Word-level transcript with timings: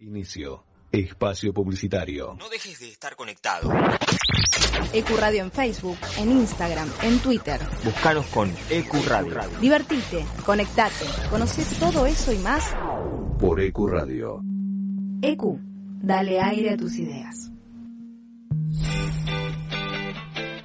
Inicio. 0.00 0.64
Espacio 0.90 1.52
publicitario. 1.52 2.34
No 2.38 2.48
dejes 2.48 2.80
de 2.80 2.88
estar 2.88 3.14
conectado. 3.16 3.70
Ecuradio 4.94 5.42
en 5.42 5.52
Facebook, 5.52 5.98
en 6.16 6.30
Instagram, 6.30 6.90
en 7.02 7.18
Twitter. 7.18 7.60
Búscanos 7.84 8.26
con 8.26 8.50
Ecuradio. 8.70 9.38
Divertite, 9.60 10.24
conectate, 10.46 11.04
conoce 11.28 11.64
todo 11.78 12.06
eso 12.06 12.32
y 12.32 12.38
más. 12.38 12.74
Por 13.38 13.60
Ecuradio. 13.60 14.40
Ecu, 15.20 15.60
dale 16.02 16.40
aire 16.40 16.70
a 16.70 16.76
tus 16.78 16.96
ideas. 16.96 17.50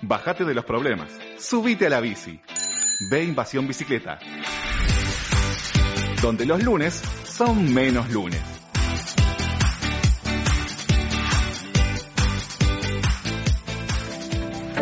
Bájate 0.01 0.45
de 0.45 0.53
los 0.53 0.63
problemas. 0.63 1.11
Subite 1.37 1.87
a 1.87 1.89
la 1.89 1.99
bici. 1.99 2.39
Ve 3.11 3.23
Invasión 3.25 3.67
Bicicleta. 3.67 4.17
Donde 6.21 6.45
los 6.45 6.63
lunes 6.63 7.01
son 7.25 7.73
menos 7.73 8.09
lunes. 8.11 8.54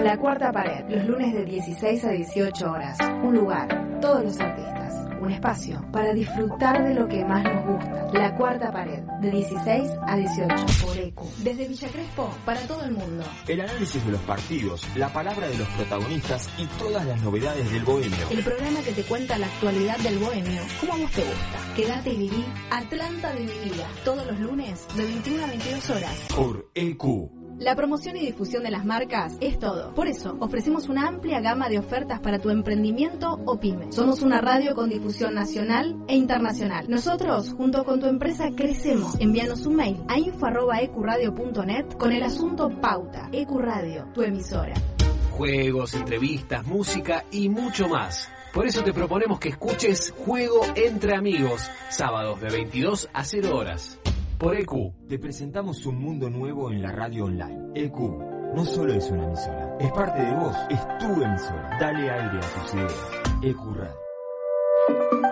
La 0.03 0.17
cuarta 0.17 0.51
pared, 0.51 0.83
los 0.89 1.05
lunes 1.05 1.33
de 1.33 1.45
16 1.45 2.03
a 2.03 2.09
18 2.09 2.69
horas. 2.69 2.97
Un 3.23 3.35
lugar, 3.35 3.99
todos 4.01 4.21
los 4.21 4.37
artistas. 4.37 4.93
Un 5.21 5.31
espacio 5.31 5.81
para 5.93 6.13
disfrutar 6.13 6.83
de 6.83 6.93
lo 6.93 7.07
que 7.07 7.23
más 7.23 7.41
nos 7.41 7.65
gusta. 7.65 8.09
La 8.11 8.35
cuarta 8.35 8.69
pared, 8.69 9.01
de 9.21 9.31
16 9.31 9.89
a 10.05 10.17
18 10.17 10.55
por 10.85 10.97
ECU. 10.97 11.25
Desde 11.41 11.69
Villa 11.69 11.87
Crespo, 11.87 12.29
para 12.43 12.59
todo 12.67 12.83
el 12.83 12.91
mundo. 12.91 13.23
El 13.47 13.61
análisis 13.61 14.05
de 14.05 14.11
los 14.11 14.19
partidos, 14.23 14.85
la 14.97 15.07
palabra 15.07 15.47
de 15.47 15.57
los 15.57 15.67
protagonistas 15.69 16.49
y 16.57 16.65
todas 16.77 17.05
las 17.05 17.21
novedades 17.21 17.71
del 17.71 17.85
bohemio. 17.85 18.29
El 18.29 18.43
programa 18.43 18.81
que 18.81 18.91
te 18.91 19.03
cuenta 19.03 19.37
la 19.37 19.45
actualidad 19.45 19.97
del 19.99 20.17
bohemio, 20.17 20.61
como 20.81 20.95
a 20.95 20.97
vos 20.97 21.11
te 21.11 21.21
gusta. 21.21 21.75
Quédate 21.77 22.09
y 22.09 22.17
viví 22.17 22.45
Atlanta 22.71 23.31
de 23.31 23.39
mi 23.39 23.69
vida. 23.69 23.87
Todos 24.03 24.27
los 24.27 24.37
lunes, 24.37 24.85
de 24.97 25.05
21 25.05 25.45
a 25.45 25.47
22 25.47 25.89
horas. 25.91 26.27
Por 26.35 26.69
EQ. 26.75 27.42
La 27.63 27.77
promoción 27.77 28.17
y 28.17 28.25
difusión 28.25 28.63
de 28.63 28.71
las 28.71 28.83
marcas 28.83 29.37
es 29.39 29.57
todo. 29.57 29.93
Por 29.95 30.09
eso, 30.09 30.35
ofrecemos 30.41 30.89
una 30.89 31.07
amplia 31.07 31.39
gama 31.39 31.69
de 31.69 31.79
ofertas 31.79 32.19
para 32.19 32.37
tu 32.37 32.49
emprendimiento 32.49 33.39
o 33.45 33.57
pyme. 33.57 33.89
Somos 33.93 34.21
una 34.21 34.41
radio 34.41 34.75
con 34.75 34.89
difusión 34.89 35.33
nacional 35.33 35.95
e 36.09 36.15
internacional. 36.17 36.89
Nosotros, 36.89 37.53
junto 37.55 37.85
con 37.85 38.01
tu 38.01 38.07
empresa, 38.07 38.49
crecemos. 38.53 39.15
Envíanos 39.21 39.65
un 39.65 39.77
mail 39.77 40.03
a 40.09 40.19
info.ecuradio.net 40.19 41.93
con 41.97 42.11
el 42.11 42.23
asunto 42.23 42.69
Pauta. 42.81 43.29
Ecuradio, 43.31 44.09
tu 44.13 44.23
emisora. 44.23 44.73
Juegos, 45.31 45.93
entrevistas, 45.93 46.67
música 46.67 47.23
y 47.31 47.47
mucho 47.47 47.87
más. 47.87 48.29
Por 48.53 48.67
eso 48.67 48.83
te 48.83 48.91
proponemos 48.91 49.39
que 49.39 49.49
escuches 49.49 50.13
Juego 50.25 50.65
entre 50.75 51.15
Amigos, 51.15 51.61
sábados 51.89 52.41
de 52.41 52.49
22 52.49 53.07
a 53.13 53.23
0 53.23 53.55
horas. 53.55 53.99
Por 54.43 54.57
EQ. 54.57 55.07
Te 55.07 55.17
presentamos 55.19 55.85
un 55.85 56.01
mundo 56.01 56.29
nuevo 56.29 56.69
en 56.69 56.81
la 56.81 56.91
radio 56.91 57.23
online. 57.23 57.71
EQ 57.75 57.97
no 58.53 58.65
solo 58.65 58.93
es 58.93 59.09
una 59.09 59.23
emisora, 59.23 59.77
es 59.79 59.89
parte 59.93 60.21
de 60.21 60.35
vos, 60.35 60.53
es 60.69 60.81
tu 60.99 61.23
emisora. 61.23 61.77
Dale 61.79 62.11
aire 62.11 62.39
a 62.39 62.61
tus 62.61 62.73
ideas. 62.73 63.11
EQ 63.41 63.73
Radio. 63.73 63.95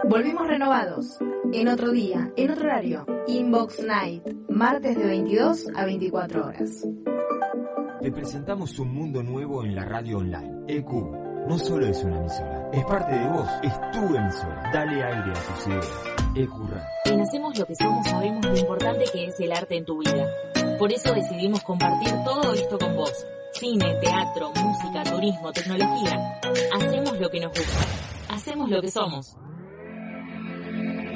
Volvimos 0.08 0.48
renovados. 0.48 1.20
En 1.52 1.68
otro 1.68 1.92
día, 1.92 2.32
en 2.38 2.52
otro 2.52 2.64
horario. 2.64 3.06
Inbox 3.28 3.84
Night. 3.84 4.26
Martes 4.48 4.98
de 4.98 5.06
22 5.06 5.68
a 5.76 5.86
24 5.86 6.46
horas. 6.46 6.88
Te 8.02 8.12
presentamos 8.14 8.80
un 8.80 8.94
mundo 8.94 9.24
nuevo 9.24 9.66
en 9.66 9.76
la 9.76 9.84
radio 9.84 10.20
online. 10.20 10.64
EQ 10.70 11.21
no 11.48 11.58
solo 11.58 11.88
es 11.88 12.04
una 12.04 12.18
emisora, 12.18 12.70
es 12.72 12.86
parte 12.86 13.16
de 13.18 13.28
vos, 13.28 13.48
es 13.64 13.92
tu 13.92 14.16
emisora. 14.16 14.72
Dale 14.74 15.04
aire 15.04 15.32
a 15.32 15.34
tus 15.34 15.68
ideas. 15.68 15.88
Radio. 16.34 16.82
En 17.06 17.22
Hacemos 17.22 17.58
lo 17.60 17.66
que 17.66 17.76
somos 17.76 18.08
sabemos 18.08 18.46
lo 18.46 18.58
importante 18.58 19.04
que 19.12 19.26
es 19.26 19.40
el 19.40 19.52
arte 19.52 19.76
en 19.76 19.86
tu 19.86 20.00
vida. 20.00 20.28
Por 20.80 20.92
eso 20.92 21.14
decidimos 21.14 21.62
compartir 21.62 22.14
todo 22.24 22.54
esto 22.54 22.80
con 22.80 22.96
vos. 22.96 23.14
Cine, 23.54 23.96
teatro, 24.02 24.52
música, 24.56 25.04
turismo, 25.04 25.52
tecnología. 25.52 26.40
Hacemos 26.74 27.20
lo 27.20 27.30
que 27.30 27.40
nos 27.42 27.52
gusta. 27.52 27.80
Hacemos 28.30 28.70
lo 28.70 28.82
que 28.82 28.92
somos. 28.92 29.36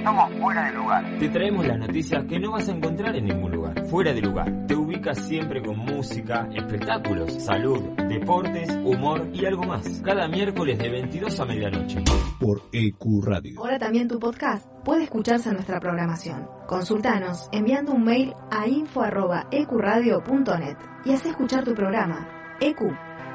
Somos 0.06 0.32
fuera 0.40 0.66
de 0.66 0.72
lugar. 0.74 1.04
Te 1.18 1.30
traemos 1.30 1.66
las 1.66 1.80
noticias 1.80 2.24
que 2.26 2.38
no 2.40 2.52
vas 2.52 2.70
a 2.70 2.74
encontrar 2.74 3.16
en 3.16 3.26
ningún 3.26 3.52
lugar. 3.52 3.88
Fuera 3.88 4.14
de 4.14 4.22
lugar. 4.22 4.68
Te 4.68 4.76
ubicas 4.76 5.18
siempre 5.18 5.64
con 5.64 5.80
música, 5.80 6.48
espectáculos, 6.54 7.34
salud, 7.44 7.82
deportes, 8.08 8.70
humor 8.84 9.28
y 9.34 9.46
algo 9.46 9.64
más. 9.64 10.04
Cada 10.06 10.28
miércoles 10.28 10.78
de 10.78 10.90
22 10.90 11.40
a 11.40 11.46
medianoche. 11.46 12.04
Por 12.40 12.62
EQ 12.72 13.24
Radio. 13.24 13.60
Ahora 13.60 13.80
también 13.80 14.08
tu 14.08 14.20
podcast 14.20 14.68
puede 14.84 15.06
escucharse 15.06 15.50
en 15.50 15.56
nuestra 15.56 15.80
programación. 15.80 16.48
Consultanos 16.68 17.50
enviando 17.52 17.94
un 17.94 18.04
mail 18.04 18.36
a 18.52 18.68
info.ecuradio.net 18.68 20.78
y 21.04 21.14
haz 21.14 21.26
escuchar 21.26 21.64
tu 21.64 21.74
programa. 21.74 22.28
EQ, 22.62 22.80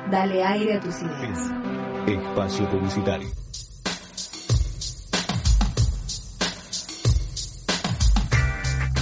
dale 0.09 0.45
aire 0.45 0.75
a 0.75 0.81
tus 0.81 1.03
ideas. 1.03 1.51
Espacio 2.07 2.71
publicitario. 2.71 3.27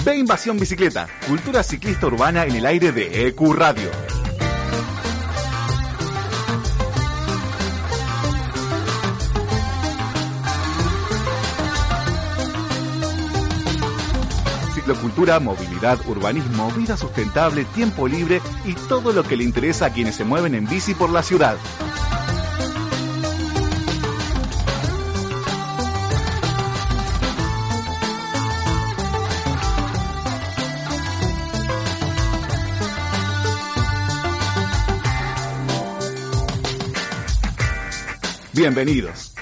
Ve 0.08 0.16
Invasión 0.16 0.58
Bicicleta, 0.58 1.06
cultura 1.26 1.62
ciclista 1.62 2.06
urbana 2.06 2.46
en 2.46 2.56
el 2.56 2.64
aire 2.64 2.92
de 2.92 3.26
EQ 3.26 3.52
Radio. 3.52 3.90
Ciclocultura, 14.74 15.40
movilidad, 15.40 15.98
urbanismo, 16.06 16.70
vida 16.70 16.96
sustentable, 16.96 17.66
tiempo 17.66 18.08
libre 18.08 18.40
y 18.64 18.72
todo 18.88 19.12
lo 19.12 19.22
que 19.22 19.36
le 19.36 19.44
interesa 19.44 19.86
a 19.86 19.92
quienes 19.92 20.16
se 20.16 20.24
mueven 20.24 20.54
en 20.54 20.66
bici 20.66 20.94
por 20.94 21.10
la 21.10 21.22
ciudad. 21.22 21.58
Bienvenidos. 38.58 39.32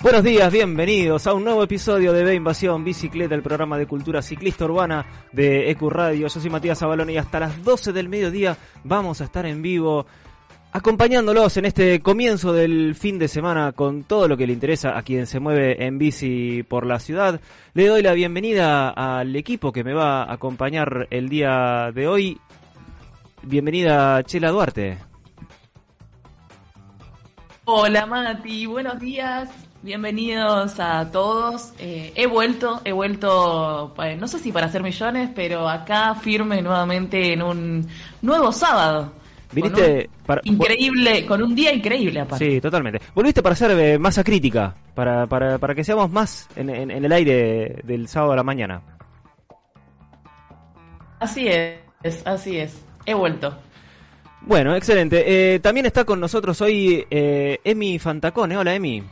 Buenos 0.00 0.22
días, 0.22 0.52
bienvenidos 0.52 1.26
a 1.26 1.34
un 1.34 1.42
nuevo 1.42 1.64
episodio 1.64 2.12
de 2.12 2.22
B 2.22 2.36
Invasión 2.36 2.84
Bicicleta, 2.84 3.34
el 3.34 3.42
programa 3.42 3.76
de 3.76 3.86
cultura 3.86 4.22
ciclista 4.22 4.66
urbana 4.66 5.04
de 5.32 5.68
EQ 5.72 5.82
Radio. 5.90 6.20
Yo 6.20 6.28
soy 6.28 6.48
Matías 6.48 6.80
Abalón 6.80 7.10
y 7.10 7.18
hasta 7.18 7.40
las 7.40 7.64
12 7.64 7.92
del 7.92 8.08
mediodía 8.08 8.56
vamos 8.84 9.20
a 9.20 9.24
estar 9.24 9.44
en 9.46 9.62
vivo 9.62 10.06
acompañándolos 10.78 11.56
en 11.56 11.64
este 11.64 12.00
comienzo 12.00 12.52
del 12.52 12.94
fin 12.94 13.18
de 13.18 13.26
semana 13.26 13.72
con 13.72 14.04
todo 14.04 14.28
lo 14.28 14.36
que 14.36 14.46
le 14.46 14.52
interesa 14.52 14.96
a 14.96 15.02
quien 15.02 15.26
se 15.26 15.40
mueve 15.40 15.84
en 15.84 15.98
bici 15.98 16.62
por 16.62 16.86
la 16.86 17.00
ciudad. 17.00 17.40
Le 17.74 17.88
doy 17.88 18.00
la 18.00 18.12
bienvenida 18.12 18.90
al 18.90 19.34
equipo 19.34 19.72
que 19.72 19.82
me 19.82 19.92
va 19.92 20.22
a 20.22 20.32
acompañar 20.32 21.08
el 21.10 21.28
día 21.28 21.90
de 21.92 22.06
hoy. 22.06 22.40
Bienvenida 23.42 24.22
Chela 24.22 24.50
Duarte. 24.50 24.98
Hola 27.64 28.06
Mati, 28.06 28.66
buenos 28.66 29.00
días. 29.00 29.50
Bienvenidos 29.82 30.78
a 30.78 31.10
todos. 31.10 31.72
Eh, 31.80 32.12
he 32.14 32.28
vuelto, 32.28 32.80
he 32.84 32.92
vuelto, 32.92 33.94
eh, 34.02 34.16
no 34.16 34.28
sé 34.28 34.38
si 34.38 34.52
para 34.52 34.66
hacer 34.66 34.84
millones, 34.84 35.30
pero 35.34 35.68
acá 35.68 36.14
firme 36.14 36.62
nuevamente 36.62 37.32
en 37.32 37.42
un 37.42 37.88
nuevo 38.22 38.52
sábado. 38.52 39.18
Viniste 39.52 40.10
para... 40.26 40.40
Increíble, 40.44 41.24
con 41.24 41.42
un 41.42 41.54
día 41.54 41.72
increíble 41.72 42.20
aparte. 42.20 42.44
Sí, 42.44 42.60
totalmente. 42.60 43.00
Volviste 43.14 43.42
para 43.42 43.54
hacer 43.54 43.70
eh, 43.72 43.98
masa 43.98 44.22
crítica, 44.22 44.74
para, 44.94 45.26
para, 45.26 45.58
para 45.58 45.74
que 45.74 45.84
seamos 45.84 46.10
más 46.10 46.48
en, 46.54 46.68
en, 46.68 46.90
en 46.90 47.04
el 47.04 47.12
aire 47.12 47.80
del 47.84 48.08
sábado 48.08 48.32
a 48.32 48.36
la 48.36 48.42
mañana. 48.42 48.82
Así 51.20 51.48
es, 51.48 51.80
así 52.24 52.58
es. 52.58 52.84
He 53.06 53.14
vuelto. 53.14 53.56
Bueno, 54.42 54.76
excelente. 54.76 55.54
Eh, 55.54 55.58
también 55.60 55.86
está 55.86 56.04
con 56.04 56.20
nosotros 56.20 56.60
hoy 56.60 57.04
eh, 57.10 57.58
Emi 57.64 57.98
Fantacone. 57.98 58.56
Hola, 58.56 58.74
Emi. 58.74 59.02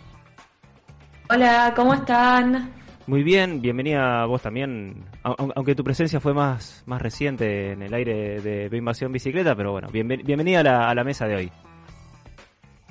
Hola, 1.29 1.73
¿cómo 1.75 1.95
están? 1.95 2.73
Muy 3.07 3.23
bien, 3.23 3.63
bienvenida 3.63 4.23
a 4.23 4.27
vos 4.27 4.43
también, 4.43 5.05
au- 5.23 5.53
aunque 5.55 5.77
tu 5.77 5.85
presencia 5.85 6.19
fue 6.19 6.35
más, 6.35 6.83
más 6.87 7.01
reciente 7.01 7.73
en 7.73 7.83
el 7.83 7.95
aire 7.95 8.41
de, 8.41 8.69
de 8.69 8.77
Invasión 8.77 9.13
Bicicleta, 9.13 9.55
pero 9.55 9.71
bueno, 9.71 9.89
bienven- 9.93 10.25
bienvenida 10.25 10.61
a 10.61 10.63
la, 10.65 10.91
a 10.91 10.95
la 10.95 11.05
mesa 11.05 11.27
de 11.29 11.37
hoy. 11.37 11.53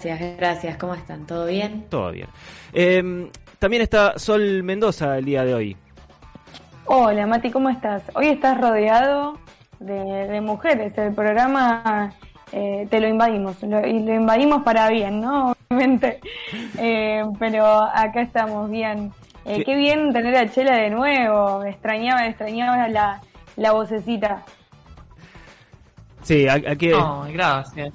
Gracias, 0.02 0.38
gracias. 0.38 0.78
¿Cómo 0.78 0.94
están? 0.94 1.26
¿Todo 1.26 1.48
bien? 1.48 1.86
Todo 1.90 2.12
bien. 2.12 2.28
Eh, 2.74 3.30
también 3.60 3.82
está 3.82 4.18
Sol 4.18 4.64
Mendoza 4.64 5.18
el 5.18 5.26
día 5.26 5.44
de 5.44 5.54
hoy. 5.54 5.78
Hola 6.86 7.26
Mati, 7.26 7.50
¿cómo 7.52 7.70
estás? 7.70 8.04
Hoy 8.14 8.28
estás 8.28 8.60
rodeado 8.62 9.38
de, 9.80 9.94
de 10.28 10.40
mujeres. 10.42 10.98
El 10.98 11.14
programa 11.14 12.14
eh, 12.54 12.88
te 12.90 13.00
lo 13.02 13.08
invadimos, 13.10 13.62
lo, 13.64 13.86
y 13.86 14.00
lo 14.00 14.14
invadimos 14.14 14.64
para 14.64 14.88
bien, 14.90 15.20
¿no? 15.20 15.52
Obviamente. 15.70 16.20
Eh, 16.78 17.24
pero 17.40 17.66
acá 17.66 18.22
estamos 18.22 18.70
bien. 18.70 19.12
Eh, 19.46 19.64
qué 19.64 19.76
bien 19.76 20.12
tener 20.12 20.36
a 20.36 20.50
Chela 20.50 20.76
de 20.78 20.90
nuevo. 20.90 21.64
Extrañaba, 21.64 22.26
extrañaba 22.28 22.88
la, 22.88 23.22
la 23.58 23.72
vocecita. 23.74 24.44
Sí, 26.24 26.48
aquí. 26.48 26.92
Oh, 26.92 27.26
gracias. 27.32 27.94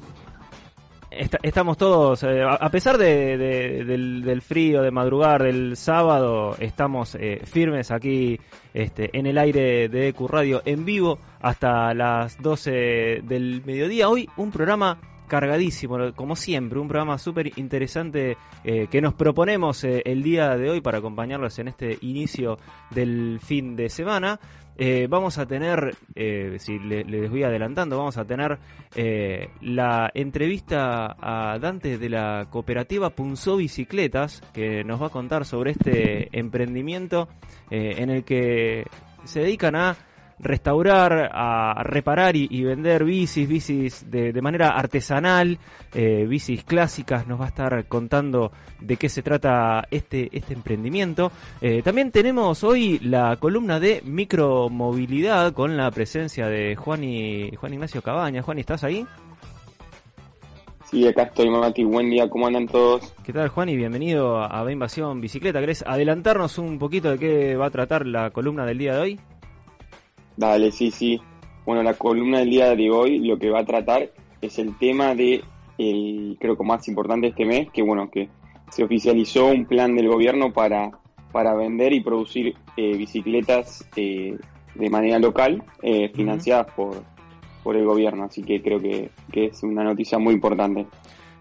estamos 1.43 1.77
todos, 1.77 2.23
eh, 2.23 2.45
a 2.45 2.71
pesar 2.71 2.97
de, 2.97 3.37
del, 3.37 4.23
del, 4.23 4.43
frío 4.43 4.83
de 4.83 4.93
madrugar 4.93 5.43
del 5.43 5.77
sábado, 5.77 6.55
estamos 6.61 7.17
eh, 7.17 7.41
firmes 7.45 7.91
aquí 7.91 8.39
este, 8.73 9.11
en 9.19 9.27
el 9.27 9.37
aire 9.37 9.89
de 9.89 10.09
EQ 10.09 10.29
Radio 10.29 10.63
en 10.65 10.85
vivo 10.85 11.19
hasta 11.41 11.93
las 11.95 12.41
12 12.41 13.23
del 13.25 13.63
mediodía. 13.67 14.09
Hoy 14.09 14.29
un 14.37 14.53
programa 14.53 14.97
cargadísimo, 15.31 16.13
como 16.15 16.37
siempre, 16.37 16.79
un 16.79 16.89
programa 16.89 17.17
súper 17.17 17.59
interesante 17.59 18.37
eh, 18.65 18.89
que 18.91 19.01
nos 19.01 19.15
proponemos 19.15 19.85
el 19.85 20.23
día 20.23 20.57
de 20.57 20.69
hoy 20.69 20.81
para 20.83 20.99
acompañarlos 20.99 21.59
en 21.61 21.69
este 21.69 21.97
inicio 22.03 22.59
del 22.91 23.41
fin 23.41 23.77
de 23.77 23.89
semana. 23.89 24.41
Eh, 24.83 25.09
vamos 25.11 25.37
a 25.37 25.45
tener, 25.45 25.95
eh, 26.15 26.57
si 26.59 26.79
les 26.79 27.31
voy 27.31 27.43
adelantando, 27.43 27.99
vamos 27.99 28.17
a 28.17 28.25
tener 28.25 28.59
eh, 28.97 29.51
la 29.61 30.11
entrevista 30.15 31.17
a 31.21 31.59
Dante 31.59 31.99
de 31.99 32.09
la 32.09 32.47
cooperativa 32.49 33.11
Punzó 33.11 33.59
Bicicletas, 33.59 34.43
que 34.55 34.83
nos 34.83 35.03
va 35.03 35.09
a 35.09 35.11
contar 35.11 35.45
sobre 35.45 35.73
este 35.73 36.31
emprendimiento 36.33 37.29
en 37.71 38.09
el 38.09 38.25
que 38.25 38.87
se 39.25 39.41
dedican 39.41 39.77
a 39.77 39.97
restaurar, 40.43 41.31
a 41.33 41.83
reparar 41.83 42.35
y, 42.37 42.63
vender 42.63 43.05
bicis, 43.05 43.49
bicis 43.49 44.11
de, 44.11 44.41
manera 44.41 44.71
artesanal, 44.71 45.59
eh, 45.95 46.27
bicis 46.29 46.65
clásicas, 46.65 47.27
nos 47.27 47.41
va 47.41 47.45
a 47.45 47.49
estar 47.49 47.85
contando 47.87 48.53
de 48.81 48.97
qué 48.97 49.09
se 49.09 49.23
trata 49.23 49.87
este, 49.91 50.29
este 50.33 50.55
emprendimiento. 50.55 51.31
Eh, 51.61 51.83
también 51.83 52.11
tenemos 52.11 52.65
hoy 52.65 52.99
la 53.01 53.37
columna 53.37 53.79
de 53.79 54.03
micromovilidad 54.05 55.53
con 55.53 55.77
la 55.77 55.91
presencia 55.91 56.49
de 56.49 56.77
Juan, 56.77 57.05
y, 57.05 57.55
Juan 57.57 57.75
Ignacio 57.75 58.03
Cabaña. 58.03 58.43
Juan, 58.43 58.59
¿estás 58.59 58.85
ahí? 58.85 59.07
Sí, 60.91 61.07
acá 61.07 61.23
estoy, 61.23 61.49
Mati. 61.49 61.85
Buen 61.85 62.11
día, 62.11 62.29
¿cómo 62.29 62.49
andan 62.49 62.67
todos? 62.67 63.15
¿Qué 63.25 63.33
tal, 63.33 63.49
Juan? 63.49 63.69
Y 63.69 63.77
bienvenido 63.77 64.43
a 64.43 64.73
Invasión 64.73 65.21
Bicicleta. 65.21 65.61
¿Querés 65.61 65.85
adelantarnos 65.87 66.59
un 66.59 66.81
poquito 66.81 67.11
de 67.13 67.19
qué 67.19 67.57
va 67.57 67.67
a 67.67 67.71
tratar 67.71 68.07
la 68.07 68.31
columna 68.31 68.67
del 68.67 68.79
día 68.79 68.95
de 68.95 69.01
hoy? 69.01 69.21
Dale, 70.37 70.71
sí, 70.73 70.91
sí. 70.91 71.21
Bueno, 71.67 71.83
la 71.83 71.95
columna 71.95 72.39
del 72.39 72.51
día 72.51 72.75
de 72.75 72.91
hoy 72.91 73.19
lo 73.19 73.39
que 73.39 73.51
va 73.51 73.61
a 73.61 73.65
tratar 73.65 74.11
es 74.41 74.59
el 74.59 74.77
tema 74.79 75.15
de, 75.15 75.43
el, 75.79 76.37
creo 76.41 76.57
que 76.57 76.65
más 76.65 76.89
importante 76.89 77.29
este 77.29 77.45
mes, 77.45 77.69
que 77.71 77.83
bueno, 77.83 78.11
que 78.11 78.29
se 78.71 78.85
oficializó 78.85 79.47
un 79.47 79.67
plan 79.67 79.95
del 79.95 80.09
gobierno 80.09 80.53
para, 80.53 80.91
para 81.33 81.55
vender 81.55 81.93
y 81.93 82.01
producir 82.01 82.55
eh, 82.77 82.97
bicicletas 82.97 83.87
eh, 83.97 84.37
de 84.75 84.91
manera 84.91 85.19
local, 85.19 85.63
eh, 85.83 86.11
financiadas 86.15 86.73
por, 86.75 87.03
por 87.63 87.77
el 87.77 87.85
gobierno. 87.85 88.25
Así 88.25 88.43
que 88.43 88.63
creo 88.63 88.81
que, 88.81 89.11
que 89.33 89.47
es 89.47 89.63
una 89.63 89.85
noticia 89.85 90.19
muy 90.19 90.35
importante. 90.35 90.87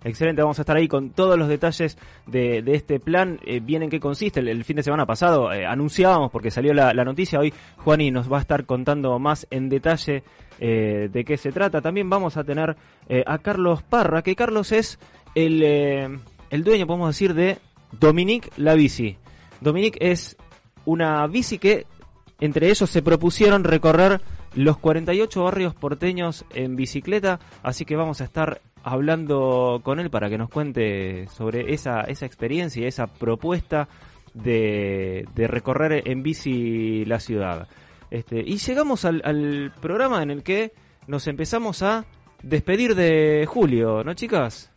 Excelente, 0.04 0.42
vamos 0.42 0.58
a 0.60 0.62
estar 0.62 0.78
ahí 0.78 0.88
con 0.88 1.10
todos 1.10 1.38
los 1.38 1.50
detalles 1.50 1.98
de, 2.26 2.64
este 2.68 3.00
plan. 3.00 3.40
Eh, 3.46 3.60
bien 3.60 3.84
en 3.84 3.90
qué 3.90 4.00
consiste. 4.00 4.40
El, 4.40 4.64
fin 4.64 4.78
de 4.78 4.84
semana 4.84 5.06
pasado 5.06 5.52
eh, 5.52 5.66
anunciábamos, 5.66 6.32
porque 6.32 6.52
salió 6.52 6.74
la, 6.74 6.94
noticia, 7.04 7.40
hoy 7.40 7.54
Juani 7.78 8.12
nos 8.12 8.32
va 8.32 8.38
a 8.38 8.42
estar 8.42 8.66
contando 8.66 9.18
más 9.20 9.46
en 9.50 9.68
detalle 9.68 10.24
eh, 10.60 11.10
de 11.12 11.26
qué 11.26 11.38
se 11.38 11.52
trata. 11.52 11.82
También 11.82 12.10
vamos 12.10 12.38
a 12.38 12.44
tener 12.44 12.76
a 13.26 13.38
Carlos 13.40 13.82
Parra, 13.84 14.22
que 14.22 14.36
Carlos 14.36 14.72
es 14.72 15.00
el, 15.36 15.64
el 15.64 16.64
dueño, 16.64 16.88
podemos 16.88 17.10
decir, 17.10 17.34
de 17.34 17.58
Dominique 17.92 18.50
la 18.58 18.76
bici. 18.76 19.18
Dominique 19.62 19.98
es 20.00 20.38
una 20.86 21.26
bici 21.28 21.58
que 21.58 21.86
entre 22.40 22.70
ellos 22.70 22.90
se 22.90 23.02
propusieron 23.02 23.64
recorrer 23.64 24.22
los 24.56 24.78
48 24.78 25.44
barrios 25.44 25.76
porteños 25.76 26.46
en 26.54 26.76
bicicleta, 26.76 27.40
así 27.62 27.86
que 27.86 27.96
vamos 27.96 28.22
a 28.22 28.24
estar 28.24 28.62
hablando 28.84 29.82
con 29.84 30.00
él 30.00 30.10
para 30.10 30.30
que 30.30 30.38
nos 30.38 30.50
cuente 30.50 31.28
sobre 31.28 31.74
esa, 31.74 32.02
esa 32.02 32.26
experiencia, 32.26 32.88
esa 32.88 33.08
propuesta 33.08 33.88
de, 34.34 35.26
de 35.36 35.48
recorrer 35.48 36.04
en 36.08 36.24
bici 36.24 37.06
la 37.06 37.20
ciudad. 37.20 37.68
Este, 38.12 38.40
y 38.40 38.58
llegamos 38.58 39.06
al, 39.06 39.22
al 39.24 39.72
programa 39.80 40.24
en 40.24 40.32
el 40.32 40.44
que 40.44 40.74
nos 41.08 41.28
empezamos 41.28 41.84
a 41.84 42.06
despedir 42.42 42.96
de 42.96 43.46
Julio, 43.48 44.04
¿no 44.04 44.14
chicas? 44.14 44.72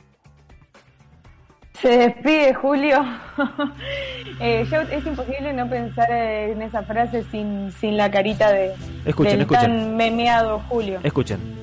Se 1.80 1.88
despide 1.88 2.54
Julio. 2.54 2.98
eh, 4.40 4.66
es 4.90 5.06
imposible 5.06 5.52
no 5.52 5.68
pensar 5.68 6.10
en 6.12 6.62
esa 6.62 6.82
frase 6.82 7.24
sin, 7.30 7.72
sin 7.72 7.96
la 7.96 8.10
carita 8.10 8.52
de 8.52 8.72
escuchen, 9.04 9.38
del 9.38 9.46
tan 9.46 9.96
memeado 9.96 10.60
Julio. 10.68 11.00
Escuchen. 11.02 11.61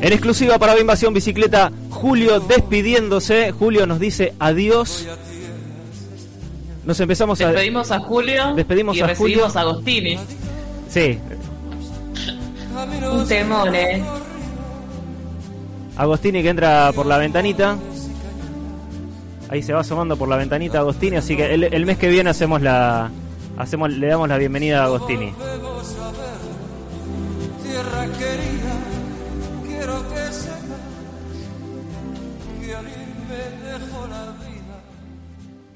En 0.00 0.12
exclusiva 0.12 0.58
para 0.58 0.74
la 0.74 0.80
Invasión 0.80 1.12
Bicicleta, 1.12 1.70
Julio 1.90 2.40
despidiéndose. 2.40 3.52
Julio 3.52 3.86
nos 3.86 4.00
dice 4.00 4.32
adiós. 4.38 5.06
Nos 6.86 6.98
empezamos 7.00 7.40
a. 7.42 7.48
Despedimos 7.48 7.90
a 7.90 7.98
Julio. 8.00 8.54
Despedimos 8.54 8.96
y 8.96 9.02
a 9.02 9.14
Julio. 9.14 9.46
a 9.46 9.60
Agostini. 9.60 10.18
Sí. 10.88 11.18
Un 13.12 13.28
temor, 13.28 13.74
eh. 13.74 14.02
Agostini 15.96 16.42
que 16.42 16.48
entra 16.48 16.90
por 16.94 17.04
la 17.04 17.18
ventanita. 17.18 17.76
Ahí 19.50 19.62
se 19.62 19.74
va 19.74 19.80
asomando 19.80 20.16
por 20.16 20.28
la 20.28 20.36
ventanita 20.36 20.78
Agostini, 20.78 21.16
así 21.16 21.36
que 21.36 21.52
el 21.52 21.86
mes 21.86 21.98
que 21.98 22.08
viene 22.08 22.30
hacemos 22.30 22.62
la, 22.62 23.10
hacemos, 23.56 23.90
le 23.90 24.06
damos 24.06 24.28
la 24.28 24.38
bienvenida 24.38 24.82
a 24.82 24.84
Agostini. 24.86 25.32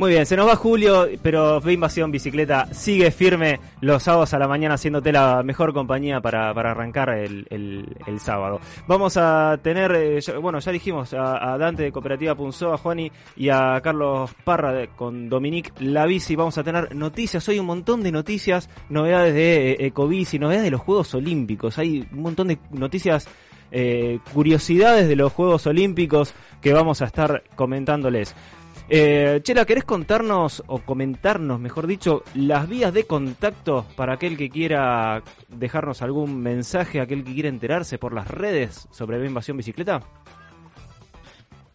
Muy 0.01 0.13
bien, 0.13 0.25
se 0.25 0.35
nos 0.35 0.49
va 0.49 0.57
Julio, 0.57 1.07
pero 1.21 1.61
Ve 1.61 1.75
Invasión 1.75 2.11
Bicicleta 2.11 2.73
sigue 2.73 3.11
firme 3.11 3.61
los 3.83 4.03
sábados 4.03 4.33
a 4.33 4.39
la 4.39 4.49
mañana 4.49 4.77
haciéndote 4.77 5.13
la 5.13 5.43
mejor 5.43 5.75
compañía 5.75 6.23
para, 6.23 6.49
arrancar 6.49 7.11
el, 7.11 7.47
el, 7.51 8.19
sábado. 8.19 8.63
Vamos 8.87 9.19
a 9.19 9.59
tener, 9.63 9.93
eh, 9.95 10.21
bueno, 10.41 10.59
ya 10.59 10.73
dijimos 10.73 11.13
a, 11.13 11.59
Dante 11.59 11.83
de 11.83 11.93
Cooperativa 11.93 12.35
Punzó, 12.35 12.73
a 12.73 12.79
Juani 12.79 13.13
y 13.37 13.51
a 13.51 13.79
Carlos 13.83 14.31
Parra 14.43 14.87
con 14.87 15.29
Dominique 15.29 15.71
Lavici. 15.81 16.35
Vamos 16.35 16.57
a 16.57 16.65
tener 16.65 16.97
noticias, 16.97 17.47
hoy 17.51 17.59
un 17.59 17.67
montón 17.67 18.03
de 18.03 18.11
noticias, 18.11 18.71
novedades 18.89 19.35
de 19.35 19.73
eh, 19.73 19.87
Ecobici, 19.89 20.39
novedades 20.39 20.65
de 20.65 20.71
los 20.71 20.81
Juegos 20.81 21.15
Olímpicos. 21.15 21.77
Hay 21.77 22.09
un 22.11 22.23
montón 22.23 22.49
de 22.49 22.59
noticias 22.71 23.29
eh, 23.73 24.19
curiosidades 24.33 25.09
de 25.09 25.15
los 25.15 25.33
Juegos 25.33 25.67
Olímpicos 25.67 26.35
que 26.61 26.73
vamos 26.73 27.03
a 27.03 27.05
estar 27.05 27.45
comentándoles. 27.55 28.35
Eh, 28.93 29.39
Chela, 29.45 29.65
¿querés 29.65 29.85
contarnos 29.85 30.65
o 30.67 30.81
comentarnos, 30.81 31.61
mejor 31.61 31.87
dicho, 31.87 32.25
las 32.35 32.69
vías 32.69 32.93
de 32.93 33.05
contacto 33.05 33.87
para 33.95 34.15
aquel 34.15 34.37
que 34.37 34.51
quiera 34.51 35.23
dejarnos 35.47 36.03
algún 36.03 36.41
mensaje, 36.41 37.01
aquel 37.01 37.23
que 37.23 37.33
quiera 37.33 37.49
enterarse 37.49 37.99
por 37.99 38.13
las 38.13 38.27
redes 38.27 38.89
sobre 38.91 39.25
Invasión 39.25 39.57
Bicicleta? 39.57 40.03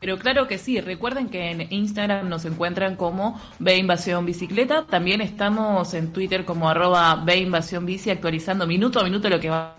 Pero 0.02 0.20
claro 0.20 0.46
que 0.46 0.58
sí, 0.58 0.82
recuerden 0.82 1.30
que 1.30 1.52
en 1.52 1.72
Instagram 1.72 2.28
nos 2.28 2.44
encuentran 2.44 2.98
como 2.98 3.40
Ve 3.60 3.78
Invasión 3.78 4.26
Bicicleta, 4.26 4.86
también 4.86 5.22
estamos 5.22 5.94
en 5.94 6.12
Twitter 6.12 6.44
como 6.44 6.70
arroba 6.70 7.24
Ve 7.24 7.38
Invasión 7.38 7.88
actualizando 8.12 8.68
minuto 8.68 9.00
a 9.00 9.06
minuto 9.06 9.30
lo 9.30 9.40
que 9.40 9.50
va 9.50 9.78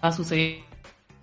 a 0.00 0.12
suceder 0.12 0.67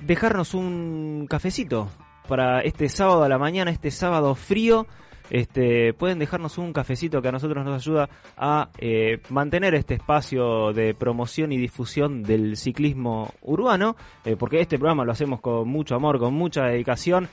dejarnos 0.00 0.54
un 0.54 1.26
cafecito 1.28 1.88
para 2.26 2.60
este 2.60 2.88
sábado 2.88 3.22
a 3.24 3.28
la 3.28 3.36
mañana, 3.38 3.70
este 3.70 3.90
sábado 3.90 4.34
frío 4.34 4.86
este, 5.30 5.92
pueden 5.94 6.18
dejarnos 6.18 6.58
un 6.58 6.72
cafecito 6.72 7.20
que 7.20 7.28
a 7.28 7.32
nosotros 7.32 7.64
nos 7.64 7.74
ayuda 7.86 8.08
a 8.36 8.70
eh, 8.78 9.20
mantener 9.28 9.74
este 9.74 9.94
espacio 9.94 10.72
de 10.72 10.94
promoción 10.94 11.52
y 11.52 11.56
difusión 11.58 12.22
del 12.22 12.56
ciclismo 12.56 13.32
urbano, 13.42 13.96
eh, 14.24 14.36
porque 14.38 14.60
este 14.60 14.78
programa 14.78 15.04
lo 15.04 15.12
hacemos 15.12 15.40
con 15.40 15.68
mucho 15.68 15.94
amor, 15.94 16.18
con 16.18 16.34
mucha 16.34 16.64
dedicación, 16.64 17.28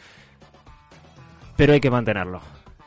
pero 1.55 1.73
hay 1.73 1.79
que 1.79 1.89
mantenerlo. 1.91 2.41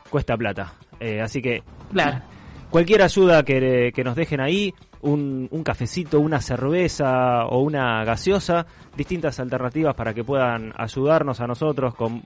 Cuesta 0.09 0.37
plata. 0.37 0.73
Eh, 0.99 1.21
así 1.21 1.41
que 1.41 1.63
Claro. 1.91 2.21
cualquier 2.69 3.01
ayuda 3.01 3.43
que, 3.43 3.91
que 3.95 4.03
nos 4.03 4.15
dejen 4.15 4.41
ahí, 4.41 4.73
un, 5.01 5.47
un 5.51 5.63
cafecito, 5.63 6.19
una 6.19 6.41
cerveza 6.41 7.45
o 7.45 7.61
una 7.61 8.03
gaseosa, 8.03 8.65
distintas 8.97 9.39
alternativas 9.39 9.95
para 9.95 10.13
que 10.13 10.23
puedan 10.23 10.73
ayudarnos 10.77 11.39
a 11.39 11.47
nosotros 11.47 11.95
con 11.95 12.23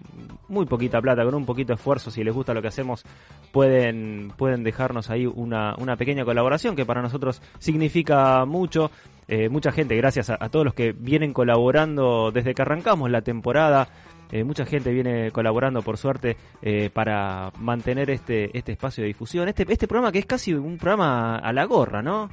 muy 0.48 0.66
poquita 0.66 1.02
plata, 1.02 1.24
con 1.24 1.36
un 1.36 1.46
poquito 1.46 1.70
de 1.70 1.76
esfuerzo, 1.76 2.12
si 2.12 2.24
les 2.24 2.34
gusta 2.34 2.54
lo 2.54 2.62
que 2.62 2.68
hacemos, 2.70 3.04
pueden, 3.52 4.32
pueden 4.38 4.64
dejarnos 4.64 5.10
ahí 5.10 5.26
una, 5.26 5.76
una 5.78 5.96
pequeña 5.96 6.26
colaboración 6.26 6.76
que 6.76 6.86
para 6.86 7.02
nosotros 7.02 7.42
significa 7.60 8.46
mucho. 8.46 8.92
Eh, 9.28 9.50
mucha 9.50 9.72
gente, 9.72 9.96
gracias 9.96 10.30
a, 10.30 10.38
todos 10.50 10.66
los 10.66 10.74
que 10.74 10.92
vienen 10.92 11.34
colaborando 11.34 12.32
desde 12.32 12.54
que 12.54 12.62
arrancamos 12.62 13.10
la 13.10 13.22
temporada. 13.22 13.88
Eh, 14.32 14.44
mucha 14.44 14.66
gente 14.66 14.92
viene 14.92 15.32
colaborando, 15.32 15.82
por 15.84 15.98
suerte, 15.98 16.38
eh, 16.62 16.90
para 16.92 17.52
mantener 17.60 18.10
este, 18.10 18.58
este 18.58 18.72
espacio 18.72 19.04
de 19.04 19.10
difusión. 19.10 19.48
Este, 19.48 19.66
este 19.72 19.88
programa 19.88 20.12
que 20.12 20.20
es 20.20 20.26
casi 20.26 20.54
un 20.54 20.78
programa 20.78 21.38
a 21.38 21.54
la 21.54 21.66
gorra, 21.66 22.02
¿no? 22.02 22.30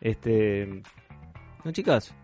Este. 0.00 0.82
¿No, 1.64 1.72
chicas? 1.72 2.14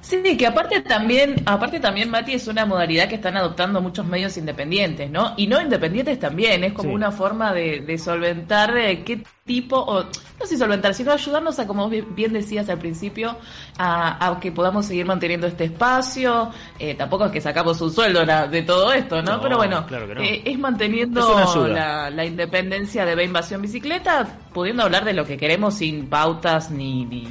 Sí, 0.00 0.36
que 0.36 0.46
aparte 0.46 0.82
también, 0.82 1.34
aparte 1.46 1.80
también, 1.80 2.10
Mati, 2.10 2.34
es 2.34 2.46
una 2.46 2.64
modalidad 2.64 3.08
que 3.08 3.16
están 3.16 3.36
adoptando 3.36 3.80
muchos 3.80 4.06
medios 4.06 4.36
independientes, 4.36 5.10
¿no? 5.10 5.34
Y 5.36 5.48
no 5.48 5.60
independientes 5.60 6.20
también, 6.20 6.62
es 6.62 6.74
como 6.74 6.90
Sí. 6.90 6.94
una 6.94 7.10
forma 7.10 7.52
de, 7.52 7.80
de 7.80 7.98
solventar 7.98 8.76
eh, 8.76 9.02
qué 9.02 9.24
tipo, 9.44 9.76
o 9.78 10.04
no 10.04 10.46
sé 10.46 10.56
solventar, 10.56 10.94
sino 10.94 11.10
ayudarnos 11.10 11.58
a, 11.58 11.66
como 11.66 11.88
bien 11.88 12.32
decías 12.32 12.68
al 12.68 12.78
principio, 12.78 13.36
a, 13.78 14.28
a 14.28 14.38
que 14.38 14.52
podamos 14.52 14.86
seguir 14.86 15.06
manteniendo 15.06 15.48
este 15.48 15.64
espacio. 15.64 16.50
Eh, 16.78 16.94
tampoco 16.94 17.24
es 17.24 17.32
que 17.32 17.40
sacamos 17.40 17.80
un 17.80 17.90
sueldo 17.92 18.24
de 18.48 18.62
todo 18.62 18.92
esto, 18.92 19.20
¿no? 19.22 19.38
No, 19.38 19.40
Pero 19.42 19.56
bueno, 19.56 19.84
claro 19.88 20.06
no. 20.14 20.20
eh, 20.20 20.40
es 20.44 20.56
manteniendo 20.56 21.20
Es 21.40 21.56
la, 21.68 22.10
la 22.10 22.24
independencia 22.24 23.04
de 23.04 23.16
B 23.16 23.24
Invasión 23.24 23.60
Bicicleta, 23.60 24.24
pudiendo 24.54 24.84
hablar 24.84 25.04
de 25.04 25.14
lo 25.14 25.24
que 25.26 25.36
queremos 25.36 25.74
sin 25.74 26.06
pautas 26.06 26.70
ni, 26.70 27.04
ni, 27.06 27.26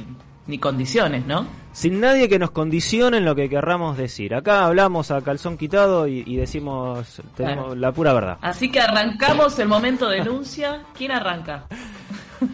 ni 0.46 0.58
condiciones, 0.58 1.24
¿no? 1.24 1.64
Sin 1.76 2.00
nadie 2.00 2.26
que 2.30 2.38
nos 2.38 2.52
condicione 2.52 3.18
en 3.18 3.26
lo 3.26 3.34
que 3.34 3.50
querramos 3.50 3.98
decir. 3.98 4.34
Acá 4.34 4.64
hablamos 4.64 5.10
a 5.10 5.20
calzón 5.20 5.58
quitado 5.58 6.08
y, 6.08 6.22
y 6.26 6.36
decimos 6.36 7.20
tenemos 7.36 7.66
Claro. 7.66 7.74
la 7.74 7.92
pura 7.92 8.14
verdad. 8.14 8.38
Así 8.40 8.70
que 8.70 8.80
arrancamos 8.80 9.58
el 9.58 9.68
momento 9.68 10.08
de 10.08 10.20
denuncia. 10.20 10.84
¿Quién 10.96 11.12
arranca? 11.12 11.66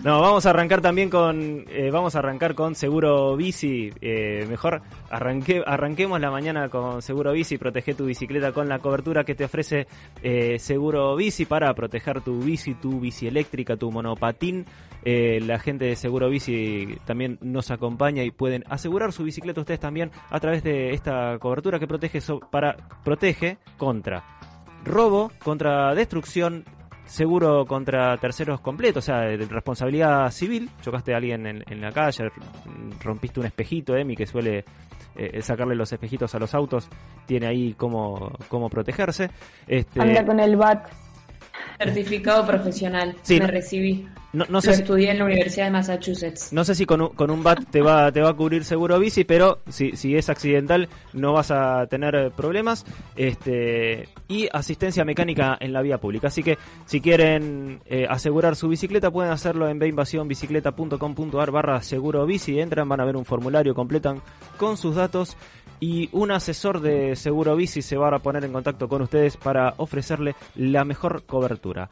No, 0.05 0.21
vamos 0.21 0.47
a 0.47 0.51
arrancar 0.51 0.81
también 0.81 1.11
con 1.11 1.65
eh, 1.69 1.91
vamos 1.91 2.15
a 2.15 2.21
arrancar 2.21 2.55
con 2.55 2.77
Seguro 2.77 3.37
Bici. 3.37 3.93
Eh, 4.01 4.47
mejor 4.49 4.81
arranque, 5.11 5.61
arranquemos 5.67 6.21
la 6.21 6.31
mañana 6.31 6.69
con 6.69 7.03
Seguro 7.03 7.33
Bici. 7.33 7.59
Protege 7.59 7.95
tu 7.95 8.05
bicicleta 8.07 8.53
con 8.53 8.69
la 8.69 8.79
cobertura 8.79 9.25
que 9.25 9.35
te 9.35 9.45
ofrece 9.45 9.89
eh, 10.23 10.61
Seguro 10.61 11.17
Bici 11.17 11.47
para 11.47 11.75
proteger 11.75 12.21
tu 12.21 12.41
bici, 12.41 12.75
tu 12.75 13.01
bici 13.01 13.27
eléctrica, 13.27 13.77
tu 13.77 13.91
monopatín. 13.91 14.67
Eh, 15.05 15.41
la 15.45 15.59
gente 15.59 15.87
de 15.87 15.97
Seguro 15.97 16.29
Bici 16.31 16.97
también 17.05 17.39
nos 17.41 17.71
acompaña 17.71 18.23
y 18.23 18.31
pueden 18.31 18.63
asegurar 18.69 19.13
su 19.13 19.25
bicicleta 19.25 19.61
ustedes 19.61 19.81
también 19.81 20.11
a 20.31 20.39
través 20.39 20.63
de 20.63 20.91
esta 20.93 21.39
cobertura 21.41 21.79
que 21.81 21.89
protege 21.89 22.21
so- 22.21 22.39
para 22.39 22.77
protege 23.05 23.59
contra 23.79 24.23
robo, 24.85 25.31
contra 25.43 25.93
destrucción, 25.95 26.65
seguro 27.05 27.67
contra 27.67 28.17
terceros 28.19 28.61
completo, 28.61 29.01
o 29.01 29.03
sea, 29.03 29.21
de 29.23 29.37
responsabilidad 29.47 30.31
civil. 30.31 30.71
Chocaste 30.83 31.15
a 31.15 31.17
alguien 31.17 31.47
en, 31.47 31.65
en 31.69 31.81
la 31.81 31.91
calle, 31.93 32.31
rompiste 33.03 33.41
un 33.41 33.47
espejito, 33.47 33.97
Emi, 33.97 34.15
que 34.17 34.27
suele 34.27 34.65
eh, 35.17 35.43
sacarle 35.43 35.75
los 35.75 35.93
espejitos 35.93 36.35
a 36.35 36.39
los 36.39 36.55
autos, 36.55 36.89
tiene 37.27 37.47
ahí 37.49 37.75
cómo, 37.77 38.33
cómo 38.49 38.69
protegerse. 38.71 39.31
Este, 39.67 40.01
Anda 40.01 40.25
con 40.25 40.39
el 40.41 40.57
bat. 40.57 40.89
Certificado 41.79 42.47
profesional. 42.47 43.15
Sí, 43.23 43.35
Me 43.35 43.47
no- 43.47 43.53
recibí. 43.53 44.07
no, 44.33 44.45
no 44.47 44.53
Lo 44.53 44.61
si, 44.63 44.71
estudié 44.71 45.11
en 45.11 45.19
la 45.19 45.25
Universidad 45.27 45.67
de 45.67 45.71
Massachusetts. 45.73 46.53
no 46.53 46.65
sé 46.65 46.75
si 46.75 46.87
con 46.87 47.01
un, 47.03 47.09
con 47.11 47.31
un 47.31 47.43
bat 47.43 47.59
te 47.71 47.83
va, 47.83 48.11
te 48.13 48.21
va 48.21 48.31
a 48.31 48.35
cubrir 48.35 48.65
seguro 48.65 48.99
bici, 48.99 49.25
pero 49.25 49.61
si, 49.69 49.93
si 49.97 50.17
es 50.17 50.29
accidental 50.31 50.89
no 51.13 51.33
vas 51.35 51.51
a 51.51 51.87
tener 51.89 52.31
problemas. 52.33 52.85
Este, 53.17 54.09
y 54.29 54.49
asistencia 54.53 55.05
mecánica 55.05 55.57
en 55.61 55.73
la 55.75 55.83
vía 55.83 55.99
pública. 55.99 56.29
Así 56.29 56.43
que 56.43 56.57
si 56.87 57.01
quieren 57.01 57.81
eh, 57.87 58.07
asegurar 58.09 58.57
su 58.57 58.69
bicicleta 58.69 59.11
pueden 59.11 59.31
hacerlo 59.33 59.69
en 59.69 59.79
beinvasionbicicleta.com.ar 59.79 61.51
barra 61.51 61.83
seguro 61.83 62.25
bici. 62.27 62.59
Entran, 62.59 62.89
van 62.89 63.01
a 63.01 63.05
ver 63.05 63.17
un 63.17 63.25
formulario, 63.25 63.75
completan 63.75 64.23
con 64.57 64.77
sus 64.77 64.95
datos 64.97 65.37
y 65.83 66.09
un 66.13 66.31
asesor 66.31 66.81
de 66.81 67.17
seguro 67.17 67.57
bici 67.57 67.83
se 67.83 67.97
va 67.97 68.15
a 68.15 68.21
poner 68.21 68.45
en 68.45 68.53
contacto 68.53 68.89
con 68.89 69.03
ustedes 69.03 69.37
para 69.37 69.75
ofrecerle 69.79 70.37
la 70.55 70.85
mejor 70.85 71.25
cobertura. 71.25 71.89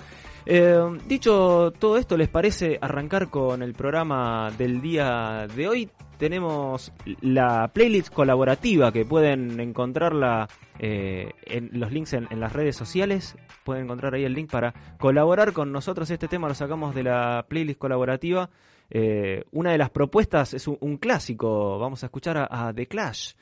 Eh, 0.47 0.78
dicho 1.09 1.73
todo 1.76 1.99
esto, 1.99 2.16
¿les 2.16 2.28
parece 2.28 2.78
arrancar 2.80 3.30
con 3.30 3.64
el 3.64 3.75
programa 3.75 4.52
del 4.56 4.80
día 4.80 5.49
de 5.56 5.66
hoy? 5.66 5.90
Tenemos 6.18 6.92
la 7.20 7.66
playlist 7.75 8.14
colaborativa 8.14 8.92
que 8.92 9.04
pueden 9.04 9.59
encontrarla 9.59 10.47
eh, 10.78 11.32
en 11.47 11.70
los 11.73 11.90
links 11.90 12.12
en, 12.12 12.28
las 12.38 12.52
redes 12.52 12.76
sociales. 12.76 13.35
Pueden 13.64 13.87
encontrar 13.87 14.14
ahí 14.14 14.23
el 14.23 14.35
link 14.35 14.52
para 14.52 14.73
colaborar 15.00 15.52
con 15.52 15.73
nosotros. 15.73 16.09
Este 16.11 16.28
tema 16.28 16.47
lo 16.47 16.54
sacamos 16.54 16.94
de 16.94 17.02
la 17.02 17.44
playlist 17.49 17.80
colaborativa. 17.80 18.50
Eh, 18.88 19.42
una 19.50 19.73
de 19.73 19.78
las 19.78 19.90
propuestas 19.90 20.54
es 20.54 20.68
un, 20.68 20.78
un 20.78 20.97
clásico. 20.97 21.76
Vamos 21.80 22.04
a 22.04 22.06
escuchar 22.06 22.38
a, 22.38 22.68
a 22.68 22.73
The 22.73 22.87
Clash. 22.87 23.32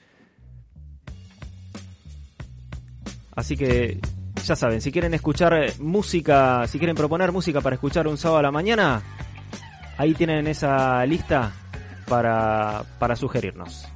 Así 3.38 3.56
que 3.56 4.00
ya 4.44 4.56
saben, 4.56 4.80
si 4.80 4.90
quieren 4.90 5.14
escuchar 5.14 5.54
eh, 5.54 5.72
música, 5.78 6.66
si 6.66 6.76
quieren 6.76 6.96
proponer 6.96 7.30
música 7.30 7.60
para 7.60 7.74
escuchar 7.74 8.08
un 8.08 8.18
sábado 8.18 8.40
a 8.40 8.42
la 8.42 8.50
mañana, 8.50 9.00
ahí 9.96 10.12
tienen 10.12 10.48
esa 10.48 11.06
lista 11.06 11.52
para, 12.08 12.82
para 12.98 13.14
sugerirnos. 13.14 13.86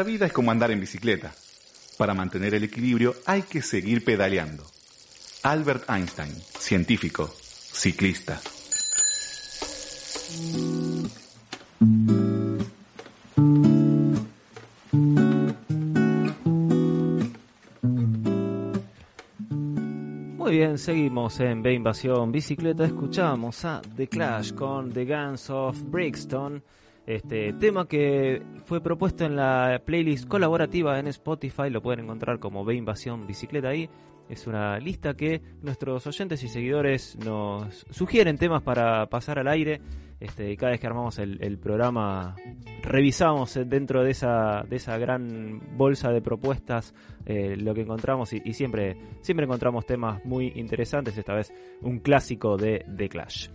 La 0.00 0.04
vida 0.04 0.24
es 0.24 0.32
como 0.32 0.50
andar 0.50 0.70
en 0.70 0.80
bicicleta. 0.80 1.30
Para 1.98 2.14
mantener 2.14 2.54
el 2.54 2.64
equilibrio 2.64 3.14
hay 3.26 3.42
que 3.42 3.60
seguir 3.60 4.02
pedaleando. 4.02 4.64
Albert 5.42 5.90
Einstein, 5.90 6.32
científico, 6.58 7.30
ciclista. 7.36 8.40
Muy 20.38 20.56
bien, 20.56 20.78
seguimos 20.78 21.38
en 21.40 21.62
B 21.62 21.74
Invasión 21.74 22.32
Bicicleta. 22.32 22.86
Escuchamos 22.86 23.66
a 23.66 23.82
The 23.96 24.08
Clash 24.08 24.54
con 24.54 24.94
The 24.94 25.04
Guns 25.04 25.50
of 25.50 25.78
Brixton. 25.90 26.62
Este 27.06 27.52
tema 27.54 27.88
que 27.88 28.40
fue 28.70 28.80
propuesto 28.80 29.24
en 29.24 29.34
la 29.34 29.82
playlist 29.84 30.28
colaborativa 30.28 30.96
en 31.00 31.08
Spotify, 31.08 31.70
lo 31.70 31.82
pueden 31.82 32.04
encontrar 32.04 32.38
como 32.38 32.64
B 32.64 32.76
Invasión 32.76 33.26
Bicicleta 33.26 33.70
ahí. 33.70 33.90
Es 34.28 34.46
una 34.46 34.78
lista 34.78 35.14
que 35.14 35.42
nuestros 35.60 36.06
oyentes 36.06 36.44
y 36.44 36.48
seguidores 36.48 37.16
nos 37.16 37.84
sugieren 37.90 38.38
temas 38.38 38.62
para 38.62 39.06
pasar 39.06 39.40
al 39.40 39.48
aire. 39.48 39.80
Este, 40.20 40.56
cada 40.56 40.70
vez 40.70 40.80
que 40.80 40.86
armamos 40.86 41.18
el, 41.18 41.58
programa, 41.58 42.36
revisamos 42.80 43.58
dentro 43.66 44.04
de 44.04 44.12
esa, 44.12 44.62
de 44.68 44.76
esa 44.76 44.96
gran 44.98 45.76
bolsa 45.76 46.12
de 46.12 46.22
propuestas 46.22 46.94
eh, 47.26 47.56
lo 47.56 47.74
que 47.74 47.80
encontramos 47.80 48.32
y, 48.34 48.40
y 48.44 48.52
siempre, 48.52 48.96
siempre 49.20 49.46
encontramos 49.46 49.84
temas 49.84 50.24
muy 50.24 50.52
interesantes. 50.54 51.18
Esta 51.18 51.34
vez 51.34 51.52
un 51.80 51.98
clásico 51.98 52.56
de 52.56 52.84
The 52.96 53.08
Clash. 53.08 53.48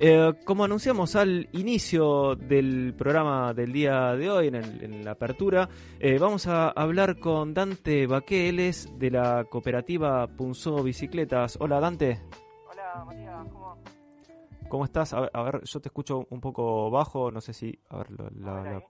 Eh, 0.00 0.32
como 0.44 0.62
anunciamos 0.62 1.16
al 1.16 1.48
inicio 1.52 2.36
del 2.36 2.94
programa 2.96 3.52
del 3.52 3.72
día 3.72 4.14
de 4.14 4.30
hoy, 4.30 4.46
en, 4.46 4.54
el- 4.54 4.84
en 4.84 5.04
la 5.04 5.12
apertura, 5.12 5.68
eh, 5.98 6.18
vamos 6.20 6.46
a 6.46 6.68
hablar 6.68 7.18
con 7.18 7.52
Dante 7.52 8.06
Baqué, 8.06 8.48
él 8.48 8.60
es 8.60 8.88
de 8.96 9.10
la 9.10 9.44
cooperativa 9.50 10.28
Punzó 10.28 10.84
Bicicletas. 10.84 11.58
Hola 11.60 11.80
Dante, 11.80 12.20
Hola 12.70 13.04
Matías, 13.04 13.46
¿cómo? 13.50 13.76
¿cómo 14.68 14.84
estás? 14.84 15.12
A 15.14 15.20
ver, 15.22 15.30
a 15.34 15.42
ver, 15.42 15.64
yo 15.64 15.80
te 15.80 15.88
escucho 15.88 16.26
un 16.30 16.40
poco 16.40 16.90
bajo, 16.90 17.32
no 17.32 17.40
sé 17.40 17.52
si 17.52 17.76
a 17.88 17.96
ver, 17.98 18.10
lo- 18.12 18.30
la- 18.30 18.62
la- 18.62 18.82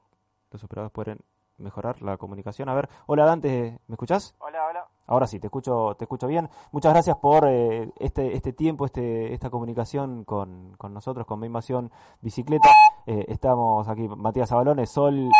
los 0.50 0.62
operadores 0.64 0.92
pueden 0.92 1.18
mejorar 1.56 2.02
la 2.02 2.18
comunicación. 2.18 2.68
A 2.68 2.74
ver, 2.74 2.88
hola 3.06 3.24
Dante, 3.24 3.78
¿me 3.86 3.94
escuchás? 3.94 4.34
Hola, 4.40 4.66
hola. 4.68 4.87
Ahora 5.08 5.26
sí, 5.26 5.40
te 5.40 5.46
escucho, 5.46 5.96
te 5.98 6.04
escucho 6.04 6.26
bien. 6.26 6.50
Muchas 6.70 6.92
gracias 6.92 7.16
por 7.16 7.48
eh, 7.48 7.90
este, 7.98 8.34
este 8.34 8.52
tiempo, 8.52 8.84
este, 8.84 9.32
esta 9.32 9.48
comunicación 9.48 10.24
con, 10.24 10.76
nosotros, 10.90 11.26
con 11.26 11.42
Invasión 11.42 11.90
Bicicleta. 12.20 12.68
Eh, 13.06 13.24
estamos 13.28 13.88
aquí, 13.88 14.06
Matías 14.06 14.52
Abalones, 14.52 14.90
Sol, 14.90 15.30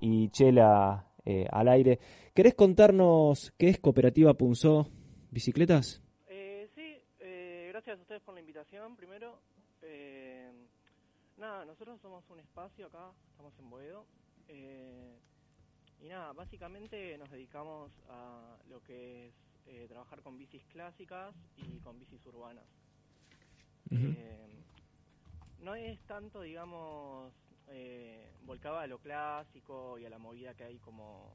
y 0.00 0.28
Chela 0.30 1.06
eh, 1.24 1.46
al 1.52 1.68
aire. 1.68 2.00
¿Querés 2.34 2.54
contarnos 2.54 3.52
qué 3.56 3.68
es 3.68 3.78
Cooperativa 3.78 4.34
Punzó 4.34 4.88
Bicicletas? 5.30 6.02
Sí, 6.74 6.98
gracias 7.68 7.98
a 7.98 8.02
ustedes 8.02 8.22
por 8.22 8.34
la 8.34 8.40
invitación, 8.40 8.96
primero. 8.96 9.38
Nada, 11.36 11.64
nosotros 11.64 12.00
somos 12.00 12.28
un 12.28 12.40
espacio 12.40 12.86
acá, 12.86 13.12
estamos 13.30 13.56
en 13.58 13.70
Boedo. 13.70 14.04
Y 16.02 16.08
nada, 16.08 16.32
básicamente 16.32 17.16
nos 17.16 17.30
dedicamos 17.30 17.92
a 18.08 18.56
lo 18.68 18.82
que 18.82 19.28
es 19.28 19.34
eh, 19.66 19.86
trabajar 19.88 20.20
con 20.20 20.36
bicis 20.36 20.64
clásicas 20.66 21.34
y 21.56 21.78
con 21.78 21.98
bicis 21.98 22.24
urbanas. 22.26 22.64
Eh, 23.90 24.48
no 25.60 25.74
es 25.76 26.00
tanto, 26.06 26.40
digamos, 26.40 27.32
eh, 27.68 28.32
volcado 28.44 28.78
a 28.78 28.86
lo 28.86 28.98
clásico 28.98 29.98
y 29.98 30.06
a 30.06 30.10
la 30.10 30.18
movida 30.18 30.54
que 30.54 30.64
hay 30.64 30.78
como, 30.78 31.34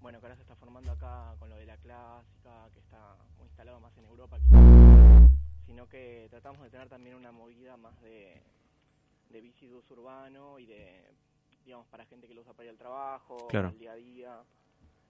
bueno, 0.00 0.18
que 0.18 0.26
ahora 0.26 0.36
se 0.36 0.42
está 0.42 0.56
formando 0.56 0.92
acá 0.92 1.34
con 1.38 1.50
lo 1.50 1.56
de 1.56 1.66
la 1.66 1.76
clásica, 1.76 2.70
que 2.72 2.80
está 2.80 3.16
muy 3.36 3.46
instalado 3.48 3.80
más 3.80 3.96
en 3.98 4.06
Europa, 4.06 4.38
quizás, 4.38 5.30
sino 5.66 5.86
que 5.88 6.28
tratamos 6.30 6.62
de 6.62 6.70
tener 6.70 6.88
también 6.88 7.16
una 7.16 7.32
movida 7.32 7.76
más 7.76 8.00
de, 8.00 8.40
de 9.28 9.40
bici 9.42 9.68
urbano 9.68 10.58
y 10.58 10.66
de, 10.66 11.12
digamos, 11.66 11.86
para 11.88 12.06
gente 12.06 12.26
que 12.26 12.32
lo 12.34 12.40
usa 12.42 12.54
para 12.54 12.64
ir 12.64 12.70
al 12.70 12.78
trabajo, 12.78 13.48
Claro. 13.48 13.68
el 13.68 13.78
día 13.78 13.92
a 13.92 13.96
día. 13.96 14.42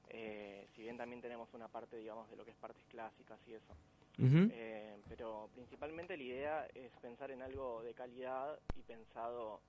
Eh, 0.09 0.67
si 0.75 0.83
bien 0.83 0.97
también 0.97 1.21
tenemos 1.21 1.53
una 1.55 1.69
parte, 1.69 1.97
digamos, 1.97 2.29
de 2.31 2.37
lo 2.37 2.45
que 2.45 2.51
es 2.53 2.57
partes 2.57 2.83
clásicas 2.89 3.39
y 3.47 3.55
eso. 3.55 3.75
Eh, 4.19 4.97
pero 5.11 5.51
principalmente 5.53 6.17
la 6.17 6.23
idea 6.23 6.67
es 6.75 6.91
pensar 7.03 7.31
en 7.31 7.43
algo 7.43 7.83
de 7.83 7.93
calidad 7.93 8.59
y 8.75 8.83
pensado 8.83 9.61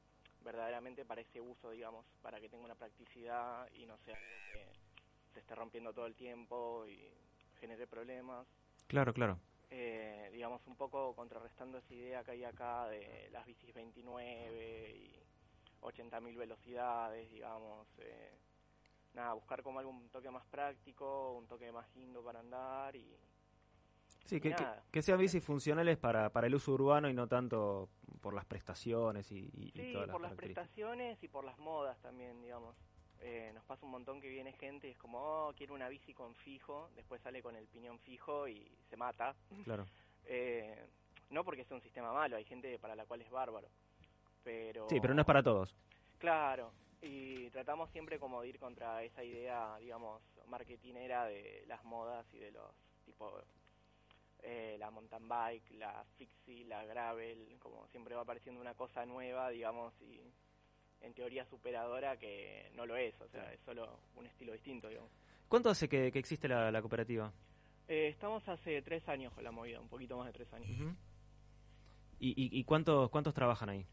verdaderamente 0.45 1.03
para 1.03 1.19
ese 1.19 1.41
uso, 1.41 1.71
digamos, 1.71 2.05
para 2.21 2.39
que 2.39 2.47
tenga 2.47 2.63
una 2.63 2.75
practicidad 2.75 3.67
y 3.73 3.85
no 3.85 3.97
sea 4.05 4.15
algo 4.15 4.27
que 4.53 5.33
se 5.33 5.39
esté 5.41 5.53
rompiendo 5.55 5.91
todo 5.91 6.05
el 6.05 6.15
tiempo 6.15 6.87
y 6.87 7.11
genere 7.59 7.87
problemas. 7.87 8.47
Claro, 8.87 9.13
claro. 9.13 9.37
Eh, 9.69 10.29
digamos, 10.31 10.65
un 10.65 10.77
poco 10.77 11.13
contrarrestando 11.13 11.79
esa 11.79 11.93
idea 11.93 12.23
que 12.23 12.31
hay 12.31 12.45
acá 12.45 12.87
de 12.87 13.29
las 13.31 13.45
bicis 13.45 13.73
29 13.73 14.91
y 14.95 15.19
80.000 15.81 16.35
velocidades, 16.35 17.29
digamos. 17.31 17.87
eh, 17.99 18.31
nada, 19.13 19.33
buscar 19.33 19.63
como 19.63 19.79
algo 19.79 19.91
un 19.91 20.09
toque 20.09 20.29
más 20.29 20.45
práctico, 20.45 21.33
un 21.33 21.47
toque 21.47 21.71
más 21.71 21.87
lindo 21.95 22.23
para 22.23 22.39
andar 22.39 22.95
y 22.95 23.17
Sí, 24.25 24.41
que, 24.41 24.49
que, 24.53 24.61
nada. 24.61 24.83
que 24.91 25.01
sean 25.01 25.19
bicis 25.19 25.41
funcionales 25.43 25.97
para, 25.97 26.29
para 26.31 26.47
el 26.47 26.55
uso 26.55 26.73
urbano 26.73 27.09
y 27.09 27.13
no 27.13 27.27
tanto 27.29 27.87
por 28.19 28.33
las 28.33 28.43
prestaciones 28.45 29.31
y, 29.31 29.49
y- 29.53 29.67
y 29.67 29.71
Sí, 29.71 29.93
todas 29.93 30.07
las 30.07 30.13
por 30.13 30.21
las 30.21 30.33
prestaciones 30.33 31.23
y 31.23 31.27
por 31.29 31.45
las 31.45 31.57
modas 31.59 31.97
también, 32.01 32.41
digamos. 32.41 32.75
Eh, 33.19 33.51
nos 33.53 33.63
pasa 33.63 33.85
un 33.85 33.91
montón 33.91 34.19
que 34.19 34.27
viene 34.27 34.51
gente 34.51 34.87
y 34.89 34.91
es 34.91 34.97
como, 34.97 35.17
oh, 35.19 35.53
quiero 35.55 35.73
una 35.73 35.87
bici 35.87 36.13
con 36.13 36.35
fijo, 36.35 36.89
después 36.95 37.21
sale 37.21 37.41
con 37.41 37.55
el 37.55 37.67
piñón 37.67 37.99
fijo 37.99 38.47
y 38.49 38.69
se 38.89 38.97
mata. 38.97 39.35
Claro. 39.63 39.85
Eh, 40.29 40.85
no 41.29 41.45
porque 41.45 41.63
sea 41.63 41.75
un 41.77 41.81
sistema 41.81 42.11
malo, 42.11 42.35
hay 42.35 42.43
gente 42.43 42.77
para 42.79 42.97
la 42.97 43.05
cual 43.05 43.21
es 43.21 43.29
bárbaro. 43.31 43.69
Pero... 44.47 44.87
Sí, 44.87 45.01
pero 45.01 45.13
no 45.13 45.19
es 45.19 45.27
para 45.27 45.43
todos. 45.43 45.75
Claro, 46.19 46.71
y 47.01 47.49
tratamos 47.49 47.91
siempre 47.91 48.17
como 48.17 48.41
de 48.41 48.47
ir 48.47 48.59
contra 48.59 49.03
esa 49.03 49.21
idea, 49.21 49.75
digamos, 49.77 50.21
marketinera 50.47 51.25
de 51.25 51.65
las 51.67 51.83
modas 51.83 52.25
y 52.33 52.37
de 52.37 52.51
los 52.51 52.71
tipo 53.03 53.29
eh, 54.43 54.77
la 54.79 54.89
mountain 54.89 55.27
bike, 55.27 55.71
la 55.71 56.05
fixie, 56.17 56.63
la 56.63 56.85
gravel, 56.85 57.57
como 57.59 57.87
siempre 57.87 58.15
va 58.15 58.21
apareciendo 58.21 58.61
una 58.61 58.73
cosa 58.73 59.05
nueva, 59.05 59.49
digamos, 59.49 59.93
y 60.01 60.21
en 61.01 61.13
teoría 61.13 61.45
superadora 61.45 62.15
que 62.15 62.71
no 62.73 62.85
lo 62.85 62.95
es, 62.95 63.19
o 63.19 63.27
sea, 63.27 63.51
es 63.51 63.59
solo 63.65 63.99
un 64.15 64.27
estilo 64.27 64.53
distinto, 64.53 64.87
digamos. 64.87 65.11
¿Cuánto 65.49 65.69
hace 65.69 65.89
que, 65.89 66.09
que 66.09 66.19
existe 66.19 66.47
la, 66.47 66.71
la 66.71 66.79
cooperativa? 66.81 67.33
Eh, 67.89 68.07
estamos 68.07 68.47
hace 68.47 68.81
tres 68.81 69.09
años 69.09 69.33
con 69.33 69.43
la 69.43 69.51
movida, 69.51 69.81
un 69.81 69.89
poquito 69.89 70.17
más 70.17 70.27
de 70.27 70.33
tres 70.33 70.53
años. 70.53 70.69
¿Y, 72.19 72.29
y, 72.29 72.59
y 72.59 72.63
cuántos, 72.63 73.09
cuántos 73.09 73.33
trabajan 73.33 73.69
ahí? 73.69 73.85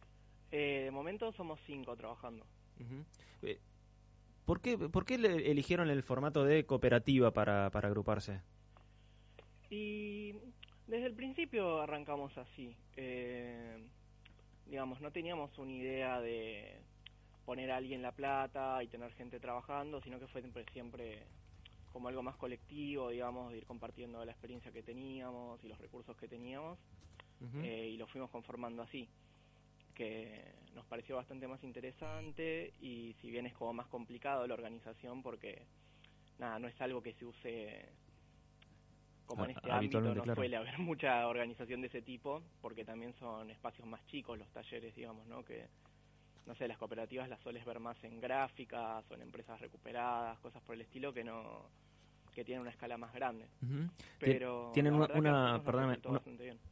Eh, 0.56 0.82
de 0.84 0.90
momento 0.92 1.32
somos 1.32 1.58
cinco 1.66 1.96
trabajando. 1.96 2.46
Eh, 3.42 3.58
¿Por 4.44 4.60
qué, 4.60 4.78
por 4.78 5.04
qué 5.04 5.18
le- 5.18 5.50
eligieron 5.50 5.90
el 5.90 6.04
formato 6.04 6.44
de 6.44 6.64
cooperativa 6.64 7.32
para, 7.32 7.70
para 7.70 7.88
agruparse? 7.88 8.40
Y 9.70 10.32
desde 10.86 11.06
el 11.06 11.14
principio 11.14 11.80
arrancamos 11.80 12.38
así. 12.38 12.76
Eh, 12.96 13.84
digamos, 14.66 15.00
no 15.00 15.10
teníamos 15.10 15.58
una 15.58 15.72
idea 15.72 16.20
de 16.20 16.78
poner 17.44 17.72
a 17.72 17.76
alguien 17.78 18.00
la 18.00 18.12
plata 18.12 18.80
y 18.84 18.86
tener 18.86 19.10
gente 19.14 19.40
trabajando, 19.40 20.00
sino 20.02 20.20
que 20.20 20.28
fue 20.28 20.40
siempre, 20.40 20.64
siempre 20.72 21.26
como 21.92 22.06
algo 22.08 22.22
más 22.22 22.36
colectivo, 22.36 23.10
digamos, 23.10 23.50
de 23.50 23.58
ir 23.58 23.66
compartiendo 23.66 24.24
la 24.24 24.30
experiencia 24.30 24.70
que 24.70 24.84
teníamos 24.84 25.62
y 25.64 25.68
los 25.68 25.78
recursos 25.78 26.16
que 26.16 26.28
teníamos, 26.28 26.78
eh, 27.64 27.88
y 27.92 27.96
lo 27.96 28.06
fuimos 28.06 28.30
conformando 28.30 28.82
así, 28.82 29.08
que 29.94 30.44
nos 30.74 30.84
pareció 30.86 31.16
bastante 31.16 31.46
más 31.48 31.62
interesante 31.64 32.72
y 32.80 33.14
si 33.20 33.30
bien 33.30 33.46
es 33.46 33.54
como 33.54 33.72
más 33.72 33.86
complicado 33.86 34.46
la 34.46 34.54
organización 34.54 35.22
porque, 35.22 35.62
nada, 36.38 36.58
no 36.58 36.68
es 36.68 36.80
algo 36.80 37.02
que 37.02 37.14
se 37.14 37.24
use 37.24 37.88
como 39.26 39.44
en 39.44 39.50
Ah, 39.50 39.54
este 39.56 39.70
ámbito 39.72 40.00
no 40.00 40.22
claro. 40.22 40.34
suele 40.34 40.56
haber 40.56 40.78
mucha 40.78 41.26
organización 41.28 41.80
de 41.80 41.86
ese 41.86 42.02
tipo, 42.02 42.42
porque 42.60 42.84
también 42.84 43.14
son 43.14 43.50
espacios 43.50 43.86
más 43.88 44.04
chicos 44.06 44.38
los 44.38 44.48
talleres, 44.50 44.94
digamos, 44.94 45.26
¿no? 45.26 45.44
Que, 45.44 45.66
no 46.46 46.54
sé, 46.56 46.68
las 46.68 46.76
cooperativas 46.78 47.28
las 47.28 47.40
sueles 47.40 47.64
ver 47.64 47.80
más 47.80 48.02
en 48.04 48.20
gráficas 48.20 49.04
o 49.10 49.14
en 49.14 49.22
empresas 49.22 49.58
recuperadas, 49.60 50.38
cosas 50.40 50.62
por 50.62 50.74
el 50.74 50.82
estilo 50.82 51.12
que 51.14 51.24
no 51.24 51.70
que 52.34 52.44
tienen 52.44 52.62
una 52.62 52.70
escala 52.70 52.96
más 52.96 53.12
grande. 53.14 53.46
Pero 54.18 54.70
Tienen 54.74 54.94
una, 54.94 55.06
una, 55.14 55.62
perdóname, 55.64 55.98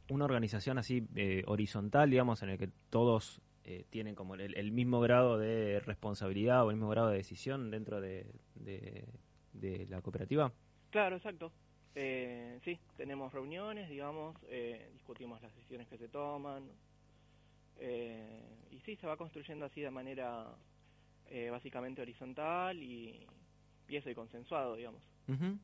una, 0.09 0.25
organización 0.25 0.77
así 0.77 1.07
eh, 1.15 1.43
horizontal, 1.47 2.09
digamos, 2.09 2.43
en 2.43 2.49
el 2.49 2.57
que 2.57 2.69
todos 2.89 3.41
eh, 3.63 3.85
tienen 3.89 4.13
como 4.15 4.35
el, 4.35 4.55
el 4.55 4.71
mismo 4.71 4.99
grado 4.99 5.37
de 5.37 5.79
responsabilidad 5.79 6.65
o 6.65 6.69
el 6.69 6.75
mismo 6.75 6.89
grado 6.89 7.09
de 7.09 7.17
decisión 7.17 7.71
dentro 7.71 8.01
de, 8.01 8.27
de, 8.55 9.05
de 9.53 9.87
la 9.87 10.01
cooperativa. 10.01 10.51
Claro, 10.89 11.15
exacto. 11.15 11.51
Eh, 11.95 12.59
sí, 12.63 12.79
tenemos 12.97 13.31
reuniones, 13.31 13.87
digamos, 13.89 14.35
eh, 14.49 14.89
discutimos 14.93 15.41
las 15.41 15.53
decisiones 15.55 15.87
que 15.87 15.97
se 15.97 16.07
toman. 16.09 16.63
eh, 17.77 18.67
y 18.71 18.79
sí, 18.81 18.95
se 18.95 19.07
va 19.07 19.17
construyendo 19.17 19.65
así 19.65 19.81
de 19.81 19.91
manera 19.91 20.47
básicamente 21.49 21.99
horizontal 21.99 22.77
y, 22.83 23.25
y 23.87 23.95
eso 23.95 24.07
y 24.07 24.13
consensuado, 24.13 24.75
digamos. 24.75 25.01
Ujú. 25.27 25.57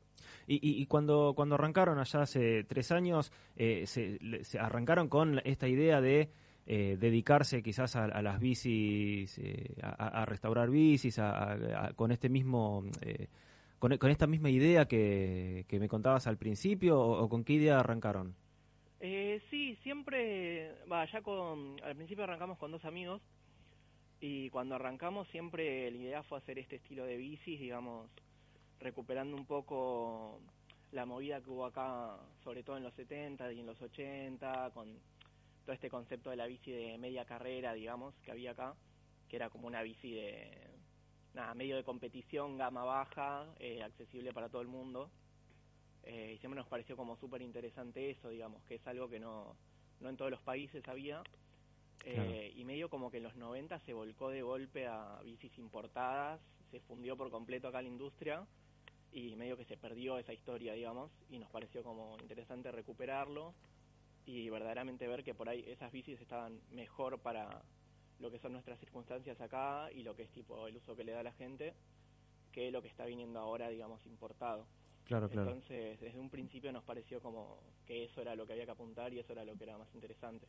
Y, 0.46 0.82
y, 0.82 0.86
cuando, 0.86 1.32
cuando 1.36 1.54
arrancaron 1.54 1.98
allá 1.98 2.22
hace 2.22 2.64
tres 2.64 2.90
años, 2.90 3.32
eh, 3.56 3.84
se, 3.86 4.18
arrancaron 4.58 5.08
con 5.08 5.40
esta 5.44 5.68
idea 5.68 6.00
de 6.00 6.30
eh, 6.66 6.96
dedicarse 6.98 7.62
quizás 7.62 7.94
a, 7.96 8.20
las 8.22 8.40
bicis, 8.40 9.38
eh, 9.38 9.74
a, 9.82 10.24
restaurar 10.24 10.70
bicis, 10.70 11.18
a- 11.18 11.92
con 11.94 12.10
este 12.10 12.28
mismo, 12.28 12.84
con, 13.78 13.92
esta 14.10 14.26
misma 14.26 14.50
idea 14.50 14.86
que, 14.86 15.66
que 15.68 15.78
me 15.78 15.88
contabas 15.88 16.26
al 16.26 16.36
principio, 16.36 16.98
o, 17.00 17.22
o 17.22 17.28
con 17.28 17.44
qué 17.44 17.54
idea 17.54 17.78
arrancaron? 17.78 18.34
Eh, 19.00 19.40
sí, 19.50 19.76
siempre, 19.82 20.74
va, 20.90 21.06
ya 21.10 21.22
con, 21.22 21.76
al 21.82 21.96
principio 21.96 22.24
arrancamos 22.24 22.58
con 22.58 22.70
dos 22.70 22.84
amigos 22.84 23.22
y 24.20 24.50
cuando 24.50 24.74
arrancamos 24.74 25.26
siempre 25.28 25.90
la 25.90 25.96
idea 25.96 26.22
fue 26.22 26.36
hacer 26.36 26.58
este 26.58 26.76
estilo 26.76 27.06
de 27.06 27.16
bicis, 27.16 27.58
digamos, 27.58 28.10
recuperando 28.80 29.36
un 29.36 29.46
poco 29.46 30.40
la 30.92 31.06
movida 31.06 31.40
que 31.40 31.50
hubo 31.50 31.66
acá, 31.66 32.18
sobre 32.42 32.62
todo 32.62 32.76
en 32.76 32.82
los 32.82 32.94
70 32.94 33.52
y 33.52 33.60
en 33.60 33.66
los 33.66 33.80
80, 33.80 34.70
con 34.72 34.98
todo 35.64 35.74
este 35.74 35.90
concepto 35.90 36.30
de 36.30 36.36
la 36.36 36.46
bici 36.46 36.72
de 36.72 36.98
media 36.98 37.24
carrera, 37.24 37.74
digamos, 37.74 38.14
que 38.24 38.32
había 38.32 38.52
acá, 38.52 38.74
que 39.28 39.36
era 39.36 39.50
como 39.50 39.66
una 39.66 39.82
bici 39.82 40.12
de, 40.12 40.50
nada, 41.34 41.54
medio 41.54 41.76
de 41.76 41.84
competición, 41.84 42.56
gama 42.56 42.84
baja, 42.84 43.46
eh, 43.60 43.82
accesible 43.82 44.32
para 44.32 44.48
todo 44.48 44.62
el 44.62 44.68
mundo. 44.68 45.10
Eh, 46.02 46.32
y 46.34 46.38
siempre 46.38 46.58
nos 46.58 46.68
pareció 46.68 46.96
como 46.96 47.16
súper 47.16 47.42
interesante 47.42 48.10
eso, 48.10 48.30
digamos, 48.30 48.64
que 48.64 48.76
es 48.76 48.86
algo 48.86 49.08
que 49.08 49.20
no, 49.20 49.54
no 50.00 50.08
en 50.08 50.16
todos 50.16 50.30
los 50.30 50.40
países 50.42 50.86
había. 50.88 51.22
Eh, 52.04 52.14
Claro. 52.14 52.32
Y 52.56 52.64
medio 52.64 52.88
como 52.88 53.10
que 53.10 53.18
en 53.18 53.24
los 53.24 53.36
90 53.36 53.78
se 53.80 53.92
volcó 53.92 54.30
de 54.30 54.40
golpe 54.40 54.86
a 54.86 55.20
bicis 55.22 55.56
importadas, 55.58 56.40
se 56.70 56.80
fundió 56.80 57.14
por 57.14 57.30
completo 57.30 57.68
acá 57.68 57.82
la 57.82 57.88
industria 57.88 58.46
y 59.12 59.34
medio 59.36 59.56
que 59.56 59.64
se 59.64 59.76
perdió 59.76 60.18
esa 60.18 60.32
historia, 60.32 60.72
digamos, 60.74 61.10
y 61.30 61.38
nos 61.38 61.50
pareció 61.50 61.82
como 61.82 62.16
interesante 62.20 62.70
recuperarlo 62.70 63.54
y 64.26 64.48
verdaderamente 64.50 65.08
ver 65.08 65.24
que 65.24 65.34
por 65.34 65.48
ahí 65.48 65.64
esas 65.66 65.90
bicis 65.92 66.20
estaban 66.20 66.60
mejor 66.72 67.18
para 67.18 67.62
lo 68.20 68.30
que 68.30 68.38
son 68.38 68.52
nuestras 68.52 68.78
circunstancias 68.78 69.40
acá 69.40 69.90
y 69.92 70.02
lo 70.02 70.14
que 70.14 70.22
es 70.22 70.30
tipo 70.30 70.66
el 70.68 70.76
uso 70.76 70.94
que 70.94 71.04
le 71.04 71.12
da 71.12 71.22
la 71.22 71.32
gente 71.32 71.72
que 72.52 72.70
lo 72.70 72.82
que 72.82 72.88
está 72.88 73.06
viniendo 73.06 73.38
ahora, 73.38 73.68
digamos, 73.68 74.04
importado. 74.06 74.66
Claro, 75.06 75.28
claro. 75.28 75.50
Entonces, 75.50 76.00
desde 76.00 76.20
un 76.20 76.30
principio 76.30 76.70
nos 76.72 76.84
pareció 76.84 77.20
como 77.20 77.58
que 77.86 78.04
eso 78.04 78.20
era 78.20 78.34
lo 78.34 78.46
que 78.46 78.52
había 78.52 78.64
que 78.64 78.72
apuntar 78.72 79.12
y 79.12 79.18
eso 79.18 79.32
era 79.32 79.44
lo 79.44 79.56
que 79.56 79.64
era 79.64 79.78
más 79.78 79.88
interesante. 79.94 80.46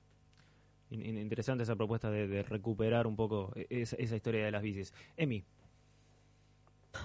In- 0.90 1.06
in- 1.06 1.18
interesante 1.18 1.64
esa 1.64 1.76
propuesta 1.76 2.12
de, 2.12 2.28
de 2.28 2.44
recuperar 2.44 3.08
un 3.08 3.16
poco 3.16 3.54
e- 3.56 3.68
esa, 3.70 3.96
esa 3.96 4.16
historia 4.16 4.46
de 4.46 4.52
las 4.52 4.62
bicis. 4.62 4.94
Emi, 5.16 5.44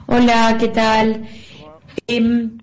Hola, 0.09 0.57
¿qué 0.59 0.69
tal? 0.69 1.29
Em, 2.07 2.59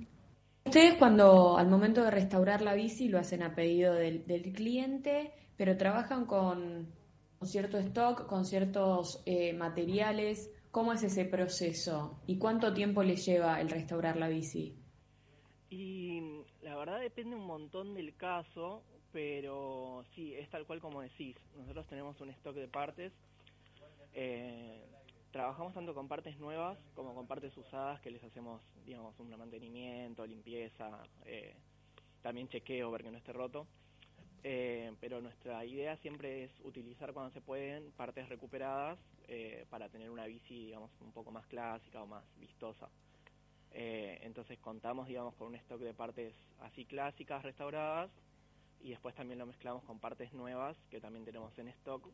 ustedes 0.65 0.95
cuando 0.95 1.57
al 1.57 1.67
momento 1.67 2.03
de 2.03 2.12
restaurar 2.12 2.62
la 2.62 2.73
bici 2.73 3.09
lo 3.09 3.19
hacen 3.19 3.43
a 3.43 3.53
pedido 3.53 3.93
del, 3.93 4.23
cliente, 4.53 5.33
pero 5.57 5.77
trabajan 5.77 6.25
con, 6.25 6.88
con 7.39 7.47
cierto 7.47 7.77
stock, 7.77 8.27
con 8.27 8.45
ciertos 8.45 9.21
eh, 9.25 9.53
materiales. 9.53 10.51
¿Cómo 10.71 10.93
es 10.93 11.03
ese 11.03 11.25
proceso? 11.25 12.19
¿Y 12.27 12.38
cuánto 12.38 12.73
tiempo 12.73 13.03
les 13.03 13.25
lleva 13.25 13.62
el 13.62 13.69
restaurar 13.69 14.17
la 14.17 14.27
bici? 14.29 14.75
Y 15.69 16.21
la 16.62 16.75
verdad 16.75 16.99
depende 16.99 17.36
un 17.36 17.45
montón 17.45 17.93
del 17.93 18.15
caso, 18.15 18.83
pero 19.12 20.03
sí, 20.15 20.33
es 20.33 20.49
tal 20.49 20.65
cual 20.65 20.79
como 20.79 21.01
decís. 21.01 21.36
Nosotros 21.57 21.86
tenemos 21.88 22.19
un 22.21 22.29
stock 22.29 22.55
de 22.55 22.67
partes. 22.67 23.12
eh, 24.13 24.81
trabajamos 25.34 25.74
tanto 25.74 25.96
con 25.96 26.08
partes 26.08 26.38
nuevas 26.38 26.78
como 26.93 27.15
con 27.15 27.26
partes 27.26 27.58
usadas 27.58 28.00
que 28.02 28.12
les 28.12 28.24
hacemos, 28.24 28.62
digamos, 28.86 29.19
un 29.19 29.36
mantenimiento, 29.36 30.26
limpieza, 30.28 31.04
eh, 31.26 31.56
también 32.22 32.48
chequeo, 32.48 32.91
ver 32.91 33.04
que 33.04 33.12
no 33.12 33.17
esté 33.17 33.34
roto. 33.34 33.67
Eh, 34.43 34.93
pero 35.00 35.22
nuestra 35.22 35.65
idea 35.65 35.98
siempre 35.98 36.43
es 36.43 36.52
utilizar 36.63 37.13
cuando 37.13 37.32
se 37.32 37.41
pueden 37.41 37.91
partes 37.93 38.30
recuperadas 38.30 39.00
eh, 39.28 39.65
para 39.69 39.89
tener 39.89 40.12
una 40.12 40.26
bici, 40.26 40.65
digamos, 40.65 40.91
un 41.02 41.12
poco 41.12 41.32
más 41.32 41.48
clásica 41.48 42.04
o 42.04 42.06
más 42.06 42.24
vistosa. 42.38 42.88
Entonces 43.76 44.60
contamos, 44.60 45.08
digamos, 45.08 45.34
con 45.34 45.48
un 45.48 45.56
stock 45.56 45.80
de 45.80 45.96
partes 45.96 46.36
así 46.60 46.86
clásicas, 46.86 47.41
restauradas, 47.41 48.12
y 48.82 48.91
después 48.91 49.15
también 49.15 49.39
lo 49.39 49.48
mezclamos 49.48 49.84
con 49.84 50.00
partes 50.00 50.32
nuevas 50.32 50.78
que 50.91 51.02
también 51.02 51.26
tenemos 51.26 51.58
en 51.58 51.69
stock, 51.69 52.08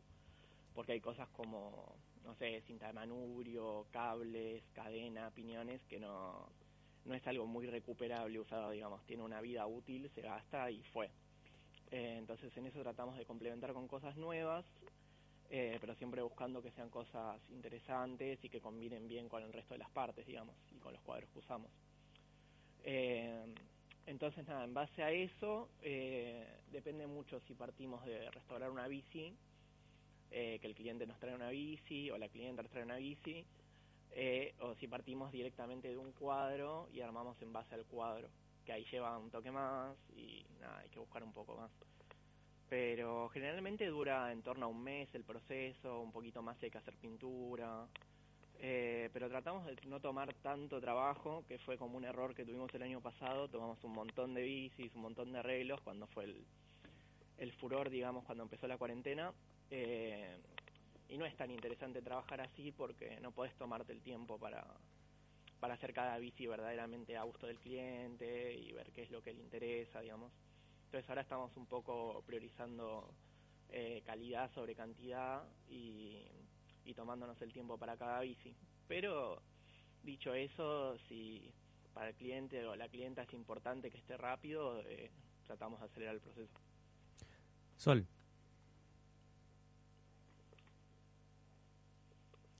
porque 0.73 0.93
hay 0.93 1.01
cosas 1.01 1.27
como, 1.29 1.97
no 2.23 2.35
sé, 2.35 2.61
cinta 2.67 2.87
de 2.87 2.93
manubrio, 2.93 3.87
cables, 3.91 4.63
cadena, 4.73 5.31
piñones, 5.31 5.81
que 5.87 5.99
no, 5.99 6.49
no 7.05 7.15
es 7.15 7.25
algo 7.27 7.45
muy 7.45 7.65
recuperable 7.65 8.39
usado, 8.39 8.71
digamos, 8.71 9.03
tiene 9.05 9.23
una 9.23 9.41
vida 9.41 9.65
útil, 9.65 10.09
se 10.13 10.21
gasta 10.21 10.69
y 10.69 10.83
fue. 10.93 11.09
Eh, 11.91 12.17
entonces 12.19 12.55
en 12.55 12.67
eso 12.67 12.81
tratamos 12.81 13.17
de 13.17 13.25
complementar 13.25 13.73
con 13.73 13.87
cosas 13.87 14.15
nuevas, 14.15 14.65
eh, 15.49 15.77
pero 15.81 15.95
siempre 15.95 16.21
buscando 16.21 16.61
que 16.61 16.71
sean 16.71 16.89
cosas 16.89 17.41
interesantes 17.49 18.43
y 18.43 18.49
que 18.49 18.61
combinen 18.61 19.07
bien 19.07 19.27
con 19.27 19.41
el 19.41 19.51
resto 19.51 19.73
de 19.73 19.79
las 19.79 19.89
partes, 19.89 20.25
digamos, 20.27 20.55
y 20.71 20.77
con 20.77 20.93
los 20.93 21.01
cuadros 21.01 21.29
que 21.31 21.39
usamos. 21.39 21.71
Eh, 22.83 23.55
entonces, 24.05 24.47
nada, 24.47 24.63
en 24.63 24.73
base 24.73 25.03
a 25.03 25.11
eso, 25.11 25.69
depende 26.71 27.05
mucho 27.05 27.39
si 27.41 27.53
partimos 27.53 28.03
de 28.05 28.29
restaurar 28.31 28.71
una 28.71 28.87
bici, 28.87 29.35
eh, 30.31 30.59
que 30.59 30.67
el 30.67 30.75
cliente 30.75 31.05
nos 31.05 31.19
trae 31.19 31.35
una 31.35 31.49
bici 31.49 32.09
o 32.11 32.17
la 32.17 32.29
clienta 32.29 32.61
nos 32.61 32.71
trae 32.71 32.83
una 32.83 32.97
bici, 32.97 33.45
eh, 34.11 34.53
o 34.59 34.75
si 34.75 34.87
partimos 34.87 35.31
directamente 35.31 35.87
de 35.89 35.97
un 35.97 36.11
cuadro 36.11 36.89
y 36.91 37.01
armamos 37.01 37.41
en 37.41 37.53
base 37.53 37.75
al 37.75 37.85
cuadro, 37.85 38.29
que 38.65 38.73
ahí 38.73 38.85
lleva 38.91 39.17
un 39.17 39.29
toque 39.29 39.51
más 39.51 39.95
y 40.15 40.45
nada, 40.59 40.79
hay 40.79 40.89
que 40.89 40.99
buscar 40.99 41.23
un 41.23 41.33
poco 41.33 41.55
más. 41.55 41.71
Pero 42.69 43.29
generalmente 43.29 43.87
dura 43.87 44.31
en 44.31 44.43
torno 44.43 44.67
a 44.67 44.69
un 44.69 44.83
mes 44.83 45.13
el 45.15 45.23
proceso, 45.23 46.01
un 46.01 46.11
poquito 46.11 46.41
más 46.41 46.61
hay 46.61 46.69
que 46.69 46.77
hacer 46.77 46.95
pintura. 46.97 47.87
Eh, 48.61 49.09
pero 49.13 49.29
tratamos 49.29 49.65
de 49.65 49.75
no 49.87 50.01
tomar 50.01 50.33
tanto 50.35 50.81
trabajo, 50.81 51.45
que 51.47 51.57
fue 51.59 51.77
como 51.77 51.97
un 51.97 52.03
error 52.03 52.35
que 52.35 52.45
tuvimos 52.45 52.73
el 52.75 52.83
año 52.83 53.01
pasado. 53.01 53.47
Tomamos 53.47 53.83
un 53.83 53.93
montón 53.93 54.33
de 54.33 54.43
bicis, 54.43 54.93
un 54.93 55.01
montón 55.01 55.31
de 55.31 55.39
arreglos 55.39 55.81
cuando 55.81 56.07
fue 56.07 56.25
el, 56.25 56.45
el 57.37 57.51
furor, 57.53 57.89
digamos, 57.89 58.25
cuando 58.25 58.43
empezó 58.43 58.67
la 58.67 58.77
cuarentena. 58.77 59.33
Eh, 59.69 60.37
y 61.09 61.17
no 61.17 61.25
es 61.25 61.35
tan 61.35 61.51
interesante 61.51 62.01
trabajar 62.01 62.41
así 62.41 62.71
porque 62.71 63.19
no 63.19 63.31
podés 63.31 63.55
tomarte 63.55 63.93
el 63.93 64.01
tiempo 64.01 64.37
para, 64.37 64.65
para 65.59 65.73
hacer 65.73 65.93
cada 65.93 66.17
bici 66.17 66.47
verdaderamente 66.47 67.17
a 67.17 67.23
gusto 67.23 67.47
del 67.47 67.59
cliente 67.59 68.53
y 68.53 68.71
ver 68.71 68.91
qué 68.91 69.03
es 69.03 69.11
lo 69.11 69.21
que 69.21 69.33
le 69.33 69.41
interesa, 69.41 70.01
digamos. 70.01 70.31
Entonces 70.85 71.09
ahora 71.09 71.21
estamos 71.21 71.55
un 71.57 71.65
poco 71.65 72.23
priorizando 72.25 73.13
eh, 73.69 74.01
calidad 74.05 74.51
sobre 74.53 74.75
cantidad 74.75 75.43
y, 75.67 76.23
y 76.85 76.93
tomándonos 76.93 77.41
el 77.41 77.51
tiempo 77.53 77.77
para 77.77 77.97
cada 77.97 78.21
bici. 78.21 78.55
Pero 78.87 79.41
dicho 80.03 80.33
eso, 80.33 80.97
si 81.07 81.51
para 81.93 82.09
el 82.09 82.15
cliente 82.15 82.65
o 82.65 82.75
la 82.75 82.87
clienta 82.87 83.23
es 83.23 83.33
importante 83.33 83.89
que 83.89 83.97
esté 83.97 84.17
rápido, 84.17 84.81
eh, 84.81 85.11
tratamos 85.45 85.79
de 85.79 85.85
acelerar 85.87 86.15
el 86.15 86.21
proceso. 86.21 86.53
Sol. 87.77 88.07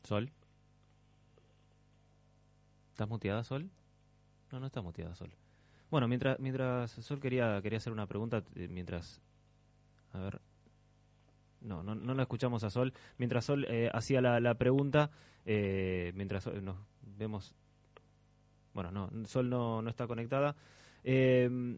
Sol. 0.09 0.31
¿Estás 2.89 3.07
muteada, 3.07 3.43
Sol? 3.43 3.69
No, 4.51 4.59
no 4.59 4.65
está 4.65 4.81
muteada, 4.81 5.13
Sol. 5.13 5.29
Bueno, 5.91 6.07
mientras, 6.07 6.39
mientras 6.39 6.89
Sol 6.89 7.19
quería, 7.19 7.61
quería 7.61 7.77
hacer 7.77 7.93
una 7.93 8.07
pregunta, 8.07 8.43
eh, 8.55 8.67
mientras... 8.71 9.21
A 10.13 10.17
ver. 10.19 10.41
No, 11.61 11.83
no, 11.83 11.93
no 11.93 12.15
la 12.15 12.23
escuchamos 12.23 12.63
a 12.63 12.71
Sol. 12.71 12.91
Mientras 13.19 13.45
Sol 13.45 13.65
eh, 13.69 13.91
hacía 13.93 14.19
la, 14.19 14.39
la 14.39 14.55
pregunta, 14.55 15.11
eh, 15.45 16.11
mientras 16.15 16.43
Sol- 16.45 16.65
nos 16.65 16.77
vemos... 17.19 17.53
Bueno, 18.73 18.89
no, 18.89 19.11
Sol 19.27 19.47
no, 19.47 19.83
no 19.83 19.91
está 19.91 20.07
conectada. 20.07 20.55
Eh, 21.03 21.77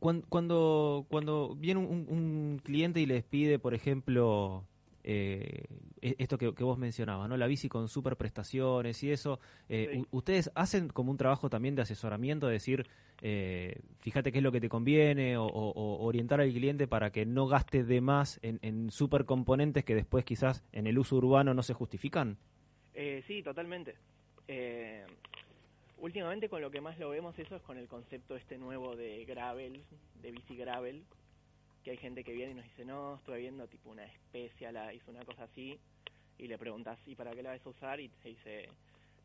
cuan- 0.00 0.24
cuando, 0.30 1.04
cuando 1.10 1.54
viene 1.56 1.78
un, 1.80 2.06
un- 2.08 2.60
cliente 2.64 3.00
y 3.02 3.06
les 3.06 3.22
pide, 3.22 3.58
por 3.58 3.74
ejemplo, 3.74 4.64
esto 6.02 6.36
que, 6.36 6.52
que 6.54 6.64
vos 6.64 6.76
mencionabas, 6.78 7.28
¿no? 7.28 7.36
La 7.36 7.46
bici 7.46 7.68
con 7.68 7.88
super 7.88 8.16
prestaciones 8.16 9.02
y 9.02 9.10
eso, 9.12 9.38
eh, 9.68 10.02
¿ustedes 10.10 10.50
hacen 10.54 10.88
como 10.88 11.10
un 11.10 11.16
trabajo 11.16 11.48
también 11.48 11.74
de 11.76 11.82
asesoramiento, 11.82 12.46
de 12.48 12.54
decir, 12.54 12.86
eh, 13.20 13.80
fíjate 14.00 14.32
qué 14.32 14.38
es 14.38 14.44
lo 14.44 14.50
que 14.52 14.60
te 14.60 14.68
conviene 14.68 15.36
o, 15.36 15.44
o- 15.46 15.70
o 15.70 16.04
orientar 16.04 16.40
al 16.40 16.52
cliente 16.52 16.88
para 16.88 17.10
que 17.12 17.24
no 17.24 17.46
gaste 17.46 17.84
de 17.84 18.00
más 18.00 18.40
en, 18.42 18.58
en 18.62 18.90
super 18.90 19.24
componentes 19.24 19.84
que 19.84 19.94
después 19.94 20.24
quizás 20.24 20.64
en 20.72 20.86
el 20.86 20.98
uso 20.98 21.16
urbano 21.16 21.54
no 21.54 21.62
se 21.62 21.74
justifican? 21.74 22.36
Eh, 22.94 23.22
sí, 23.26 23.42
totalmente. 23.42 23.94
Eh, 24.48 25.06
últimamente 25.98 26.48
con 26.48 26.60
lo 26.60 26.70
que 26.70 26.80
más 26.80 26.98
lo 26.98 27.10
vemos 27.10 27.38
eso 27.38 27.54
es 27.56 27.62
con 27.62 27.78
el 27.78 27.86
concepto 27.86 28.36
este 28.36 28.58
nuevo 28.58 28.96
de 28.96 29.24
gravel, 29.24 29.82
de 30.20 30.30
bici 30.32 30.56
gravel, 30.56 31.04
que 31.84 31.92
hay 31.92 31.96
gente 31.96 32.24
que 32.24 32.32
viene 32.32 32.52
y 32.52 32.54
nos 32.54 32.64
dice, 32.64 32.84
no, 32.84 33.16
estoy 33.16 33.42
viendo 33.42 33.66
tipo 33.68 33.90
una 33.90 34.04
especia, 34.04 34.72
la 34.72 34.92
hizo 34.94 35.10
una 35.10 35.24
cosa 35.24 35.44
así, 35.44 35.78
y 36.38 36.46
le 36.48 36.58
preguntas, 36.58 36.98
¿y 37.06 37.14
para 37.14 37.32
qué 37.32 37.42
la 37.42 37.50
vas 37.50 37.64
a 37.66 37.68
usar? 37.70 38.00
Y 38.00 38.08
te 38.08 38.28
dice, 38.30 38.68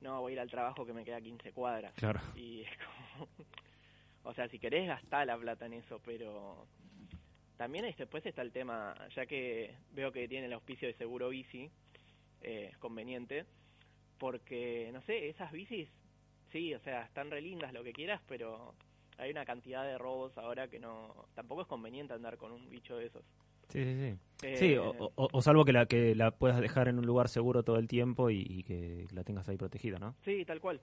no, 0.02 0.22
voy 0.22 0.32
a 0.32 0.34
ir 0.34 0.40
al 0.40 0.50
trabajo 0.50 0.86
que 0.86 0.94
me 0.94 1.04
queda 1.06 1.22
15 1.22 1.52
cuadras. 1.52 1.94
Claro. 1.96 2.20
Y 2.36 2.62
es 2.62 2.70
como... 3.18 3.28
o 4.24 4.34
sea, 4.34 4.48
si 4.50 4.60
querés 4.60 4.88
gastar 4.88 5.26
la 5.28 5.38
plata 5.38 5.66
en 5.66 5.74
eso, 5.74 6.00
pero 6.06 6.68
también 7.58 7.86
es- 7.86 7.98
después 7.98 8.26
está 8.26 8.42
el 8.42 8.52
tema, 8.52 8.96
ya 9.16 9.26
que 9.26 9.74
veo 9.94 10.12
que 10.12 10.28
tiene 10.28 10.46
el 10.48 10.54
auspicio 10.54 10.88
de 10.88 10.94
seguro 10.96 11.30
bici, 11.30 11.70
eh, 12.42 12.70
es 12.72 12.78
conveniente, 12.78 13.46
porque, 14.20 14.90
no 14.94 15.02
sé, 15.04 15.30
esas 15.30 15.52
bicis, 15.52 15.90
sí, 16.52 16.74
o 16.74 16.80
sea, 16.82 17.04
están 17.04 17.32
re 17.32 17.42
lindas, 17.42 17.74
lo 17.74 17.84
que 17.84 17.94
quieras, 17.94 18.22
pero 18.28 18.74
hay 19.18 19.32
una 19.32 19.46
cantidad 19.46 19.84
de 19.84 19.98
robos 19.98 20.38
ahora 20.38 20.68
que 20.68 20.80
no, 20.80 21.26
tampoco 21.36 21.62
es 21.64 21.68
conveniente 21.68 22.14
andar 22.14 22.38
con 22.38 22.52
un 22.52 22.70
bicho 22.70 22.98
de 22.98 23.08
esos. 23.08 23.24
Sí, 23.70 23.84
sí, 23.84 23.96
sí. 23.96 24.18
Eh, 24.48 24.58
Sí, 24.58 24.76
o, 24.78 24.92
o- 25.16 25.30
o 25.32 25.42
salvo 25.42 25.66
que 25.66 25.74
la, 25.74 25.86
que 25.88 26.14
la 26.16 26.32
puedas 26.32 26.60
dejar 26.62 26.88
en 26.88 27.00
un 27.00 27.06
lugar 27.06 27.28
seguro 27.28 27.64
todo 27.64 27.78
el 27.78 27.88
tiempo 27.88 28.30
y, 28.30 28.46
y 28.48 28.64
que 28.64 29.08
la 29.12 29.24
tengas 29.24 29.50
ahí 29.50 29.58
protegida, 29.58 29.98
¿no? 30.00 30.16
Sí, 30.24 30.46
tal 30.46 30.60
cual. 30.62 30.80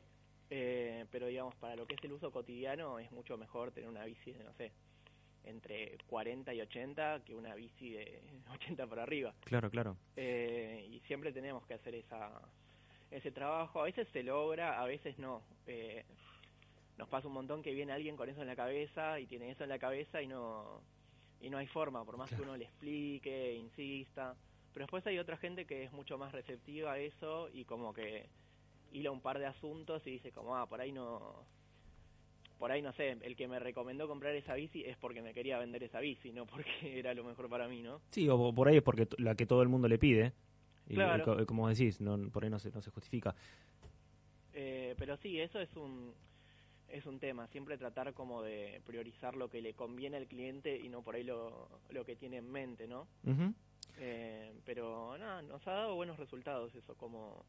Eh, 0.50 1.06
pero 1.10 1.26
digamos, 1.26 1.54
para 1.56 1.76
lo 1.76 1.86
que 1.86 1.94
es 1.94 2.04
el 2.04 2.12
uso 2.12 2.30
cotidiano 2.30 2.98
es 2.98 3.10
mucho 3.12 3.36
mejor 3.38 3.70
tener 3.72 3.88
una 3.88 4.04
bici 4.04 4.32
de, 4.32 4.44
no 4.44 4.52
sé, 4.54 4.72
entre 5.44 5.98
40 6.06 6.52
y 6.54 6.60
80 6.60 7.22
que 7.24 7.34
una 7.34 7.54
bici 7.54 7.90
de 7.90 8.20
80 8.52 8.86
por 8.86 8.98
arriba. 8.98 9.34
Claro, 9.44 9.70
claro. 9.70 9.96
Eh, 10.16 10.88
y 10.90 11.00
siempre 11.06 11.32
tenemos 11.32 11.64
que 11.66 11.74
hacer 11.74 11.94
esa 11.94 12.30
ese 13.10 13.30
trabajo. 13.30 13.80
A 13.80 13.84
veces 13.84 14.08
se 14.12 14.22
logra, 14.24 14.80
a 14.82 14.84
veces 14.86 15.18
no. 15.18 15.42
Eh, 15.66 16.04
nos 16.98 17.08
pasa 17.08 17.28
un 17.28 17.34
montón 17.34 17.62
que 17.62 17.72
viene 17.72 17.92
alguien 17.92 18.16
con 18.16 18.28
eso 18.28 18.40
en 18.40 18.48
la 18.48 18.56
cabeza 18.56 19.20
y 19.20 19.26
tiene 19.26 19.50
eso 19.50 19.62
en 19.62 19.70
la 19.70 19.78
cabeza 19.78 20.20
y 20.22 20.26
no 20.26 20.80
y 21.44 21.50
no 21.50 21.58
hay 21.58 21.66
forma, 21.66 22.04
por 22.04 22.16
más 22.16 22.30
que 22.30 22.40
uno 22.42 22.56
le 22.56 22.64
explique, 22.64 23.54
insista. 23.54 24.34
Pero 24.72 24.84
después 24.84 25.06
hay 25.06 25.18
otra 25.18 25.36
gente 25.36 25.66
que 25.66 25.84
es 25.84 25.92
mucho 25.92 26.18
más 26.18 26.32
receptiva 26.32 26.92
a 26.92 26.98
eso 26.98 27.48
y 27.52 27.64
como 27.64 27.92
que 27.92 28.26
hila 28.92 29.10
un 29.10 29.20
par 29.20 29.38
de 29.38 29.46
asuntos 29.46 30.06
y 30.06 30.12
dice 30.12 30.32
como, 30.32 30.56
ah, 30.56 30.66
por 30.66 30.80
ahí 30.80 30.92
no... 30.92 31.46
Por 32.58 32.70
ahí 32.70 32.80
no 32.82 32.92
sé, 32.92 33.10
el 33.20 33.36
que 33.36 33.46
me 33.48 33.58
recomendó 33.58 34.08
comprar 34.08 34.34
esa 34.34 34.54
bici 34.54 34.84
es 34.84 34.96
porque 34.96 35.20
me 35.20 35.34
quería 35.34 35.58
vender 35.58 35.82
esa 35.82 36.00
bici, 36.00 36.32
no 36.32 36.46
porque 36.46 36.70
era 36.98 37.12
lo 37.12 37.24
mejor 37.24 37.48
para 37.48 37.68
mí, 37.68 37.82
¿no? 37.82 38.00
Sí, 38.10 38.28
o 38.28 38.54
por 38.54 38.68
ahí 38.68 38.76
es 38.76 38.82
porque 38.82 39.06
la 39.18 39.34
que 39.34 39.44
todo 39.44 39.60
el 39.62 39.68
mundo 39.68 39.88
le 39.88 39.98
pide. 39.98 40.32
Y, 40.88 40.94
Claro. 40.94 41.22
y 41.22 41.24
co- 41.24 41.46
como 41.46 41.68
decís, 41.68 42.00
no, 42.00 42.16
por 42.30 42.44
ahí 42.44 42.50
no 42.50 42.58
se, 42.58 42.70
no 42.70 42.80
se 42.80 42.90
justifica. 42.90 43.34
Eh, 44.54 44.94
pero 44.98 45.16
sí, 45.16 45.40
eso 45.40 45.60
es 45.60 45.68
un 45.76 46.14
es 46.88 47.06
un 47.06 47.18
tema, 47.18 47.46
siempre 47.48 47.78
tratar 47.78 48.12
como 48.14 48.42
de 48.42 48.80
priorizar 48.86 49.36
lo 49.36 49.48
que 49.48 49.60
le 49.60 49.74
conviene 49.74 50.16
al 50.16 50.26
cliente 50.26 50.76
y 50.76 50.88
no 50.88 51.02
por 51.02 51.14
ahí 51.14 51.24
lo, 51.24 51.68
lo 51.90 52.04
que 52.04 52.16
tiene 52.16 52.38
en 52.38 52.50
mente, 52.50 52.86
¿no? 52.86 53.08
Eh, 53.98 54.52
pero 54.64 55.16
nada, 55.18 55.42
nos 55.42 55.66
ha 55.66 55.72
dado 55.72 55.94
buenos 55.94 56.18
resultados 56.18 56.74
eso, 56.74 56.96
como 56.96 57.44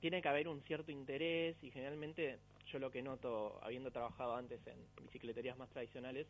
tiene 0.00 0.22
que 0.22 0.28
haber 0.28 0.48
un 0.48 0.62
cierto 0.62 0.90
interés 0.90 1.56
y 1.62 1.70
generalmente 1.70 2.38
yo 2.72 2.78
lo 2.78 2.90
que 2.90 3.02
noto, 3.02 3.58
habiendo 3.62 3.90
trabajado 3.90 4.34
antes 4.34 4.60
en 4.66 4.78
bicicleterías 5.04 5.58
más 5.58 5.68
tradicionales, 5.70 6.26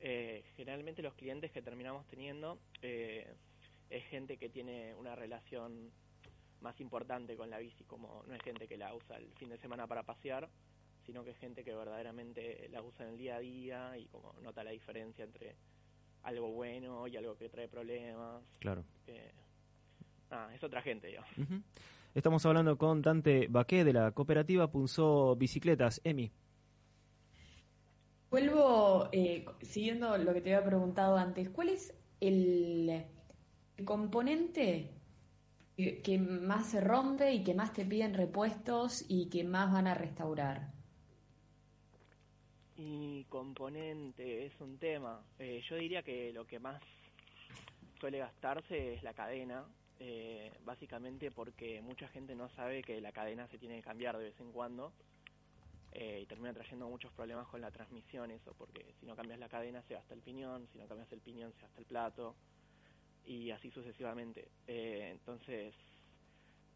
eh, 0.00 0.42
generalmente 0.56 1.02
los 1.02 1.14
clientes 1.14 1.50
que 1.50 1.60
terminamos 1.60 2.06
teniendo 2.06 2.58
eh, 2.80 3.34
es 3.90 4.04
gente 4.06 4.38
que 4.38 4.48
tiene 4.48 4.94
una 4.94 5.14
relación 5.14 5.90
más 6.60 6.80
importante 6.80 7.36
con 7.36 7.50
la 7.50 7.58
bici, 7.58 7.84
como 7.84 8.24
no 8.26 8.34
es 8.34 8.42
gente 8.42 8.66
que 8.66 8.76
la 8.76 8.94
usa 8.94 9.16
el 9.16 9.32
fin 9.34 9.48
de 9.50 9.58
semana 9.58 9.86
para 9.86 10.02
pasear, 10.02 10.48
sino 11.04 11.24
que 11.24 11.30
es 11.30 11.38
gente 11.38 11.64
que 11.64 11.74
verdaderamente 11.74 12.68
la 12.70 12.82
usa 12.82 13.06
en 13.06 13.12
el 13.12 13.18
día 13.18 13.36
a 13.36 13.40
día 13.40 13.98
y 13.98 14.06
como 14.06 14.34
nota 14.42 14.64
la 14.64 14.70
diferencia 14.70 15.24
entre 15.24 15.56
algo 16.22 16.50
bueno 16.52 17.06
y 17.08 17.16
algo 17.16 17.36
que 17.36 17.48
trae 17.48 17.68
problemas. 17.68 18.42
Claro. 18.58 18.84
Eh, 19.06 19.32
nada, 20.30 20.54
es 20.54 20.62
otra 20.62 20.82
gente, 20.82 21.08
digamos. 21.08 21.30
Ujú. 21.38 21.62
Estamos 22.14 22.44
hablando 22.44 22.76
con 22.76 23.02
Dante 23.02 23.46
Baqué 23.48 23.84
de 23.84 23.92
la 23.92 24.10
cooperativa 24.12 24.70
Punzó 24.70 25.36
Bicicletas. 25.36 26.00
Emi. 26.04 26.32
Vuelvo, 28.30 29.08
eh, 29.12 29.44
siguiendo 29.62 30.16
lo 30.18 30.32
que 30.32 30.40
te 30.40 30.54
había 30.54 30.66
preguntado 30.66 31.16
antes, 31.16 31.48
¿cuál 31.50 31.70
es 31.70 31.94
el, 32.20 33.04
el 33.76 33.84
componente 33.84 34.90
que, 35.76 36.00
que 36.02 36.18
más 36.18 36.66
se 36.66 36.80
rompe 36.80 37.32
y 37.32 37.42
que 37.42 37.54
más 37.54 37.72
te 37.72 37.84
piden 37.84 38.14
repuestos 38.14 39.04
y 39.08 39.30
que 39.30 39.42
más 39.42 39.72
van 39.72 39.86
a 39.86 39.94
restaurar? 39.94 40.79
Y 42.82 43.24
componente 43.24 44.46
es 44.46 44.58
un 44.58 44.78
tema. 44.78 45.22
Eh, 45.38 45.62
yo 45.68 45.76
diría 45.76 46.02
que 46.02 46.32
lo 46.32 46.46
que 46.46 46.58
más 46.58 46.80
suele 48.00 48.20
gastarse 48.20 48.94
es 48.94 49.02
la 49.02 49.12
cadena, 49.12 49.66
eh, 49.98 50.50
básicamente 50.64 51.30
porque 51.30 51.82
mucha 51.82 52.08
gente 52.08 52.34
no 52.34 52.48
sabe 52.56 52.82
que 52.82 52.98
la 53.02 53.12
cadena 53.12 53.46
se 53.48 53.58
tiene 53.58 53.76
que 53.76 53.82
cambiar 53.82 54.16
de 54.16 54.24
vez 54.24 54.40
en 54.40 54.50
cuando 54.50 54.94
eh, 55.92 56.20
y 56.22 56.26
termina 56.26 56.54
trayendo 56.54 56.88
muchos 56.88 57.12
problemas 57.12 57.46
con 57.48 57.60
la 57.60 57.70
transmisión 57.70 58.30
eso, 58.30 58.54
porque 58.56 58.94
si 58.98 59.04
no 59.04 59.14
cambias 59.14 59.38
la 59.38 59.50
cadena 59.50 59.82
se 59.82 59.92
gasta 59.92 60.14
el 60.14 60.22
piñón, 60.22 60.66
si 60.72 60.78
no 60.78 60.86
cambias 60.86 61.12
el 61.12 61.20
piñón 61.20 61.52
se 61.52 61.60
gasta 61.60 61.80
el 61.80 61.84
plato 61.84 62.34
y 63.26 63.50
así 63.50 63.70
sucesivamente. 63.70 64.48
Eh, 64.66 65.10
entonces, 65.12 65.74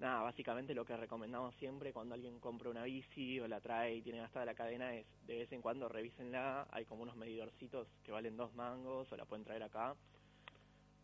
nada, 0.04 0.22
básicamente 0.22 0.74
lo 0.74 0.84
que 0.84 0.96
recomendamos 0.96 1.54
siempre 1.56 1.92
cuando 1.92 2.14
alguien 2.14 2.38
compra 2.38 2.70
una 2.70 2.84
bici 2.84 3.40
o 3.40 3.48
la 3.48 3.60
trae 3.60 3.96
y 3.96 4.02
tiene 4.02 4.18
gastada 4.18 4.44
la 4.44 4.54
cadena 4.54 4.94
es 4.94 5.06
de 5.26 5.38
vez 5.38 5.52
en 5.52 5.62
cuando 5.62 5.88
revísenla, 5.88 6.68
hay 6.70 6.84
como 6.84 7.02
unos 7.02 7.16
medidorcitos 7.16 7.88
que 8.04 8.12
valen 8.12 8.36
dos 8.36 8.54
mangos 8.54 9.10
o 9.10 9.16
la 9.16 9.24
pueden 9.24 9.44
traer 9.44 9.62
acá 9.62 9.96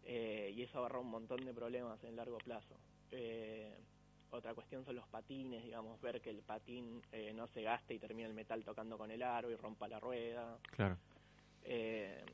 eh, 0.04 0.52
y 0.54 0.62
eso 0.62 0.78
ahorra 0.78 1.00
un 1.00 1.10
montón 1.10 1.44
de 1.44 1.54
problemas 1.54 2.02
en 2.04 2.16
largo 2.16 2.38
plazo. 2.38 2.76
Eh, 3.10 3.74
otra 4.30 4.54
cuestión 4.54 4.84
son 4.84 4.96
los 4.96 5.08
patines, 5.08 5.64
digamos, 5.64 6.00
ver 6.00 6.20
que 6.20 6.30
el 6.30 6.42
patín 6.42 7.02
eh, 7.10 7.32
no 7.34 7.48
se 7.48 7.62
gaste 7.62 7.94
y 7.94 7.98
termine 7.98 8.28
el 8.28 8.34
metal 8.34 8.62
tocando 8.64 8.96
con 8.96 9.10
el 9.10 9.22
aro 9.22 9.50
y 9.50 9.56
rompa 9.56 9.88
la 9.88 9.98
rueda. 9.98 10.58
Claro. 10.70 10.96
Eh, 11.62 12.24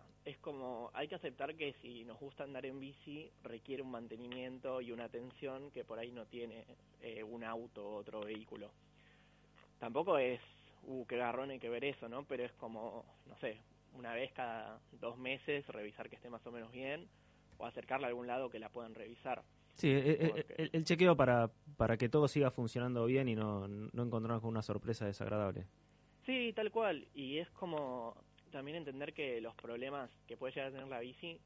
nada, 0.00 0.10
es 0.24 0.38
como, 0.38 0.90
hay 0.94 1.08
que 1.08 1.14
aceptar 1.14 1.54
que 1.54 1.74
si 1.82 2.04
nos 2.04 2.18
gusta 2.18 2.44
andar 2.44 2.66
en 2.66 2.78
bici 2.80 3.30
requiere 3.42 3.82
un 3.82 3.90
mantenimiento 3.90 4.80
y 4.80 4.92
una 4.92 5.04
atención 5.04 5.70
que 5.70 5.84
por 5.84 5.98
ahí 5.98 6.12
no 6.12 6.26
tiene 6.26 6.64
eh, 7.00 7.22
un 7.22 7.44
auto 7.44 7.86
o 7.86 7.96
otro 7.96 8.20
vehículo. 8.20 8.70
Tampoco 9.78 10.18
es, 10.18 10.40
uh, 10.84 11.06
qué 11.06 11.16
garrón 11.16 11.50
hay 11.50 11.58
que 11.58 11.70
ver 11.70 11.84
eso, 11.84 12.08
¿no? 12.08 12.24
Pero 12.24 12.44
es 12.44 12.52
como, 12.52 13.04
no 13.26 13.36
sé, 13.38 13.58
una 13.94 14.12
vez 14.12 14.32
cada 14.32 14.78
dos 15.00 15.16
meses 15.18 15.66
revisar 15.68 16.08
que 16.10 16.16
esté 16.16 16.28
más 16.28 16.46
o 16.46 16.52
menos 16.52 16.70
bien 16.70 17.08
o 17.58 17.66
acercarla 17.66 18.06
a 18.06 18.10
algún 18.10 18.26
lado 18.26 18.50
que 18.50 18.58
la 18.58 18.68
puedan 18.68 18.94
revisar. 18.94 19.42
Sí, 19.74 19.88
eh, 19.88 20.16
eh, 20.20 20.28
Porque- 20.28 20.54
el, 20.62 20.70
el 20.74 20.84
chequeo 20.84 21.16
para, 21.16 21.50
para 21.76 21.96
que 21.96 22.08
todo 22.08 22.28
siga 22.28 22.50
funcionando 22.50 23.06
bien 23.06 23.28
y 23.28 23.34
no, 23.34 23.66
no 23.68 24.02
encontrarnos 24.02 24.42
con 24.42 24.50
una 24.50 24.62
sorpresa 24.62 25.06
desagradable. 25.06 25.66
Sí, 26.26 26.52
tal 26.54 26.70
cual. 26.70 27.08
Y 27.14 27.38
es 27.38 27.48
como 27.50 28.14
también 28.50 28.76
entender 28.76 29.12
que 29.12 29.40
los 29.40 29.54
problemas 29.56 30.10
que 30.26 30.36
puede 30.36 30.52
llegar 30.54 30.68
a 30.68 30.72
tener 30.72 30.88
la 30.88 31.00
bici 31.00 31.40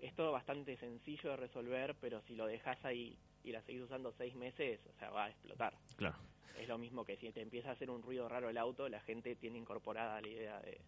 es 0.00 0.14
todo 0.14 0.32
bastante 0.32 0.76
sencillo 0.76 1.30
de 1.30 1.36
resolver, 1.36 1.94
pero 2.00 2.20
si 2.22 2.34
lo 2.34 2.46
dejas 2.46 2.82
ahí 2.84 3.16
y 3.42 3.52
la 3.52 3.62
seguís 3.62 3.82
usando 3.82 4.12
seis 4.12 4.34
meses, 4.34 4.80
o 4.94 4.98
sea, 4.98 5.10
va 5.10 5.24
a 5.26 5.30
explotar. 5.30 5.74
Claro. 5.96 6.16
Es 6.58 6.68
lo 6.68 6.78
mismo 6.78 7.04
que 7.04 7.16
si 7.16 7.30
te 7.32 7.40
empieza 7.42 7.70
a 7.70 7.72
hacer 7.72 7.90
un 7.90 8.02
ruido 8.02 8.28
raro 8.28 8.48
el 8.48 8.58
auto, 8.58 8.88
la 8.88 9.00
gente 9.00 9.34
tiene 9.36 9.58
incorporada 9.58 10.20
la 10.20 10.28
idea 10.28 10.60
de, 10.60 10.80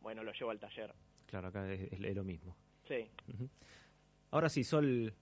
bueno, 0.00 0.22
lo 0.24 0.32
llevo 0.32 0.50
al 0.50 0.58
taller. 0.58 0.92
Claro, 1.26 1.48
acá 1.48 1.70
es, 1.72 1.92
es- 1.92 2.00
es 2.02 2.16
lo 2.16 2.24
mismo. 2.24 2.56
Sí. 2.88 3.08
Ahora 4.30 4.48
sí, 4.48 4.64
Sol. 4.64 5.14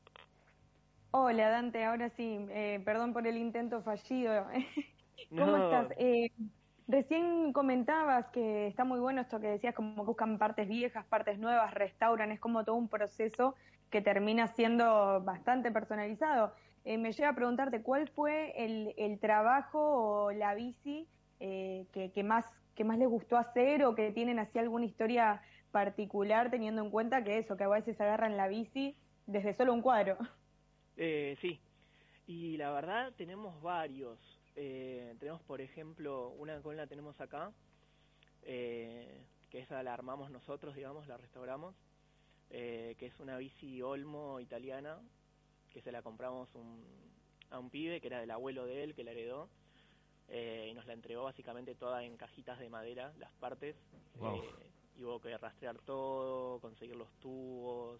Hola 1.12 1.48
Dante, 1.50 1.84
ahora 1.84 2.08
sí, 2.10 2.38
eh, 2.50 2.80
perdón 2.84 3.12
por 3.12 3.26
el 3.26 3.36
intento 3.36 3.82
fallido. 3.82 4.46
¿Cómo 5.30 5.46
No. 5.46 5.64
estás? 5.64 5.98
Eh, 5.98 6.30
recién 6.90 7.52
comentabas 7.52 8.26
que 8.28 8.66
está 8.66 8.84
muy 8.84 9.00
bueno 9.00 9.20
esto 9.22 9.40
que 9.40 9.48
decías, 9.48 9.74
como 9.74 10.04
buscan 10.04 10.38
partes 10.38 10.68
viejas, 10.68 11.04
partes 11.06 11.38
nuevas, 11.38 11.72
restauran, 11.74 12.32
es 12.32 12.40
como 12.40 12.64
todo 12.64 12.76
un 12.76 12.88
proceso 12.88 13.54
que 13.90 14.00
termina 14.00 14.48
siendo 14.48 15.20
bastante 15.22 15.70
personalizado. 15.70 16.52
Eh, 16.84 16.98
me 16.98 17.12
llega 17.12 17.30
a 17.30 17.34
preguntarte, 17.34 17.82
¿cuál 17.82 18.08
fue 18.08 18.52
el, 18.56 18.94
el 18.96 19.18
trabajo 19.18 19.78
o 19.80 20.32
la 20.32 20.54
bici 20.54 21.06
eh, 21.40 21.86
que, 21.92 22.10
que 22.12 22.22
más 22.22 22.44
que 22.74 22.84
más 22.84 22.98
les 22.98 23.08
gustó 23.08 23.36
hacer 23.36 23.84
o 23.84 23.94
que 23.94 24.10
tienen 24.10 24.38
así 24.38 24.58
alguna 24.58 24.86
historia 24.86 25.42
particular 25.70 26.50
teniendo 26.50 26.82
en 26.82 26.90
cuenta 26.90 27.22
que 27.22 27.36
eso, 27.36 27.56
que 27.56 27.64
a 27.64 27.68
veces 27.68 28.00
agarran 28.00 28.38
la 28.38 28.48
bici 28.48 28.96
desde 29.26 29.52
solo 29.52 29.74
un 29.74 29.82
cuadro? 29.82 30.16
Eh, 30.96 31.36
sí, 31.42 31.60
y 32.26 32.56
la 32.56 32.70
verdad 32.70 33.12
tenemos 33.18 33.60
varios. 33.60 34.39
Eh, 34.62 35.16
tenemos, 35.18 35.40
por 35.44 35.62
ejemplo, 35.62 36.28
una 36.32 36.60
cola 36.60 36.86
tenemos 36.86 37.18
acá, 37.18 37.50
eh, 38.42 39.24
que 39.48 39.60
esa 39.60 39.82
la 39.82 39.94
armamos 39.94 40.30
nosotros, 40.30 40.74
digamos, 40.74 41.06
la 41.08 41.16
restauramos, 41.16 41.74
eh, 42.50 42.94
que 42.98 43.06
es 43.06 43.18
una 43.20 43.38
bici 43.38 43.80
Olmo 43.80 44.38
italiana, 44.38 45.00
que 45.72 45.80
se 45.80 45.90
la 45.90 46.02
compramos 46.02 46.54
un- 46.54 46.84
a 47.48 47.58
un 47.58 47.70
pibe 47.70 48.02
que 48.02 48.08
era 48.08 48.20
del 48.20 48.30
abuelo 48.32 48.66
de 48.66 48.82
él, 48.84 48.94
que 48.94 49.02
la 49.02 49.12
heredó, 49.12 49.48
eh, 50.28 50.68
y 50.70 50.74
nos 50.74 50.84
la 50.84 50.92
entregó 50.92 51.22
básicamente 51.24 51.74
toda 51.74 52.04
en 52.04 52.18
cajitas 52.18 52.58
de 52.58 52.68
madera, 52.68 53.14
las 53.16 53.32
partes, 53.36 53.76
Wow. 54.18 54.42
y 54.94 55.04
hubo 55.04 55.20
que 55.22 55.38
rastrear 55.38 55.78
todo, 55.78 56.60
conseguir 56.60 56.96
los 56.96 57.10
tubos, 57.14 57.98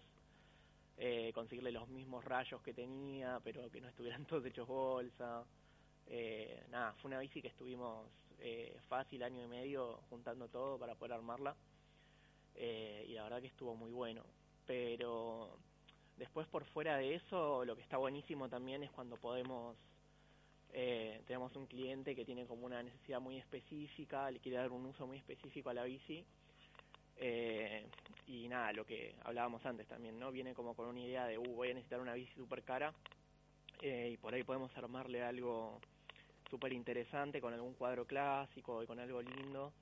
conseguirle 1.33 1.71
los 1.71 1.87
mismos 1.89 2.23
rayos 2.23 2.61
que 2.61 2.75
tenía, 2.75 3.39
pero 3.43 3.67
que 3.71 3.81
no 3.81 3.87
estuvieran 3.87 4.25
todos 4.27 4.45
hechos 4.45 4.67
bolsa. 4.67 5.43
Eh, 6.13 6.65
nada, 6.69 6.91
fue 6.95 7.07
una 7.07 7.19
bici 7.19 7.41
que 7.41 7.47
estuvimos 7.47 8.05
eh, 8.39 8.77
fácil 8.89 9.23
año 9.23 9.41
y 9.41 9.47
medio 9.47 10.01
juntando 10.09 10.49
todo 10.49 10.77
para 10.77 10.93
poder 10.95 11.13
armarla 11.13 11.55
eh, 12.55 13.05
y 13.07 13.13
la 13.13 13.23
verdad 13.23 13.39
que 13.39 13.47
estuvo 13.47 13.77
muy 13.77 13.91
bueno. 13.91 14.21
Pero 14.65 15.57
después 16.17 16.47
por 16.49 16.65
fuera 16.65 16.97
de 16.97 17.15
eso, 17.15 17.63
lo 17.63 17.77
que 17.77 17.81
está 17.81 17.95
buenísimo 17.95 18.49
también 18.49 18.83
es 18.83 18.91
cuando 18.91 19.15
podemos, 19.15 19.77
eh, 20.73 21.21
tenemos 21.27 21.55
un 21.55 21.65
cliente 21.65 22.13
que 22.13 22.25
tiene 22.25 22.45
como 22.45 22.65
una 22.65 22.83
necesidad 22.83 23.21
muy 23.21 23.37
específica, 23.37 24.29
le 24.31 24.39
quiere 24.39 24.57
dar 24.57 24.69
un 24.69 24.85
uso 24.85 25.07
muy 25.07 25.17
específico 25.17 25.69
a 25.69 25.73
la 25.73 25.85
bici. 25.85 26.25
Eh, 27.15 27.87
y 28.27 28.49
nada, 28.49 28.73
lo 28.73 28.85
que 28.85 29.15
hablábamos 29.23 29.65
antes 29.65 29.87
también, 29.87 30.19
¿no? 30.19 30.29
Viene 30.29 30.53
como 30.53 30.75
con 30.75 30.87
una 30.87 30.99
idea 30.99 31.25
de, 31.25 31.37
uh, 31.37 31.55
voy 31.55 31.69
a 31.69 31.73
necesitar 31.73 32.01
una 32.01 32.15
bici 32.15 32.33
súper 32.33 32.63
cara 32.63 32.93
y 33.81 34.15
por 34.17 34.33
ahí 34.33 34.43
podemos 34.43 34.75
armarle 34.77 35.23
algo 35.23 35.79
súper 36.51 36.73
interesante 36.73 37.39
con 37.39 37.53
algún 37.53 37.73
cuadro 37.73 38.05
clásico 38.05 38.83
y 38.83 38.85
con 38.85 38.99
algo 38.99 39.21
lindo. 39.21 39.73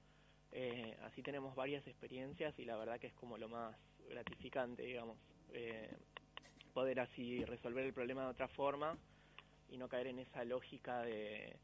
Eh, 0.51 0.95
así 1.03 1.21
tenemos 1.23 1.55
varias 1.55 1.85
experiencias 1.87 2.57
y 2.59 2.65
la 2.65 2.77
verdad 2.77 2.99
que 2.99 3.07
es 3.07 3.13
como 3.15 3.37
lo 3.37 3.49
más 3.49 3.75
gratificante, 4.07 4.83
digamos, 4.83 5.17
eh, 5.51 5.91
poder 6.73 6.99
así 6.99 7.43
resolver 7.43 7.85
el 7.85 7.93
problema 7.93 8.23
de 8.23 8.29
otra 8.29 8.47
forma 8.47 8.95
y 9.67 9.77
no 9.77 9.89
caer 9.89 10.07
en 10.07 10.19
esa 10.19 10.43
lógica 10.45 11.01
de, 11.01 11.57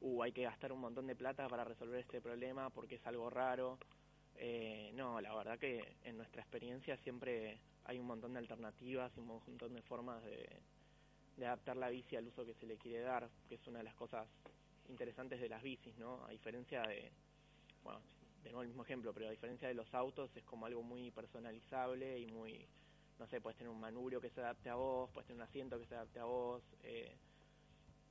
uh, 0.00 0.22
hay 0.22 0.32
que 0.32 0.42
gastar 0.42 0.72
un 0.72 0.80
montón 0.80 1.06
de 1.06 1.16
plata 1.16 1.48
para 1.48 1.64
resolver 1.64 2.00
este 2.00 2.20
problema 2.20 2.70
porque 2.70 2.96
es 2.96 3.06
algo 3.06 3.30
raro. 3.30 3.78
Eh, 4.36 4.90
no, 4.94 5.20
la 5.20 5.34
verdad 5.34 5.58
que 5.58 5.96
en 6.04 6.16
nuestra 6.16 6.42
experiencia 6.42 6.96
siempre 6.98 7.58
hay 7.84 7.98
un 7.98 8.06
montón 8.06 8.34
de 8.34 8.38
alternativas 8.38 9.10
y 9.16 9.20
un 9.20 9.26
montón 9.26 9.74
de 9.74 9.82
formas 9.82 10.22
de, 10.24 10.48
de 11.40 11.46
adaptar 11.46 11.76
la 11.76 11.88
bici 11.88 12.16
al 12.16 12.26
uso 12.28 12.44
que 12.44 12.54
se 12.54 12.66
le 12.66 12.76
quiere 12.76 13.00
dar, 13.00 13.28
que 13.48 13.56
es 13.56 13.66
una 13.66 13.78
de 13.78 13.84
las 13.84 13.94
cosas 13.94 14.28
interesantes 14.88 15.40
de 15.40 15.48
las 15.48 15.62
bicis, 15.62 15.96
¿no? 15.98 16.24
A 16.26 16.30
diferencia 16.30 16.82
de, 16.82 17.10
bueno, 17.82 18.00
nuevo 18.44 18.62
el 18.62 18.68
mismo 18.68 18.84
ejemplo, 18.84 19.12
pero 19.12 19.26
a 19.26 19.30
diferencia 19.30 19.68
de 19.68 19.74
los 19.74 19.92
autos 19.94 20.30
es 20.36 20.44
como 20.44 20.66
algo 20.66 20.82
muy 20.82 21.10
personalizable 21.10 22.18
y 22.18 22.26
muy, 22.26 22.66
no 23.18 23.26
sé, 23.26 23.40
puedes 23.40 23.56
tener 23.56 23.70
un 23.70 23.80
manubrio 23.80 24.20
que 24.20 24.30
se 24.30 24.40
adapte 24.40 24.68
a 24.68 24.74
vos, 24.74 25.10
puedes 25.12 25.26
tener 25.26 25.42
un 25.42 25.48
asiento 25.48 25.78
que 25.78 25.86
se 25.86 25.94
adapte 25.94 26.20
a 26.20 26.24
vos, 26.24 26.62
eh, 26.82 27.16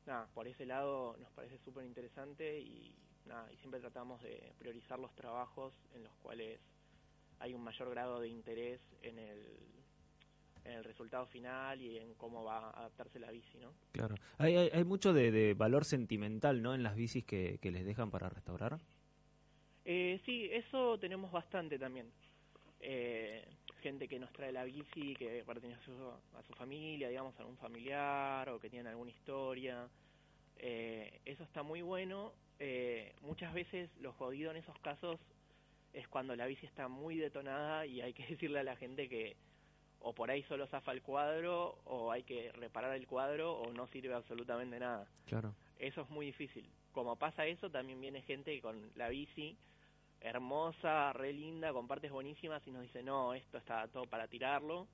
nada, 0.06 0.28
por 0.34 0.48
ese 0.48 0.66
lado 0.66 1.16
nos 1.18 1.32
parece 1.32 1.58
súper 1.60 1.86
interesante 1.86 2.60
y 2.60 2.96
nada, 3.26 3.52
y 3.54 3.58
siempre 3.58 3.80
tratamos 3.80 4.22
de 4.24 4.54
priorizar 4.58 5.00
los 5.00 5.14
trabajos 5.16 5.74
en 5.94 6.04
los 6.04 6.14
cuales 6.18 6.60
hay 7.40 7.54
un 7.54 7.64
mayor 7.64 7.90
grado 7.92 8.20
de 8.20 8.28
interés 8.28 8.82
en 9.02 9.20
el, 9.20 9.79
en 10.70 10.78
el 10.78 10.84
resultado 10.84 11.26
final 11.26 11.82
y 11.82 11.98
en 11.98 12.14
cómo 12.16 12.44
va 12.44 12.70
a 12.70 12.80
adaptarse 12.80 13.20
la 13.20 13.32
bici, 13.32 13.58
¿no? 13.58 13.74
Claro. 13.92 14.16
Hay, 14.38 14.56
hay, 14.56 14.70
hay 14.74 14.84
mucho 14.84 15.14
de, 15.14 15.32
de 15.32 15.54
valor 15.54 15.86
sentimental, 15.86 16.62
¿no? 16.62 16.74
En 16.74 16.84
las 16.84 16.96
bicis 16.96 17.26
que, 17.26 17.60
que 17.62 17.72
les 17.72 17.86
dejan 17.86 18.12
para 18.12 18.30
restaurar. 18.30 18.80
Eh, 19.86 20.22
sí, 20.26 20.50
eso 20.52 21.00
tenemos 21.00 21.32
bastante 21.32 21.80
también. 21.80 22.12
Eh, 22.80 23.46
gente 23.82 24.08
que 24.08 24.20
nos 24.20 24.32
trae 24.34 24.52
la 24.52 24.64
bici, 24.64 25.16
que 25.16 25.44
pertenece 25.46 25.82
a 25.82 25.86
su, 25.86 26.38
a 26.38 26.44
su 26.44 26.54
familia, 26.54 27.10
digamos, 27.10 27.36
a 27.38 27.40
algún 27.40 27.58
familiar 27.58 28.50
o 28.50 28.60
que 28.60 28.70
tienen 28.70 28.88
alguna 28.88 29.12
historia. 29.12 29.88
Eh, 30.58 31.22
eso 31.26 31.44
está 31.44 31.64
muy 31.64 31.82
bueno. 31.82 32.34
Eh, 32.60 33.16
muchas 33.22 33.54
veces 33.54 33.90
lo 34.00 34.12
jodido 34.14 34.52
en 34.52 34.58
esos 34.58 34.78
casos 34.80 35.20
es 35.94 36.08
cuando 36.08 36.36
la 36.36 36.46
bici 36.46 36.66
está 36.66 36.88
muy 36.88 37.18
detonada 37.18 37.86
y 37.86 38.02
hay 38.02 38.14
que 38.14 38.26
decirle 38.28 38.60
a 38.60 38.64
la 38.64 38.76
gente 38.76 39.08
que 39.10 39.38
o 40.02 40.14
por 40.14 40.32
ahí 40.32 40.44
solo 40.44 40.68
zafa 40.68 40.92
el 40.92 41.02
cuadro 41.02 41.78
o 41.86 42.12
hay 42.12 42.24
que 42.24 42.52
reparar 42.54 42.96
el 42.96 43.08
cuadro 43.08 43.54
o 43.54 43.72
no 43.72 43.88
sirve 43.88 44.14
absolutamente 44.14 44.80
nada. 44.80 45.08
Claro. 45.26 45.54
Eso 45.78 46.02
es 46.02 46.10
muy 46.10 46.26
difícil. 46.28 46.70
Como 46.92 47.16
pasa 47.16 47.46
eso, 47.46 47.70
también 47.70 48.00
viene 48.02 48.22
gente 48.22 48.60
con 48.62 48.92
la 48.96 49.10
bici 49.10 49.58
hermosa, 50.22 51.14
re 51.14 51.34
linda, 51.34 51.72
con 51.74 51.88
partes 51.88 52.12
buenísimas 52.12 52.66
y 52.68 52.72
nos 52.72 52.84
dice, 52.84 53.02
no, 53.04 53.34
esto 53.34 53.58
está 53.58 53.88
todo 53.88 54.06
para 54.06 54.28
tirarlo. 54.28 54.88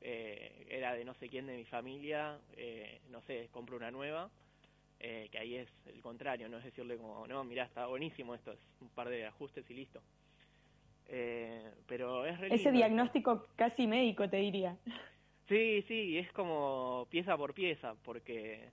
Eh, 0.00 0.66
era 0.68 0.94
de 0.94 1.04
no 1.04 1.14
sé 1.14 1.28
quién 1.28 1.46
de 1.46 1.56
mi 1.56 1.64
familia, 1.64 2.38
eh, 2.56 3.00
no 3.10 3.20
sé, 3.22 3.48
compro 3.52 3.76
una 3.76 3.90
nueva. 3.90 4.30
Eh, 4.98 5.28
que 5.32 5.38
ahí 5.38 5.56
es 5.56 5.68
el 5.86 6.00
contrario, 6.00 6.48
no 6.48 6.58
es 6.58 6.64
decirle 6.64 6.96
como, 6.96 7.26
no, 7.26 7.42
mira, 7.42 7.64
está 7.64 7.86
buenísimo 7.86 8.36
esto, 8.36 8.52
es 8.52 8.60
un 8.80 8.88
par 8.90 9.08
de 9.08 9.26
ajustes 9.26 9.68
y 9.68 9.74
listo. 9.74 10.00
Eh, 11.08 11.70
pero 11.86 12.24
es 12.24 12.40
Ese 12.40 12.56
lindo. 12.56 12.70
diagnóstico 12.72 13.46
casi 13.56 13.86
médico, 13.86 14.28
te 14.28 14.38
diría. 14.38 14.76
Sí, 15.48 15.84
sí, 15.88 16.18
es 16.18 16.32
como 16.32 17.06
pieza 17.10 17.36
por 17.36 17.52
pieza, 17.52 17.94
porque, 18.04 18.70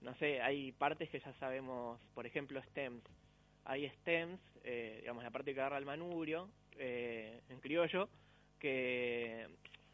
no 0.00 0.14
sé, 0.14 0.40
hay 0.40 0.72
partes 0.72 1.10
que 1.10 1.20
ya 1.20 1.32
sabemos, 1.34 2.00
por 2.14 2.26
ejemplo, 2.26 2.62
stems. 2.62 3.02
Hay 3.64 3.88
stems, 4.00 4.40
eh, 4.64 4.98
digamos, 5.00 5.22
la 5.22 5.30
parte 5.30 5.52
que 5.52 5.60
agarra 5.60 5.78
el 5.78 5.84
manubrio, 5.84 6.48
eh, 6.78 7.40
en 7.50 7.60
criollo, 7.60 8.08
que, 8.58 9.46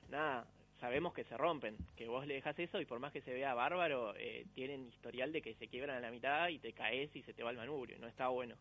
nada, 0.09 0.47
sabemos 0.79 1.13
que 1.13 1.25
se 1.25 1.37
rompen, 1.37 1.77
que 1.97 2.07
vos 2.07 2.27
le 2.27 2.35
dejas 2.35 2.59
eso 2.59 2.81
y 2.81 2.85
por 2.85 3.01
más 3.01 3.13
que 3.13 3.21
se 3.23 3.33
vea 3.33 3.55
bárbaro, 3.55 4.15
eh, 4.17 4.47
tienen 4.55 4.87
historial 4.89 5.33
de 5.33 5.43
que 5.43 5.55
se 5.55 5.69
quiebran 5.69 5.97
a 5.97 6.01
la 6.01 6.11
mitad 6.11 6.49
y 6.49 6.59
te 6.59 6.73
caes 6.73 7.15
y 7.17 7.23
se 7.23 7.33
te 7.35 7.43
va 7.43 7.51
el 7.51 7.57
manubrio, 7.57 7.99
no 7.99 8.07
está 8.07 8.29
bueno. 8.29 8.55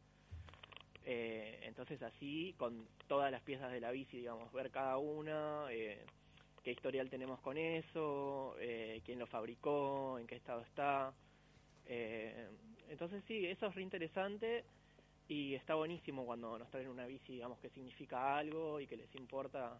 Eh, 1.10 1.60
entonces 1.62 2.02
así, 2.04 2.54
con 2.58 2.86
todas 3.08 3.32
las 3.32 3.42
piezas 3.42 3.71
de 3.71 3.79
la 3.79 3.92
bici, 3.92 4.17
digamos, 4.17 4.52
ver 4.52 4.69
cada 4.71 4.98
una, 4.98 5.65
eh, 5.71 6.06
qué 6.62 6.71
historial 6.71 7.10
tenemos 7.10 7.40
con 7.40 7.58
eso, 7.58 8.58
eh, 8.60 9.02
quién 9.06 9.17
lo 9.17 9.25
fabricó, 9.25 10.19
en 10.19 10.27
qué 10.27 10.36
estado 10.36 10.60
está. 10.63 11.13
Eh, 11.86 12.50
entonces 12.90 13.23
sí, 13.25 13.46
eso 13.46 13.67
es 13.67 13.75
re 13.75 13.84
interesante 13.84 14.65
y 15.29 15.56
está 15.56 15.75
buenísimo 15.75 16.25
cuando 16.25 16.60
nos 16.60 16.69
traen 16.71 16.90
una 16.90 17.06
bici, 17.06 17.32
digamos, 17.32 17.58
que 17.60 17.69
significa 17.69 18.38
algo 18.38 18.82
y 18.82 18.86
que 18.86 18.98
les 18.98 19.15
importa 19.15 19.79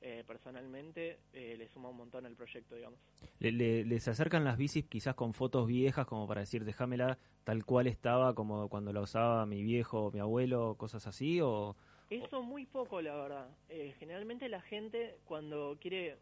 eh, 0.00 0.24
personalmente, 0.26 1.18
eh, 1.32 1.56
le 1.58 1.68
suma 1.68 1.88
un 1.88 1.96
montón 1.96 2.24
al 2.26 2.34
proyecto, 2.34 2.74
digamos. 2.74 2.98
Le, 3.40 3.52
le- 3.52 3.84
les 3.84 4.06
acercan 4.08 4.44
las 4.44 4.56
bicis 4.56 4.84
quizás 4.86 5.14
con 5.14 5.34
fotos 5.34 5.66
viejas 5.66 6.06
como 6.06 6.26
para 6.28 6.40
decir, 6.42 6.64
déjamela 6.64 7.18
tal 7.44 7.64
cual 7.64 7.86
estaba 7.86 8.34
como 8.34 8.68
cuando 8.68 8.92
la 8.92 9.00
usaba 9.00 9.46
mi 9.46 9.62
viejo 9.62 10.06
o 10.06 10.10
mi 10.12 10.20
abuelo, 10.20 10.76
cosas 10.78 11.06
así, 11.06 11.40
o... 11.40 11.74
Eso 12.10 12.42
muy 12.42 12.64
poco, 12.64 13.00
la 13.02 13.14
verdad. 13.14 13.48
Eh, 13.68 13.94
generalmente 13.98 14.48
la 14.48 14.62
gente 14.62 15.18
cuando 15.26 15.76
quiere 15.80 16.16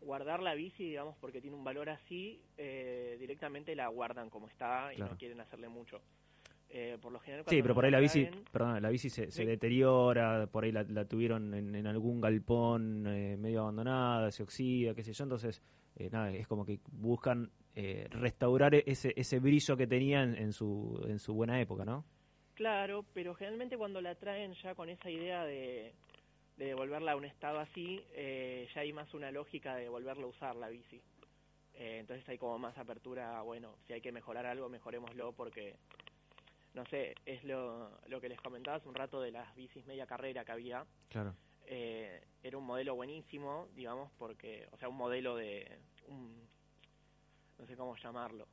guardar 0.00 0.42
la 0.42 0.54
bici, 0.54 0.84
digamos, 0.84 1.16
porque 1.20 1.40
tiene 1.40 1.56
un 1.56 1.64
valor 1.64 1.88
así, 1.88 2.40
eh, 2.58 3.16
directamente 3.18 3.74
la 3.74 3.88
guardan 3.88 4.30
como 4.30 4.48
está 4.48 4.92
y 4.92 4.96
Claro. 4.96 5.12
no 5.12 5.18
quieren 5.18 5.40
hacerle 5.40 5.68
mucho. 5.68 6.00
Eh, 6.76 6.98
por 7.00 7.12
lo 7.12 7.20
general, 7.20 7.44
Sí, 7.48 7.62
pero 7.62 7.72
por 7.72 7.84
ahí 7.84 7.92
la 7.92 8.00
bici, 8.00 8.24
traen- 8.26 8.44
perdón, 8.50 8.82
la 8.82 8.88
bici 8.90 9.08
se, 9.08 9.26
deteriora, 9.46 10.48
por 10.48 10.64
ahí 10.64 10.72
la, 10.72 10.82
la 10.82 11.04
tuvieron 11.04 11.54
en, 11.54 11.72
en 11.76 11.86
algún 11.86 12.20
galpón 12.20 13.06
eh, 13.06 13.36
medio 13.36 13.60
abandonada, 13.62 14.32
se 14.32 14.42
oxida, 14.42 14.92
qué 14.92 15.04
sé 15.04 15.12
yo, 15.12 15.22
entonces, 15.22 15.62
eh, 15.94 16.10
nada, 16.10 16.32
es 16.32 16.48
como 16.48 16.66
que 16.66 16.80
buscan 16.90 17.48
eh, 17.76 18.08
restaurar 18.10 18.74
ese, 18.74 19.12
ese 19.16 19.38
brillo 19.38 19.76
que 19.76 19.86
tenía 19.86 20.24
en, 20.24 20.34
en 20.34 20.52
su, 20.52 21.00
en 21.08 21.20
su 21.20 21.32
buena 21.32 21.60
época, 21.60 21.84
¿no? 21.84 22.04
Claro, 22.54 23.04
pero 23.14 23.34
generalmente 23.36 23.76
cuando 23.78 24.00
la 24.00 24.16
traen 24.16 24.52
ya 24.54 24.74
con 24.74 24.88
esa 24.88 25.08
idea 25.10 25.44
de, 25.44 25.92
de 26.56 26.64
devolverla 26.66 27.12
a 27.12 27.16
un 27.16 27.24
estado 27.24 27.60
así, 27.60 28.00
eh, 28.14 28.66
ya 28.74 28.80
hay 28.80 28.92
más 28.92 29.14
una 29.14 29.30
lógica 29.30 29.76
de 29.76 29.88
volverla 29.88 30.24
a 30.24 30.28
usar 30.28 30.56
la 30.56 30.68
bici. 30.70 31.00
Entonces 31.76 32.28
hay 32.28 32.38
como 32.38 32.56
más 32.58 32.78
apertura, 32.78 33.42
bueno, 33.42 33.74
si 33.86 33.92
hay 33.92 34.00
que 34.00 34.12
mejorar 34.12 34.46
algo, 34.46 34.68
mejorémoslo 34.68 35.32
porque, 35.32 35.74
no 36.74 36.84
sé, 36.86 37.14
es 37.24 37.42
lo, 37.44 37.90
lo 38.08 38.20
que 38.20 38.28
les 38.28 38.40
comentaba 38.40 38.76
hace 38.76 38.88
un 38.88 38.94
rato 38.94 39.20
de 39.20 39.30
las 39.30 39.54
bicis 39.54 39.86
media 39.86 40.06
carrera 40.06 40.44
que 40.44 40.52
había. 40.52 40.84
Claro. 41.08 41.34
Eh, 41.66 42.22
era 42.42 42.58
un 42.58 42.64
modelo 42.64 42.94
buenísimo, 42.94 43.68
digamos, 43.74 44.10
porque, 44.18 44.68
o 44.72 44.76
sea, 44.76 44.88
un 44.88 44.96
modelo 44.96 45.36
de, 45.36 45.78
un, 46.08 46.46
no 47.58 47.66
sé 47.66 47.76
cómo 47.76 47.96
llamarlo, 47.96 48.46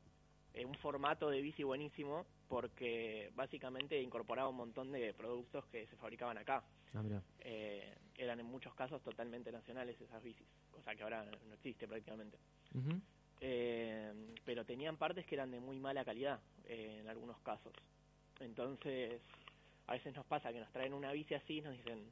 eh, 0.53 0.65
un 0.65 0.75
formato 0.75 1.29
de 1.29 1.41
bici 1.41 1.63
buenísimo 1.63 2.25
porque 2.47 3.31
básicamente 3.35 4.01
incorporaba 4.01 4.49
un 4.49 4.57
montón 4.57 4.91
de 4.91 5.13
productos 5.13 5.65
que 5.67 5.87
se 5.87 5.95
fabricaban 5.95 6.37
acá. 6.37 6.63
Ah. 6.93 7.03
Eh, 7.39 7.97
eran 8.17 8.39
en 8.39 8.45
muchos 8.45 8.75
casos 8.75 9.01
totalmente 9.01 9.51
nacionales 9.51 9.99
esas 9.99 10.21
bicis, 10.21 10.47
cosa 10.69 10.93
que 10.93 11.03
ahora 11.03 11.23
no 11.23 11.53
existe 11.53 11.87
prácticamente. 11.87 12.37
Eh, 13.39 14.13
pero 14.45 14.65
tenían 14.65 14.97
partes 14.97 15.25
que 15.25 15.35
eran 15.35 15.49
de 15.49 15.59
muy 15.59 15.79
mala 15.79 16.05
calidad 16.05 16.39
eh, 16.65 16.99
en 17.01 17.09
algunos 17.09 17.39
casos. 17.39 17.73
Entonces, 18.41 19.21
a 19.87 19.93
veces 19.93 20.15
nos 20.15 20.25
pasa 20.25 20.51
que 20.51 20.59
nos 20.59 20.71
traen 20.71 20.93
una 20.93 21.11
bici 21.11 21.33
así 21.33 21.61
nos 21.61 21.73
dicen, 21.73 22.11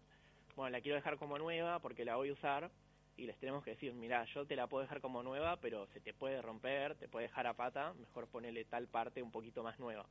bueno, 0.56 0.72
la 0.72 0.82
quiero 0.82 0.96
dejar 0.96 1.18
como 1.18 1.38
nueva 1.38 1.80
porque 1.80 2.06
la 2.06 2.16
voy 2.16 2.30
a 2.30 2.34
usar 2.34 2.70
y 3.18 3.26
les 3.26 3.38
tenemos 3.38 3.64
que 3.64 3.72
decir, 3.72 3.94
mira, 3.94 4.24
yo 4.34 4.46
te 4.46 4.56
la 4.56 4.68
puedo 4.68 4.84
dejar 4.84 5.02
como 5.02 5.24
nueva, 5.24 5.58
pero 5.58 5.88
se 5.88 6.00
te 6.00 6.14
puede 6.14 6.42
romper, 6.42 6.96
te 6.96 7.10
puede 7.10 7.28
dejar 7.28 7.48
a 7.48 7.54
pata, 7.54 7.94
mejor 7.94 8.28
ponele 8.28 8.64
tal 8.66 8.88
parte 8.88 9.22
un 9.22 9.32
poquito 9.32 9.62
más 9.62 9.78
nueva. 9.80 10.06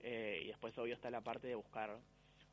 Eh, 0.00 0.42
y 0.44 0.48
después 0.48 0.76
obvio 0.76 0.94
está 0.94 1.10
la 1.10 1.22
parte 1.22 1.46
de 1.46 1.54
buscar 1.54 1.98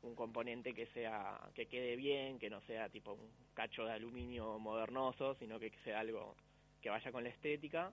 un 0.00 0.14
componente 0.14 0.72
que 0.72 0.86
sea 0.86 1.38
que 1.54 1.66
quede 1.66 1.96
bien, 1.96 2.38
que 2.38 2.48
no 2.48 2.62
sea 2.62 2.88
tipo 2.88 3.12
un 3.12 3.28
cacho 3.54 3.84
de 3.84 3.92
aluminio 3.92 4.58
modernoso, 4.58 5.34
sino 5.34 5.58
que 5.60 5.70
sea 5.84 6.00
algo 6.00 6.34
que 6.80 6.90
vaya 6.90 7.12
con 7.12 7.22
la 7.22 7.28
estética, 7.28 7.92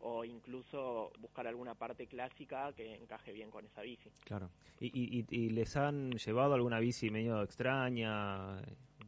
o 0.00 0.24
incluso 0.24 1.10
buscar 1.18 1.46
alguna 1.46 1.74
parte 1.74 2.06
clásica 2.06 2.72
que 2.72 2.94
encaje 2.96 3.32
bien 3.32 3.50
con 3.50 3.64
esa 3.64 3.82
bici. 3.82 4.10
Claro. 4.24 4.50
¿Y, 4.78 4.86
y, 4.86 5.24
y- 5.30 5.50
les 5.50 5.76
han 5.76 6.10
llevado 6.12 6.54
alguna 6.54 6.78
bici 6.80 7.10
medio 7.10 7.42
extraña? 7.42 8.60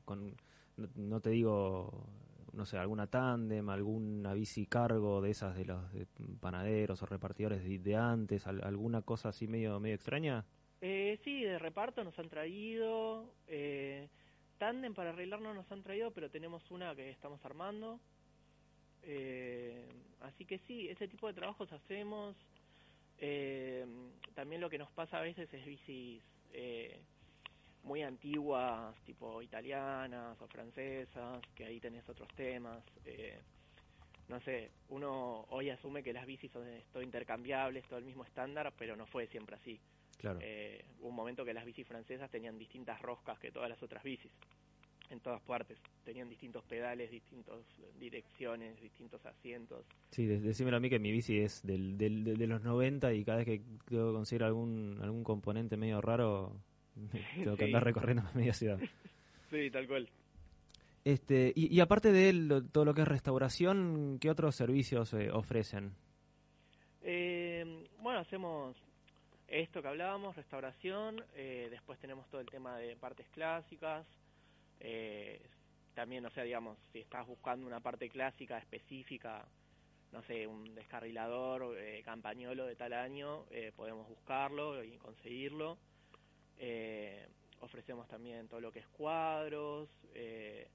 Con, 0.05 0.35
no, 0.77 0.89
no 0.97 1.21
te 1.21 1.31
digo, 1.31 2.07
no 2.53 2.65
sé, 2.65 2.79
alguna 2.79 3.07
tándem, 3.07 3.69
alguna 3.69 4.33
bici 4.35 4.67
cargo 4.67 5.21
de 5.21 5.31
esas 5.31 5.57
de 5.57 5.65
los 5.67 5.93
de 5.93 6.07
panaderos 6.41 7.03
o 7.03 7.07
repartidores 7.07 7.63
de, 7.65 7.79
de 7.79 7.97
antes, 7.97 8.47
al- 8.47 8.65
alguna 8.65 9.03
cosa 9.03 9.29
así 9.29 9.47
medio, 9.47 9.79
medio 9.81 9.95
extraña? 9.97 10.45
Eh, 10.81 11.19
sí, 11.25 11.43
de 11.43 11.59
reparto 11.59 12.03
nos 12.05 12.19
han 12.19 12.29
traído, 12.29 13.35
eh, 13.47 14.09
tándem 14.59 14.95
para 14.95 15.11
arreglar 15.11 15.41
no 15.41 15.53
nos 15.53 15.71
han 15.73 15.83
traído, 15.83 16.13
pero 16.13 16.31
tenemos 16.31 16.71
una 16.71 16.95
que 16.95 17.11
estamos 17.11 17.45
armando. 17.45 18.01
Eh, 19.11 19.89
así 20.21 20.45
que 20.45 20.59
sí, 20.67 20.89
ese 20.89 21.09
tipo 21.09 21.27
de 21.27 21.35
trabajos 21.35 21.73
hacemos. 21.73 22.37
Eh, 23.19 23.85
también 24.35 24.61
lo 24.61 24.71
que 24.71 24.79
nos 24.79 24.91
pasa 24.91 25.19
a 25.19 25.23
veces 25.23 25.53
es 25.53 25.65
bicis 25.65 26.23
eh, 26.53 27.01
muy 27.85 28.03
antiguas, 28.03 28.95
tipo 29.05 29.41
italianas 29.43 30.41
o 30.41 30.47
francesas, 30.47 31.41
que 31.55 31.65
ahí 31.65 31.81
tenés 31.81 32.07
otros 32.09 32.29
temas. 32.37 32.85
Eh, 33.07 33.41
no 34.29 34.41
sé, 34.41 34.71
uno 34.91 35.47
hoy 35.49 35.71
asume 35.71 36.03
que 36.03 36.13
las 36.13 36.27
bicis 36.27 36.53
son 36.53 36.69
esto 36.69 37.01
intercambiables, 37.01 37.87
todo 37.87 37.99
el 37.99 38.05
mismo 38.05 38.25
estándar, 38.25 38.73
pero 38.77 38.95
no 38.95 39.07
fue 39.07 39.27
siempre 39.29 39.57
así. 39.57 39.81
Claro. 40.19 40.39
Eh, 40.43 40.85
hubo 41.01 41.09
un 41.09 41.15
momento 41.15 41.45
que 41.45 41.55
las 41.55 41.65
bicis 41.65 41.87
francesas 41.87 42.31
tenían 42.31 42.59
distintas 42.59 43.01
roscas 43.01 43.39
que 43.39 43.51
todas 43.51 43.71
las 43.71 43.83
otras 43.83 44.03
bicis, 44.03 44.33
en 45.11 45.21
todas 45.21 45.41
partes. 45.43 45.79
Tenían 46.05 46.29
distintos 46.29 46.65
pedales, 46.65 47.11
distintas 47.11 47.57
direcciones, 47.99 48.81
distintos 48.81 49.25
asientos. 49.27 49.85
Sí, 50.11 50.27
de- 50.27 50.41
decímelo 50.41 50.77
a 50.77 50.81
mí 50.81 50.89
que 50.91 50.99
mi 50.99 51.11
bici 51.13 51.39
es 51.39 51.63
del, 51.63 51.97
del, 51.99 52.25
de, 52.25 52.47
los 52.47 52.63
90 52.63 53.13
y 53.15 53.25
cada 53.25 53.39
vez 53.39 53.47
que 53.47 53.59
tengo 53.87 54.09
que 54.11 54.15
conseguir 54.15 54.45
algún, 54.45 54.99
algún 55.03 55.25
componente 55.25 55.77
medio 55.77 56.01
raro, 56.01 56.57
tengo 57.37 57.57
que 57.57 57.65
Sí. 57.65 57.71
andar 57.71 57.85
recorriendo 57.85 58.23
media 58.35 58.53
ciudad. 58.53 58.79
Sí, 59.51 59.71
tal 59.71 59.87
cual. 59.89 60.07
Este, 61.07 61.55
y, 61.57 61.75
y 61.75 61.81
aparte 61.81 62.13
de 62.13 62.35
lo- 62.35 62.63
todo 62.67 62.85
lo 62.85 62.93
que 62.93 63.01
es 63.01 63.09
restauración, 63.09 64.19
¿qué 64.21 64.29
otros 64.29 64.55
servicios 64.57 65.15
eh, 65.15 65.31
ofrecen? 65.31 65.93
Eh, 67.03 67.87
bueno, 68.01 68.21
hacemos 68.21 68.77
esto 69.47 69.81
que 69.81 69.89
hablábamos, 69.89 70.37
restauración, 70.37 71.25
eh, 71.35 71.69
después 71.71 71.99
tenemos 71.99 72.29
todo 72.29 72.41
el 72.43 72.49
tema 72.49 72.77
de 72.77 72.97
partes 72.97 73.27
clásicas, 73.31 74.07
eh, 74.81 75.41
también, 75.95 76.25
o 76.27 76.31
sea, 76.31 76.45
digamos, 76.45 76.79
si 76.93 77.01
estás 77.01 77.27
buscando 77.27 77.67
una 77.67 77.81
parte 77.81 78.09
clásica 78.09 78.59
específica, 78.59 79.47
no 80.13 80.23
sé, 80.23 80.47
un 80.47 80.75
descarrilador, 80.75 81.77
eh, 81.79 82.03
campañolo 82.05 82.67
de 82.67 82.77
tal 82.77 82.93
año, 82.93 83.45
eh, 83.51 83.73
podemos 83.75 84.09
buscarlo 84.09 84.83
y 84.83 84.97
conseguirlo. 84.99 85.77
Eh, 86.57 87.27
ofrecemos 87.61 88.09
también 88.09 88.49
todo 88.49 88.61
lo 88.61 88.73
que 88.73 88.79
es 88.79 88.89
cuadros, 88.89 89.89
eh, 90.15 90.69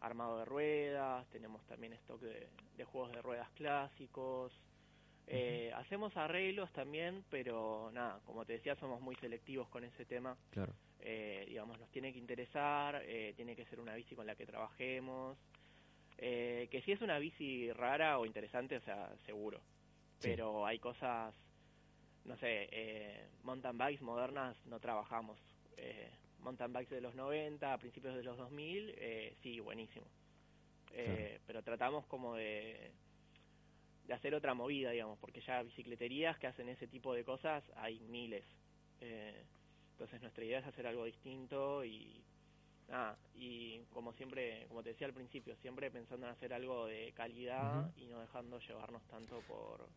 armado 0.00 0.38
de 0.38 0.44
ruedas, 0.44 1.26
tenemos 1.30 1.64
también 1.66 1.92
stock 1.94 2.20
de, 2.20 2.48
de 2.76 2.84
juegos 2.84 3.12
de 3.12 3.22
ruedas 3.22 3.50
clásicos. 3.52 4.52
Eh, 5.26 5.72
Hacemos 5.74 6.16
arreglos 6.16 6.70
también, 6.72 7.24
pero 7.30 7.90
nada, 7.92 8.20
como 8.24 8.44
te 8.44 8.54
decía, 8.54 8.76
somos 8.76 9.00
muy 9.00 9.16
selectivos 9.16 9.68
con 9.68 9.84
ese 9.84 10.04
tema. 10.04 10.36
Claro. 10.50 10.74
Eh, 11.06 11.44
digamos, 11.46 11.78
nos 11.78 11.90
tiene 11.90 12.12
que 12.12 12.18
interesar, 12.18 13.02
eh, 13.06 13.34
tiene 13.36 13.54
que 13.54 13.66
ser 13.66 13.78
una 13.78 13.94
bici 13.94 14.14
con 14.16 14.26
la 14.26 14.34
que 14.34 14.46
trabajemos. 14.46 15.38
Eh, 16.16 16.68
que 16.70 16.80
si 16.82 16.92
es 16.92 17.02
una 17.02 17.18
bici 17.18 17.70
rara 17.72 18.18
o 18.18 18.26
interesante, 18.26 18.76
o 18.76 18.80
sea, 18.80 19.14
seguro. 19.26 19.58
Sí. 20.18 20.28
Pero 20.30 20.66
hay 20.66 20.78
cosas, 20.78 21.34
no 22.24 22.36
sé, 22.38 22.68
eh, 22.72 23.28
mountain 23.42 23.76
bikes 23.76 24.02
modernas 24.02 24.56
no 24.66 24.80
trabajamos. 24.80 25.38
Eh, 25.76 26.10
mountain 26.40 26.72
bikes 26.72 26.94
de 26.94 27.02
los 27.02 27.14
90, 27.14 27.72
a 27.72 27.78
principios 27.78 28.14
de 28.14 28.22
los 28.22 28.38
2000, 28.38 28.94
eh, 28.96 29.36
sí, 29.42 29.60
buenísimo. 29.60 30.06
Pero 31.46 31.62
tratamos 31.64 32.06
como 32.06 32.36
de, 32.36 32.92
de 34.06 34.14
hacer 34.14 34.34
otra 34.34 34.54
movida, 34.54 34.90
digamos, 34.90 35.18
porque 35.18 35.40
ya 35.40 35.62
bicicleterías 35.62 36.38
que 36.38 36.46
hacen 36.46 36.68
ese 36.68 36.86
tipo 36.86 37.14
de 37.14 37.24
cosas 37.24 37.64
hay 37.76 38.00
miles. 38.00 38.44
Eh, 39.00 39.42
entonces 39.94 40.20
nuestra 40.20 40.44
idea 40.44 40.58
es 40.58 40.66
hacer 40.66 40.86
algo 40.86 41.04
distinto 41.04 41.84
y 41.84 42.22
nada, 42.88 43.16
y 43.34 43.78
como 43.92 44.12
siempre, 44.12 44.66
como 44.68 44.82
te 44.82 44.90
decía 44.90 45.06
al 45.06 45.14
principio, 45.14 45.56
siempre 45.56 45.90
pensando 45.90 46.26
en 46.26 46.32
hacer 46.32 46.52
algo 46.52 46.86
de 46.86 47.12
calidad 47.16 47.90
y 47.96 48.06
no 48.06 48.20
dejando 48.20 48.58
llevarnos 48.58 49.02
tanto 49.06 49.40
por, 49.48 49.88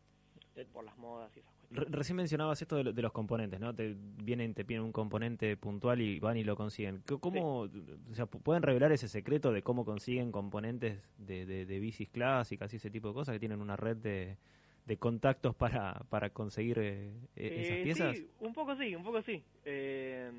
por 0.71 0.83
las 0.85 0.97
modas 0.97 1.31
y 1.35 1.39
esas 1.39 1.53
Re- 1.69 1.85
recién 1.89 2.15
mencionabas 2.15 2.61
esto 2.61 2.77
de, 2.77 2.83
lo- 2.85 2.93
de 2.93 3.01
los 3.01 3.11
componentes, 3.11 3.59
¿no? 3.59 3.75
Te 3.75 3.93
vienen, 3.97 4.53
te 4.53 4.63
piden 4.63 4.83
un 4.83 4.93
componente 4.93 5.57
puntual 5.57 5.99
y 5.99 6.17
van 6.19 6.37
y 6.37 6.45
lo 6.45 6.55
consiguen. 6.55 7.03
¿Cómo, 7.19 7.61
o 7.63 8.15
sea, 8.15 8.25
pu- 8.25 8.41
pueden 8.41 8.63
revelar 8.63 8.93
ese 8.93 9.09
secreto 9.09 9.51
de 9.51 9.63
cómo 9.63 9.83
consiguen 9.83 10.31
componentes 10.31 11.01
de, 11.17 11.45
de, 11.45 11.65
de 11.65 11.79
bicis 11.79 12.07
clásicas 12.07 12.71
y 12.71 12.77
ese 12.77 12.89
tipo 12.89 13.09
de 13.09 13.13
cosas 13.15 13.33
que 13.33 13.39
tienen 13.39 13.59
una 13.59 13.75
red 13.75 13.97
de, 13.97 14.37
de 14.87 14.97
contactos 14.97 15.53
para, 15.55 15.93
para 16.09 16.29
conseguir 16.29 16.79
eh, 16.79 17.11
e- 17.35 17.61
esas 17.61 17.77
Eh, 17.77 17.83
piezas? 17.83 18.15
Sí, 18.17 18.29
un 18.39 18.53
poco 18.53 18.75
sí, 18.77 18.95
un 18.95 19.03
poco 19.03 19.21
sí. 19.21 19.43
Eh, 19.65 20.31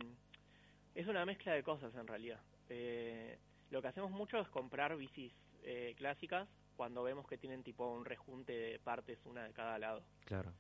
es 0.95 1.07
una 1.07 1.25
mezcla 1.27 1.53
de 1.53 1.63
cosas 1.63 1.95
en 1.95 2.07
realidad. 2.07 2.41
Eh, 2.71 3.39
lo 3.71 3.83
que 3.83 3.89
hacemos 3.89 4.11
mucho 4.11 4.39
es 4.41 4.49
comprar 4.49 4.97
bicis 4.97 5.33
eh, 5.63 5.95
clásicas 5.99 6.49
cuando 6.77 7.03
vemos 7.03 7.27
que 7.29 7.37
tienen 7.37 7.63
tipo 7.63 7.93
un 7.93 8.05
rejunte 8.07 8.53
de 8.55 8.79
partes 8.79 9.19
una 9.27 9.45
de 9.45 9.53
cada 9.53 9.79
lado. 9.79 10.03
Claro. 10.25 10.53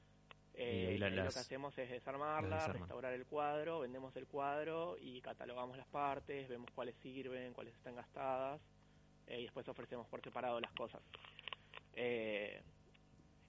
Eh, 0.52 0.94
Y 0.96 0.98
lo 0.98 1.08
que 1.10 1.20
hacemos 1.28 1.78
es 1.78 1.88
desarmarla, 1.88 2.66
restaurar 2.66 3.12
el 3.14 3.24
cuadro, 3.26 3.80
vendemos 3.80 4.14
el 4.16 4.26
cuadro 4.26 4.96
y 5.00 5.20
catalogamos 5.22 5.76
las 5.78 5.86
partes, 5.86 6.48
vemos 6.48 6.68
cuáles 6.74 6.96
sirven, 6.96 7.52
cuáles 7.54 7.74
están 7.74 7.94
gastadas 7.94 8.60
eh, 9.28 9.38
y 9.40 9.42
después 9.44 9.66
ofrecemos 9.68 10.06
por 10.08 10.20
separado 10.20 10.60
las 10.60 10.72
cosas. 10.72 11.00
Eh, 11.94 12.60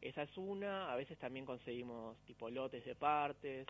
esa 0.02 0.24
es 0.24 0.38
una, 0.38 0.92
a 0.92 0.96
veces 0.96 1.18
también 1.18 1.46
conseguimos 1.46 2.18
tipo 2.26 2.50
lotes 2.50 2.86
de 2.86 2.96
partes, 2.96 3.68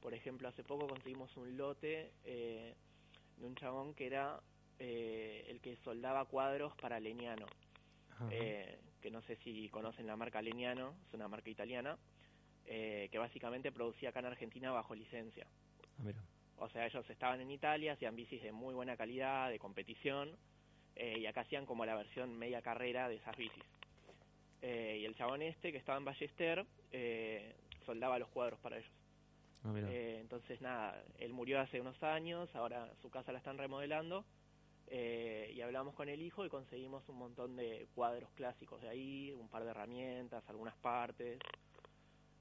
por 0.00 0.14
ejemplo 0.14 0.48
hace 0.48 0.64
poco 0.64 0.86
conseguimos 0.86 1.36
un 1.36 1.56
lote 1.56 2.12
eh, 2.24 2.74
de 3.36 3.46
un 3.46 3.54
chabón 3.56 3.94
que 3.94 4.06
era 4.06 4.40
eh, 4.78 5.46
el 5.48 5.60
que 5.60 5.76
soldaba 5.78 6.24
cuadros 6.24 6.74
para 6.76 6.98
Ajá. 6.98 8.28
eh, 8.30 8.78
que 9.00 9.10
no 9.10 9.22
sé 9.22 9.36
si 9.36 9.68
conocen 9.68 10.06
la 10.06 10.16
marca 10.16 10.42
Leñano, 10.42 10.94
es 11.06 11.14
una 11.14 11.28
marca 11.28 11.50
italiana, 11.50 11.96
eh, 12.66 13.08
que 13.10 13.18
básicamente 13.18 13.72
producía 13.72 14.10
acá 14.10 14.18
en 14.20 14.26
Argentina 14.26 14.72
bajo 14.72 14.94
licencia. 14.94 15.46
Ah, 15.98 16.02
mira. 16.04 16.18
O 16.58 16.68
sea, 16.68 16.86
ellos 16.86 17.08
estaban 17.08 17.40
en 17.40 17.50
Italia, 17.50 17.92
hacían 17.92 18.16
bicis 18.16 18.42
de 18.42 18.50
muy 18.50 18.74
buena 18.74 18.96
calidad, 18.96 19.48
de 19.50 19.58
competición, 19.58 20.36
eh, 20.96 21.18
y 21.20 21.26
acá 21.26 21.42
hacían 21.42 21.66
como 21.66 21.86
la 21.86 21.94
versión 21.94 22.36
media 22.36 22.60
carrera 22.60 23.08
de 23.08 23.16
esas 23.16 23.36
bicis. 23.36 23.62
Eh, 24.62 24.98
y 25.00 25.04
el 25.04 25.14
chabón 25.14 25.42
este, 25.42 25.72
que 25.72 25.78
estaba 25.78 25.98
en 25.98 26.04
Ballester, 26.04 26.66
eh, 26.90 27.54
soldaba 27.86 28.18
los 28.18 28.28
cuadros 28.28 28.58
para 28.60 28.78
ellos. 28.78 28.92
Ah. 29.64 29.72
Eh, 29.76 30.18
entonces, 30.20 30.60
nada, 30.60 31.02
él 31.18 31.32
murió 31.32 31.60
hace 31.60 31.80
unos 31.80 32.00
años, 32.02 32.54
ahora 32.54 32.90
su 33.02 33.10
casa 33.10 33.32
la 33.32 33.38
están 33.38 33.58
remodelando, 33.58 34.24
eh, 34.90 35.52
y 35.54 35.60
hablamos 35.60 35.94
con 35.94 36.08
el 36.08 36.22
hijo 36.22 36.46
y 36.46 36.48
conseguimos 36.48 37.06
un 37.08 37.16
montón 37.18 37.56
de 37.56 37.88
cuadros 37.94 38.30
clásicos 38.32 38.80
de 38.80 38.88
ahí, 38.88 39.32
un 39.32 39.48
par 39.48 39.64
de 39.64 39.70
herramientas, 39.70 40.42
algunas 40.48 40.76
partes. 40.76 41.38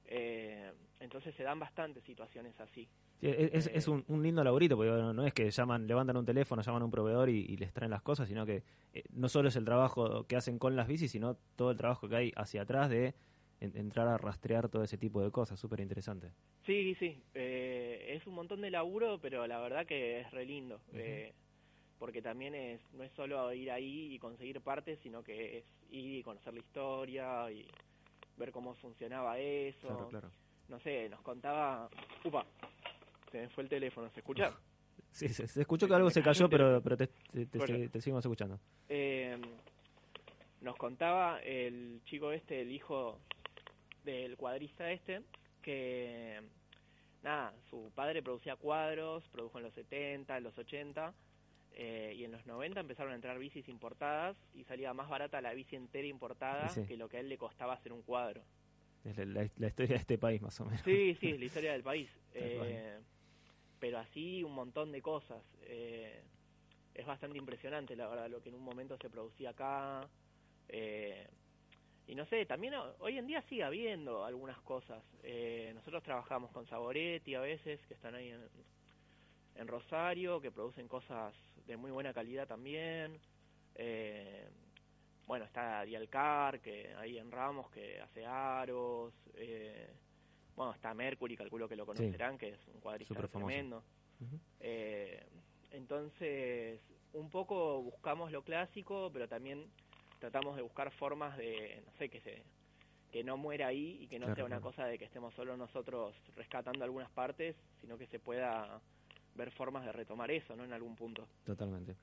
Eh, 0.05 0.71
entonces 0.99 1.35
se 1.35 1.43
dan 1.43 1.59
bastantes 1.59 2.03
situaciones 2.05 2.57
así. 2.59 2.87
Sí, 3.19 3.27
es, 3.27 3.65
es- 3.65 3.71
es 3.73 3.87
un, 3.87 4.03
un 4.07 4.21
lindo 4.21 4.43
laburito, 4.43 4.75
porque 4.75 4.91
no, 4.91 5.13
no 5.13 5.25
es 5.25 5.33
que 5.33 5.49
llaman, 5.49 5.87
levantan 5.87 6.17
un 6.17 6.25
teléfono, 6.25 6.61
llaman 6.61 6.81
a 6.83 6.85
un 6.85 6.91
proveedor 6.91 7.29
y, 7.29 7.39
y 7.39 7.57
les 7.57 7.73
traen 7.73 7.89
las 7.91 8.01
cosas, 8.03 8.27
sino 8.27 8.45
que 8.45 8.63
eh, 8.93 9.03
no 9.11 9.27
solo 9.29 9.49
es 9.49 9.55
el 9.55 9.65
trabajo 9.65 10.25
que 10.27 10.35
hacen 10.35 10.59
con 10.59 10.75
las 10.75 10.87
bicis, 10.87 11.11
sino 11.11 11.35
todo 11.55 11.71
el 11.71 11.77
trabajo 11.77 12.07
que 12.07 12.15
hay 12.15 12.33
hacia 12.35 12.61
atrás 12.61 12.89
de 12.89 13.15
en- 13.59 13.75
entrar 13.75 14.07
a 14.07 14.17
rastrear 14.17 14.69
todo 14.69 14.83
ese 14.83 14.97
tipo 14.99 15.21
de 15.23 15.31
cosas, 15.31 15.59
súper 15.59 15.79
interesante. 15.79 16.31
Sí, 16.65 16.93
sí, 16.99 17.23
eh, 17.33 18.05
es 18.15 18.27
un 18.27 18.35
montón 18.35 18.61
de 18.61 18.69
laburo, 18.69 19.19
pero 19.19 19.47
la 19.47 19.59
verdad 19.59 19.85
que 19.87 20.19
es 20.19 20.29
re 20.31 20.45
lindo, 20.45 20.79
eh, 20.93 21.33
porque 21.97 22.21
también 22.21 22.53
es 22.53 22.81
no 22.93 23.03
es 23.03 23.11
solo 23.13 23.51
ir 23.53 23.71
ahí 23.71 24.13
y 24.13 24.19
conseguir 24.19 24.61
partes, 24.61 24.99
sino 25.01 25.23
que 25.23 25.57
es 25.59 25.65
ir 25.89 26.19
y 26.19 26.21
conocer 26.23 26.53
la 26.53 26.59
historia 26.59 27.51
y 27.51 27.65
ver 28.37 28.51
cómo 28.51 28.75
funcionaba 28.75 29.39
eso. 29.39 29.87
Claro, 29.87 30.07
claro. 30.09 30.29
No 30.67 30.79
sé, 30.81 31.07
nos 31.09 31.21
contaba... 31.21 31.89
Upa, 32.25 32.45
se 33.31 33.41
me 33.41 33.49
fue 33.49 33.63
el 33.63 33.69
teléfono, 33.69 34.09
¿se 34.11 34.19
escucha? 34.19 34.53
Sí, 35.11 35.29
se, 35.29 35.47
se 35.47 35.61
escuchó 35.61 35.87
que 35.87 35.93
algo 35.95 36.09
se 36.11 36.21
cayó, 36.21 36.47
pero, 36.49 36.79
pero 36.83 36.95
te, 36.97 37.07
te, 37.07 37.45
te- 37.47 37.57
Bueno. 37.57 37.89
te 37.89 38.01
seguimos 38.01 38.23
escuchando. 38.23 38.59
Eh, 38.89 39.35
nos 40.61 40.75
contaba 40.75 41.39
el 41.41 42.01
chico 42.05 42.31
este, 42.31 42.61
el 42.61 42.71
hijo 42.71 43.19
del 44.03 44.35
cuadrista 44.37 44.91
este, 44.91 45.21
que 45.63 46.39
nada, 47.23 47.53
su 47.69 47.89
padre 47.95 48.21
producía 48.21 48.55
cuadros, 48.57 49.27
produjo 49.29 49.57
en 49.57 49.63
los 49.65 49.73
70, 49.73 50.37
en 50.37 50.43
los 50.43 50.57
80, 50.57 51.13
Eh, 51.79 52.13
y 52.17 52.23
en 52.23 52.31
los 52.31 52.45
90 52.45 52.79
empezaron 52.79 53.11
a 53.11 53.15
entrar 53.15 53.37
bicis 53.39 53.67
importadas 53.69 54.35
y 54.55 54.63
salía 54.65 54.93
más 54.93 55.09
barata 55.09 55.41
la 55.41 55.53
bici 55.53 55.75
entera 55.75 56.07
importada 56.07 56.69
Sí. 56.69 56.85
que 56.87 56.97
lo 56.97 57.07
que 57.07 57.17
a 57.17 57.19
él 57.21 57.29
le 57.29 57.37
costaba 57.37 57.73
hacer 57.73 57.91
un 57.93 58.01
cuadro. 58.01 58.41
Es 59.03 59.15
la, 59.17 59.25
la- 59.25 59.49
la 59.57 59.67
historia 59.67 59.89
de 59.95 60.01
este 60.01 60.17
país, 60.17 60.41
más 60.41 60.59
o 60.59 60.65
menos. 60.65 60.81
Sí, 60.83 61.15
sí, 61.19 61.29
es 61.31 61.39
la 61.39 61.45
historia 61.51 61.71
del 61.73 61.83
país. 61.83 62.09
Eh, 62.33 62.97
pero 63.79 63.99
así 63.99 64.43
un 64.43 64.53
montón 64.53 64.91
de 64.91 65.01
cosas. 65.01 65.43
Eh, 65.63 66.23
es 66.93 67.05
bastante 67.05 67.37
impresionante, 67.37 67.95
la 67.95 68.07
verdad, 68.07 68.29
lo 68.29 68.41
que 68.41 68.49
en 68.49 68.55
un 68.55 68.63
momento 68.63 68.97
se 68.97 69.09
producía 69.09 69.51
acá. 69.51 70.09
Eh, 70.69 71.27
y 72.07 72.15
no 72.15 72.25
sé, 72.27 72.45
también 72.45 72.75
ho- 72.75 72.95
hoy 72.99 73.17
en 73.17 73.27
día 73.27 73.41
sigue 73.43 73.63
habiendo 73.63 74.25
algunas 74.25 74.61
cosas. 74.63 75.03
Eh, 75.23 75.71
nosotros 75.75 76.03
trabajamos 76.03 76.51
con 76.51 76.67
Saboretti 76.67 77.35
a 77.35 77.41
veces, 77.41 77.79
que 77.87 77.95
están 77.95 78.15
ahí 78.15 78.29
en, 78.29 78.41
en 79.55 79.67
Rosario, 79.67 80.39
que 80.41 80.51
producen 80.51 80.87
cosas 80.87 81.33
de 81.65 81.77
muy 81.77 81.91
buena 81.91 82.13
calidad 82.13 82.47
también. 82.47 83.19
Eh, 83.75 84.49
bueno, 85.25 85.45
está 85.45 85.83
Dialcar, 85.83 86.61
que 86.61 86.93
ahí 86.95 87.17
en 87.17 87.31
Ramos, 87.31 87.69
que 87.71 87.99
hace 88.01 88.25
aros. 88.25 89.13
Eh, 89.35 89.93
bueno, 90.57 90.73
está 90.73 90.93
Mercury, 90.93 91.37
calculo 91.37 91.69
que 91.69 91.75
lo 91.75 91.85
conocerán, 91.85 92.37
que 92.37 92.49
es 92.49 92.67
un 92.73 92.81
cuadrista 92.81 93.15
tremendo. 93.27 93.83
Eh, 94.59 95.23
entonces, 95.71 96.81
un 97.13 97.29
poco 97.29 97.83
buscamos 97.83 98.31
lo 98.31 98.41
clásico, 98.43 99.11
pero 99.13 99.27
también 99.27 99.67
tratamos 100.19 100.55
de 100.55 100.63
buscar 100.63 100.91
formas 100.91 101.37
de, 101.37 101.83
no 101.85 101.91
sé, 101.93 102.09
que 102.09 102.19
se 102.21 102.43
que 103.11 103.23
no 103.23 103.37
muera 103.37 103.67
ahí 103.67 103.99
y 104.01 104.07
que 104.07 104.19
no 104.19 104.25
Claro, 104.25 104.35
sea 104.35 104.45
una 104.45 104.57
claro. 104.57 104.69
cosa 104.71 104.85
de 104.85 104.97
que 104.97 105.05
estemos 105.05 105.33
solo 105.33 105.55
nosotros 105.55 106.13
rescatando 106.35 106.83
algunas 106.83 107.09
partes, 107.11 107.55
sino 107.79 107.97
que 107.97 108.05
se 108.07 108.19
pueda 108.19 108.81
ver 109.35 109.51
formas 109.51 109.85
de 109.85 109.93
retomar 109.93 110.29
eso, 110.29 110.55
¿no? 110.57 110.65
En 110.65 110.73
algún 110.73 110.95
punto. 110.95 111.25
Totalmente. 111.45 111.95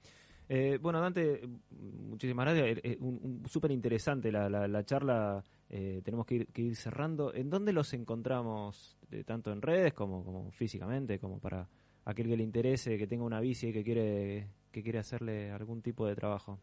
Eh, 0.49 0.79
bueno, 0.81 1.01
Dante, 1.01 1.41
muchísimas 1.71 2.45
gracias. 2.47 2.79
Eh, 2.79 2.81
eh, 2.93 2.97
un, 3.01 3.19
un- 3.23 3.49
súper 3.49 3.71
interesante 3.71 4.31
la, 4.31 4.49
la, 4.49 4.69
la 4.69 4.85
charla. 4.85 5.43
eh, 5.71 6.03
tenemos 6.05 6.27
que 6.27 6.35
ir, 6.37 6.47
que 6.49 6.63
ir 6.63 6.77
cerrando. 6.77 7.33
¿En 7.35 7.49
dónde 7.51 7.73
los 7.73 7.93
encontramos? 7.95 8.99
eh, 9.11 9.25
tanto 9.25 9.53
en 9.53 9.63
redes 9.63 9.93
como, 9.95 10.25
como 10.25 10.51
físicamente, 10.53 11.19
como 11.19 11.39
para 11.39 11.69
aquel 12.05 12.27
que 12.29 12.37
le 12.37 12.43
interese, 12.43 12.99
que 12.99 13.07
tenga 13.07 13.25
una 13.25 13.41
bici 13.41 13.69
y 13.69 13.73
que 13.73 13.83
quiere, 13.85 14.49
que 14.73 14.83
quiere 14.83 14.99
hacerle 14.99 15.51
algún 15.51 15.81
tipo 15.83 16.07
de 16.07 16.15
trabajo. 16.15 16.59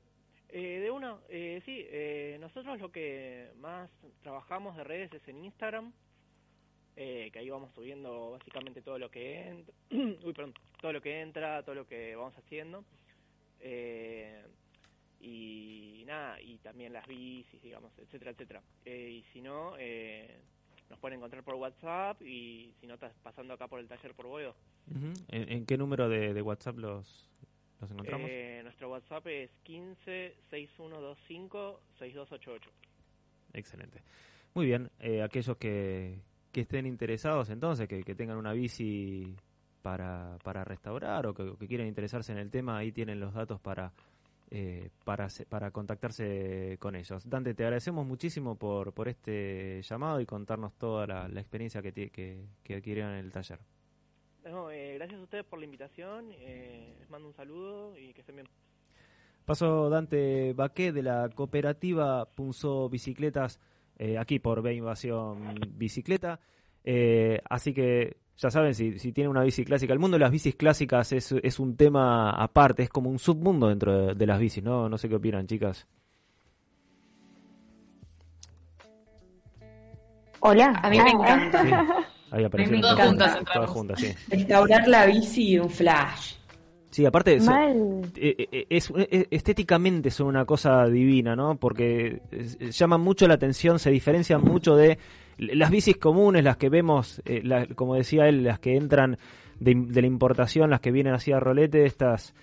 Eh, 0.49 0.79
de 0.81 0.91
una, 0.91 1.17
sí, 1.65 1.85
nosotros 2.39 2.79
lo 2.81 2.91
que 2.91 3.51
más 3.57 3.89
trabajamos 4.21 4.75
de 4.75 4.83
redes 4.83 5.13
es 5.13 5.25
en 5.29 5.45
Instagram, 5.45 5.93
eh, 6.97 7.29
que 7.31 7.39
ahí 7.39 7.49
vamos 7.49 7.71
subiendo 7.73 8.31
básicamente 8.31 8.81
todo 8.81 8.99
lo 8.99 9.09
que 9.09 9.47
entra, 9.47 9.73
uy, 9.91 10.33
todo 10.81 10.91
lo 10.93 11.01
que 11.01 11.21
entra, 11.21 11.63
todo 11.63 11.73
lo 11.75 11.87
que 11.87 12.15
vamos 12.17 12.37
haciendo, 12.37 12.83
eh, 13.61 14.43
y 15.19 16.03
nada, 16.05 16.41
y 16.41 16.57
también 16.57 16.93
las 16.93 17.05
bicis, 17.07 17.61
digamos, 17.61 17.91
etcétera, 17.97 18.31
etcétera. 18.31 18.61
Eh, 18.85 19.21
y 19.21 19.23
si 19.33 19.41
no, 19.41 19.75
eh, 19.77 20.41
nos 20.89 20.99
pueden 20.99 21.17
encontrar 21.19 21.43
por 21.43 21.55
WhatsApp 21.55 22.21
y 22.21 22.73
si 22.79 22.87
no, 22.87 22.95
estás 22.95 23.13
pasando 23.23 23.53
acá 23.53 23.67
por 23.67 23.79
el 23.79 23.87
taller 23.87 24.13
por 24.13 24.27
Boedo. 24.27 24.55
Ujú. 24.89 25.13
¿En, 25.29 25.51
en 25.51 25.65
qué 25.65 25.77
número 25.77 26.09
de, 26.09 26.33
de 26.33 26.41
WhatsApp 26.41 26.77
los, 26.77 27.29
los 27.79 27.91
encontramos? 27.91 28.27
Eh, 28.29 28.61
nuestro 28.63 28.89
WhatsApp 28.89 29.25
es 29.27 29.51
15 29.63 30.35
6125 30.49 31.81
6288. 31.99 32.71
Excelente. 33.53 34.01
Muy 34.53 34.65
bien, 34.65 34.89
eh, 34.99 35.21
aquellos 35.21 35.55
que, 35.57 36.19
que 36.51 36.61
estén 36.61 36.85
interesados 36.85 37.49
entonces, 37.49 37.87
que, 37.87 38.03
que 38.03 38.15
tengan 38.15 38.37
una 38.37 38.53
bici 38.53 39.35
para, 39.81 40.37
para 40.43 40.63
restaurar 40.63 41.25
o 41.27 41.33
que, 41.33 41.55
que 41.57 41.67
quieran 41.67 41.87
interesarse 41.87 42.31
en 42.31 42.37
el 42.37 42.49
tema, 42.49 42.77
ahí 42.77 42.91
tienen 42.91 43.19
los 43.19 43.33
datos 43.33 43.59
para, 43.59 43.91
eh, 44.49 44.89
para, 45.03 45.27
para 45.49 45.71
contactarse 45.71 46.77
con 46.79 46.95
ellos. 46.95 47.29
Dante, 47.29 47.53
te 47.53 47.63
agradecemos 47.63 48.05
muchísimo 48.05 48.55
por, 48.55 48.93
por 48.93 49.07
este 49.07 49.81
llamado 49.81 50.19
y 50.21 50.25
contarnos 50.25 50.73
toda 50.75 51.07
la, 51.07 51.27
la 51.27 51.39
experiencia 51.41 51.81
que, 51.81 51.91
que, 51.91 52.45
que 52.63 52.75
adquirieron 52.75 53.13
en 53.13 53.25
el 53.25 53.31
taller. 53.31 53.59
No, 54.43 54.71
eh, 54.71 54.95
gracias 54.95 55.19
a 55.19 55.23
ustedes 55.23 55.45
por 55.45 55.59
la 55.59 55.65
invitación, 55.65 56.31
eh, 56.31 56.95
les 56.99 57.09
mando 57.09 57.27
un 57.27 57.33
saludo 57.33 57.97
y 57.97 58.13
que 58.13 58.21
estén 58.21 58.35
bien. 58.35 58.47
Paso 59.45 59.89
Dante 59.89 60.53
Baqué 60.53 60.91
de 60.91 61.03
la 61.03 61.29
cooperativa 61.29 62.25
Punzó 62.25 62.89
Bicicletas, 62.89 63.59
aquí 64.19 64.39
por 64.39 64.61
B 64.61 64.73
Invasión 64.73 65.55
Bicicleta. 65.75 66.39
Así 67.49 67.73
que 67.73 68.17
ya 68.37 68.49
saben, 68.49 68.73
si, 68.73 68.97
si 68.99 69.11
tienen 69.11 69.29
una 69.31 69.43
bici 69.43 69.63
clásica, 69.63 69.93
el 69.93 69.99
mundo 69.99 70.15
de 70.15 70.21
las 70.21 70.31
bicis 70.31 70.55
clásicas 70.55 71.11
es, 71.11 71.31
es 71.31 71.59
un 71.59 71.75
tema 71.75 72.31
aparte, 72.31 72.83
es 72.83 72.89
como 72.89 73.09
un 73.09 73.19
submundo 73.19 73.67
dentro 73.67 74.07
de, 74.07 74.15
de 74.15 74.25
las 74.25 74.39
bicis, 74.39 74.63
¿no? 74.63 74.89
No 74.89 74.97
sé 74.97 75.07
qué 75.09 75.15
opinan, 75.15 75.45
chicas. 75.47 75.87
Hola. 80.41 80.79
A 80.81 80.89
mí 80.89 80.99
me 80.99 81.11
encanta. 81.11 81.63
Sí, 81.63 81.69
ahí 82.31 82.43
aparecieron 82.43 82.81
Todas 82.81 83.07
juntas 83.07 83.39
todas 83.53 83.99
sí. 83.99 84.13
Restaurar 84.29 84.87
la 84.87 85.05
bici 85.05 85.59
un 85.59 85.69
flash. 85.69 86.33
Sí, 86.89 87.05
aparte 87.05 87.39
so- 87.39 87.51
Mal. 87.51 88.01
eh, 88.17 88.47
eh, 88.51 88.65
es, 88.69 88.91
eh, 88.97 89.27
estéticamente 89.31 90.11
son 90.11 90.27
una 90.27 90.43
cosa 90.43 90.85
divina, 90.87 91.35
¿no? 91.37 91.55
Porque 91.55 92.21
eh, 92.31 92.71
llaman 92.71 92.99
mucho 92.99 93.27
la 93.27 93.35
atención, 93.35 93.79
se 93.79 93.91
diferencian 93.91 94.41
mucho 94.41 94.75
de 94.75 94.97
las 95.41 95.71
bicis 95.71 95.97
comunes, 95.97 96.43
las 96.43 96.57
que 96.57 96.69
vemos, 96.69 97.21
eh, 97.25 97.41
como 97.75 97.95
decía 97.95 98.27
él, 98.27 98.43
las 98.43 98.59
que 98.59 98.77
entran 98.77 99.17
de, 99.59 99.73
la 100.01 100.07
importación, 100.07 100.69
las 100.69 100.81
que 100.81 100.91
vienen 100.91 101.13
así 101.13 101.31
a 101.31 101.39
rolete, 101.39 101.85
estas 101.85 102.33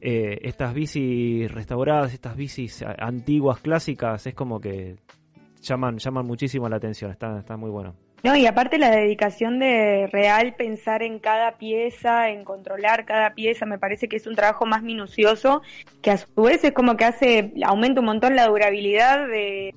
eh, 0.00 0.38
estas 0.42 0.74
bicis 0.74 1.50
restauradas, 1.50 2.14
estas 2.14 2.36
bicis 2.36 2.84
antiguas, 2.98 3.60
clásicas, 3.60 4.26
es 4.26 4.34
como 4.34 4.60
que 4.60 4.96
llaman 5.60 5.98
llaman 5.98 6.26
muchísimo 6.26 6.68
la 6.68 6.76
atención, 6.76 7.10
está, 7.10 7.38
está 7.38 7.56
muy 7.56 7.70
bueno. 7.70 7.94
No, 8.24 8.34
y 8.34 8.46
aparte 8.46 8.78
la 8.78 8.90
dedicación 8.90 9.60
de 9.60 10.08
real 10.10 10.54
pensar 10.56 11.02
en 11.02 11.20
cada 11.20 11.52
pieza, 11.52 12.30
en 12.30 12.44
controlar 12.44 13.04
cada 13.04 13.34
pieza, 13.34 13.64
me 13.64 13.78
parece 13.78 14.08
que 14.08 14.16
es 14.16 14.26
un 14.26 14.34
trabajo 14.34 14.66
más 14.66 14.82
minucioso, 14.82 15.62
que 16.02 16.10
a 16.10 16.16
su 16.16 16.42
vez 16.42 16.64
es 16.64 16.72
como 16.72 16.96
que 16.96 17.04
hace, 17.04 17.52
aumenta 17.64 18.00
un 18.00 18.06
montón 18.06 18.34
la 18.34 18.48
durabilidad 18.48 19.28
de 19.28 19.72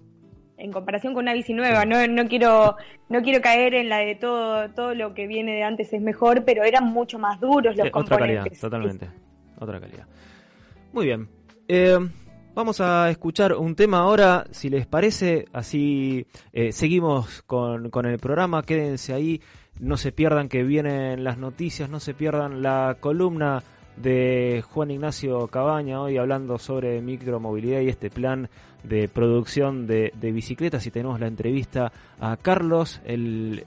en 0.62 0.72
comparación 0.72 1.14
con 1.14 1.24
una 1.24 1.34
bici 1.34 1.54
nueva. 1.54 1.86
No, 1.86 2.06
no 2.08 2.28
quiero, 2.28 2.76
no 3.10 3.22
quiero 3.22 3.42
caer 3.42 3.74
en 3.74 3.90
la 3.90 3.98
de 3.98 4.16
todo, 4.16 4.70
todo 4.72 4.94
lo 4.94 5.14
que 5.14 5.28
viene 5.28 5.54
de 5.54 5.64
antes 5.64 5.92
es 5.94 6.02
mejor, 6.02 6.44
pero 6.46 6.64
eran 6.64 6.86
mucho 6.86 7.18
más 7.20 7.40
duros 7.40 7.76
los 7.76 7.86
Eh, 7.88 7.92
otra 7.94 8.18
calidad, 8.18 8.44
componentes. 8.44 8.60
totalmente. 8.60 9.10
Otra 9.60 9.80
calidad. 9.80 10.06
Muy 10.94 11.06
bien. 11.06 11.28
Eh, 11.68 11.98
vamos 12.54 12.80
a 12.82 13.10
escuchar 13.10 13.54
un 13.54 13.76
tema 13.76 14.00
ahora, 14.00 14.46
si 14.52 14.70
les 14.70 14.86
parece, 14.86 15.46
así 15.54 16.26
eh, 16.54 16.72
seguimos 16.72 17.42
con, 17.44 17.90
con 17.90 18.06
el 18.06 18.20
programa, 18.20 18.62
quédense 18.64 19.14
ahí, 19.14 19.42
no 19.80 19.98
se 19.98 20.12
pierdan 20.12 20.50
que 20.50 20.64
vienen 20.64 21.24
las 21.24 21.38
noticias, 21.38 21.90
no 21.90 22.00
se 22.00 22.14
pierdan 22.14 22.62
la 22.62 22.98
columna 23.00 23.64
de 24.02 24.64
Juan 24.70 24.92
Ignacio 24.92 25.48
Cabaña 25.48 26.02
hoy 26.02 26.18
hablando 26.18 26.58
sobre 26.58 27.02
micromovilidad 27.02 27.82
y 27.82 27.90
este 27.90 28.10
plan 28.10 28.50
de 28.84 29.08
producción 29.08 29.88
de, 29.88 30.12
bicicletas 30.22 30.86
y 30.88 30.92
tenemos 30.92 31.20
la 31.20 31.28
entrevista 31.28 31.92
a 32.20 32.36
Carlos, 32.38 33.02
el, 33.06 33.66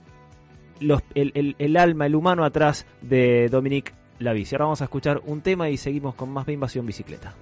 el, 1.13 1.55
el- 1.57 1.77
alma, 1.77 2.05
el 2.05 2.15
humano 2.15 2.43
atrás 2.43 2.85
de 3.01 3.47
Dominique 3.49 3.93
Lavici. 4.19 4.55
Ahora 4.55 4.65
vamos 4.65 4.81
a 4.81 4.85
escuchar 4.85 5.21
un 5.25 5.41
tema 5.41 5.69
y 5.69 5.77
seguimos 5.77 6.15
con 6.15 6.29
más 6.29 6.45
de 6.45 6.53
Invasión 6.53 6.85
Bicicleta. 6.85 7.33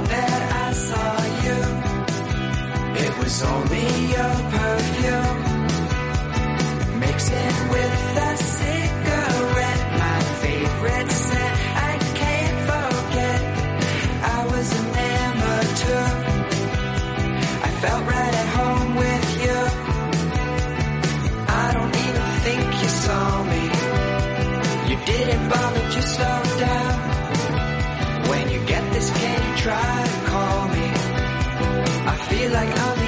Thought 0.00 0.08
that 0.08 0.42
I 0.52 0.72
saw 0.72 1.12
you. 1.44 1.58
It 3.04 3.12
was 3.18 3.42
only 3.42 3.86
your 4.14 4.34
perfume. 4.54 5.40
Mixing 7.00 7.68
with 7.70 8.16
a 8.16 8.49
try 29.62 30.04
to 30.04 30.30
call 30.30 30.68
me. 30.68 30.86
I 32.12 32.16
feel 32.28 32.50
like 32.50 32.80
I'm 32.80 32.99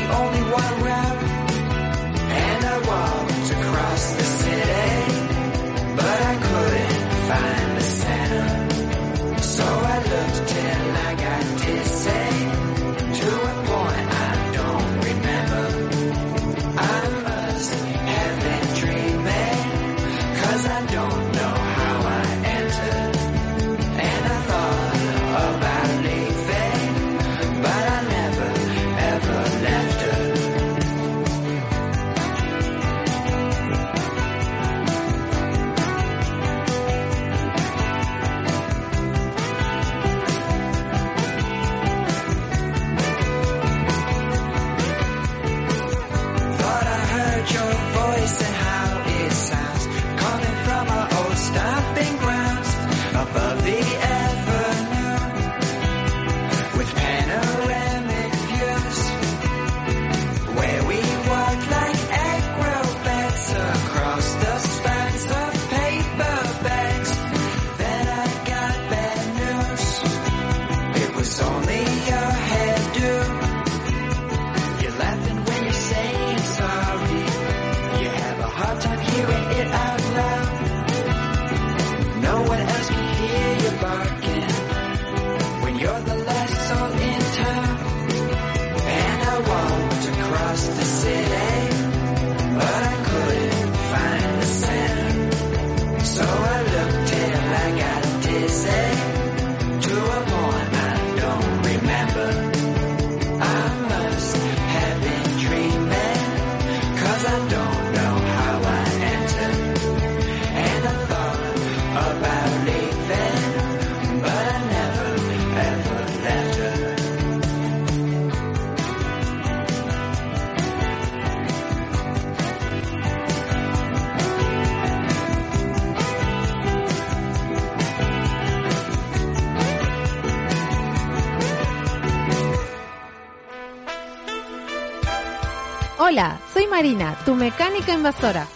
Marina, 136.73 137.19
tu 137.27 137.35
mecánica 137.35 137.93
invasora. 137.93 138.49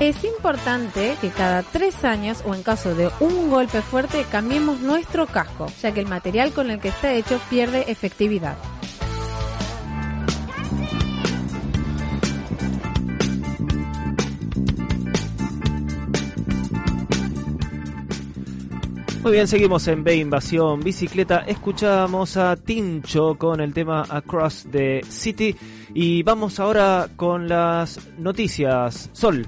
Es 0.00 0.24
importante 0.24 1.16
que 1.20 1.28
cada 1.28 1.62
tres 1.62 2.04
años 2.04 2.42
o 2.44 2.52
en 2.52 2.64
caso 2.64 2.96
de 2.96 3.10
un 3.20 3.48
golpe 3.48 3.80
fuerte 3.80 4.26
cambiemos 4.28 4.80
nuestro 4.80 5.26
casco, 5.26 5.68
ya 5.80 5.94
que 5.94 6.00
el 6.00 6.08
material 6.08 6.52
con 6.52 6.72
el 6.72 6.80
que 6.80 6.88
está 6.88 7.14
hecho 7.14 7.40
pierde 7.48 7.92
efectividad. 7.92 8.56
Muy 19.22 19.32
bien, 19.32 19.48
seguimos 19.48 19.88
en 19.88 20.04
B 20.04 20.16
Invasión 20.16 20.80
Bicicleta. 20.80 21.44
Escuchamos 21.46 22.36
a 22.36 22.56
Tincho 22.56 23.36
con 23.38 23.60
el 23.60 23.72
tema 23.72 24.04
Across 24.10 24.66
the 24.70 25.02
City. 25.08 25.56
Y 25.96 26.24
vamos 26.24 26.58
ahora 26.58 27.06
con 27.14 27.48
las 27.48 28.00
noticias. 28.18 29.10
Sol. 29.12 29.46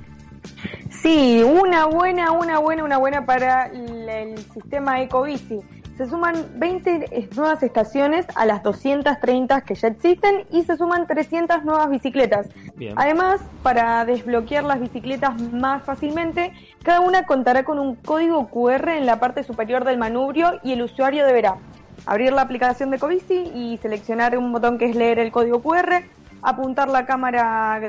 Sí, 1.03 1.43
una 1.43 1.87
buena, 1.87 2.31
una 2.31 2.61
buena, 2.61 2.85
una 2.85 2.99
buena 2.99 3.27
para 3.27 3.67
el, 3.67 4.09
el 4.09 4.39
sistema 4.39 5.03
Ecobici. 5.03 5.59
Se 5.97 6.07
suman 6.07 6.35
20 6.55 7.29
nuevas 7.35 7.65
estaciones 7.65 8.27
a 8.37 8.47
las 8.47 8.63
230 8.63 9.63
que 9.63 9.75
ya 9.75 9.89
existen 9.89 10.45
y 10.53 10.63
se 10.63 10.77
suman 10.77 11.09
300 11.09 11.65
nuevas 11.65 11.91
bicicletas. 11.91 12.47
Bien. 12.77 12.95
Además, 12.97 13.41
para 13.65 14.05
desbloquear 14.05 14.63
las 14.63 14.79
bicicletas 14.79 15.41
más 15.53 15.83
fácilmente, 15.83 16.53
cada 16.85 17.01
una 17.01 17.27
contará 17.27 17.65
con 17.65 17.81
un 17.81 17.97
código 17.97 18.47
QR 18.49 18.91
en 18.91 19.07
la 19.07 19.19
parte 19.19 19.43
superior 19.43 19.85
del 19.85 19.99
manubrio 19.99 20.61
y 20.63 20.73
el 20.73 20.83
usuario 20.83 21.27
deberá 21.27 21.57
abrir 22.05 22.33
la 22.33 22.43
aplicación 22.43 22.91
de 22.91 22.97
Ecobici 22.97 23.51
y 23.55 23.79
seleccionar 23.83 24.37
un 24.39 24.53
botón 24.53 24.79
que 24.79 24.85
es 24.85 24.95
leer 24.95 25.19
el 25.19 25.33
código 25.33 25.61
QR, 25.61 26.05
apuntar 26.43 26.89
la 26.89 27.07
cámara 27.07 27.81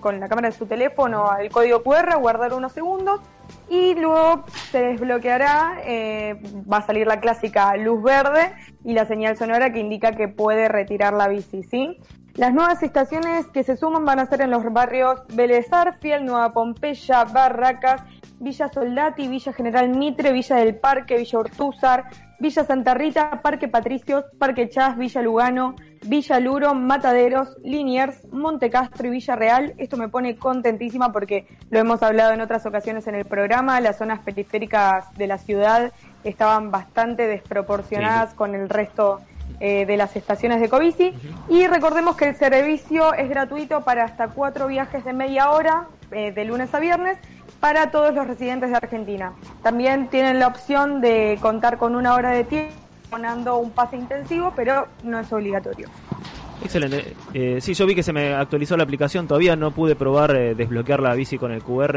con 0.00 0.20
la 0.20 0.28
cámara 0.28 0.50
de 0.50 0.56
su 0.56 0.66
teléfono 0.66 1.30
al 1.30 1.50
código 1.50 1.82
QR, 1.82 2.16
guardar 2.18 2.52
unos 2.54 2.72
segundos 2.72 3.20
y 3.68 3.94
luego 3.94 4.44
se 4.70 4.82
desbloqueará, 4.82 5.78
eh, 5.84 6.40
va 6.70 6.78
a 6.78 6.82
salir 6.82 7.06
la 7.06 7.20
clásica 7.20 7.76
luz 7.76 8.02
verde 8.02 8.52
y 8.84 8.92
la 8.92 9.06
señal 9.06 9.36
sonora 9.36 9.72
que 9.72 9.80
indica 9.80 10.12
que 10.12 10.28
puede 10.28 10.68
retirar 10.68 11.12
la 11.12 11.28
bici, 11.28 11.62
¿sí? 11.62 11.98
Las 12.34 12.54
nuevas 12.54 12.82
estaciones 12.82 13.46
que 13.48 13.62
se 13.62 13.76
suman 13.76 14.06
van 14.06 14.18
a 14.18 14.26
ser 14.26 14.40
en 14.40 14.50
los 14.50 14.64
barrios 14.72 15.20
Vélez 15.34 15.70
Arfiel, 15.70 16.24
Nueva 16.24 16.52
Pompeya, 16.52 17.24
Barracas, 17.24 18.02
Villa 18.40 18.70
Soldati, 18.72 19.28
Villa 19.28 19.52
General 19.52 19.88
Mitre, 19.90 20.32
Villa 20.32 20.56
del 20.56 20.74
Parque, 20.76 21.18
Villa 21.18 21.38
Ortúzar, 21.38 22.04
Villa 22.42 22.64
Santa 22.64 22.92
Rita, 22.94 23.40
Parque 23.40 23.68
Patricios, 23.68 24.24
Parque 24.36 24.68
Chas, 24.68 24.98
Villa 24.98 25.22
Lugano, 25.22 25.76
Villa 26.02 26.40
Luro, 26.40 26.74
Mataderos, 26.74 27.56
Liniers, 27.62 28.26
Monte 28.32 28.68
Castro 28.68 29.06
y 29.06 29.10
Villa 29.10 29.36
Real. 29.36 29.74
Esto 29.78 29.96
me 29.96 30.08
pone 30.08 30.34
contentísima 30.34 31.12
porque 31.12 31.46
lo 31.70 31.78
hemos 31.78 32.02
hablado 32.02 32.32
en 32.32 32.40
otras 32.40 32.66
ocasiones 32.66 33.06
en 33.06 33.14
el 33.14 33.26
programa. 33.26 33.80
Las 33.80 33.98
zonas 33.98 34.18
periféricas 34.24 35.14
de 35.14 35.28
la 35.28 35.38
ciudad 35.38 35.92
estaban 36.24 36.72
bastante 36.72 37.28
desproporcionadas 37.28 38.34
con 38.34 38.56
el 38.56 38.68
resto 38.68 39.20
eh, 39.60 39.86
de 39.86 39.96
las 39.96 40.16
estaciones 40.16 40.60
de 40.60 40.68
Covici. 40.68 41.14
Y 41.48 41.68
recordemos 41.68 42.16
que 42.16 42.30
el 42.30 42.34
servicio 42.34 43.14
es 43.14 43.28
gratuito 43.28 43.82
para 43.82 44.02
hasta 44.02 44.26
cuatro 44.26 44.66
viajes 44.66 45.04
de 45.04 45.12
media 45.12 45.52
hora, 45.52 45.86
eh, 46.10 46.32
de 46.32 46.44
lunes 46.44 46.74
a 46.74 46.80
viernes, 46.80 47.18
para 47.62 47.92
todos 47.92 48.12
los 48.12 48.26
residentes 48.26 48.70
de 48.70 48.76
Argentina. 48.76 49.32
También 49.62 50.08
tienen 50.08 50.40
la 50.40 50.48
opción 50.48 51.00
de 51.00 51.38
contar 51.40 51.78
con 51.78 51.94
una 51.94 52.14
hora 52.14 52.30
de 52.30 52.42
tiempo, 52.42 52.72
abonando 53.08 53.58
un 53.58 53.70
pase 53.70 53.96
intensivo, 53.96 54.52
pero 54.56 54.88
no 55.04 55.20
es 55.20 55.32
obligatorio. 55.32 55.86
Excelente. 56.64 57.14
Eh, 57.32 57.58
sí, 57.60 57.72
yo 57.74 57.86
vi 57.86 57.94
que 57.94 58.02
se 58.02 58.12
me 58.12 58.34
actualizó 58.34 58.76
la 58.76 58.82
aplicación. 58.82 59.28
Todavía 59.28 59.54
no 59.54 59.70
pude 59.70 59.94
probar 59.94 60.34
eh, 60.34 60.56
desbloquear 60.56 60.98
la 61.00 61.14
bici 61.14 61.38
con 61.38 61.52
el 61.52 61.62
QR. 61.62 61.96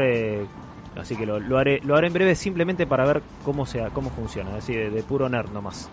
así 1.00 1.16
que 1.16 1.26
lo, 1.26 1.40
lo 1.40 1.58
haré 1.58 1.80
lo 1.82 1.96
haré 1.96 2.06
en 2.06 2.12
breve 2.12 2.34
simplemente 2.36 2.86
para 2.86 3.04
ver 3.04 3.22
cómo 3.44 3.66
sea 3.66 3.90
cómo 3.90 4.10
funciona. 4.10 4.54
Así 4.56 4.72
de, 4.72 4.90
de 4.90 5.02
puro 5.02 5.28
nerd 5.28 5.50
nomás. 5.50 5.90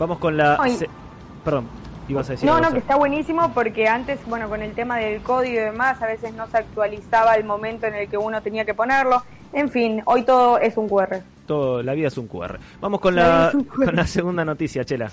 Vamos 0.00 0.18
con 0.18 0.36
la... 0.36 0.58
Se- 0.68 0.90
Perdón, 1.44 1.66
ibas 2.08 2.28
a 2.28 2.32
decir 2.32 2.48
No, 2.48 2.60
no, 2.60 2.72
que 2.72 2.78
está 2.78 2.96
buenísimo 2.96 3.52
porque 3.52 3.88
antes, 3.88 4.18
bueno, 4.26 4.48
con 4.48 4.62
el 4.62 4.72
tema 4.72 4.98
del 4.98 5.22
código 5.22 5.60
y 5.60 5.64
demás, 5.64 6.00
a 6.02 6.06
veces 6.06 6.34
no 6.34 6.46
se 6.46 6.58
actualizaba 6.58 7.34
el 7.34 7.44
momento 7.44 7.86
en 7.86 7.94
el 7.94 8.08
que 8.08 8.18
uno 8.18 8.42
tenía 8.42 8.64
que 8.64 8.74
ponerlo. 8.74 9.22
En 9.52 9.70
fin, 9.70 10.02
hoy 10.06 10.22
todo 10.22 10.58
es 10.58 10.76
un 10.76 10.88
QR. 10.88 11.20
Todo, 11.46 11.82
la 11.82 11.94
vida 11.94 12.08
es 12.08 12.18
un 12.18 12.26
QR. 12.26 12.58
Vamos 12.80 13.00
con 13.00 13.14
La 13.14 13.52
con 13.74 13.94
la 13.94 14.06
segunda 14.06 14.44
noticia, 14.44 14.84
Chela. 14.84 15.10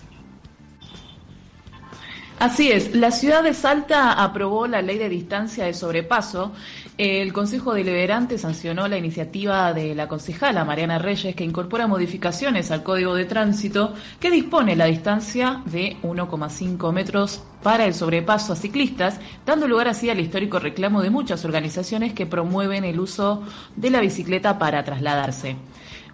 Así 2.39 2.71
es, 2.71 2.93
la 2.93 3.11
ciudad 3.11 3.41
de 3.43 3.53
Salta 3.53 4.11
aprobó 4.11 4.67
la 4.67 4.81
ley 4.81 4.97
de 4.97 5.07
distancia 5.07 5.65
de 5.65 5.73
sobrepaso. 5.73 6.51
El 6.97 7.31
Consejo 7.31 7.73
Deliberante 7.73 8.37
sancionó 8.37 8.87
la 8.87 8.97
iniciativa 8.97 9.71
de 9.73 9.95
la 9.95 10.07
concejala 10.07 10.65
Mariana 10.65 10.99
Reyes 10.99 11.35
que 11.35 11.43
incorpora 11.45 11.87
modificaciones 11.87 12.69
al 12.71 12.83
Código 12.83 13.15
de 13.15 13.25
Tránsito 13.25 13.93
que 14.19 14.29
dispone 14.29 14.75
la 14.75 14.85
distancia 14.85 15.61
de 15.65 15.95
1,5 16.03 16.91
metros 16.91 17.43
para 17.63 17.85
el 17.85 17.93
sobrepaso 17.93 18.53
a 18.53 18.57
ciclistas, 18.57 19.19
dando 19.45 19.67
lugar 19.67 19.87
así 19.87 20.09
al 20.09 20.19
histórico 20.19 20.59
reclamo 20.59 21.01
de 21.01 21.09
muchas 21.09 21.45
organizaciones 21.45 22.13
que 22.13 22.25
promueven 22.25 22.83
el 22.83 22.99
uso 22.99 23.41
de 23.75 23.89
la 23.89 24.01
bicicleta 24.01 24.59
para 24.59 24.83
trasladarse. 24.83 25.55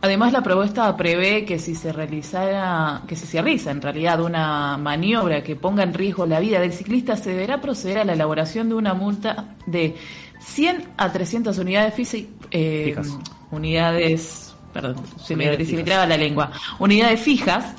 Además, 0.01 0.31
la 0.31 0.41
propuesta 0.41 0.95
prevé 0.95 1.43
que 1.43 1.59
si 1.59 1.75
se 1.75 1.91
realizara, 1.91 3.01
que 3.05 3.15
si 3.17 3.25
se 3.27 3.41
realiza 3.41 3.71
en 3.71 3.81
realidad 3.81 4.21
una 4.21 4.77
maniobra 4.77 5.43
que 5.43 5.57
ponga 5.57 5.83
en 5.83 5.93
riesgo 5.93 6.25
la 6.25 6.39
vida 6.39 6.59
del 6.61 6.71
ciclista, 6.71 7.17
se 7.17 7.31
deberá 7.31 7.59
proceder 7.59 7.97
a 7.97 8.05
la 8.05 8.13
elaboración 8.13 8.69
de 8.69 8.75
una 8.75 8.93
multa 8.93 9.55
de 9.65 9.95
100 10.39 10.85
a 10.97 11.11
300 11.11 11.57
unidades 11.57 11.93
físi- 11.95 12.29
eh, 12.49 12.83
Fijas. 12.95 13.17
unidades, 13.51 14.55
perdón, 14.73 14.95
se 15.21 15.35
me, 15.35 15.65
se 15.65 15.75
me 15.75 15.83
traba 15.83 16.05
la 16.05 16.15
lengua, 16.15 16.49
unidades 16.79 17.19
fijas, 17.19 17.73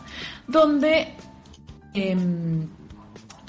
donde 0.46 1.14
em, 1.94 2.68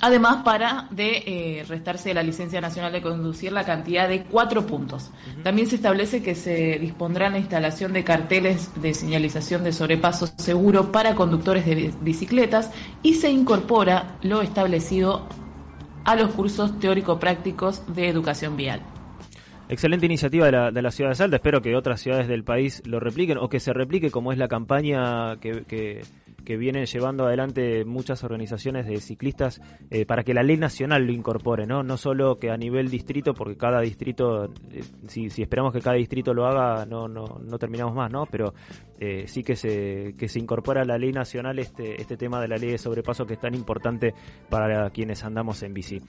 Además, 0.01 0.43
para 0.43 0.87
de 0.89 1.23
eh, 1.27 1.63
restarse 1.67 2.09
de 2.09 2.15
la 2.15 2.23
licencia 2.23 2.59
nacional 2.59 2.91
de 2.91 3.01
conducir 3.01 3.51
la 3.51 3.63
cantidad 3.63 4.09
de 4.09 4.23
cuatro 4.23 4.65
puntos. 4.65 5.11
También 5.43 5.67
se 5.67 5.75
establece 5.75 6.23
que 6.23 6.33
se 6.33 6.79
dispondrá 6.79 7.29
la 7.29 7.37
instalación 7.37 7.93
de 7.93 8.03
carteles 8.03 8.71
de 8.81 8.93
señalización 8.95 9.63
de 9.63 9.71
sobrepaso 9.73 10.27
seguro 10.37 10.91
para 10.91 11.13
conductores 11.15 11.65
de 11.67 11.75
bi- 11.75 11.93
bicicletas 12.01 12.71
y 13.03 13.13
se 13.13 13.29
incorpora 13.29 14.17
lo 14.23 14.41
establecido 14.41 15.27
a 16.03 16.15
los 16.15 16.31
cursos 16.31 16.79
teórico-prácticos 16.79 17.83
de 17.93 18.09
educación 18.09 18.57
vial. 18.57 18.81
Excelente 19.71 20.05
iniciativa 20.05 20.47
de 20.47 20.51
la, 20.51 20.69
de 20.69 20.81
la 20.81 20.91
ciudad 20.91 21.11
de 21.11 21.15
Salta. 21.15 21.37
Espero 21.37 21.61
que 21.61 21.77
otras 21.77 22.01
ciudades 22.01 22.27
del 22.27 22.43
país 22.43 22.83
lo 22.85 22.99
repliquen 22.99 23.37
o 23.37 23.47
que 23.47 23.61
se 23.61 23.71
replique 23.71 24.11
como 24.11 24.33
es 24.33 24.37
la 24.37 24.49
campaña 24.49 25.37
que, 25.39 25.63
que, 25.63 26.01
que 26.43 26.57
vienen 26.57 26.85
llevando 26.85 27.25
adelante 27.25 27.85
muchas 27.85 28.25
organizaciones 28.25 28.85
de 28.85 28.99
ciclistas 28.99 29.61
eh, 29.89 30.05
para 30.05 30.23
que 30.23 30.33
la 30.33 30.43
ley 30.43 30.57
nacional 30.57 31.05
lo 31.05 31.13
incorpore, 31.13 31.65
¿no? 31.65 31.83
No 31.83 31.95
solo 31.95 32.37
que 32.37 32.51
a 32.51 32.57
nivel 32.57 32.89
distrito, 32.89 33.33
porque 33.33 33.55
cada 33.55 33.79
distrito, 33.79 34.51
eh, 34.71 34.83
si, 35.07 35.29
si 35.29 35.41
esperamos 35.41 35.71
que 35.71 35.79
cada 35.79 35.95
distrito 35.95 36.33
lo 36.33 36.47
haga, 36.47 36.85
no, 36.85 37.07
no, 37.07 37.39
no 37.41 37.57
terminamos 37.57 37.95
más, 37.95 38.11
¿no? 38.11 38.25
Pero 38.25 38.53
eh, 38.99 39.23
sí 39.27 39.41
que 39.41 39.55
se, 39.55 40.15
que 40.17 40.27
se 40.27 40.39
incorpora 40.39 40.81
a 40.81 40.85
la 40.85 40.97
ley 40.97 41.13
nacional 41.13 41.59
este, 41.59 42.01
este 42.01 42.17
tema 42.17 42.41
de 42.41 42.49
la 42.49 42.57
ley 42.57 42.71
de 42.71 42.77
sobrepaso 42.77 43.25
que 43.25 43.35
es 43.35 43.39
tan 43.39 43.55
importante 43.55 44.13
para 44.49 44.89
quienes 44.89 45.23
andamos 45.23 45.63
en 45.63 45.73
bici. 45.73 46.01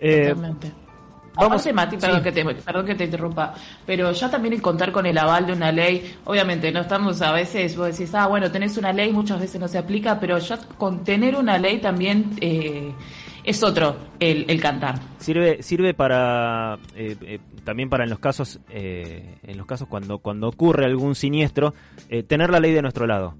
Eh, 0.00 0.28
Totalmente. 0.30 0.87
Vamos- 1.38 1.62
Aparte, 1.66 1.72
Mati, 1.72 1.96
perdón, 1.96 2.18
sí. 2.18 2.24
que 2.24 2.32
te, 2.32 2.44
perdón 2.44 2.86
que 2.86 2.94
te 2.94 3.04
interrumpa, 3.04 3.54
pero 3.86 4.12
ya 4.12 4.30
también 4.30 4.54
en 4.54 4.60
contar 4.60 4.92
con 4.92 5.06
el 5.06 5.16
aval 5.16 5.46
de 5.46 5.52
una 5.54 5.72
ley, 5.72 6.14
obviamente 6.24 6.70
no 6.72 6.80
estamos 6.80 7.22
a 7.22 7.32
veces, 7.32 7.76
vos 7.76 7.96
decís, 7.96 8.14
ah, 8.14 8.26
bueno, 8.26 8.50
tenés 8.50 8.76
una 8.76 8.92
ley, 8.92 9.12
muchas 9.12 9.40
veces 9.40 9.60
no 9.60 9.68
se 9.68 9.78
aplica, 9.78 10.18
pero 10.20 10.38
ya 10.38 10.58
con 10.76 11.04
tener 11.04 11.36
una 11.36 11.56
ley 11.58 11.78
también 11.78 12.30
eh, 12.40 12.92
es 13.44 13.62
otro 13.62 13.96
el, 14.20 14.44
el 14.48 14.60
cantar. 14.60 14.98
Sirve, 15.18 15.62
sirve 15.62 15.94
para 15.94 16.78
eh, 16.94 17.16
eh, 17.22 17.38
también 17.64 17.88
para 17.88 18.04
en 18.04 18.10
los 18.10 18.18
casos 18.18 18.60
eh, 18.70 19.36
en 19.42 19.56
los 19.56 19.66
casos 19.66 19.88
cuando 19.88 20.18
cuando 20.18 20.48
ocurre 20.48 20.84
algún 20.86 21.14
siniestro 21.14 21.74
tener 22.26 22.50
la 22.50 22.60
ley 22.60 22.72
de 22.72 22.82
nuestro 22.82 23.06
lado. 23.06 23.34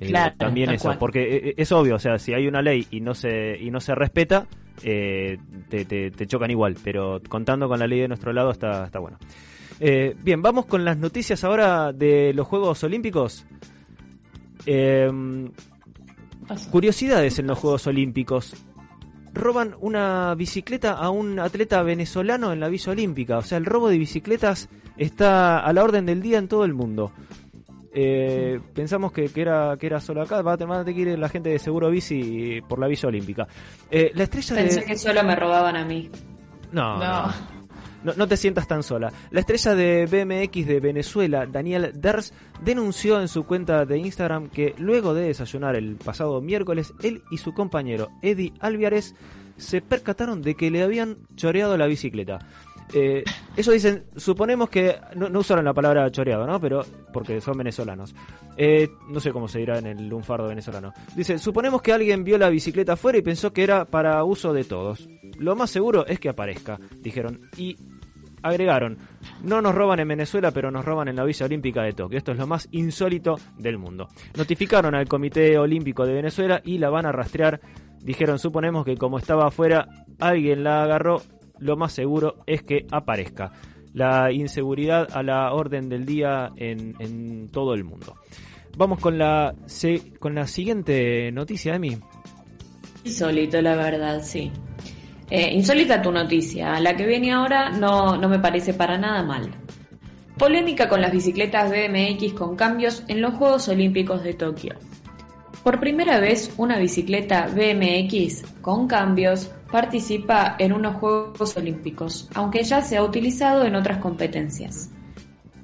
Claro, 0.00 0.34
también 0.36 0.70
eso, 0.70 0.84
cual. 0.88 0.98
porque 0.98 1.54
es 1.56 1.72
obvio, 1.72 1.96
o 1.96 1.98
sea, 1.98 2.18
si 2.18 2.32
hay 2.34 2.46
una 2.46 2.62
ley 2.62 2.86
y 2.90 3.00
no 3.00 3.14
se 3.14 3.56
y 3.60 3.70
no 3.70 3.80
se 3.80 3.94
respeta, 3.94 4.46
eh, 4.82 5.38
te, 5.68 5.84
te- 5.84 6.10
te 6.10 6.26
chocan 6.26 6.50
igual, 6.50 6.76
pero 6.82 7.20
contando 7.28 7.68
con 7.68 7.78
la 7.78 7.86
ley 7.86 8.00
de 8.00 8.08
nuestro 8.08 8.32
lado 8.32 8.50
está 8.50 8.84
está 8.86 8.98
bueno. 8.98 9.18
Eh, 9.80 10.16
bien, 10.22 10.42
vamos 10.42 10.66
con 10.66 10.84
las 10.84 10.96
noticias 10.98 11.44
ahora 11.44 11.92
de 11.92 12.32
los 12.34 12.46
Juegos 12.46 12.82
Olímpicos. 12.84 13.46
Eh, 14.66 15.10
curiosidades 16.70 17.38
en 17.38 17.46
los 17.46 17.58
Juegos 17.58 17.86
Olímpicos. 17.86 18.54
Roban 19.34 19.74
una 19.80 20.34
bicicleta 20.34 20.92
a 20.94 21.10
un 21.10 21.38
atleta 21.38 21.82
venezolano 21.82 22.52
en 22.52 22.60
la 22.60 22.68
Villa 22.68 22.92
Olímpica. 22.92 23.38
O 23.38 23.42
sea, 23.42 23.58
el 23.58 23.66
robo 23.66 23.88
de 23.88 23.98
bicicletas 23.98 24.68
está 24.96 25.60
a 25.60 25.72
la 25.72 25.84
orden 25.84 26.06
del 26.06 26.22
día 26.22 26.38
en 26.38 26.48
todo 26.48 26.64
el 26.64 26.74
mundo. 26.74 27.12
Eh, 27.92 28.60
pensamos 28.74 29.12
que, 29.12 29.28
que 29.28 29.40
era 29.40 29.76
que 29.78 29.86
era 29.86 30.00
solo 30.00 30.22
acá, 30.22 30.42
va 30.42 30.52
a 30.52 30.56
tener 30.56 30.68
van 30.68 30.80
a 30.80 30.84
tener 30.84 31.04
que 31.04 31.10
ir 31.12 31.18
la 31.18 31.28
gente 31.28 31.48
de 31.50 31.58
Seguro 31.58 31.90
Bici 31.90 32.60
por 32.68 32.78
la 32.78 32.86
Villa 32.86 33.08
Olímpica. 33.08 33.46
Eh, 33.90 34.12
la 34.14 34.24
estrella 34.24 34.56
Pensé 34.56 34.80
de... 34.80 34.86
que 34.86 34.96
solo 34.96 35.22
me 35.24 35.34
robaban 35.34 35.76
a 35.76 35.84
mí. 35.84 36.10
No, 36.72 36.98
No. 36.98 37.26
no. 37.26 37.58
No, 38.04 38.12
no 38.16 38.28
te 38.28 38.36
sientas 38.36 38.68
tan 38.68 38.84
sola. 38.84 39.12
La 39.32 39.40
estrella 39.40 39.74
de 39.74 40.06
BMX 40.06 40.68
de 40.68 40.78
Venezuela, 40.78 41.46
Daniel 41.46 41.90
Ders, 41.96 42.32
denunció 42.62 43.20
en 43.20 43.26
su 43.26 43.44
cuenta 43.44 43.84
de 43.86 43.98
Instagram 43.98 44.50
que 44.50 44.72
luego 44.78 45.14
de 45.14 45.26
desayunar 45.26 45.74
el 45.74 45.96
pasado 45.96 46.40
miércoles, 46.40 46.94
él 47.02 47.22
y 47.32 47.38
su 47.38 47.54
compañero 47.54 48.10
Eddie 48.22 48.52
Alviares 48.60 49.16
se 49.56 49.80
percataron 49.80 50.42
de 50.42 50.54
que 50.54 50.70
le 50.70 50.82
habían 50.84 51.16
choreado 51.34 51.76
la 51.76 51.86
bicicleta. 51.86 52.38
Eh, 52.92 53.24
dicen, 53.56 54.04
suponemos 54.16 54.70
que, 54.70 54.96
no, 55.14 55.28
no 55.28 55.40
usaron 55.40 55.64
la 55.64 55.74
palabra 55.74 56.10
choreado, 56.10 56.46
¿no? 56.46 56.60
Pero, 56.60 56.84
porque 57.12 57.40
son 57.40 57.56
venezolanos. 57.58 58.14
Eh, 58.56 58.88
no 59.08 59.20
sé 59.20 59.32
cómo 59.32 59.48
se 59.48 59.58
dirá 59.58 59.78
en 59.78 59.86
el 59.86 60.08
lunfardo 60.08 60.48
venezolano. 60.48 60.92
Dice, 61.14 61.38
suponemos 61.38 61.82
que 61.82 61.92
alguien 61.92 62.24
vio 62.24 62.38
la 62.38 62.48
bicicleta 62.48 62.94
afuera 62.94 63.18
y 63.18 63.22
pensó 63.22 63.52
que 63.52 63.62
era 63.62 63.84
para 63.84 64.22
uso 64.24 64.52
de 64.52 64.64
todos. 64.64 65.08
Lo 65.38 65.54
más 65.54 65.70
seguro 65.70 66.06
es 66.06 66.18
que 66.18 66.28
aparezca, 66.28 66.78
dijeron. 67.00 67.48
Y 67.56 67.76
agregaron, 68.42 68.98
no 69.42 69.60
nos 69.60 69.74
roban 69.74 70.00
en 70.00 70.08
Venezuela, 70.08 70.50
pero 70.50 70.70
nos 70.70 70.84
roban 70.84 71.08
en 71.08 71.16
la 71.16 71.24
Villa 71.24 71.46
Olímpica 71.46 71.82
de 71.82 71.92
Tokio. 71.92 72.18
Esto 72.18 72.32
es 72.32 72.38
lo 72.38 72.46
más 72.46 72.68
insólito 72.72 73.36
del 73.56 73.78
mundo. 73.78 74.08
Notificaron 74.36 74.94
al 74.94 75.08
Comité 75.08 75.58
Olímpico 75.58 76.06
de 76.06 76.14
Venezuela 76.14 76.60
y 76.64 76.78
la 76.78 76.90
van 76.90 77.06
a 77.06 77.12
rastrear. 77.12 77.60
Dijeron, 78.02 78.38
suponemos 78.38 78.84
que 78.84 78.96
como 78.96 79.18
estaba 79.18 79.48
afuera, 79.48 79.88
alguien 80.18 80.64
la 80.64 80.82
agarró. 80.82 81.22
Lo 81.60 81.76
más 81.76 81.92
seguro 81.92 82.36
es 82.46 82.62
que 82.62 82.86
aparezca. 82.90 83.52
La 83.94 84.32
inseguridad 84.32 85.08
a 85.12 85.22
la 85.22 85.52
orden 85.52 85.88
del 85.88 86.04
día 86.04 86.50
en, 86.56 87.48
todo 87.50 87.74
el 87.74 87.84
mundo. 87.84 88.16
Vamos 88.76 89.00
con 89.00 89.18
la, 89.18 89.54
con 90.20 90.34
la 90.34 90.46
siguiente 90.46 91.32
noticia, 91.32 91.74
Emi. 91.74 91.98
Insólito, 93.04 93.60
la 93.60 93.74
verdad, 93.74 94.20
sí. 94.22 94.52
Eh, 95.30 95.52
insólita 95.52 96.00
tu 96.00 96.12
noticia. 96.12 96.78
La 96.80 96.94
que 96.96 97.06
viene 97.06 97.32
ahora 97.32 97.70
no, 97.70 98.16
no 98.16 98.28
me 98.28 98.38
parece 98.38 98.74
para 98.74 98.96
nada 98.98 99.22
mal. 99.24 99.50
Polémica 100.38 100.88
con 100.88 101.00
las 101.00 101.10
bicicletas 101.10 101.70
BMX 101.70 102.32
con 102.32 102.54
cambios 102.54 103.02
en 103.08 103.20
los 103.20 103.34
Juegos 103.34 103.68
Olímpicos 103.68 104.22
de 104.22 104.34
Tokio. 104.34 104.76
Por 105.62 105.80
primera 105.80 106.20
vez, 106.20 106.52
una 106.56 106.78
bicicleta 106.78 107.48
BMX 107.48 108.42
con 108.62 108.86
cambios 108.86 109.50
participa 109.70 110.56
en 110.58 110.72
unos 110.72 110.96
Juegos 110.96 111.56
Olímpicos, 111.56 112.28
aunque 112.34 112.62
ya 112.62 112.80
se 112.80 112.96
ha 112.96 113.02
utilizado 113.02 113.64
en 113.64 113.74
otras 113.74 113.98
competencias. 113.98 114.90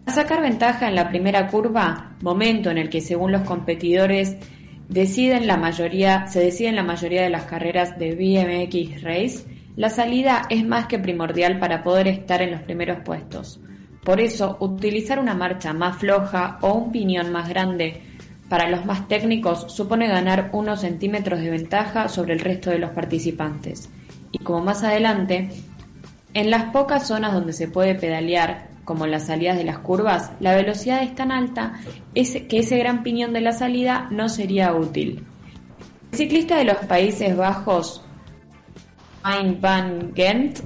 A 0.07 0.12
sacar 0.12 0.42
ventaja 0.42 0.88
en 0.88 0.97
la 0.97 1.09
primera 1.09 1.47
curva, 1.47 2.16
momento 2.20 2.70
en 2.70 2.78
el 2.78 2.90
que 2.90 3.01
según 3.01 3.32
los 3.32 3.42
competidores 3.42 4.36
deciden 4.88 5.47
la 5.47 5.57
mayoría, 5.57 6.26
se 6.26 6.40
deciden 6.40 6.76
la 6.76 6.82
mayoría 6.82 7.22
de 7.22 7.30
las 7.30 7.45
carreras 7.45 7.99
de 7.99 8.14
BMX 8.14 9.03
Race, 9.03 9.45
la 9.76 9.88
salida 9.88 10.42
es 10.51 10.64
más 10.66 10.86
que 10.86 10.99
primordial 10.99 11.59
para 11.59 11.82
poder 11.82 12.09
estar 12.09 12.42
en 12.42 12.51
los 12.51 12.61
primeros 12.62 12.99
puestos. 13.01 13.61
Por 14.05 14.20
eso, 14.20 14.59
utilizar 14.61 15.18
una 15.18 15.34
marcha 15.34 15.72
más 15.72 15.97
floja 15.97 16.59
o 16.61 16.74
un 16.74 16.92
piñón 16.92 17.32
más 17.32 17.49
grande 17.49 18.03
para 18.55 18.70
los 18.70 18.86
más 18.86 19.09
técnicos 19.09 19.66
supone 19.66 20.07
ganar 20.07 20.50
unos 20.52 20.82
centímetros 20.82 21.40
de 21.40 21.50
ventaja 21.50 22.09
sobre 22.09 22.34
el 22.34 22.38
resto 22.38 22.70
de 22.70 22.78
los 22.78 22.90
participantes. 22.90 23.90
Y 24.30 24.38
como 24.38 24.61
más 24.61 24.84
adelante, 24.84 25.50
en 26.34 26.50
las 26.50 26.66
pocas 26.66 27.09
zonas 27.09 27.32
donde 27.32 27.52
se 27.52 27.66
puede 27.66 27.96
pedalear, 27.96 28.68
como 28.84 29.07
en 29.07 29.11
las 29.11 29.26
salidas 29.26 29.57
de 29.57 29.64
las 29.64 29.78
curvas, 29.78 30.30
la 30.38 30.55
velocidad 30.55 31.02
es 31.02 31.16
tan 31.16 31.32
alta 31.32 31.80
que 32.14 32.59
ese 32.61 32.78
gran 32.78 33.02
piñón 33.02 33.32
de 33.32 33.40
la 33.40 33.50
salida 33.50 34.07
no 34.12 34.28
sería 34.28 34.72
útil. 34.72 35.24
El 36.12 36.18
ciclista 36.18 36.57
de 36.57 36.66
los 36.66 36.76
Países 36.76 37.36
Bajos, 37.36 38.05
Hein 39.24 39.59
van 39.61 40.12
Gent, 40.14 40.61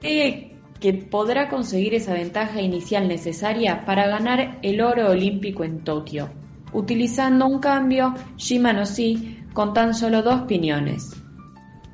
cree 0.00 0.54
que 0.78 0.92
podrá 0.92 1.48
conseguir 1.48 1.92
esa 1.92 2.14
ventaja 2.14 2.62
inicial 2.62 3.08
necesaria 3.08 3.84
para 3.84 4.06
ganar 4.06 4.60
el 4.62 4.80
oro 4.80 5.10
olímpico 5.10 5.64
en 5.64 5.80
Tokio, 5.80 6.30
utilizando 6.72 7.46
un 7.46 7.58
cambio 7.58 8.14
Shimano 8.36 8.86
Si 8.86 9.38
con 9.52 9.74
tan 9.74 9.94
solo 9.94 10.22
dos 10.22 10.42
piñones. 10.42 11.16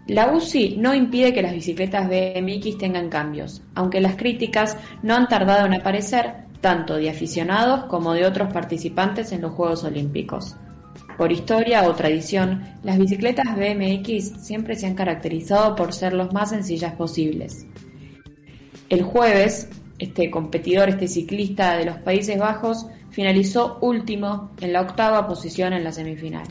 La 0.06 0.32
UCI 0.32 0.76
no 0.78 0.94
impide 0.94 1.34
que 1.34 1.42
las 1.42 1.52
bicicletas 1.52 2.08
BMX 2.08 2.78
tengan 2.78 3.08
cambios, 3.08 3.62
aunque 3.74 4.00
las 4.00 4.14
críticas 4.14 4.76
no 5.02 5.16
han 5.16 5.26
tardado 5.26 5.66
en 5.66 5.74
aparecer 5.74 6.46
tanto 6.60 6.96
de 6.96 7.10
aficionados 7.10 7.84
como 7.86 8.12
de 8.12 8.24
otros 8.24 8.52
participantes 8.52 9.32
en 9.32 9.40
los 9.40 9.52
Juegos 9.52 9.82
Olímpicos. 9.82 10.56
Por 11.16 11.32
historia 11.32 11.88
o 11.88 11.94
tradición, 11.94 12.62
las 12.82 12.98
bicicletas 12.98 13.46
BMX 13.56 14.44
siempre 14.44 14.76
se 14.76 14.86
han 14.86 14.94
caracterizado 14.94 15.74
por 15.74 15.92
ser 15.92 16.12
los 16.12 16.32
más 16.32 16.50
sencillas 16.50 16.92
posibles. 16.94 17.66
El 18.88 19.02
jueves, 19.02 19.68
este 19.98 20.30
competidor, 20.30 20.88
este 20.88 21.08
ciclista 21.08 21.76
de 21.76 21.86
los 21.86 21.96
Países 21.98 22.38
Bajos, 22.38 22.86
finalizó 23.16 23.78
último 23.80 24.50
en 24.60 24.74
la 24.74 24.82
octava 24.82 25.26
posición 25.26 25.72
en 25.72 25.82
la 25.84 25.90
semifinal. 25.90 26.46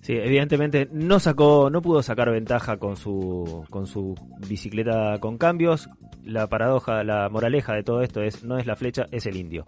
Sí, 0.00 0.14
evidentemente 0.14 0.88
no 0.90 1.20
sacó, 1.20 1.70
no 1.70 1.80
pudo 1.80 2.02
sacar 2.02 2.28
ventaja 2.32 2.76
con 2.76 2.96
su, 2.96 3.64
con 3.70 3.86
su 3.86 4.16
bicicleta 4.48 5.18
con 5.20 5.38
cambios. 5.38 5.88
La 6.24 6.48
paradoja, 6.48 7.04
la 7.04 7.28
moraleja 7.28 7.72
de 7.74 7.84
todo 7.84 8.02
esto 8.02 8.20
es 8.20 8.42
no 8.42 8.58
es 8.58 8.66
la 8.66 8.74
flecha, 8.74 9.06
es 9.12 9.26
el 9.26 9.36
indio. 9.36 9.64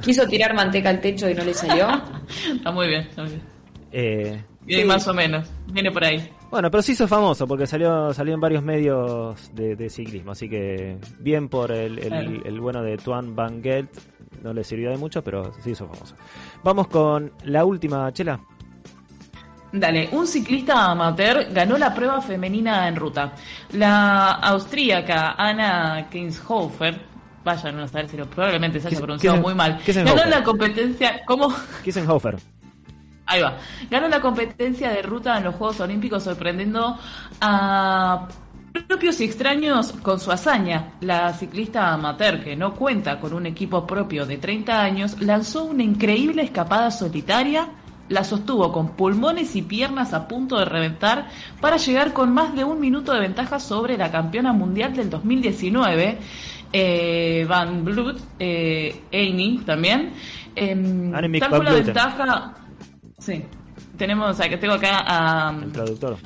Quiso 0.00 0.28
tirar 0.28 0.54
manteca 0.54 0.90
al 0.90 1.00
techo 1.00 1.28
y 1.28 1.34
no 1.34 1.44
le 1.44 1.54
salió. 1.54 1.88
Está 2.54 2.70
muy 2.70 2.86
bien, 2.86 3.00
está 3.02 3.22
muy 3.22 3.30
bien. 3.32 3.42
Eh, 3.90 4.44
Bien, 4.64 4.80
sí. 4.82 4.86
más 4.86 5.08
o 5.08 5.14
menos. 5.14 5.48
Viene 5.72 5.90
por 5.90 6.04
ahí. 6.04 6.28
Bueno, 6.50 6.70
pero 6.70 6.82
se 6.82 6.92
hizo 6.92 7.08
famoso 7.08 7.46
porque 7.48 7.66
salió, 7.66 8.12
salió 8.14 8.34
en 8.34 8.40
varios 8.40 8.62
medios 8.62 9.50
de, 9.54 9.74
de 9.74 9.88
ciclismo, 9.90 10.32
así 10.32 10.48
que 10.48 10.98
bien 11.18 11.48
por 11.48 11.72
el, 11.72 11.98
el- 11.98 12.08
Claro. 12.08 12.30
el 12.44 12.60
bueno 12.60 12.82
de 12.82 12.96
Tuan 12.98 13.34
Van 13.34 13.60
Gelt, 13.62 13.90
no 14.42 14.52
le 14.52 14.64
sirvió 14.64 14.90
de 14.90 14.96
mucho, 14.96 15.22
pero 15.22 15.52
se 15.62 15.70
hizo 15.70 15.86
famoso. 15.88 16.14
Vamos 16.62 16.88
con 16.88 17.32
la 17.44 17.64
última, 17.64 18.12
Chela. 18.12 18.40
Dale, 19.72 20.08
un 20.12 20.26
ciclista 20.26 20.90
amateur 20.90 21.52
ganó 21.52 21.76
la 21.76 21.94
prueba 21.94 22.20
femenina 22.20 22.88
en 22.88 22.96
ruta. 22.96 23.32
La 23.72 24.32
austríaca 24.32 25.34
Anna 25.36 26.08
Kinshofer, 26.10 27.00
vaya, 27.44 27.72
no 27.72 27.86
saber 27.86 28.08
si 28.08 28.16
lo 28.16 28.26
probablemente 28.26 28.80
se 28.80 28.88
haya 28.88 28.98
pronunciado 28.98 29.36
muy 29.38 29.54
mal, 29.54 29.80
ganó 29.86 30.24
la 30.24 30.42
competencia, 30.42 31.22
¿cómo? 31.26 31.52
Kissenhofer. 31.84 32.36
Ahí 33.26 33.42
va. 33.42 33.58
Ganó 33.90 34.08
la 34.08 34.20
competencia 34.20 34.90
de 34.90 35.02
ruta 35.02 35.36
en 35.36 35.44
los 35.44 35.56
Juegos 35.56 35.80
Olímpicos 35.80 36.22
sorprendiendo 36.22 36.96
a 37.40 38.28
propios 38.84 39.20
y 39.20 39.24
extraños 39.24 39.92
con 40.02 40.20
su 40.20 40.30
hazaña. 40.30 40.92
La 41.00 41.32
ciclista 41.32 41.92
amateur, 41.92 42.42
que 42.42 42.56
no 42.56 42.74
cuenta 42.74 43.20
con 43.20 43.32
un 43.32 43.46
equipo 43.46 43.86
propio 43.86 44.26
de 44.26 44.38
30 44.38 44.82
años, 44.82 45.20
lanzó 45.20 45.64
una 45.64 45.82
increíble 45.82 46.42
escapada 46.42 46.90
solitaria, 46.90 47.68
la 48.08 48.24
sostuvo 48.24 48.72
con 48.72 48.90
pulmones 48.90 49.56
y 49.56 49.62
piernas 49.62 50.14
a 50.14 50.28
punto 50.28 50.58
de 50.58 50.64
reventar 50.64 51.28
para 51.60 51.76
llegar 51.76 52.12
con 52.12 52.32
más 52.32 52.54
de 52.54 52.64
un 52.64 52.80
minuto 52.80 53.12
de 53.12 53.20
ventaja 53.20 53.58
sobre 53.58 53.96
la 53.96 54.10
campeona 54.10 54.52
mundial 54.52 54.94
del 54.94 55.10
2019, 55.10 56.18
eh, 56.72 57.46
Van 57.48 57.84
Blut, 57.84 58.18
eh, 58.38 59.02
Amy 59.12 59.62
también. 59.64 60.12
Annemiek 60.56 61.42
tal 61.42 61.50
fue 61.50 61.64
la 61.64 61.72
ventaja. 61.72 62.54
Sí. 63.18 63.44
Tenemos, 63.96 64.30
o 64.30 64.34
sea, 64.34 64.48
que 64.48 64.58
tengo 64.58 64.74
acá 64.74 65.04
a, 65.06 65.54
El 65.62 65.72
traductor. 65.72 66.16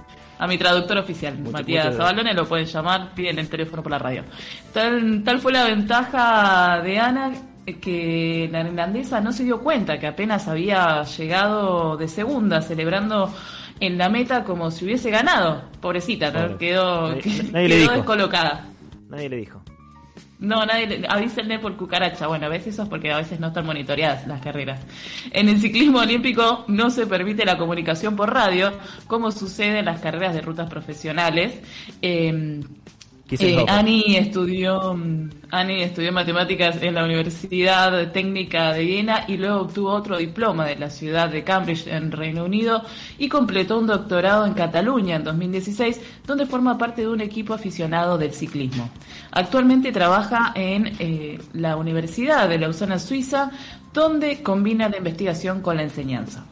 A 0.42 0.46
mi 0.46 0.56
traductor 0.56 0.96
oficial, 0.98 1.36
Mucho- 1.38 1.52
Matías 1.52 1.84
mucho- 1.86 1.98
Zabalone, 1.98 2.32
lo 2.34 2.46
pueden 2.48 2.66
llamar, 2.66 3.14
piden 3.14 3.38
el 3.38 3.48
teléfono 3.48 3.82
por 3.82 3.92
la 3.92 3.98
radio. 3.98 4.24
Tal, 4.72 5.22
tal 5.22 5.38
fue 5.38 5.52
la 5.52 5.64
ventaja 5.64 6.80
de 6.82 6.98
Ana 6.98 7.32
eh, 7.66 7.74
que 7.78 8.48
la 8.50 8.62
neerlandesa 8.62 9.20
no 9.20 9.32
se 9.32 9.44
dio 9.44 9.60
cuenta 9.60 9.98
que 9.98 10.06
apenas 10.06 10.48
había 10.48 11.02
llegado 11.02 11.96
de 11.98 12.08
segunda, 12.08 12.62
celebrando 12.62 13.32
en 13.80 13.98
la 13.98 14.08
meta 14.08 14.42
como 14.44 14.70
si 14.70 14.84
hubiese 14.86 15.10
ganado. 15.10 15.62
Pobrecita, 15.80 16.32
quedó, 16.58 17.10
Nadie- 17.14 17.22
quedó 17.68 17.92
descolocada. 17.92 18.64
Nadie 19.10 19.28
le 19.28 19.36
dijo. 19.36 19.59
No, 20.40 20.64
nadie 20.64 20.86
le- 20.86 21.06
avísenle 21.08 21.58
por 21.58 21.76
cucaracha. 21.76 22.26
Bueno, 22.26 22.46
a 22.46 22.48
veces 22.48 22.68
eso 22.74 22.84
es 22.84 22.88
porque 22.88 23.12
a 23.12 23.18
veces 23.18 23.38
no 23.40 23.48
están 23.48 23.66
monitoreadas 23.66 24.26
las 24.26 24.40
carreras. 24.40 24.80
En 25.32 25.48
el 25.50 25.60
ciclismo 25.60 25.98
olímpico 25.98 26.64
no 26.66 26.90
se 26.90 27.06
permite 27.06 27.44
la 27.44 27.58
comunicación 27.58 28.16
por 28.16 28.32
radio, 28.32 28.72
como 29.06 29.30
sucede 29.32 29.80
en 29.80 29.84
las 29.84 30.00
carreras 30.00 30.32
de 30.34 30.40
rutas 30.40 30.68
profesionales. 30.70 31.60
Quise 32.00 32.99
Eh. 33.38 33.64
Ani 33.68 34.16
estudió 34.16 34.94
mm, 34.94 35.30
Ani 35.50 35.82
estudió 35.82 36.12
matemáticas 36.12 36.82
en 36.82 36.94
la 36.94 37.04
Universidad 37.04 38.10
Técnica 38.12 38.72
de 38.72 38.84
Viena 38.84 39.24
y 39.28 39.36
luego 39.36 39.60
obtuvo 39.60 39.90
otro 39.90 40.16
diploma 40.18 40.66
de 40.66 40.76
la 40.76 40.90
ciudad 40.90 41.28
de 41.28 41.44
Cambridge 41.44 41.86
en 41.86 42.10
Reino 42.12 42.44
Unido 42.44 42.82
y 43.18 43.28
completó 43.28 43.78
un 43.78 43.86
doctorado 43.86 44.46
en 44.46 44.54
Cataluña 44.54 45.16
en 45.16 45.24
2016 45.24 46.00
donde 46.26 46.46
forma 46.46 46.76
parte 46.78 47.02
de 47.02 47.08
un 47.08 47.20
equipo 47.20 47.54
aficionado 47.54 48.18
del 48.18 48.32
ciclismo. 48.32 48.90
Actualmente 49.32 49.92
trabaja 49.92 50.52
en 50.54 50.92
eh, 50.98 51.38
la 51.52 51.76
Universidad 51.76 52.48
de 52.48 52.58
Lausana, 52.58 52.98
Suiza, 52.98 53.50
donde 53.92 54.42
combina 54.42 54.88
la 54.88 54.98
investigación 54.98 55.60
con 55.62 55.76
la 55.76 55.82
enseñanza. 55.84 56.44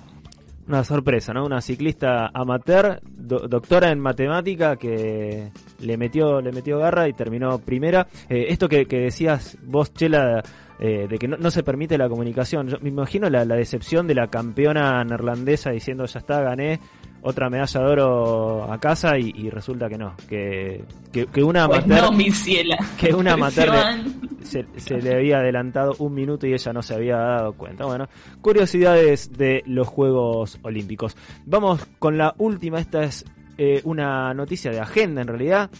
Una 0.67 0.85
sorpresa, 0.85 1.33
¿no? 1.33 1.45
Una 1.47 1.61
ciclista 1.63 2.31
amateur, 2.35 3.01
do- 3.03 3.49
doctora 3.49 3.91
en 3.91 4.01
matemática 4.01 4.77
que 4.77 5.51
le 5.81 5.97
metió, 5.97 6.41
le 6.41 6.53
metió 6.53 6.79
garra 6.79 7.09
y 7.09 7.13
terminó 7.13 7.59
primera. 7.59 8.07
Eh, 8.29 8.47
esto 8.49 8.69
que, 8.69 8.87
que 8.87 8.99
decías 8.99 9.57
vos, 9.63 9.93
Chela, 9.95 10.43
eh, 10.81 11.07
de 11.09 11.19
que 11.19 11.29
no, 11.29 11.37
no 11.37 11.51
se 11.51 11.63
permite 11.63 11.99
la 11.99 12.09
comunicación. 12.09 12.69
Yo 12.69 12.77
me 12.81 12.89
imagino 12.89 13.29
la, 13.31 13.45
la 13.45 13.57
decepción 13.57 14.07
de 14.07 14.15
la 14.15 14.29
campeona 14.29 15.03
neerlandesa 15.05 15.71
diciendo 15.71 16.05
ya 16.07 16.19
está, 16.21 16.41
gané 16.43 16.81
otra 17.21 17.51
medalla 17.51 17.81
de 17.81 17.87
oro 17.87 18.73
a 18.73 18.79
casa 18.79 19.19
y, 19.19 19.33
y 19.35 19.51
resulta 19.51 19.89
que 19.89 19.99
no, 19.99 20.15
que, 20.29 20.85
que, 21.13 21.27
que 21.27 21.43
una 21.43 21.67
Pues 21.67 21.83
amateur, 21.85 22.03
no, 22.05 22.13
mi 22.17 22.31
ciela. 22.31 22.77
que 22.99 23.13
una 23.13 23.33
amateur 23.33 23.67
le- 23.71 23.77
Joan. 23.77 24.21
se, 24.45 24.67
se 24.77 24.99
le 25.03 25.15
había 25.17 25.39
adelantado 25.39 25.97
un 25.99 26.15
minuto 26.15 26.47
y 26.47 26.53
ella 26.53 26.73
no 26.73 26.81
se 26.81 26.95
había 26.95 27.17
dado 27.17 27.55
cuenta. 27.55 27.87
Bueno, 27.87 28.09
curiosidades 28.41 29.33
de 29.37 29.63
los 29.67 29.89
Juegos 29.89 30.59
Olímpicos. 30.63 31.17
Vamos 31.45 31.85
con 31.99 32.17
la 32.19 32.35
última, 32.39 32.79
esta 32.79 33.03
es 33.03 33.25
eh, 33.59 33.81
una 33.85 34.33
noticia 34.35 34.71
de 34.71 34.81
agenda 34.81 35.21
en 35.21 35.29
realidad. 35.29 35.71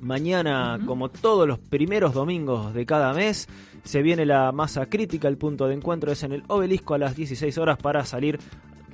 Mañana, 0.00 0.80
como 0.86 1.10
todos 1.10 1.46
los 1.46 1.58
primeros 1.58 2.14
domingos 2.14 2.72
de 2.74 2.86
cada 2.86 3.12
mes, 3.12 3.48
se 3.84 4.02
viene 4.02 4.24
la 4.24 4.52
masa 4.52 4.86
crítica. 4.86 5.28
El 5.28 5.36
punto 5.36 5.66
de 5.66 5.74
encuentro 5.74 6.10
es 6.12 6.22
en 6.22 6.32
el 6.32 6.44
obelisco 6.48 6.94
a 6.94 6.98
las 6.98 7.14
16 7.16 7.58
horas 7.58 7.78
para 7.78 8.04
salir 8.04 8.38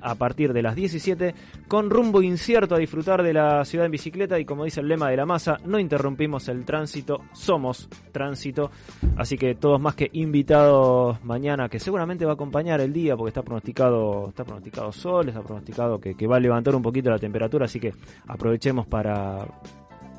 a 0.01 0.15
partir 0.15 0.53
de 0.53 0.63
las 0.63 0.75
17 0.75 1.35
con 1.67 1.91
rumbo 1.91 2.23
incierto 2.23 2.75
a 2.75 2.79
disfrutar 2.79 3.23
de 3.23 3.33
la 3.33 3.65
ciudad 3.65 3.87
en 3.87 3.93
bicicleta 3.93 4.39
y 4.39 4.45
como 4.45 4.65
dice 4.65 4.81
el 4.81 4.89
lema 4.89 5.11
de 5.11 5.17
la 5.17 5.27
masa, 5.27 5.59
no 5.65 5.79
interrumpimos 5.79 6.49
el 6.49 6.65
tránsito, 6.65 7.23
somos 7.33 7.89
tránsito. 8.13 8.71
Así 9.17 9.37
que 9.37 9.55
todos 9.55 9.81
más 9.81 9.95
que 9.95 10.09
invitados 10.13 11.23
mañana, 11.25 11.69
que 11.69 11.79
seguramente 11.79 12.25
va 12.25 12.33
a 12.33 12.35
acompañar 12.35 12.81
el 12.81 12.93
día 12.93 13.17
porque 13.17 13.29
está 13.29 13.43
pronosticado, 13.43 14.29
está 14.29 14.45
pronosticado 14.45 14.93
sol, 14.93 15.29
está 15.29 15.43
pronosticado 15.43 16.01
que, 16.01 16.27
va 16.27 16.37
a 16.37 16.41
levantar 16.41 16.75
un 16.75 16.83
poquito 16.83 17.11
la 17.11 17.19
temperatura, 17.19 17.65
así 17.65 17.81
que 17.81 17.95
aprovechemos 18.27 18.87
para, 18.87 19.47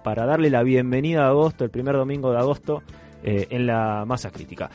para 0.03 0.25
darle 0.25 0.49
la 0.49 0.63
bienvenida 0.63 1.25
a 1.25 1.29
agosto, 1.29 1.63
el 1.63 1.69
primer 1.69 1.95
domingo 1.95 2.31
de 2.31 2.37
agosto, 2.39 2.81
eh, 3.23 3.47
en 3.49 3.67
la 3.67 4.05
masa 4.05 4.31
crítica. 4.31 4.69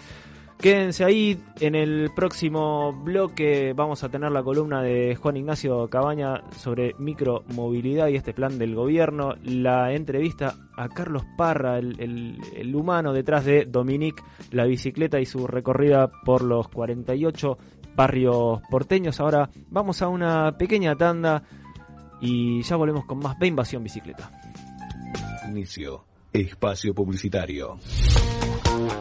Quédense 0.65 1.05
ahí, 1.05 1.39
en 1.61 1.75
el 1.75 2.11
próximo 2.17 2.91
bloque 2.95 3.75
vamos 3.77 4.03
a 4.03 4.09
tener 4.09 4.33
la 4.33 4.43
columna 4.43 4.81
de 4.81 5.15
Juan 5.15 5.37
Ignacio 5.37 5.87
Cabaña 5.91 6.43
sobre 6.57 6.95
micromovilidad 6.99 8.09
y 8.09 8.17
este 8.17 8.33
plan 8.33 8.57
del 8.59 8.75
gobierno, 8.75 9.35
la 9.43 9.93
entrevista 9.93 10.55
a 10.75 10.89
Carlos 10.89 11.23
Parra, 11.37 11.77
el, 11.77 12.01
el- 12.01 12.39
el 12.57 12.75
humano 12.75 13.13
detrás 13.13 13.45
de 13.45 13.67
Dominique, 13.67 14.23
la 14.53 14.65
bicicleta 14.65 15.21
y 15.21 15.27
su 15.27 15.47
recorrida 15.47 16.11
por 16.25 16.41
los 16.43 16.69
48 16.69 17.59
barrios 17.95 18.63
porteños. 18.71 19.21
Ahora 19.21 19.51
vamos 19.69 20.01
a 20.01 20.09
una 20.09 20.57
pequeña 20.57 20.97
tanda 20.97 21.43
y 22.23 22.63
ya 22.63 22.77
volvemos 22.77 23.05
con 23.05 23.19
más 23.19 23.39
de 23.39 23.49
Invasión 23.49 23.83
Bicicleta. 23.83 24.31
Inicio. 25.47 26.07
Espacio 26.33 26.95
publicitario. 26.95 27.77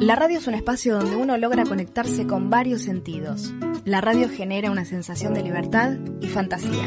La 0.00 0.14
radio 0.14 0.38
es 0.38 0.46
un 0.46 0.54
espacio 0.54 0.96
donde 0.96 1.16
uno 1.16 1.36
logra 1.36 1.64
conectarse 1.64 2.24
con 2.24 2.50
varios 2.50 2.82
sentidos. 2.82 3.52
La 3.84 4.00
radio 4.00 4.28
genera 4.28 4.70
una 4.70 4.84
sensación 4.84 5.34
de 5.34 5.42
libertad 5.42 5.96
y 6.20 6.28
fantasía. 6.28 6.84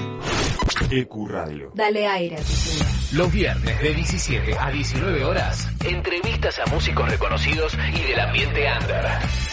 EQ 0.89 1.27
Radio. 1.27 1.71
Dale 1.75 2.07
aire 2.07 2.37
a. 2.37 3.13
Los 3.13 3.31
viernes 3.33 3.81
de 3.81 3.93
17 3.93 4.57
a 4.57 4.71
19 4.71 5.25
horas, 5.25 5.67
entrevistas 5.83 6.57
a 6.59 6.65
músicos 6.67 7.09
reconocidos 7.09 7.77
y 7.93 8.01
del 8.01 8.19
ambiente 8.21 8.65
under. 8.79 9.05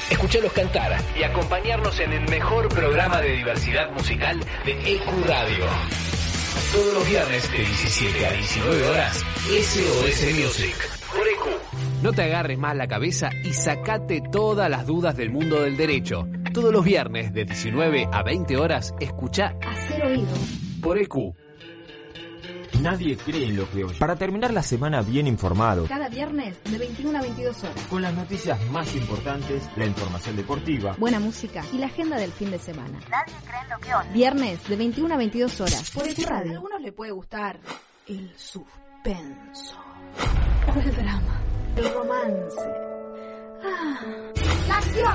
Escuchalos 0.09 0.53
cantar 0.53 0.97
y 1.19 1.25
acompañarnos 1.25 1.99
en 1.99 2.13
el 2.13 2.29
mejor 2.31 2.69
programa 2.69 3.21
de 3.21 3.33
diversidad 3.33 3.91
musical 3.91 4.39
de 4.65 4.73
EQ 4.95 5.27
Radio. 5.27 5.65
Todos 6.73 6.95
los 6.95 7.09
viernes 7.09 7.51
de 7.51 7.59
17 7.59 8.27
a 8.27 8.33
19 8.33 8.89
horas, 8.89 9.25
SOS 9.49 10.35
Music. 10.35 10.77
Por 11.11 11.27
EQ. 11.27 11.78
No 12.03 12.13
te 12.13 12.23
agarres 12.23 12.59
más 12.59 12.77
la 12.77 12.87
cabeza 12.87 13.31
y 13.45 13.53
sacate 13.53 14.23
todas 14.31 14.71
las 14.71 14.87
dudas 14.87 15.17
del 15.17 15.31
mundo 15.31 15.61
del 15.63 15.77
derecho. 15.77 16.29
Todos 16.55 16.73
los 16.73 16.85
viernes 16.85 17.33
de 17.33 17.45
19 17.45 18.09
a 18.13 18.23
20 18.23 18.57
horas, 18.57 18.95
escucha 19.01 19.55
Hacer 19.67 20.05
oído. 20.07 20.29
por 20.81 20.97
EQ. 20.99 21.35
Nadie 22.81 23.17
cree 23.17 23.47
en 23.49 23.57
lo 23.57 23.69
que 23.69 23.83
oye. 23.83 23.99
Para 23.99 24.15
terminar 24.15 24.53
la 24.55 24.63
semana 24.63 25.03
bien 25.03 25.27
informado, 25.27 25.87
Cada 25.89 26.09
viernes 26.09 26.63
de 26.71 26.79
21 26.79 27.19
a 27.19 27.23
22 27.23 27.65
horas. 27.65 27.87
con 27.91 28.03
las 28.03 28.15
noticias 28.15 28.65
más 28.71 28.95
importantes, 28.95 29.63
la 29.77 29.85
información 29.87 30.37
deportiva, 30.37 30.95
Buena 30.99 31.19
música 31.19 31.65
y 31.73 31.79
la 31.79 31.87
agenda 31.87 32.17
del 32.17 32.31
fin 32.31 32.53
de 32.53 32.61
semana. 32.61 33.01
Nadie 33.11 33.35
cree 33.45 33.61
en 33.65 33.69
lo 33.71 33.79
que 33.81 33.95
oye. 33.95 34.09
Viernes 34.13 34.69
de 34.69 34.77
21 34.77 35.13
a 35.15 35.17
22 35.19 35.61
horas. 35.61 35.91
Por 35.93 36.07
EQ 36.07 36.19
Radio. 36.29 36.53
A 36.53 36.55
algunos 36.55 36.81
le 36.81 36.93
puede 36.93 37.11
gustar 37.11 37.59
el 38.07 38.31
suspenso. 38.37 39.77
O 40.73 40.79
el 40.79 40.95
drama. 40.95 41.43
El 41.77 41.95
romance. 41.95 42.61
Ah, 43.63 44.01
la 44.69 44.79
acción. 44.79 45.15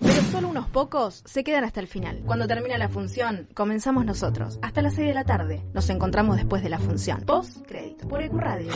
Pero 0.00 0.22
solo 0.32 0.48
unos 0.48 0.68
pocos 0.68 1.22
se 1.24 1.44
quedan 1.44 1.64
hasta 1.64 1.80
el 1.80 1.86
final. 1.86 2.22
Cuando 2.26 2.46
termina 2.46 2.76
la 2.78 2.88
función, 2.88 3.48
comenzamos 3.54 4.04
nosotros. 4.04 4.58
Hasta 4.62 4.82
las 4.82 4.94
6 4.94 5.08
de 5.08 5.14
la 5.14 5.24
tarde. 5.24 5.64
Nos 5.72 5.88
encontramos 5.90 6.36
después 6.36 6.62
de 6.62 6.70
la 6.70 6.78
función. 6.78 7.20
Post 7.22 7.66
crédito. 7.66 8.08
Por 8.08 8.22
EQ 8.22 8.34
Radio. 8.34 8.72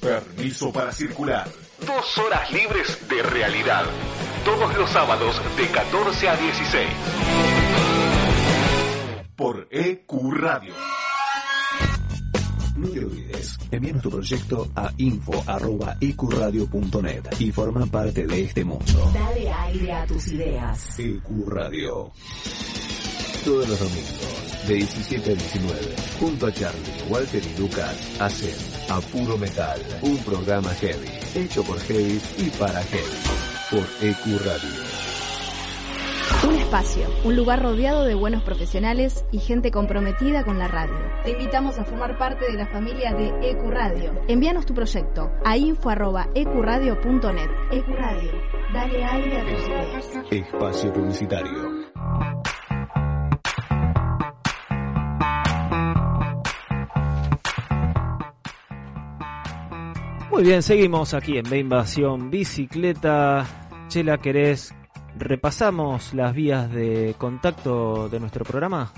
Permiso 0.00 0.72
para 0.72 0.92
circular. 0.92 1.48
Dos 1.86 2.18
horas 2.18 2.50
libres 2.52 3.08
de 3.08 3.22
realidad. 3.22 3.84
Todos 4.44 4.76
los 4.76 4.90
sábados 4.90 5.40
de 5.56 5.66
14 5.66 6.28
a 6.28 6.36
16. 6.36 6.88
Por 9.36 9.68
EQ 9.70 10.12
Radio. 10.32 10.74
No 12.80 12.88
te 12.88 13.04
olvides, 13.04 13.58
envíanos 13.70 14.02
tu 14.02 14.10
proyecto 14.10 14.66
a 14.74 14.90
info.ecuradio.net 14.96 17.24
y 17.38 17.52
forma 17.52 17.84
parte 17.84 18.26
de 18.26 18.42
este 18.42 18.64
mundo. 18.64 19.12
Dale 19.12 19.52
aire 19.52 19.92
a 19.92 20.06
tus 20.06 20.28
ideas. 20.28 20.98
EQ 20.98 21.46
Radio. 21.46 22.10
Todos 23.44 23.68
los 23.68 23.78
domingos, 23.78 24.66
de 24.66 24.74
17 24.76 25.30
a 25.30 25.34
19, 25.34 25.94
junto 26.18 26.46
a 26.46 26.54
Charlie, 26.54 27.02
Walter 27.10 27.42
y 27.44 27.58
Lucas, 27.60 27.94
hacen 28.18 28.54
A 28.88 28.98
Puro 29.00 29.36
Metal, 29.36 29.78
un 30.00 30.16
programa 30.18 30.70
heavy, 30.70 31.08
hecho 31.34 31.62
por 31.62 31.78
heavy 31.80 32.18
y 32.38 32.48
para 32.58 32.82
heavy, 32.82 33.18
por 33.70 33.86
EQ 34.00 34.38
Radio. 34.42 34.99
Un 36.46 36.54
espacio, 36.54 37.06
un 37.24 37.36
lugar 37.36 37.62
rodeado 37.62 38.04
de 38.04 38.14
buenos 38.14 38.42
profesionales 38.42 39.24
y 39.30 39.38
gente 39.38 39.70
comprometida 39.70 40.44
con 40.44 40.58
la 40.58 40.68
radio. 40.68 40.96
Te 41.22 41.32
invitamos 41.32 41.78
a 41.78 41.84
formar 41.84 42.16
parte 42.16 42.50
de 42.50 42.56
la 42.56 42.66
familia 42.66 43.12
de 43.12 43.28
EQ 43.42 43.70
Radio. 43.70 44.12
Envíanos 44.26 44.64
tu 44.64 44.72
proyecto 44.74 45.30
a 45.44 45.56
info.ecuradio.net. 45.56 47.50
EQ 47.72 47.88
Radio, 47.88 48.32
dale 48.72 49.04
aire 49.04 49.40
a 49.40 49.44
tus 49.44 49.68
ideas. 49.68 50.10
Espacio 50.30 50.92
publicitario. 50.92 51.90
Muy 60.30 60.44
bien, 60.44 60.62
seguimos 60.62 61.12
aquí 61.12 61.36
en 61.36 61.44
De 61.44 61.58
Invasión 61.58 62.30
Bicicleta. 62.30 63.44
Chela, 63.88 64.16
¿querés 64.16 64.72
repasamos 65.18 66.14
las 66.14 66.34
vías 66.34 66.70
de 66.70 67.14
contacto 67.18 68.08
de 68.08 68.20
nuestro 68.20 68.44
programa? 68.44 68.90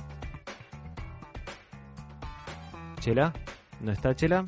Chela, 3.01 3.33
¿no 3.81 3.93
está 3.93 4.15
Chela? 4.15 4.45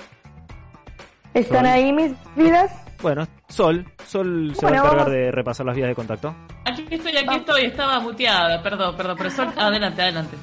¿Están 1.33 1.67
ahí 1.67 1.93
mis 1.93 2.13
vidas? 2.37 2.71
Bueno, 3.03 3.27
Sol, 3.49 3.85
Sol 4.07 4.53
se 4.55 4.61
Bueno, 4.63 4.77
va 4.77 4.89
a 4.89 4.93
encargar 4.93 4.97
vamos- 4.99 5.13
de 5.13 5.31
repasar 5.33 5.67
las 5.67 5.75
vías 5.77 5.89
de 5.89 5.95
contacto. 5.95 6.35
Aquí 6.65 6.87
estoy, 6.91 7.17
aquí 7.17 7.37
estoy, 7.37 7.63
estaba 7.67 7.99
muteada, 8.01 8.63
perdón, 8.63 8.97
perdón, 8.97 9.17
pero 9.19 9.31
Sol, 9.31 9.49
adelante, 9.57 10.01
adelante. 10.03 10.37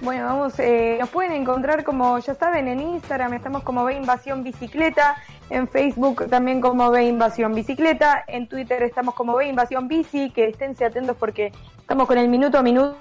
Bueno, 0.00 0.26
vamos, 0.26 0.58
eh, 0.58 0.96
nos 1.00 1.08
pueden 1.08 1.32
encontrar 1.32 1.84
como 1.84 2.18
ya 2.18 2.34
saben 2.34 2.68
en 2.68 2.80
Instagram, 2.80 3.34
estamos 3.34 3.62
como 3.62 3.84
Ve 3.84 3.94
Invasión 3.94 4.42
Bicicleta, 4.42 5.16
en 5.50 5.68
Facebook 5.68 6.28
también 6.28 6.60
como 6.60 6.90
Ve 6.90 7.04
Invasión 7.04 7.54
Bicicleta, 7.54 8.24
en 8.26 8.48
Twitter 8.48 8.82
estamos 8.82 9.14
como 9.14 9.36
Ve 9.36 9.48
Invasión 9.48 9.88
Bici, 9.88 10.30
que 10.30 10.48
esténse 10.48 10.84
atentos 10.84 11.16
porque 11.18 11.52
estamos 11.78 12.06
con 12.06 12.18
el 12.18 12.28
minuto 12.28 12.58
a 12.58 12.62
minuto 12.62 12.96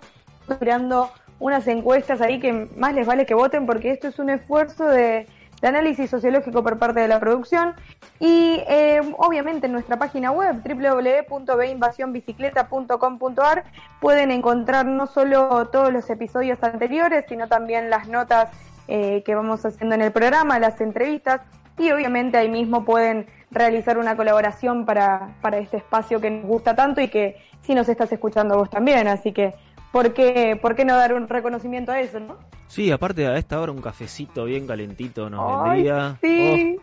tirando 0.60 1.12
unas 1.40 1.68
encuestas 1.68 2.22
ahí 2.22 2.40
que 2.40 2.68
más 2.76 2.94
les 2.94 3.06
vale 3.06 3.26
que 3.26 3.34
voten 3.34 3.66
porque 3.66 3.92
esto 3.92 4.08
es 4.08 4.18
un 4.20 4.30
esfuerzo 4.30 4.86
de, 4.86 5.28
de 5.62 5.68
análisis 5.68 6.10
sociológico 6.10 6.64
por 6.64 6.78
parte 6.78 7.00
de 7.00 7.08
la 7.08 7.20
producción 7.20 7.74
y 8.20 8.62
eh, 8.68 9.02
obviamente 9.18 9.68
en 9.68 9.74
nuestra 9.74 9.98
página 9.98 10.32
web 10.32 10.62
www.veinvasionbicicleta.com.ar 10.64 13.64
pueden 14.00 14.32
encontrar 14.32 14.86
no 14.86 15.08
solo 15.08 15.68
todos 15.68 15.92
los 15.92 16.10
episodios 16.10 16.64
anteriores, 16.64 17.26
sino 17.28 17.48
también 17.48 17.90
las 17.90 18.08
notas 18.08 18.50
eh, 18.88 19.24
que 19.26 19.36
vamos 19.36 19.66
haciendo 19.66 19.96
en 19.96 20.02
el 20.02 20.12
programa, 20.12 20.60
las 20.60 20.80
entrevistas 20.80 21.42
y 21.78 21.92
obviamente 21.92 22.38
ahí 22.38 22.50
mismo 22.50 22.86
pueden 22.86 23.28
realizar 23.52 23.98
una 23.98 24.16
colaboración 24.16 24.86
para, 24.86 25.36
para 25.42 25.58
este 25.58 25.78
espacio 25.78 26.22
que 26.22 26.30
nos 26.30 26.46
gusta 26.46 26.76
tanto 26.76 27.02
y 27.02 27.08
que 27.08 27.38
si 27.62 27.74
nos 27.76 27.90
estás 27.90 28.12
escuchando 28.12 28.58
vos 28.58 28.70
también, 28.70 29.08
así 29.08 29.32
que 29.32 29.54
¿por 29.98 30.14
qué, 30.14 30.56
por 30.62 30.76
qué 30.76 30.86
no 30.86 30.96
dar 30.96 31.16
un 31.16 31.28
reconocimiento 31.28 31.92
a 31.92 32.00
eso, 32.00 32.20
no? 32.20 32.38
Sí, 32.68 32.92
aparte 32.92 33.26
a 33.26 33.36
esta 33.38 33.60
hora 33.60 33.72
un 33.72 33.82
cafecito 33.82 34.46
bien 34.46 34.68
calentito 34.68 35.28
nos 35.28 35.64
Ay, 35.64 35.84
vendría. 35.84 36.18
sí. 36.22 36.78
Oh, 36.78 36.82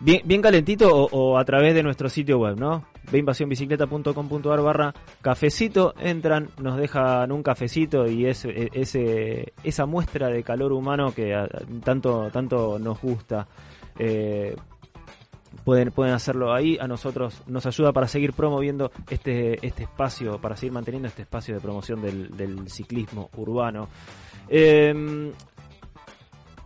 bien, 0.00 0.22
bien 0.24 0.42
calentito 0.42 0.88
o, 0.92 1.08
o 1.12 1.38
a 1.38 1.44
través 1.44 1.74
de 1.74 1.82
nuestro 1.84 2.08
sitio 2.08 2.38
web, 2.40 2.58
¿no? 2.58 2.84
veinvasionbicicleta.com.ar 3.10 4.62
barra 4.62 4.94
cafecito, 5.20 5.94
entran, 6.00 6.48
nos 6.60 6.76
dejan 6.76 7.30
un 7.30 7.44
cafecito 7.44 8.08
y 8.08 8.26
ese, 8.26 8.68
ese, 8.72 9.52
esa 9.62 9.86
muestra 9.86 10.28
de 10.28 10.42
calor 10.42 10.72
humano 10.72 11.12
que 11.14 11.36
tanto, 11.84 12.30
tanto 12.32 12.80
nos 12.80 13.00
gusta. 13.00 13.46
Eh, 13.96 14.56
pueden, 15.64 15.90
pueden 15.92 16.14
hacerlo 16.14 16.52
ahí, 16.52 16.78
a 16.80 16.86
nosotros 16.86 17.42
nos 17.46 17.66
ayuda 17.66 17.92
para 17.92 18.08
seguir 18.08 18.32
promoviendo 18.32 18.90
este, 19.10 19.64
este 19.66 19.84
espacio, 19.84 20.40
para 20.40 20.56
seguir 20.56 20.72
manteniendo 20.72 21.08
este 21.08 21.22
espacio 21.22 21.54
de 21.54 21.60
promoción 21.60 22.00
del, 22.02 22.36
del 22.36 22.68
ciclismo 22.68 23.30
urbano. 23.36 23.88
Eh, 24.48 25.32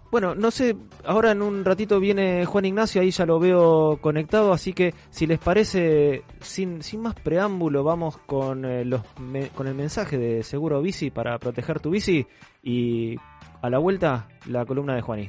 bueno, 0.08 0.34
no 0.36 0.50
sé, 0.52 0.76
ahora 1.04 1.32
en 1.32 1.42
un 1.42 1.64
ratito 1.64 1.98
viene 1.98 2.46
Juan 2.46 2.64
Ignacio, 2.64 3.02
ahí 3.02 3.10
ya 3.10 3.26
lo 3.26 3.38
veo 3.40 3.98
conectado, 4.00 4.52
así 4.52 4.72
que 4.72 4.94
si 5.10 5.26
les 5.26 5.38
parece, 5.38 6.22
sin, 6.40 6.80
sin 6.82 7.02
más 7.02 7.14
preámbulo, 7.16 7.82
vamos 7.82 8.16
con, 8.18 8.64
eh, 8.64 8.84
los, 8.84 9.02
me- 9.20 9.48
con 9.48 9.66
el 9.66 9.74
mensaje 9.74 10.16
de 10.16 10.42
Seguro 10.44 10.80
Bici 10.80 11.10
para 11.10 11.38
proteger 11.38 11.80
tu 11.80 11.90
bici 11.90 12.24
y 12.62 13.16
a 13.60 13.68
la 13.68 13.78
vuelta 13.78 14.28
la 14.46 14.64
columna 14.64 14.94
de 14.94 15.02
Juaní. 15.02 15.28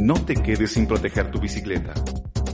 No 0.00 0.14
te 0.14 0.34
quedes 0.34 0.72
sin 0.72 0.86
proteger 0.86 1.30
tu 1.30 1.38
bicicleta. 1.38 1.92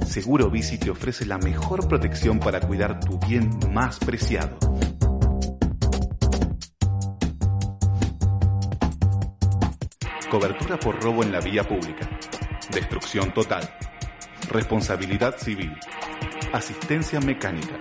Seguro 0.06 0.50
Bici 0.50 0.78
te 0.78 0.90
ofrece 0.90 1.24
la 1.24 1.38
mejor 1.38 1.86
protección 1.86 2.40
para 2.40 2.60
cuidar 2.60 2.98
tu 3.00 3.18
bien 3.18 3.50
más 3.72 3.98
preciado. 3.98 4.58
Cobertura 10.30 10.78
por 10.78 11.02
robo 11.02 11.22
en 11.22 11.32
la 11.32 11.40
vía 11.40 11.62
pública. 11.62 12.08
Destrucción 12.72 13.32
total. 13.32 13.68
Responsabilidad 14.50 15.36
civil. 15.38 15.72
Asistencia 16.52 17.20
mecánica. 17.20 17.78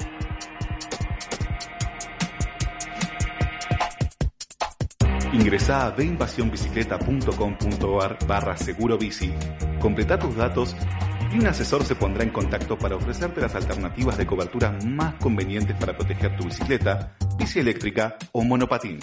Ingresa 5.34 5.86
a 5.86 5.92
veinvasionbicicleta.com.ar 5.92 8.18
barra 8.26 8.56
seguro 8.58 8.98
bici, 8.98 9.32
completa 9.80 10.18
tus 10.18 10.36
datos 10.36 10.76
y 11.34 11.40
un 11.40 11.48
asesor 11.48 11.84
se 11.84 11.96
pondrá 11.96 12.24
en 12.24 12.30
contacto 12.30 12.78
para 12.78 12.96
ofrecerte 12.96 13.42
las 13.42 13.54
alternativas 13.54 14.18
de 14.18 14.26
cobertura 14.26 14.72
más 14.86 15.16
convenientes 15.16 15.76
para 15.76 15.98
proteger 15.98 16.38
tu 16.38 16.46
bicicleta, 16.46 17.18
bici 17.38 17.60
eléctrica 17.60 18.16
o 18.32 18.42
monopatín. 18.44 19.00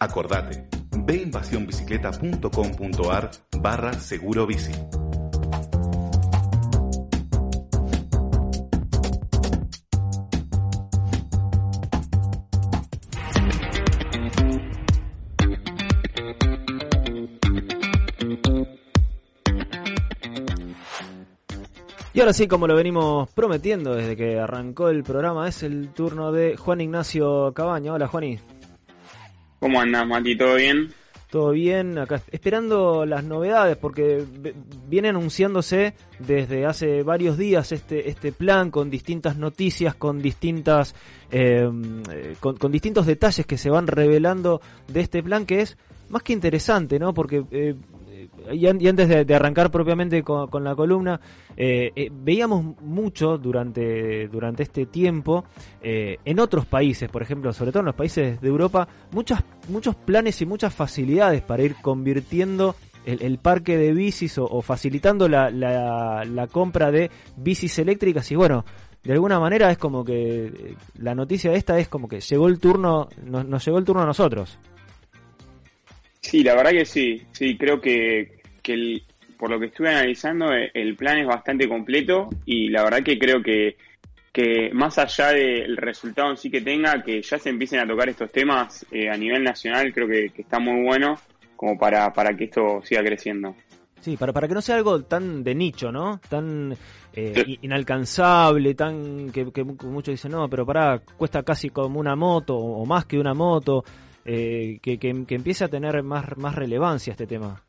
Acordate, 0.00 0.66
veinvasionbicicleta.com.ar 0.90 3.30
barra 3.60 3.92
seguro 3.92 4.46
bici. 4.46 4.72
Y 22.16 22.20
ahora 22.20 22.32
sí, 22.32 22.48
como 22.48 22.66
lo 22.66 22.74
venimos 22.74 23.28
prometiendo 23.32 23.94
desde 23.94 24.16
que 24.16 24.38
arrancó 24.38 24.88
el 24.88 25.02
programa, 25.02 25.46
es 25.48 25.62
el 25.62 25.90
turno 25.90 26.32
de 26.32 26.56
Juan 26.56 26.80
Ignacio 26.80 27.52
Cabaño. 27.52 27.92
Hola, 27.92 28.08
Juaní. 28.08 28.38
¿Cómo 29.60 29.78
andás, 29.78 30.06
Mati? 30.06 30.34
¿Todo 30.34 30.54
bien? 30.54 30.94
Todo 31.28 31.50
bien, 31.50 31.98
acá 31.98 32.22
esperando 32.32 33.04
las 33.04 33.22
novedades 33.22 33.76
porque 33.76 34.24
viene 34.88 35.10
anunciándose 35.10 35.92
desde 36.18 36.64
hace 36.64 37.02
varios 37.02 37.36
días 37.36 37.72
este 37.72 38.08
este 38.08 38.32
plan 38.32 38.70
con 38.70 38.88
distintas 38.88 39.36
noticias, 39.36 39.94
con 39.94 40.22
distintas 40.22 40.94
eh, 41.30 41.68
con, 42.40 42.56
con 42.56 42.72
distintos 42.72 43.04
detalles 43.04 43.44
que 43.44 43.58
se 43.58 43.68
van 43.68 43.88
revelando 43.88 44.62
de 44.88 45.00
este 45.00 45.22
plan 45.22 45.44
que 45.44 45.60
es 45.60 45.76
más 46.08 46.22
que 46.22 46.32
interesante, 46.32 46.98
¿no? 46.98 47.12
Porque 47.12 47.44
eh, 47.50 47.74
y, 48.52 48.66
an- 48.66 48.80
y 48.80 48.88
antes 48.88 49.08
de, 49.26 49.34
arrancar 49.34 49.70
propiamente 49.70 50.22
con, 50.22 50.64
la 50.64 50.74
columna, 50.74 51.20
eh, 51.56 51.92
eh, 51.96 52.10
veíamos 52.12 52.80
mucho 52.80 53.38
durante, 53.38 54.28
durante 54.28 54.62
este 54.62 54.86
tiempo 54.86 55.44
eh, 55.80 56.18
en 56.24 56.40
otros 56.40 56.66
países, 56.66 57.08
por 57.08 57.22
ejemplo, 57.22 57.52
sobre 57.52 57.72
todo 57.72 57.80
en 57.80 57.86
los 57.86 57.94
países 57.94 58.40
de 58.40 58.48
Europa, 58.48 58.88
muchas, 59.12 59.42
muchos 59.68 59.94
planes 59.94 60.40
y 60.42 60.46
muchas 60.46 60.74
facilidades 60.74 61.42
para 61.42 61.62
ir 61.62 61.76
convirtiendo 61.82 62.74
el, 63.04 63.38
parque 63.38 63.76
de 63.76 63.92
bicis 63.92 64.36
o, 64.38 64.44
o 64.44 64.62
facilitando 64.62 65.28
la, 65.28 65.48
la, 65.50 66.24
la 66.24 66.46
compra 66.48 66.90
de 66.90 67.10
bicis 67.36 67.78
eléctricas 67.78 68.30
y 68.32 68.34
bueno, 68.34 68.64
de 69.04 69.12
alguna 69.12 69.38
manera 69.38 69.70
es 69.70 69.78
como 69.78 70.04
que 70.04 70.46
eh, 70.46 70.74
la 70.98 71.14
noticia 71.14 71.52
de 71.52 71.56
esta 71.58 71.78
es 71.78 71.88
como 71.88 72.08
que 72.08 72.20
llegó 72.20 72.48
el 72.48 72.58
turno, 72.58 73.08
nos, 73.24 73.46
nos 73.46 73.64
llegó 73.64 73.78
el 73.78 73.84
turno 73.84 74.02
a 74.02 74.06
nosotros. 74.06 74.58
Sí, 76.26 76.42
la 76.42 76.54
verdad 76.56 76.72
que 76.72 76.84
sí. 76.84 77.22
Sí, 77.32 77.56
creo 77.56 77.80
que, 77.80 78.40
que 78.62 78.72
el- 78.74 79.02
por 79.38 79.48
lo 79.50 79.60
que 79.60 79.66
estuve 79.66 79.90
analizando, 79.90 80.52
eh, 80.52 80.70
el 80.74 80.96
plan 80.96 81.18
es 81.18 81.26
bastante 81.26 81.68
completo 81.68 82.28
y 82.46 82.68
la 82.68 82.82
verdad 82.82 83.02
que 83.04 83.16
creo 83.18 83.40
que, 83.42 83.76
que 84.32 84.70
más 84.72 84.98
allá 84.98 85.28
del 85.28 85.76
resultado 85.76 86.30
en 86.30 86.36
sí 86.36 86.50
que 86.50 86.62
tenga, 86.62 87.02
que 87.02 87.22
ya 87.22 87.38
se 87.38 87.50
empiecen 87.50 87.80
a 87.80 87.86
tocar 87.86 88.08
estos 88.08 88.32
temas 88.32 88.84
eh, 88.90 89.08
a 89.08 89.16
nivel 89.16 89.44
nacional, 89.44 89.92
creo 89.92 90.08
que, 90.08 90.30
que 90.30 90.42
está 90.42 90.58
muy 90.58 90.82
bueno 90.84 91.14
como 91.54 91.78
para, 91.78 92.12
para 92.12 92.36
que 92.36 92.44
esto 92.44 92.80
siga 92.82 93.02
creciendo. 93.04 93.54
Sí, 94.00 94.16
para, 94.16 94.32
para 94.32 94.48
que 94.48 94.54
no 94.54 94.60
sea 94.62 94.76
algo 94.76 95.02
tan 95.02 95.42
de 95.44 95.54
nicho, 95.54 95.90
¿no? 95.92 96.20
Tan 96.28 96.74
eh, 97.14 97.56
inalcanzable, 97.62 98.74
tan 98.74 99.30
que, 99.30 99.50
que 99.52 99.64
mu- 99.64 99.76
muchos 99.84 100.12
dicen, 100.12 100.32
no, 100.32 100.48
pero 100.48 100.66
para 100.66 100.98
cuesta 100.98 101.42
casi 101.42 101.70
como 101.70 102.00
una 102.00 102.16
moto 102.16 102.56
o 102.56 102.84
más 102.84 103.04
que 103.06 103.18
una 103.18 103.32
moto, 103.34 103.84
eh, 104.26 104.78
que, 104.82 104.98
que, 104.98 105.24
que 105.26 105.34
empiece 105.34 105.64
a 105.64 105.68
tener 105.68 106.02
más, 106.02 106.36
más 106.36 106.54
relevancia 106.54 107.12
este 107.12 107.26
tema. 107.26 107.62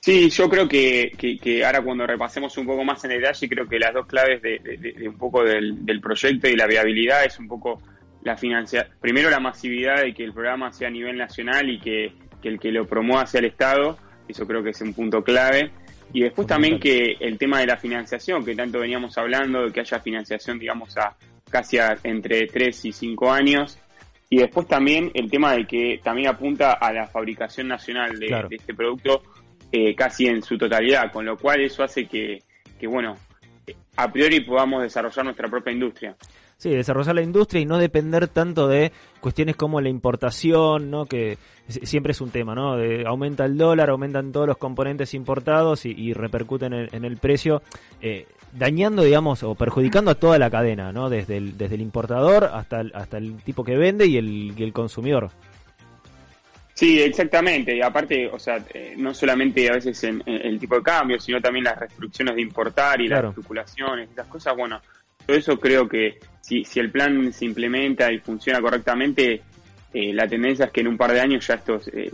Sí, 0.00 0.30
yo 0.30 0.48
creo 0.48 0.66
que, 0.68 1.12
que, 1.16 1.38
que 1.38 1.64
ahora 1.64 1.80
cuando 1.82 2.06
repasemos 2.06 2.56
un 2.58 2.66
poco 2.66 2.82
más 2.84 3.04
en 3.04 3.10
detalle, 3.10 3.48
creo 3.48 3.68
que 3.68 3.78
las 3.78 3.94
dos 3.94 4.06
claves 4.06 4.42
de, 4.42 4.58
de- 4.58 4.76
de- 4.76 4.92
de 4.94 5.08
un 5.08 5.16
poco 5.16 5.44
del, 5.44 5.84
del 5.86 6.00
proyecto 6.00 6.48
y 6.48 6.56
la 6.56 6.66
viabilidad 6.66 7.24
es 7.24 7.38
un 7.38 7.46
poco 7.46 7.80
la 8.24 8.36
financia, 8.36 8.88
primero 9.00 9.30
la 9.30 9.38
masividad 9.40 10.02
de 10.02 10.12
que 10.12 10.24
el 10.24 10.32
programa 10.32 10.72
sea 10.72 10.88
a 10.88 10.90
nivel 10.90 11.16
nacional 11.18 11.68
y 11.70 11.78
que, 11.80 12.12
que 12.40 12.48
el 12.48 12.58
que 12.58 12.72
lo 12.72 12.86
promueva 12.86 13.26
sea 13.26 13.40
el 13.40 13.46
Estado, 13.46 13.96
eso 14.28 14.44
creo 14.46 14.62
que 14.62 14.70
es 14.70 14.80
un 14.80 14.92
punto 14.92 15.22
clave. 15.22 15.70
Y 16.12 16.22
después 16.22 16.46
también 16.48 16.78
que 16.80 17.16
el 17.20 17.38
tema 17.38 17.60
de 17.60 17.66
la 17.66 17.76
financiación, 17.76 18.44
que 18.44 18.54
tanto 18.54 18.80
veníamos 18.80 19.16
hablando, 19.18 19.62
de 19.66 19.72
que 19.72 19.80
haya 19.80 19.98
financiación, 20.00 20.58
digamos, 20.58 20.96
a 20.98 21.16
casi 21.48 21.78
a- 21.78 21.96
entre 22.02 22.48
3 22.48 22.84
y 22.86 22.92
5 22.92 23.30
años. 23.32 23.78
Y 24.32 24.38
después 24.38 24.66
también 24.66 25.10
el 25.12 25.30
tema 25.30 25.52
de 25.52 25.66
que 25.66 26.00
también 26.02 26.28
apunta 26.28 26.72
a 26.72 26.90
la 26.90 27.06
fabricación 27.06 27.68
nacional 27.68 28.18
de, 28.18 28.28
Claro. 28.28 28.48
de 28.48 28.56
este 28.56 28.72
producto 28.72 29.20
eh, 29.70 29.94
casi 29.94 30.26
en 30.26 30.40
su 30.40 30.56
totalidad, 30.56 31.12
con 31.12 31.26
lo 31.26 31.36
cual 31.36 31.60
eso 31.60 31.82
hace 31.82 32.06
que, 32.06 32.38
que 32.80 32.86
bueno, 32.86 33.14
a 33.94 34.10
priori 34.10 34.40
podamos 34.40 34.82
desarrollar 34.82 35.26
nuestra 35.26 35.48
propia 35.50 35.74
industria. 35.74 36.16
Sí, 36.56 36.70
desarrollar 36.70 37.14
la 37.14 37.20
industria 37.20 37.60
y 37.60 37.66
no 37.66 37.76
depender 37.76 38.26
tanto 38.26 38.68
de 38.68 38.90
cuestiones 39.20 39.54
como 39.54 39.82
la 39.82 39.90
importación, 39.90 40.90
¿no? 40.90 41.04
Que 41.04 41.36
siempre 41.68 42.12
es 42.12 42.22
un 42.22 42.30
tema, 42.30 42.54
¿no? 42.54 42.78
De, 42.78 43.04
aumenta 43.06 43.44
el 43.44 43.58
dólar, 43.58 43.90
aumentan 43.90 44.32
todos 44.32 44.46
los 44.46 44.56
componentes 44.56 45.12
importados 45.12 45.84
y, 45.84 45.90
y 45.90 46.14
repercuten 46.14 46.72
en, 46.72 46.88
en 46.90 47.04
el 47.04 47.18
precio, 47.18 47.60
eh, 48.00 48.24
dañando, 48.52 49.02
digamos, 49.02 49.42
o 49.42 49.54
perjudicando 49.54 50.10
a 50.10 50.14
toda 50.14 50.38
la 50.38 50.50
cadena, 50.50 50.92
¿no? 50.92 51.08
Desde 51.10 51.36
el, 51.38 51.56
desde 51.56 51.74
el 51.76 51.80
importador 51.80 52.44
hasta 52.52 52.80
el, 52.80 52.92
hasta 52.94 53.18
el 53.18 53.36
tipo 53.42 53.64
que 53.64 53.76
vende 53.76 54.06
y 54.06 54.16
el, 54.18 54.54
y 54.56 54.62
el 54.62 54.72
consumidor. 54.72 55.30
Sí, 56.74 57.00
exactamente. 57.00 57.76
Y 57.76 57.82
aparte, 57.82 58.28
o 58.28 58.38
sea, 58.38 58.64
eh, 58.74 58.94
no 58.96 59.12
solamente 59.14 59.68
a 59.68 59.74
veces 59.74 60.02
en, 60.04 60.22
en 60.26 60.46
el 60.46 60.58
tipo 60.58 60.76
de 60.76 60.82
cambio, 60.82 61.20
sino 61.20 61.40
también 61.40 61.64
las 61.64 61.78
restricciones 61.78 62.34
de 62.34 62.42
importar 62.42 63.00
y 63.00 63.08
Claro. 63.08 63.28
las 63.28 63.36
especulaciones, 63.38 64.08
estas 64.08 64.26
cosas. 64.26 64.56
Bueno, 64.56 64.80
todo 65.26 65.36
eso 65.36 65.58
creo 65.60 65.88
que 65.88 66.18
si, 66.40 66.64
si 66.64 66.80
el 66.80 66.90
plan 66.90 67.32
se 67.32 67.44
implementa 67.44 68.10
y 68.10 68.18
funciona 68.18 68.60
correctamente, 68.60 69.42
eh, 69.94 70.12
la 70.14 70.26
tendencia 70.26 70.66
es 70.66 70.70
que 70.70 70.80
en 70.80 70.88
un 70.88 70.96
par 70.96 71.12
de 71.12 71.20
años 71.20 71.46
ya 71.46 71.54
estos, 71.54 71.88
eh, 71.88 72.10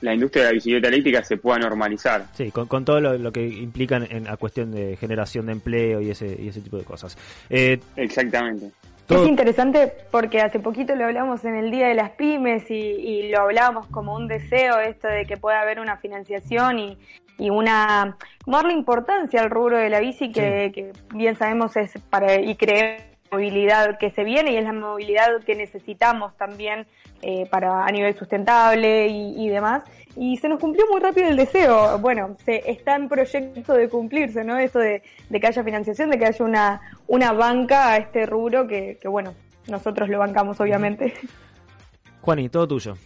la 0.00 0.14
industria 0.14 0.44
de 0.44 0.48
la 0.50 0.54
bicicleta 0.54 0.88
eléctrica 0.88 1.22
se 1.24 1.36
pueda 1.36 1.58
normalizar. 1.58 2.24
Sí, 2.34 2.50
con, 2.50 2.66
con 2.66 2.84
todo 2.84 3.00
lo, 3.00 3.16
lo 3.18 3.32
que 3.32 3.46
implican 3.46 4.06
en 4.10 4.24
la 4.24 4.36
cuestión 4.36 4.70
de 4.72 4.96
generación 4.96 5.46
de 5.46 5.52
empleo 5.52 6.00
y 6.00 6.10
ese, 6.10 6.36
y 6.40 6.48
ese 6.48 6.60
tipo 6.60 6.76
de 6.78 6.84
cosas. 6.84 7.16
Eh, 7.50 7.78
Exactamente. 7.96 8.70
todo- 9.06 9.22
Es 9.24 9.28
interesante 9.28 9.92
porque 10.10 10.40
hace 10.40 10.58
poquito 10.60 10.94
lo 10.94 11.04
hablamos 11.04 11.44
en 11.44 11.54
el 11.56 11.70
Día 11.70 11.88
de 11.88 11.94
las 11.94 12.10
Pymes 12.10 12.70
y, 12.70 12.74
y 12.74 13.30
lo 13.30 13.40
hablábamos 13.40 13.86
como 13.88 14.14
un 14.14 14.28
deseo 14.28 14.78
esto 14.80 15.08
de 15.08 15.24
que 15.26 15.36
pueda 15.36 15.60
haber 15.60 15.80
una 15.80 15.96
financiación 15.98 16.78
y, 16.78 16.98
y 17.38 17.50
una 17.50 18.16
como 18.44 18.56
darle 18.56 18.72
importancia 18.72 19.40
al 19.42 19.50
rubro 19.50 19.76
de 19.78 19.90
la 19.90 20.00
bici 20.00 20.32
que, 20.32 20.72
que 20.74 20.92
bien 21.14 21.36
sabemos 21.36 21.76
es 21.76 21.92
para 22.10 22.40
y 22.40 22.56
creer 22.56 23.07
movilidad 23.30 23.98
que 23.98 24.10
se 24.10 24.24
viene 24.24 24.52
y 24.52 24.56
es 24.56 24.64
la 24.64 24.72
movilidad 24.72 25.42
que 25.44 25.54
necesitamos 25.54 26.36
también 26.36 26.86
eh, 27.22 27.46
para 27.50 27.84
a 27.84 27.90
nivel 27.90 28.16
sustentable 28.16 29.08
y, 29.08 29.44
y 29.46 29.48
demás. 29.48 29.82
Y 30.16 30.36
se 30.38 30.48
nos 30.48 30.58
cumplió 30.60 30.84
muy 30.90 31.00
rápido 31.00 31.28
el 31.28 31.36
deseo. 31.36 31.98
Bueno 31.98 32.36
se 32.44 32.70
está 32.70 32.96
en 32.96 33.08
proyecto 33.08 33.74
de 33.74 33.88
cumplirse 33.88 34.44
no 34.44 34.58
eso 34.58 34.78
de, 34.78 35.02
de 35.28 35.40
que 35.40 35.46
haya 35.46 35.62
financiación 35.64 36.10
de 36.10 36.18
que 36.18 36.26
haya 36.26 36.44
una 36.44 36.80
una 37.06 37.32
banca 37.32 37.92
a 37.92 37.96
este 37.98 38.26
rubro 38.26 38.66
que, 38.66 38.98
que 39.00 39.08
bueno 39.08 39.34
nosotros 39.68 40.08
lo 40.08 40.18
bancamos 40.18 40.60
obviamente. 40.60 41.14
Juani, 42.22 42.48
todo 42.48 42.66
tuyo. 42.68 42.96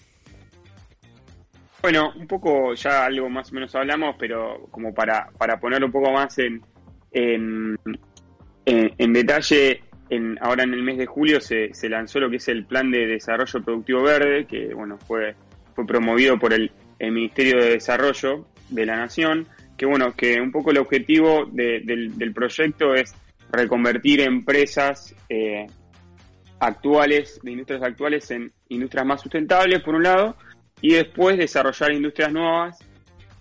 Bueno, 1.83 2.13
un 2.17 2.27
poco 2.29 2.75
ya 2.75 3.05
algo 3.07 3.29
más 3.29 3.51
o 3.51 3.55
menos 3.55 3.75
hablamos, 3.75 4.15
pero 4.19 4.67
como 4.71 4.95
para, 4.95 5.31
para 5.37 5.59
poner 5.59 5.83
un 5.85 5.91
poco 5.91 6.13
más 6.13 6.39
en, 6.39 6.63
en, 7.11 7.77
en- 8.65 8.95
en 8.97 9.13
detalle, 9.13 9.83
en, 10.13 10.37
ahora 10.43 10.65
en 10.65 10.75
el 10.75 10.83
mes 10.83 10.99
de 10.99 11.07
julio 11.07 11.41
se, 11.41 11.71
lanzó 11.89 12.21
lo 12.21 12.29
que 12.29 12.37
es 12.37 12.47
el 12.49 12.67
Plan 12.67 12.91
de 12.91 13.07
Desarrollo 13.07 13.63
Productivo 13.65 14.03
Verde, 14.03 14.47
que 14.47 14.75
bueno 14.75 14.99
fue, 14.99 15.35
fue 15.75 15.87
promovido 15.87 16.39
por 16.39 16.53
el, 16.53 16.71
el 16.99 17.13
Ministerio 17.13 17.59
de 17.59 17.71
Desarrollo 17.71 18.45
de 18.69 18.85
la 18.85 18.97
Nación, 18.97 19.49
que 19.75 19.87
bueno, 19.87 20.13
que 20.15 20.39
un 20.39 20.53
poco 20.53 20.71
el 20.71 20.79
objetivo 20.79 21.47
de- 21.51 21.81
del, 21.81 22.35
proyecto 22.35 22.95
es 22.95 23.15
reconvertir 23.51 24.21
empresas 24.21 25.15
eh, 25.31 25.67
actuales, 26.61 27.41
de 27.43 27.53
industrias 27.53 27.83
actuales 27.83 28.31
en 28.33 28.53
industrias 28.69 29.07
más 29.07 29.23
sustentables, 29.23 29.83
por 29.83 29.95
un 29.95 30.03
lado, 30.03 30.37
y 30.83 30.93
después 30.93 31.39
desarrollar 31.39 31.91
industrias 31.91 32.31
nuevas 32.31 32.79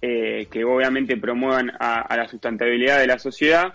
eh, 0.02 0.48
que 0.50 0.64
obviamente 0.64 1.18
promuevan 1.18 1.70
a 1.80 2.16
la 2.16 2.30
sustentabilidad 2.30 3.00
de 3.00 3.08
la 3.08 3.20
sociedad 3.20 3.74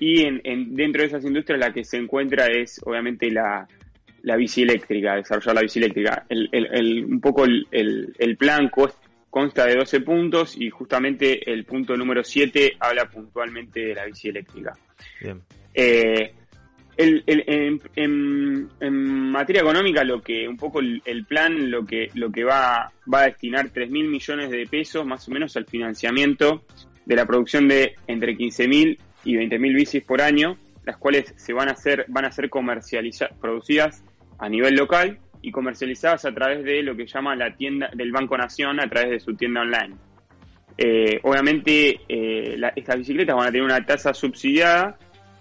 y 0.00 0.22
en, 0.22 0.40
en- 0.44 0.74
dentro 0.76 1.02
de 1.02 1.08
esas 1.08 1.24
industrias 1.24 1.58
la 1.58 1.72
que 1.72 1.82
se 1.84 1.96
encuentra 1.96 2.46
es 2.46 2.80
obviamente 2.84 3.30
la, 3.30 3.66
la 4.22 4.36
bici 4.36 4.62
eléctrica, 4.62 5.16
desarrollar 5.16 5.56
la 5.56 5.62
bici 5.62 5.78
eléctrica. 5.80 6.24
El, 6.28 6.48
el- 6.52 6.66
el- 6.72 7.04
un 7.04 7.20
poco 7.20 7.44
el, 7.44 7.66
el- 7.72 8.14
el 8.18 8.36
plan 8.36 8.70
consta 9.30 9.66
de 9.66 9.74
12 9.74 10.00
puntos 10.02 10.56
y 10.56 10.70
justamente 10.70 11.50
el 11.52 11.64
punto 11.64 11.96
número 11.96 12.22
7 12.22 12.76
habla 12.78 13.06
puntualmente 13.10 13.80
de 13.80 13.94
la 13.94 14.04
bici 14.06 14.28
eléctrica. 14.28 14.72
Bien. 15.20 15.42
Eh, 15.74 16.32
el- 16.96 17.22
el- 17.26 17.44
en, 17.46 17.80
en- 17.96 18.68
en 18.80 18.94
materia 19.30 19.62
económica, 19.62 20.04
lo 20.04 20.20
que 20.22 20.46
un 20.48 20.56
poco 20.56 20.78
el, 20.80 21.02
el 21.04 21.24
plan, 21.24 21.70
lo 21.70 21.84
que 21.84 22.08
lo 22.14 22.30
que 22.30 22.44
va, 22.44 22.92
va 23.12 23.20
a 23.22 23.26
destinar 23.26 23.70
3 23.70 23.90
mil 23.90 24.06
millones 24.08 24.50
de 24.50 24.64
pesos 24.66 25.04
más 25.04 25.26
o 25.28 25.32
menos 25.32 25.56
al 25.56 25.66
financiamiento 25.66 26.62
de 27.04 27.16
la 27.16 27.26
producción 27.26 27.66
de 27.68 27.94
entre 28.06 28.36
15 28.36 28.68
mil 28.68 28.98
y 29.28 29.36
20 29.36 29.58
mil 29.58 29.74
bicis 29.74 30.02
por 30.02 30.22
año, 30.22 30.56
las 30.86 30.96
cuales 30.96 31.34
se 31.36 31.52
van 31.52 31.68
a 31.68 31.72
hacer 31.72 32.06
van 32.08 32.24
a 32.24 32.32
ser 32.32 32.48
comercializadas, 32.48 33.36
producidas 33.38 34.02
a 34.38 34.48
nivel 34.48 34.74
local 34.74 35.18
y 35.42 35.52
comercializadas 35.52 36.24
a 36.24 36.32
través 36.32 36.64
de 36.64 36.82
lo 36.82 36.96
que 36.96 37.06
llama 37.06 37.36
la 37.36 37.54
tienda 37.54 37.90
del 37.92 38.10
Banco 38.10 38.38
Nación 38.38 38.80
a 38.80 38.88
través 38.88 39.10
de 39.10 39.20
su 39.20 39.36
tienda 39.36 39.60
online. 39.60 39.96
Eh, 40.78 41.20
obviamente, 41.24 42.00
eh, 42.08 42.58
estas 42.74 42.96
bicicletas 42.96 43.36
van 43.36 43.48
a 43.48 43.50
tener 43.50 43.64
una 43.64 43.84
tasa 43.84 44.14
subsidiada 44.14 44.96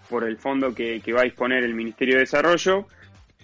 por 0.09 0.25
el 0.25 0.35
fondo 0.35 0.75
que, 0.75 1.01
va 1.15 1.21
a 1.21 1.23
disponer 1.25 1.63
el 1.63 1.73
Ministerio 1.73 2.15
de 2.15 2.21
Desarrollo, 2.21 2.87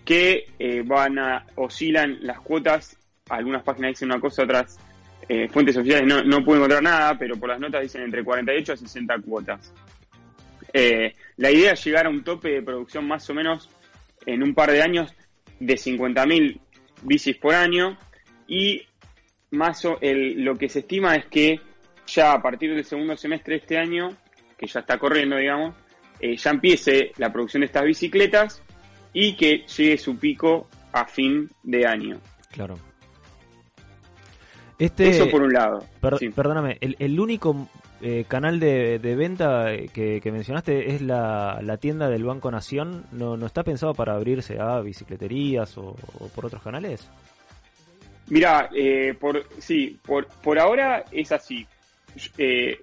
que 0.03 0.48
eh, 0.60 0.84
van 0.86 1.20
a 1.20 1.45
oscilan 1.56 2.18
las 2.22 2.41
cuotas, 2.41 2.98
algunas 3.30 3.64
páginas 3.64 3.91
dicen 3.91 4.11
una 4.11 4.20
cosa, 4.20 4.44
otras 4.44 4.78
fuentes 5.52 5.78
oficiales 5.78 6.06
no, 6.06 6.22
no 6.22 6.44
puedo 6.44 6.57
encontrar 6.57 6.84
nada, 6.84 7.18
pero 7.18 7.38
por 7.38 7.48
las 7.48 7.57
notas 7.57 7.82
dicen 7.82 8.02
entre 8.02 8.26
48 8.26 8.74
a 8.74 8.76
60 8.76 9.20
cuotas. 9.20 9.74
Eh, 10.74 11.14
la 11.38 11.52
idea 11.52 11.74
es 11.74 11.86
llegar 11.86 12.08
a 12.08 12.10
un 12.10 12.24
tope 12.24 12.50
de 12.50 12.62
producción 12.64 13.08
más 13.08 13.30
o 13.30 13.34
menos 13.34 13.70
en 14.26 14.41
un 14.41 14.54
par 14.56 14.72
de 14.72 14.82
años 14.82 15.14
de 15.60 15.76
50.000 15.78 16.60
bicis 17.04 17.38
por 17.38 17.54
año 17.54 17.98
y 18.48 18.82
más 19.52 19.86
o- 19.86 20.00
el- 20.02 20.44
lo 20.44 20.56
que 20.56 20.68
se 20.70 20.80
estima 20.80 21.16
es 21.16 21.26
que 21.28 21.60
ya 22.08 22.34
a 22.34 22.41
partir 22.41 22.74
del 22.74 22.84
segundo 22.86 23.16
semestre 23.16 23.54
de 23.56 23.60
este 23.60 23.78
año, 23.78 24.10
que 24.58 24.66
ya 24.68 24.80
está 24.80 24.98
corriendo, 24.98 25.38
digamos, 25.38 25.76
eh, 26.20 26.36
ya 26.38 26.50
empiece 26.52 27.12
la 27.18 27.32
producción 27.32 27.62
de 27.62 27.68
estas 27.68 27.84
bicicletas 27.84 28.64
y 29.14 29.36
que 29.36 29.66
llegue 29.78 29.98
su 29.98 30.18
pico 30.18 30.68
a 30.91 31.06
fin 31.06 31.50
de 31.64 31.86
año. 31.86 32.20
Claro. 32.52 32.78
Este, 34.80 35.10
Eso 35.10 35.30
por 35.30 35.44
un 35.44 35.54
lado. 35.54 35.86
per- 36.02 36.18
sí. 36.18 36.30
Perdóname, 36.30 36.78
el, 36.82 36.95
el 37.00 37.20
único 37.20 37.70
eh, 38.04 38.26
canal 38.28 38.60
de, 38.60 39.00
venta 39.16 39.72
que, 39.94 40.22
mencionaste 40.26 40.94
es 40.94 41.02
la, 41.02 41.60
la 41.64 41.78
tienda 41.78 42.10
del 42.10 42.24
Banco 42.24 42.52
Nación. 42.52 43.06
¿No, 43.12 43.38
¿No 43.38 43.46
está 43.46 43.64
pensado 43.64 43.94
para 43.94 44.14
abrirse 44.14 44.60
a 44.60 44.82
bicicleterías 44.82 45.78
o, 45.78 45.96
o 46.20 46.28
por 46.30 46.46
otros 46.46 46.62
canales? 46.62 47.10
Mira, 48.30 48.70
eh, 48.76 49.16
por, 49.20 49.44
sí, 49.60 50.00
por, 50.06 50.28
por 50.28 50.60
ahora 50.60 51.04
es 51.12 51.32
así. 51.32 51.66
Eh, 52.38 52.80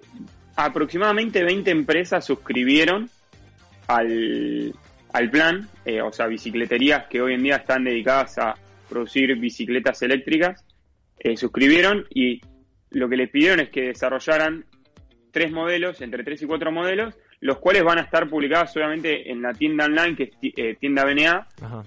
aproximadamente 0.55 1.43
20 1.43 1.71
empresas 1.71 2.25
suscribieron 2.25 3.09
al, 3.87 4.73
al 5.13 5.29
plan, 5.29 5.67
eh, 5.85 6.01
o 6.01 6.11
sea, 6.11 6.27
bicicleterías 6.27 7.07
que 7.07 7.21
hoy 7.21 7.33
en 7.33 7.43
día 7.43 7.57
están 7.57 7.83
dedicadas 7.83 8.37
a 8.37 8.55
producir 8.89 9.35
bicicletas 9.37 10.01
eléctricas, 10.01 10.63
eh, 11.19 11.37
suscribieron 11.37 12.05
y 12.09 12.41
lo 12.91 13.07
que 13.09 13.17
les 13.17 13.29
pidieron 13.29 13.61
es 13.61 13.69
que 13.69 13.87
desarrollaran 13.87 14.65
tres 15.31 15.51
modelos, 15.51 16.01
entre 16.01 16.23
tres 16.23 16.41
y 16.41 16.45
cuatro 16.45 16.71
modelos, 16.71 17.15
los 17.39 17.57
cuales 17.59 17.83
van 17.83 17.97
a 17.97 18.01
estar 18.01 18.29
publicados 18.29 18.75
obviamente 18.75 19.31
en 19.31 19.41
la 19.41 19.53
tienda 19.53 19.85
online, 19.85 20.15
que 20.15 20.23
es 20.23 20.31
eh, 20.57 20.75
tienda 20.79 21.03
BNA, 21.05 21.47
Ajá. 21.61 21.83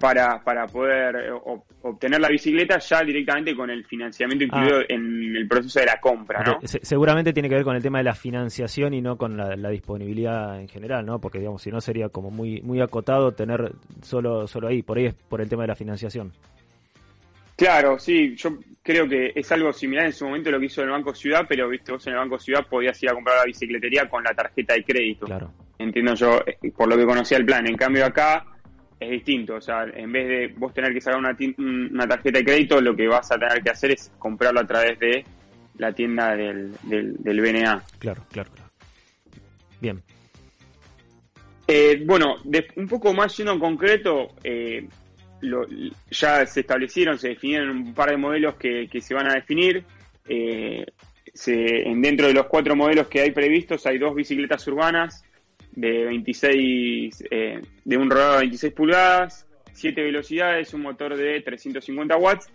para, 0.00 0.42
para 0.44 0.66
poder 0.66 1.16
eh, 1.16 1.32
ob- 1.32 1.62
obtener 1.82 2.20
la 2.20 2.28
bicicleta 2.28 2.78
ya 2.78 3.02
directamente 3.02 3.56
con 3.56 3.70
el 3.70 3.84
financiamiento 3.86 4.44
incluido 4.44 4.80
Ah. 4.80 4.84
en 4.88 5.34
el 5.36 5.48
proceso 5.48 5.80
de 5.80 5.86
la 5.86 5.98
compra, 6.00 6.42
¿no? 6.44 6.58
Se- 6.66 6.80
seguramente 6.82 7.32
tiene 7.32 7.48
que 7.48 7.54
ver 7.56 7.64
con 7.64 7.74
el 7.76 7.82
tema 7.82 7.98
de 7.98 8.04
la 8.04 8.14
financiación 8.14 8.94
y 8.94 9.00
no 9.00 9.16
con 9.16 9.36
la, 9.36 9.56
la 9.56 9.70
disponibilidad 9.70 10.60
en 10.60 10.68
general, 10.68 11.04
¿no? 11.06 11.20
Porque, 11.20 11.38
digamos, 11.38 11.62
si 11.62 11.70
no 11.70 11.80
sería 11.80 12.08
como 12.10 12.30
muy 12.30 12.60
muy 12.62 12.80
acotado 12.80 13.32
tener 13.32 13.72
solo 14.02 14.46
solo 14.46 14.68
ahí. 14.68 14.82
Por 14.82 14.98
ahí 14.98 15.06
es 15.06 15.14
por 15.14 15.40
el 15.40 15.48
tema 15.48 15.62
de 15.62 15.68
la 15.68 15.74
financiación. 15.76 16.32
Claro, 17.58 17.98
sí, 17.98 18.36
yo 18.36 18.56
creo 18.84 19.08
que 19.08 19.32
es 19.34 19.50
algo 19.50 19.72
similar 19.72 20.06
en 20.06 20.12
su 20.12 20.24
momento 20.24 20.48
a 20.48 20.52
lo 20.52 20.60
que 20.60 20.66
hizo 20.66 20.80
el 20.82 20.90
Banco 20.90 21.12
Ciudad, 21.12 21.44
pero 21.48 21.68
viste 21.68 21.90
vos 21.90 22.06
en 22.06 22.12
el 22.12 22.20
Banco 22.20 22.38
Ciudad 22.38 22.64
podías 22.68 23.02
ir 23.02 23.10
a 23.10 23.14
comprar 23.14 23.36
la 23.38 23.44
bicicletería 23.46 24.08
con 24.08 24.22
la 24.22 24.32
tarjeta 24.32 24.74
de 24.74 24.84
crédito. 24.84 25.26
Claro. 25.26 25.52
Entiendo 25.76 26.14
yo, 26.14 26.40
eh, 26.46 26.70
por 26.70 26.88
lo 26.88 26.96
que 26.96 27.04
conocía 27.04 27.36
el 27.36 27.44
plan. 27.44 27.66
En 27.66 27.76
cambio 27.76 28.06
acá 28.06 28.46
es 29.00 29.10
distinto, 29.10 29.56
o 29.56 29.60
sea, 29.60 29.82
en 29.92 30.12
vez 30.12 30.28
de 30.28 30.54
vos 30.56 30.72
tener 30.72 30.92
que 30.94 31.00
sacar 31.00 31.18
una, 31.18 31.36
una 31.58 32.06
tarjeta 32.06 32.38
de 32.38 32.44
crédito, 32.44 32.80
lo 32.80 32.94
que 32.94 33.08
vas 33.08 33.30
a 33.32 33.38
tener 33.38 33.60
que 33.60 33.70
hacer 33.70 33.90
es 33.90 34.12
comprarlo 34.20 34.60
a 34.60 34.66
través 34.66 34.96
de 35.00 35.24
la 35.78 35.92
tienda 35.92 36.36
del, 36.36 36.72
del, 36.84 37.16
del 37.18 37.40
BNA. 37.40 37.82
Claro, 37.98 38.24
claro, 38.30 38.50
claro. 38.52 38.70
Bien. 39.80 40.00
Eh, 41.66 42.02
bueno, 42.06 42.36
de- 42.44 42.68
un 42.76 42.86
poco 42.88 43.12
más 43.12 43.36
yendo 43.36 43.52
en 43.52 43.58
concreto, 43.60 44.28
eh, 44.42 44.86
ya 46.10 46.46
se 46.46 46.60
establecieron, 46.60 47.18
se 47.18 47.28
definieron 47.28 47.70
un 47.70 47.94
par 47.94 48.10
de 48.10 48.16
modelos 48.16 48.54
que, 48.56 48.88
que 48.90 49.00
se 49.00 49.14
van 49.14 49.28
a 49.30 49.34
definir. 49.34 49.84
Eh, 50.28 50.84
dentro 51.96 52.26
de 52.26 52.34
los 52.34 52.46
cuatro 52.46 52.74
modelos 52.74 53.06
que 53.08 53.20
hay 53.20 53.30
previstos 53.30 53.86
hay 53.86 53.98
dos 53.98 54.14
bicicletas 54.14 54.66
urbanas 54.66 55.24
de 55.72 56.04
26, 56.06 57.24
eh, 57.30 57.60
de 57.84 57.96
un 57.96 58.10
rodado 58.10 58.32
de 58.34 58.38
26 58.40 58.72
pulgadas, 58.72 59.46
7 59.72 60.02
velocidades, 60.02 60.74
un 60.74 60.82
motor 60.82 61.16
de 61.16 61.40
350 61.42 62.16
watts. 62.16 62.50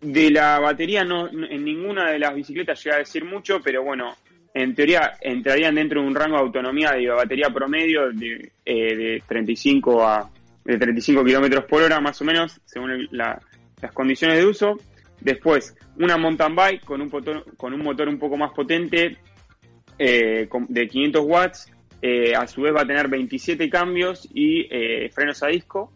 De 0.00 0.30
la 0.30 0.58
batería 0.58 1.04
no- 1.04 1.28
en 1.28 1.64
ninguna 1.64 2.10
de 2.10 2.18
las 2.18 2.34
bicicletas 2.34 2.82
llega 2.84 2.96
a 2.96 3.00
decir 3.00 3.24
mucho, 3.24 3.60
pero 3.62 3.82
bueno, 3.82 4.14
en 4.52 4.74
teoría 4.74 5.12
entrarían 5.20 5.74
dentro 5.76 6.00
de 6.02 6.06
un 6.08 6.14
rango 6.14 6.36
de 6.36 6.42
autonomía 6.42 6.92
de 6.92 7.08
batería 7.08 7.48
promedio 7.50 8.10
de, 8.12 8.50
eh, 8.64 8.96
de 8.96 9.22
35 9.26 10.02
a 10.06 10.28
de 10.64 10.78
35 10.78 11.24
kilómetros 11.24 11.64
por 11.64 11.82
hora 11.82 12.00
más 12.00 12.20
o 12.20 12.24
menos, 12.24 12.60
según 12.64 13.08
la- 13.12 13.40
las 13.80 13.92
condiciones 13.92 14.38
de 14.38 14.46
uso. 14.46 14.76
Después, 15.20 15.74
una 15.96 16.16
mountain 16.16 16.54
bike 16.54 16.84
con 16.84 17.00
un, 17.02 17.08
motor, 17.08 17.44
con 17.56 17.74
un 17.74 17.82
motor 17.82 18.08
un 18.08 18.18
poco 18.18 18.36
más 18.36 18.52
potente 18.52 19.16
eh, 19.98 20.48
de 20.68 20.88
500 20.88 21.22
watts. 21.26 21.72
eh, 22.02 22.34
a 22.34 22.46
su 22.46 22.62
vez 22.62 22.74
va 22.74 22.80
a 22.80 22.86
tener 22.86 23.08
27 23.08 23.68
cambios 23.68 24.26
y 24.32 24.66
eh, 24.70 25.10
frenos 25.12 25.42
a 25.42 25.48
disco. 25.48 25.92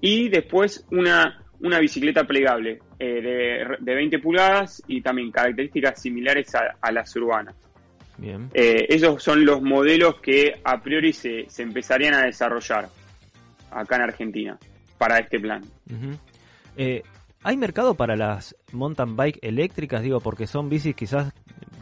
Y 0.00 0.28
después 0.28 0.84
una, 0.90 1.44
una 1.60 1.78
bicicleta 1.78 2.24
plegable 2.24 2.80
de, 2.98 3.64
de 3.78 3.94
20 3.94 4.18
pulgadas 4.18 4.82
y 4.88 5.00
también 5.00 5.30
características 5.30 6.02
similares 6.02 6.52
a, 6.56 6.76
a 6.80 6.90
las 6.90 7.14
urbanas. 7.14 7.54
Bien. 8.16 8.48
Esos 8.52 9.22
son 9.22 9.44
los 9.44 9.62
modelos 9.62 10.20
que 10.20 10.54
a 10.64 10.82
priori 10.82 11.12
se, 11.12 11.44
se 11.48 11.62
empezarían 11.62 12.14
a 12.14 12.22
desarrollar 12.26 12.88
acá 13.70 13.96
en 13.96 14.02
Argentina 14.02 14.58
para 14.98 15.18
este 15.18 15.38
plan. 15.38 15.62
Eh, 16.76 17.02
¿Hay 17.42 17.56
mercado 17.56 17.94
para 17.94 18.16
las 18.16 18.56
mountain 18.72 19.14
bike 19.16 19.38
eléctricas? 19.42 20.02
Digo, 20.02 20.20
porque 20.20 20.46
son 20.46 20.68
bicis 20.68 20.94
quizás 20.94 21.32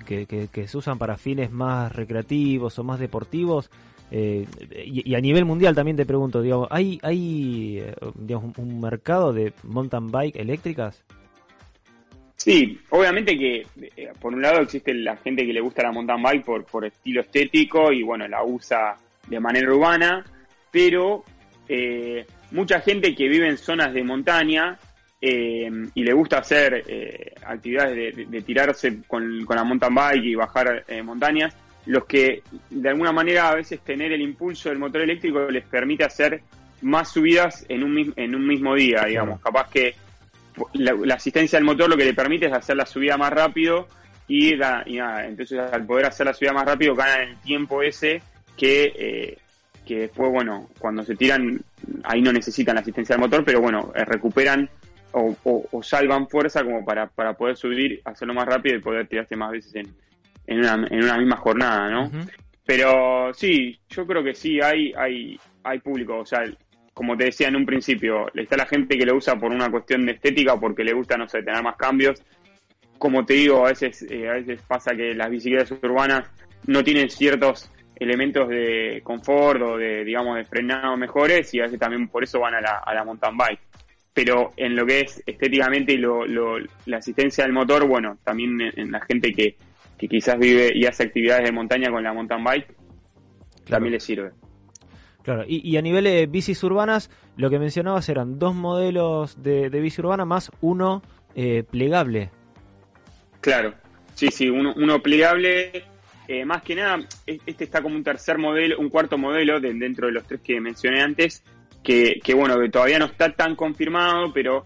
que, 0.06 0.26
que- 0.26 0.48
que 0.48 0.68
se 0.68 0.76
usan 0.78 0.98
para 0.98 1.16
fines 1.16 1.50
más 1.50 1.92
recreativos 1.94 2.78
o 2.78 2.84
más 2.84 2.98
deportivos. 3.00 3.70
Eh, 4.10 4.46
y, 4.84 5.10
y 5.10 5.14
a 5.16 5.20
nivel 5.20 5.44
mundial 5.44 5.74
también 5.74 5.96
te 5.96 6.06
pregunto, 6.06 6.40
digo, 6.40 6.68
¿hay, 6.70 6.98
hay 7.02 7.78
eh, 7.80 7.94
digamos, 8.14 8.56
un, 8.58 8.64
un 8.68 8.80
mercado 8.80 9.32
de 9.32 9.52
mountain 9.64 10.10
bike 10.12 10.36
eléctricas? 10.36 11.02
Sí, 12.36 12.78
obviamente 12.90 13.36
que 13.36 13.66
eh, 13.96 14.12
por 14.20 14.34
un 14.34 14.42
lado 14.42 14.60
existe 14.60 14.92
la 14.94 15.16
gente 15.16 15.44
que 15.46 15.52
le 15.52 15.60
gusta 15.60 15.82
la 15.82 15.90
mountain 15.92 16.22
bike 16.22 16.44
por, 16.44 16.64
por 16.66 16.84
estilo 16.84 17.22
estético 17.22 17.90
y 17.92 18.02
bueno, 18.02 18.28
la 18.28 18.44
usa 18.44 18.94
de 19.26 19.40
manera 19.40 19.72
urbana, 19.74 20.24
pero 20.70 21.24
eh, 21.68 22.26
mucha 22.52 22.80
gente 22.80 23.14
que 23.14 23.28
vive 23.28 23.48
en 23.48 23.59
zonas 23.59 23.93
de 23.93 24.02
montaña 24.05 24.78
eh, 25.20 25.68
y 25.94 26.05
le 26.05 26.12
gusta 26.12 26.38
hacer 26.38 26.84
eh, 26.86 27.32
actividades 27.44 27.97
de, 27.97 28.12
de- 28.24 28.26
de 28.30 28.43
tirarse 28.43 28.98
con, 29.06 29.44
con 29.44 29.56
la 29.56 29.64
mountain 29.64 29.94
bike 29.94 30.24
y 30.24 30.34
bajar 30.34 30.84
eh, 30.88 31.02
montañas, 31.02 31.55
los 31.86 32.05
que 32.05 32.43
de 32.70 32.88
alguna 32.88 33.12
manera 33.12 33.48
a 33.51 33.55
veces 33.55 33.80
tener 33.80 34.12
el 34.12 34.20
impulso 34.20 34.68
del 34.68 34.78
motor 34.78 35.02
eléctrico 35.02 35.48
les 35.51 35.64
permite 35.66 36.05
hacer 36.05 36.40
más 36.82 37.10
subidas 37.12 37.64
en 37.68 37.82
un, 37.84 38.12
en 38.16 38.34
un 38.34 38.47
mismo 38.47 38.74
día, 38.74 39.05
digamos, 39.06 39.40
capaz 39.40 39.70
que 39.70 39.94
la, 40.74 40.93
la 41.05 41.14
asistencia 41.14 41.59
del 41.59 41.64
motor 41.66 41.88
lo 41.88 41.97
que 41.97 42.05
le 42.05 42.14
permite 42.14 42.47
es 42.47 42.52
hacer 42.52 42.76
la 42.76 42.86
subida 42.86 43.16
más 43.16 43.30
rápido 43.32 43.88
y, 44.28 44.56
da- 44.56 44.82
y 44.86 44.97
nada, 44.97 45.26
entonces 45.26 45.59
al 45.59 45.86
poder 45.86 46.06
hacer 46.06 46.26
la 46.26 46.34
subida 46.34 46.52
más 46.52 46.64
rápido 46.66 46.94
ganan 46.94 47.28
el 47.30 47.36
tiempo 47.38 47.82
ese 47.82 48.20
que, 48.56 48.93
eh, 48.97 49.38
que 49.86 50.00
después, 50.00 50.30
bueno, 50.30 50.68
cuando 50.78 51.02
se 51.04 51.14
tiran, 51.16 51.60
ahí 52.04 52.20
no 52.20 52.32
necesitan 52.32 52.74
la 52.74 52.80
asistencia 52.82 53.14
del 53.14 53.20
motor, 53.22 53.44
pero 53.44 53.60
bueno, 53.60 53.92
eh, 53.94 54.04
recuperan 54.04 54.68
o, 55.12 55.34
o- 55.44 55.66
o 55.70 55.82
salvan 55.82 56.28
fuerza 56.28 56.62
como 56.64 56.84
para, 56.84 57.06
para 57.06 57.32
poder 57.34 57.56
subir, 57.56 58.00
hacerlo 58.04 58.34
más 58.34 58.44
rápido 58.46 58.76
y 58.76 58.80
poder 58.82 59.06
tirarse 59.06 59.36
más 59.36 59.52
veces 59.52 59.74
en, 59.76 59.86
en, 60.46 60.58
una, 60.58 60.74
en 60.90 61.04
una 61.04 61.16
misma 61.16 61.36
jornada, 61.36 61.88
¿no? 61.88 62.10
Pero 62.66 63.32
sí, 63.32 63.78
yo 63.88 64.06
creo 64.06 64.24
que 64.24 64.34
sí, 64.34 64.60
hay, 64.60 64.92
hay, 64.98 65.38
hay 65.62 65.78
público, 65.78 66.18
o 66.18 66.26
sea, 66.26 66.40
como 66.92 67.16
te 67.16 67.26
decía 67.26 67.46
en 67.48 67.56
un 67.56 67.64
principio, 67.64 68.26
está 68.34 68.56
la 68.56 68.66
gente 68.66 68.98
que 68.98 69.06
lo 69.06 69.14
usa 69.16 69.36
por 69.36 69.52
una 69.52 69.70
cuestión 69.70 70.04
de 70.04 70.12
estética, 70.12 70.54
o 70.54 70.60
porque 70.60 70.82
le 70.82 70.92
gusta, 70.94 71.16
no 71.16 71.28
sé, 71.28 71.42
tener 71.42 71.62
más 71.62 71.76
cambios. 71.76 72.20
Como 72.98 73.24
te 73.24 73.34
digo, 73.34 73.64
a 73.66 73.68
veces, 73.68 74.02
eh, 74.10 74.28
a 74.28 74.32
veces 74.32 74.60
pasa 74.66 74.96
que 74.96 75.14
las 75.14 75.30
bicicletas 75.30 75.70
urbanas 75.82 76.28
no 76.66 76.82
tienen 76.82 77.08
ciertos 77.10 77.70
elementos 77.98 78.48
de 78.48 79.01
confort 79.02 79.60
o 79.62 79.77
de, 79.77 80.05
digamos, 80.05 80.36
de 80.36 80.44
frenado 80.44 80.97
mejores 80.97 81.52
y 81.55 81.60
a 81.60 81.64
veces 81.64 81.78
también 81.78 82.09
por 82.09 82.23
eso 82.24 82.40
van 82.40 82.55
a 82.55 82.60
la, 82.60 82.78
a 82.78 82.94
la 82.94 83.05
mountain 83.05 83.36
bike. 83.36 83.60
Pero 84.12 84.52
en 84.56 84.74
lo 84.77 84.86
que 84.86 85.01
es 85.01 85.23
estéticamente 85.27 85.93
y 85.93 85.98
lo, 85.98 86.27
lo- 86.27 86.59
la 86.86 86.97
asistencia 86.98 87.44
del 87.44 87.52
motor, 87.52 87.86
bueno, 87.86 88.18
también 88.24 88.60
en, 88.60 88.73
en 88.81 88.90
la 88.93 89.01
gente 89.01 89.32
que, 89.32 89.56
que 89.98 90.09
quizás 90.09 90.39
vive 90.39 90.73
y 90.74 90.86
hace 90.86 91.02
actividades 91.05 91.44
de 91.44 91.52
montaña 91.52 91.90
con 91.90 92.02
la 92.02 92.12
mountain 92.14 92.43
bike, 92.43 92.74
también 93.68 93.93
le 93.93 94.01
sirve. 94.01 94.31
Claro, 95.23 95.44
y, 95.47 95.68
y 95.68 95.77
a 95.77 95.82
nivel 95.82 96.05
de 96.05 96.27
bicis 96.27 96.62
urbanas, 96.62 97.10
lo 97.36 97.51
que 97.51 97.59
mencionabas 97.59 98.09
eran 98.09 98.39
dos 98.39 98.55
modelos 98.55 99.43
de, 99.43 99.70
de 99.70 99.81
bici 99.81 100.01
urbana 100.01 100.24
más 100.24 100.52
uno 100.60 101.02
eh, 101.35 101.64
plegable. 101.68 102.31
Claro, 103.40 103.74
sí, 104.14 104.28
sí, 104.28 104.48
uno, 104.48 104.73
uno 104.77 105.02
plegable. 105.02 105.85
Eh, 106.28 106.44
más 106.44 106.62
que 106.62 106.74
nada, 106.74 106.98
es- 107.26 107.40
este 107.46 107.64
está 107.64 107.82
como 107.82 107.94
un 107.96 108.04
tercer 108.04 108.38
modelo, 108.38 108.78
un 108.78 108.88
cuarto 108.88 109.16
modelo 109.18 109.60
de- 109.60 109.74
dentro 109.74 110.06
de 110.06 110.12
los 110.12 110.26
tres 110.26 110.40
que 110.42 110.60
mencioné 110.60 111.00
antes, 111.02 111.42
que, 111.82 112.20
que 112.22 112.34
bueno, 112.34 112.58
que 112.58 112.68
todavía 112.68 112.98
no 112.98 113.04
está 113.06 113.32
tan 113.32 113.54
confirmado, 113.54 114.32
pero 114.32 114.64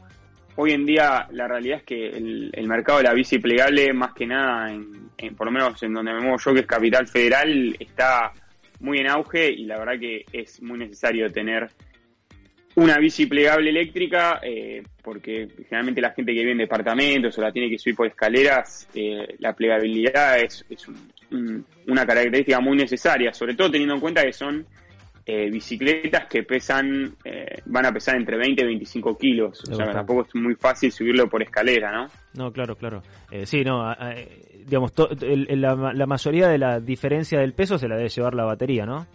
hoy 0.56 0.72
en 0.72 0.84
día 0.86 1.26
la 1.32 1.46
realidad 1.48 1.78
es 1.78 1.84
que 1.84 2.06
el, 2.08 2.50
mercado 2.66 2.98
de 2.98 3.04
la 3.04 3.14
bici 3.14 3.38
plegable, 3.38 3.92
más 3.92 4.12
que 4.14 4.26
nada, 4.26 4.72
en, 4.72 5.10
en- 5.18 5.34
por 5.36 5.46
lo 5.46 5.52
menos 5.52 5.82
en 5.82 5.92
donde 5.94 6.12
me 6.14 6.20
muevo 6.20 6.38
yo, 6.38 6.54
que 6.54 6.60
es 6.60 6.66
Capital 6.66 7.06
Federal, 7.08 7.76
está 7.78 8.32
muy 8.80 8.98
en 8.98 9.08
auge 9.10 9.50
y 9.50 9.64
la 9.64 9.78
verdad 9.78 9.98
que 10.00 10.24
es 10.32 10.62
muy 10.62 10.78
necesario 10.78 11.30
tener 11.30 11.68
una 12.76 12.98
bici 12.98 13.26
plegable 13.26 13.68
eléctrica, 13.70 14.40
eh, 14.42 14.82
porque 15.02 15.48
generalmente 15.64 16.00
la 16.00 16.12
gente 16.12 16.32
que 16.32 16.38
vive 16.40 16.52
en 16.52 16.58
departamentos 16.58 17.36
o 17.36 17.42
la 17.42 17.52
tiene 17.52 17.68
que 17.68 17.78
subir 17.78 17.96
por 17.96 18.06
escaleras, 18.06 18.88
eh, 18.94 19.34
la 19.38 19.52
plegabilidad 19.54 20.40
es, 20.40 20.64
es 20.70 20.86
un- 20.88 21.10
una 21.86 22.06
característica 22.06 22.60
muy 22.60 22.76
necesaria, 22.76 23.32
sobre 23.32 23.54
todo 23.54 23.70
teniendo 23.70 23.94
en 23.94 24.00
cuenta 24.00 24.22
que 24.22 24.32
son 24.32 24.66
eh, 25.26 25.48
bicicletas 25.50 26.26
que 26.28 26.42
pesan, 26.42 27.14
eh, 27.24 27.58
van 27.66 27.86
a 27.86 27.92
pesar 27.92 28.16
entre 28.16 28.36
20 28.36 28.62
y 28.62 28.66
25 28.66 29.16
kilos, 29.16 29.60
o 29.62 29.66
sea, 29.66 29.76
bastante. 29.86 29.92
tampoco 29.94 30.26
es 30.28 30.34
muy 30.34 30.54
fácil 30.56 30.90
subirlo 30.90 31.28
por 31.28 31.42
escalera, 31.42 31.92
¿no? 31.92 32.06
No, 32.34 32.52
claro, 32.52 32.74
claro. 32.74 33.02
Eh, 33.30 33.46
sí, 33.46 33.62
no, 33.62 33.84
digamos, 34.66 34.92
to- 34.92 35.10
el- 35.20 35.46
el- 35.48 35.60
la, 35.60 35.92
la 35.94 36.06
mayoría 36.06 36.48
de 36.48 36.58
la 36.58 36.80
diferencia 36.80 37.38
del 37.38 37.52
peso 37.52 37.78
se 37.78 37.86
la 37.86 37.96
debe 37.96 38.08
llevar 38.08 38.34
la 38.34 38.44
batería, 38.44 38.86
¿no? 38.86 39.06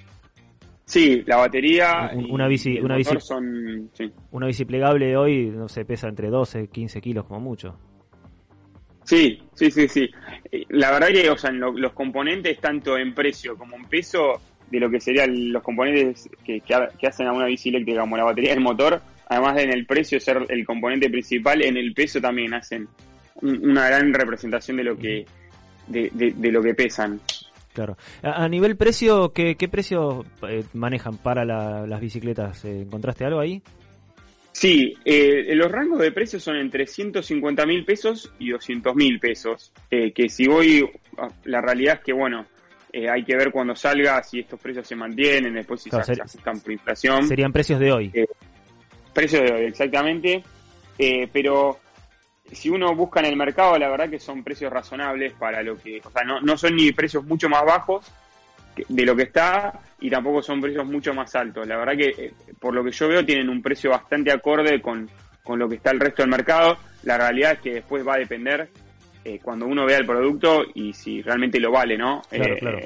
Sí, 0.85 1.23
la 1.25 1.37
batería 1.37 2.11
Un- 2.13 2.27
y 2.27 2.31
una 2.31 2.47
bici- 2.47 2.81
una 2.81 2.95
bici- 2.97 3.19
son, 3.19 3.89
sí. 3.93 4.09
Una 4.31 4.45
bici 4.47 4.63
plegable 4.65 5.17
hoy, 5.17 5.47
no 5.47 5.67
sé, 5.67 5.83
pesa 5.83 6.07
entre 6.07 6.29
12, 6.29 6.67
15 6.67 7.01
kilos 7.01 7.25
como 7.25 7.39
mucho. 7.39 7.75
Sí, 9.05 9.41
sí, 9.53 9.71
sí, 9.71 9.87
sí. 9.87 10.09
Eh, 10.51 10.65
La 10.69 10.91
verdad 10.91 11.07
que, 11.09 11.29
o 11.29 11.37
sea, 11.37 11.51
los 11.51 11.93
componentes, 11.93 12.59
tanto 12.59 12.97
en 12.97 13.13
precio 13.13 13.55
como 13.57 13.75
en 13.77 13.85
peso, 13.85 14.41
de 14.69 14.79
lo 14.79 14.89
que 14.89 14.99
serían 14.99 15.53
los 15.53 15.61
componentes 15.63 16.27
que, 16.43 16.59
que, 16.61 16.73
ha- 16.73 16.87
que 16.89 17.07
hacen 17.07 17.27
a 17.27 17.31
una 17.31 17.45
bici 17.45 17.69
eléctrica, 17.69 18.01
como 18.01 18.17
la 18.17 18.23
batería 18.23 18.49
del 18.51 18.61
motor, 18.63 18.99
además 19.29 19.55
de 19.55 19.63
en 19.63 19.73
el 19.73 19.85
precio 19.85 20.19
ser 20.19 20.43
el 20.49 20.65
componente 20.65 21.09
principal, 21.09 21.61
en 21.63 21.77
el 21.77 21.93
peso 21.93 22.19
también 22.19 22.53
hacen 22.55 22.87
un- 23.41 23.69
una 23.69 23.87
gran 23.87 24.11
representación 24.13 24.77
de 24.77 24.83
lo 24.83 24.97
que 24.97 25.25
de, 25.87 26.09
de- 26.13 26.31
de 26.35 26.51
lo 26.51 26.63
que 26.63 26.73
pesan. 26.73 27.19
Claro. 27.73 27.95
A, 28.23 28.47
nivel 28.49 28.75
precio, 28.77 29.33
¿qué, 29.33 29.55
qué 29.55 29.67
precio 29.67 30.25
eh, 30.49 30.63
manejan 30.73 31.17
para 31.17 31.45
la- 31.45 31.85
las 31.85 32.01
bicicletas? 32.01 32.65
Eh, 32.65 32.81
¿Encontraste 32.81 33.23
algo 33.25 33.39
ahí? 33.39 33.61
Sí, 34.55 34.97
eh, 35.03 35.53
los 35.53 35.69
rangos 35.69 35.99
de 35.99 36.13
precios 36.13 36.41
son 36.41 36.55
entre 36.55 36.87
150 36.87 37.65
mil 37.65 37.83
pesos 37.83 38.31
y 38.39 38.51
200 38.51 38.95
mil 38.95 39.19
pesos. 39.19 39.73
Eh, 39.91 40.13
que 40.13 40.29
si 40.29 40.47
voy, 40.47 40.89
ah, 41.17 41.27
la 41.43 41.59
realidad 41.59 41.95
es 41.95 42.05
que, 42.05 42.13
bueno, 42.13 42.45
eh, 42.93 43.09
hay 43.09 43.25
que 43.25 43.35
ver 43.35 43.51
cuando 43.51 43.75
salga 43.75 44.23
si 44.23 44.39
estos 44.39 44.57
precios 44.57 44.87
se 44.87 44.95
mantienen, 44.95 45.55
después 45.55 45.81
si 45.81 45.89
Claro, 45.89 46.05
se 46.05 46.21
ajustan 46.21 46.61
por 46.61 46.71
inflación. 46.71 47.27
Serían 47.27 47.51
precios 47.51 47.81
de 47.81 47.91
hoy. 47.91 48.11
Eh, 48.13 48.27
precio 49.13 49.41
de 49.41 49.51
hoy, 49.51 49.65
exactamente. 49.65 50.41
Eh, 50.97 51.27
pero 51.33 51.77
si 52.49 52.69
uno 52.69 52.95
busca 52.95 53.19
en 53.19 53.25
el 53.25 53.35
mercado, 53.35 53.77
la 53.77 53.89
verdad 53.89 54.09
que 54.09 54.19
son 54.19 54.41
precios 54.41 54.71
razonables 54.71 55.33
para 55.33 55.61
lo 55.63 55.77
que, 55.77 55.99
o 56.01 56.09
sea, 56.09 56.23
no, 56.23 56.39
no 56.39 56.57
son 56.57 56.77
ni 56.77 56.93
precios 56.93 57.25
mucho 57.25 57.49
más 57.49 57.65
bajos 57.65 58.09
de 58.87 59.05
lo 59.05 59.15
que 59.15 59.23
está 59.23 59.79
y 59.99 60.09
tampoco 60.09 60.41
son 60.41 60.61
precios 60.61 60.85
mucho 60.85 61.13
más 61.13 61.33
altos. 61.35 61.67
La 61.67 61.77
verdad 61.77 61.95
que, 61.97 62.09
eh, 62.25 62.33
por 62.59 62.73
lo 62.73 62.83
que 62.83 62.91
yo 62.91 63.07
veo, 63.07 63.25
tienen 63.25 63.49
un 63.49 63.61
precio 63.61 63.89
bastante 63.91 64.31
acorde 64.31 64.81
con, 64.81 65.09
con 65.43 65.59
lo 65.59 65.69
que 65.69 65.75
está 65.75 65.91
el 65.91 65.99
resto 65.99 66.21
del 66.23 66.31
mercado. 66.31 66.77
La 67.03 67.17
realidad 67.17 67.53
es 67.53 67.59
que 67.59 67.73
después 67.75 68.05
va 68.07 68.15
a 68.15 68.19
depender 68.19 68.67
eh, 69.23 69.39
cuando 69.41 69.65
uno 69.67 69.85
vea 69.85 69.97
el 69.97 70.05
producto 70.05 70.65
y 70.73 70.93
si 70.93 71.21
realmente 71.21 71.59
lo 71.59 71.71
vale, 71.71 71.97
¿no? 71.97 72.21
Claro, 72.29 72.53
Eh, 72.55 72.59
claro. 72.59 72.79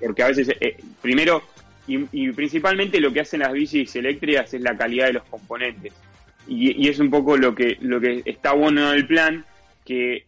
Porque 0.00 0.22
a 0.22 0.28
veces, 0.28 0.50
eh, 0.60 0.76
primero, 1.00 1.42
y, 1.86 2.04
y 2.12 2.32
principalmente 2.32 3.00
lo 3.00 3.12
que 3.12 3.20
hacen 3.20 3.40
las 3.40 3.52
bicis 3.52 3.94
eléctricas 3.96 4.52
es 4.52 4.60
la 4.60 4.76
calidad 4.76 5.06
de 5.06 5.14
los 5.14 5.24
componentes. 5.24 5.92
Y, 6.48 6.84
y 6.84 6.88
es 6.88 6.98
un 6.98 7.10
poco 7.10 7.36
lo 7.36 7.54
que, 7.54 7.76
lo 7.80 7.98
que 8.00 8.22
está 8.24 8.52
bueno 8.52 8.90
del 8.90 9.06
plan, 9.06 9.44
que 9.84 10.26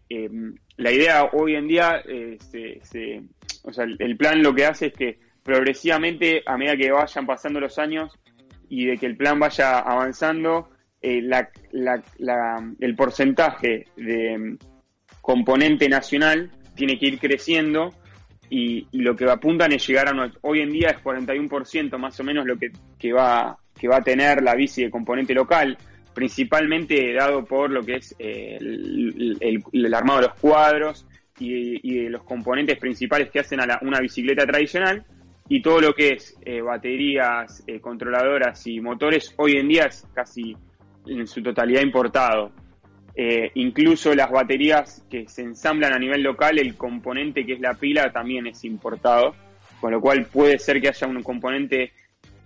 la 0.78 0.90
idea 0.92 1.24
hoy 1.32 1.54
en 1.56 1.68
día, 1.68 2.02
se, 2.50 2.80
se- 2.82 3.22
o 3.68 3.72
sea, 3.72 3.84
el, 3.84 4.16
plan 4.16 4.42
lo 4.42 4.54
que 4.54 4.64
hace 4.64 4.86
es 4.86 4.94
que 4.94 5.18
progresivamente, 5.42 6.42
a 6.46 6.56
medida 6.56 6.76
que 6.76 6.90
vayan 6.90 7.26
pasando 7.26 7.60
los 7.60 7.78
años 7.78 8.18
y 8.68 8.86
de 8.86 8.96
que 8.96 9.04
el 9.06 9.16
plan 9.16 9.38
vaya 9.38 9.78
avanzando, 9.80 10.70
eh, 11.02 11.22
el 12.80 12.96
porcentaje 12.96 13.84
de 13.94 14.38
mm, 14.38 14.58
componente 15.20 15.88
nacional 15.88 16.50
tiene 16.74 16.98
que 16.98 17.06
ir 17.06 17.18
creciendo 17.18 17.92
y, 18.48 18.86
lo 18.92 19.14
que 19.14 19.26
apuntan 19.30 19.72
es 19.72 19.86
llegar 19.86 20.08
a 20.08 20.12
una- 20.12 20.32
hoy 20.40 20.60
en 20.60 20.70
día 20.70 20.88
es 20.88 21.02
41% 21.02 21.98
más 21.98 22.18
o 22.18 22.24
menos 22.24 22.46
lo 22.46 22.56
que, 22.58 23.12
va 23.12 23.58
que 23.78 23.86
va 23.86 23.98
a 23.98 24.02
tener 24.02 24.42
la 24.42 24.54
bici 24.54 24.82
de 24.82 24.90
componente 24.90 25.34
local 25.34 25.76
principalmente 26.14 27.12
dado 27.12 27.44
por 27.44 27.70
lo 27.70 27.82
que 27.82 27.96
es 27.96 28.14
eh, 28.18 28.58
el 28.58 29.94
armado 29.94 30.20
de 30.22 30.26
los 30.28 30.38
cuadros 30.40 31.06
y, 31.38 31.80
y 31.82 32.04
de 32.04 32.10
los 32.10 32.22
componentes 32.24 32.78
principales 32.78 33.30
que 33.30 33.40
hacen 33.40 33.60
a 33.60 33.78
una 33.82 34.00
bicicleta 34.00 34.46
tradicional 34.46 35.04
y 35.48 35.62
todo 35.62 35.80
lo 35.80 35.94
que 35.94 36.12
es 36.12 36.36
eh, 36.44 36.60
baterías, 36.60 37.64
eh, 37.66 37.80
controladoras 37.80 38.66
y 38.66 38.80
motores 38.80 39.32
hoy 39.36 39.56
en 39.56 39.68
día 39.68 39.84
es 39.84 40.06
casi 40.14 40.56
en 41.06 41.26
su 41.26 41.42
totalidad 41.42 41.80
importado. 41.80 42.52
Eh, 43.14 43.50
incluso 43.54 44.14
las 44.14 44.30
baterías 44.30 45.04
que 45.10 45.26
se 45.26 45.42
ensamblan 45.42 45.92
a 45.92 45.98
nivel 45.98 46.22
local, 46.22 46.58
el 46.58 46.76
componente 46.76 47.44
que 47.46 47.54
es 47.54 47.60
la 47.60 47.74
pila 47.74 48.12
también 48.12 48.46
es 48.46 48.62
importado, 48.64 49.34
con 49.80 49.90
lo 49.90 50.00
cual 50.00 50.26
puede 50.26 50.58
ser 50.58 50.80
que 50.80 50.88
haya 50.88 51.06
un 51.06 51.22
componente 51.22 51.92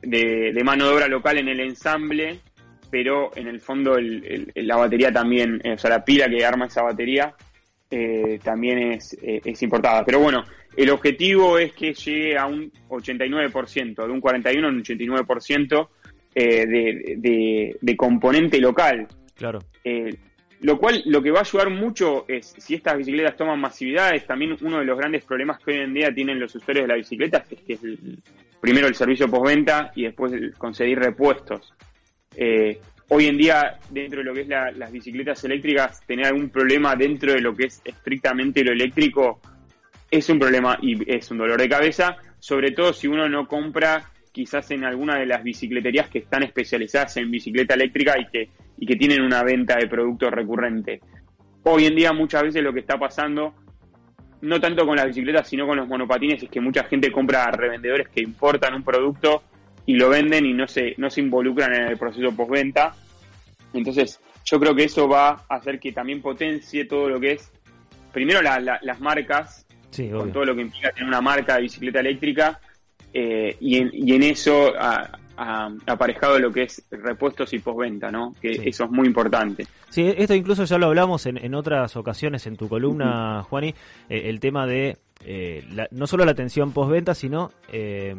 de, 0.01 0.59
mano 0.65 0.87
de 0.87 0.95
obra 0.95 1.09
local 1.09 1.39
en 1.39 1.49
el 1.49 1.61
ensamble, 1.61 2.39
pero 2.91 3.37
en 3.37 3.49
el 3.49 3.61
fondo 3.61 3.97
la 3.99 4.77
batería 4.77 5.13
también, 5.13 5.61
o 5.67 5.77
sea, 5.77 5.91
la 5.91 6.05
pila 6.05 6.29
que 6.29 6.45
arma 6.45 6.67
esa 6.67 6.83
batería 6.83 7.35
eh, 7.93 8.41
también 8.43 8.93
es, 8.93 9.13
eh, 9.23 9.41
es 9.45 9.63
importada. 9.63 10.05
Pero 10.05 10.19
bueno, 10.19 10.43
el 10.77 10.91
objetivo 10.91 11.59
es 11.59 11.73
que 11.75 11.93
llegue 11.95 12.37
a 12.37 12.47
un 12.47 12.73
89%, 12.89 14.07
de 14.07 14.11
un 14.11 14.21
41 14.21 14.67
a 14.67 14.71
un 14.71 14.83
89% 14.83 15.89
eh, 16.35 16.67
de, 16.67 17.15
de, 17.19 17.77
de 17.81 17.97
componente 17.97 18.59
local. 18.61 19.07
Claro. 19.37 19.61
Lo 20.63 20.79
cual 20.79 21.03
lo 21.07 21.21
que 21.21 21.33
va 21.33 21.41
a 21.41 21.43
ayudar 21.43 21.71
mucho 21.71 22.25
es, 22.29 22.55
si 22.57 22.75
estas 22.75 22.97
bicicletas 22.97 23.37
toman 23.37 23.61
masividad, 23.61 24.15
es 24.15 24.25
también 24.27 24.57
uno 24.63 24.79
de 24.79 24.85
los 24.85 24.97
grandes 24.97 25.25
problemas 25.25 25.59
que 25.59 25.73
hoy 25.73 25.79
en 25.79 25.93
día 25.93 26.15
tienen 26.15 26.39
los 26.39 26.55
usuarios 26.55 26.85
de 26.85 26.89
las 26.89 26.99
bicicletas, 26.99 27.51
es 27.51 27.61
que 27.63 27.73
es 27.75 27.83
el- 27.83 28.23
primero 28.61 28.87
el 28.87 28.95
servicio 28.95 29.27
postventa 29.29 29.91
y 29.97 30.05
después 30.05 30.33
el 30.33 30.55
conseguir 30.55 31.01
repuestos. 31.01 31.73
Hoy 33.09 33.27
en 33.27 33.37
día, 33.37 33.79
dentro 33.91 34.21
de 34.21 34.25
lo 34.25 34.33
que 34.35 34.43
es 34.43 34.49
la- 34.49 34.71
las 34.73 34.91
bicicletas 34.91 35.45
eléctricas, 35.45 36.01
tener 36.07 36.27
algún 36.27 36.49
problema 36.51 36.97
dentro 36.97 37.33
de 37.33 37.41
lo 37.41 37.55
que 37.55 37.65
es 37.67 37.83
estrictamente 37.85 38.65
lo 38.65 38.73
eléctrico 38.73 39.41
es 40.11 40.29
un 40.29 40.39
problema 40.39 40.79
y 40.81 41.11
es 41.11 41.31
un 41.31 41.39
dolor 41.39 41.61
de 41.61 41.69
cabeza, 41.69 42.17
sobre 42.39 42.71
todo 42.73 42.93
si 42.93 43.09
uno 43.09 43.29
no 43.29 43.47
compra 43.47 44.05
quizás 44.31 44.71
en 44.71 44.85
alguna 44.85 45.19
de 45.19 45.27
las 45.27 45.43
bicicleterías 45.43 46.09
que 46.09 46.21
están 46.21 46.43
especializadas 46.43 47.17
en 47.19 47.31
bicicleta 47.31 47.75
eléctrica 47.75 48.15
y 48.19 48.27
que, 48.27 48.49
y 48.79 48.87
que 48.87 48.97
tienen 48.97 49.23
una 49.23 49.43
venta 49.43 49.77
de 49.77 49.87
producto 49.89 50.31
recurrente. 50.31 51.01
Hoy 51.65 51.87
en 51.87 51.95
día 51.95 52.13
muchas 52.13 52.43
veces 52.43 52.63
lo 52.63 52.73
que 52.73 52.81
está 52.81 52.99
pasando, 52.99 53.55
no 54.41 54.59
tanto 54.61 54.87
con 54.87 54.97
las 54.97 55.07
bicicletas, 55.07 55.49
sino 55.49 55.67
con 55.67 55.77
los 55.77 55.87
monopatines, 55.87 56.43
es 56.43 56.49
que 56.51 56.61
mucha 56.61 56.85
gente 56.85 57.13
compra 57.13 57.45
a 57.45 57.51
revendedores 57.51 58.09
que 58.09 58.23
importan 58.23 58.75
un 58.75 58.83
producto 58.83 59.43
y 59.87 59.95
lo 59.95 60.09
venden 60.09 60.47
y 60.47 60.53
no 60.53 60.67
se, 60.69 60.95
no 60.99 61.11
se 61.11 61.21
involucran 61.21 61.75
en 61.75 61.83
el 61.89 61.97
proceso 61.99 62.31
postventa. 62.35 62.95
Entonces, 63.73 64.21
yo 64.45 64.61
creo 64.61 64.75
que 64.75 64.85
eso 64.85 65.09
va 65.09 65.45
a 65.49 65.55
hacer 65.57 65.79
que 65.81 65.93
también 65.93 66.21
potencie 66.21 66.85
todo 66.85 67.09
lo 67.09 67.19
que 67.21 67.33
es, 67.33 67.51
primero 68.13 68.43
la- 68.43 68.61
la- 68.61 68.79
las 68.83 69.01
marcas, 69.01 69.67
Sí, 69.91 70.09
con 70.11 70.23
obvio. 70.23 70.33
todo 70.33 70.45
lo 70.47 70.55
que 70.55 70.63
implica 70.63 70.91
tener 70.93 71.09
una 71.09 71.21
marca 71.21 71.57
de 71.57 71.63
bicicleta 71.63 72.01
eléctrica, 72.01 72.61
eh, 73.15 73.57
y, 73.61 73.77
en, 73.79 73.91
y 73.93 74.15
en 74.15 74.23
eso 74.23 74.73
ha 74.79 75.19
aparejado 75.87 76.39
lo 76.39 76.53
que 76.53 76.63
es 76.65 76.83
repuestos 76.91 77.53
y 77.53 77.59
postventa, 77.59 78.11
¿no? 78.11 78.35
Que 78.41 78.55
Sí. 78.55 78.63
eso 78.67 78.85
es 78.85 78.91
muy 78.91 79.07
importante. 79.07 79.67
Sí, 79.91 80.13
esto 80.17 80.35
incluso 80.35 80.65
ya 80.65 80.79
lo 80.79 80.87
hablamos 80.87 81.27
en, 81.27 81.37
en 81.39 81.55
otras 81.55 81.97
ocasiones 81.97 82.47
en 82.47 82.57
tu 82.57 82.69
columna, 82.69 83.43
Juani, 83.49 83.75
eh, 84.09 84.23
el 84.27 84.41
tema 84.41 84.67
de 84.67 84.99
eh, 85.25 85.65
la- 85.73 85.89
no 85.93 86.07
solo 86.07 86.25
la 86.25 86.33
atención 86.33 86.73
postventa, 86.73 87.15
sino 87.15 87.51
eh, 87.73 88.15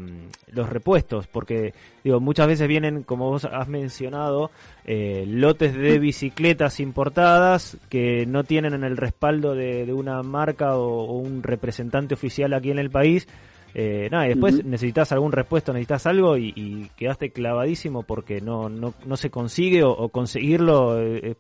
los 0.52 0.70
repuestos, 0.70 1.28
porque 1.28 1.74
digo 2.04 2.20
muchas 2.20 2.48
veces 2.48 2.68
vienen, 2.68 3.04
como 3.04 3.30
vos 3.30 3.46
has 3.46 3.68
mencionado, 3.68 4.52
eh, 4.86 5.26
lotes 5.28 5.76
de 5.76 6.00
bicicletas 6.00 6.80
importadas 6.80 7.78
que 7.90 8.26
no 8.26 8.44
tienen 8.44 8.74
en 8.74 8.84
el 8.84 8.98
respaldo 8.98 9.56
de, 9.56 9.86
de 9.86 9.94
una 9.94 10.22
marca 10.24 10.78
o, 10.78 11.04
o 11.06 11.18
un 11.18 11.44
representante 11.44 12.14
oficial 12.14 12.54
aquí 12.54 12.72
en 12.72 12.80
el 12.80 12.90
país. 12.90 13.28
Eh, 13.76 14.08
nada, 14.12 14.26
y 14.28 14.30
después 14.30 14.64
necesitas 14.64 15.12
algún 15.14 15.32
repuesto, 15.32 15.74
necesitas 15.74 16.06
algo 16.06 16.38
y, 16.38 16.54
y 16.56 16.92
quedaste 16.96 17.32
clavadísimo 17.32 18.04
porque 18.04 18.40
no, 18.40 18.70
no, 18.70 18.94
no 19.04 19.18
se 19.18 19.32
consigue 19.32 19.82
o, 19.84 19.90
o 19.90 20.10
conseguirlo, 20.10 21.02
eh, 21.02 21.36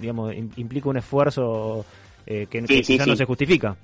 digamos, 0.00 0.32
im- 0.32 0.52
implica 0.56 0.88
un 0.88 0.98
esfuerzo 0.98 1.84
eh, 2.24 2.46
que, 2.48 2.60
Sí, 2.60 2.66
que 2.68 2.84
sí, 2.84 2.92
quizás 2.92 3.08
no 3.08 3.16
se 3.16 3.24
justifica. 3.24 3.76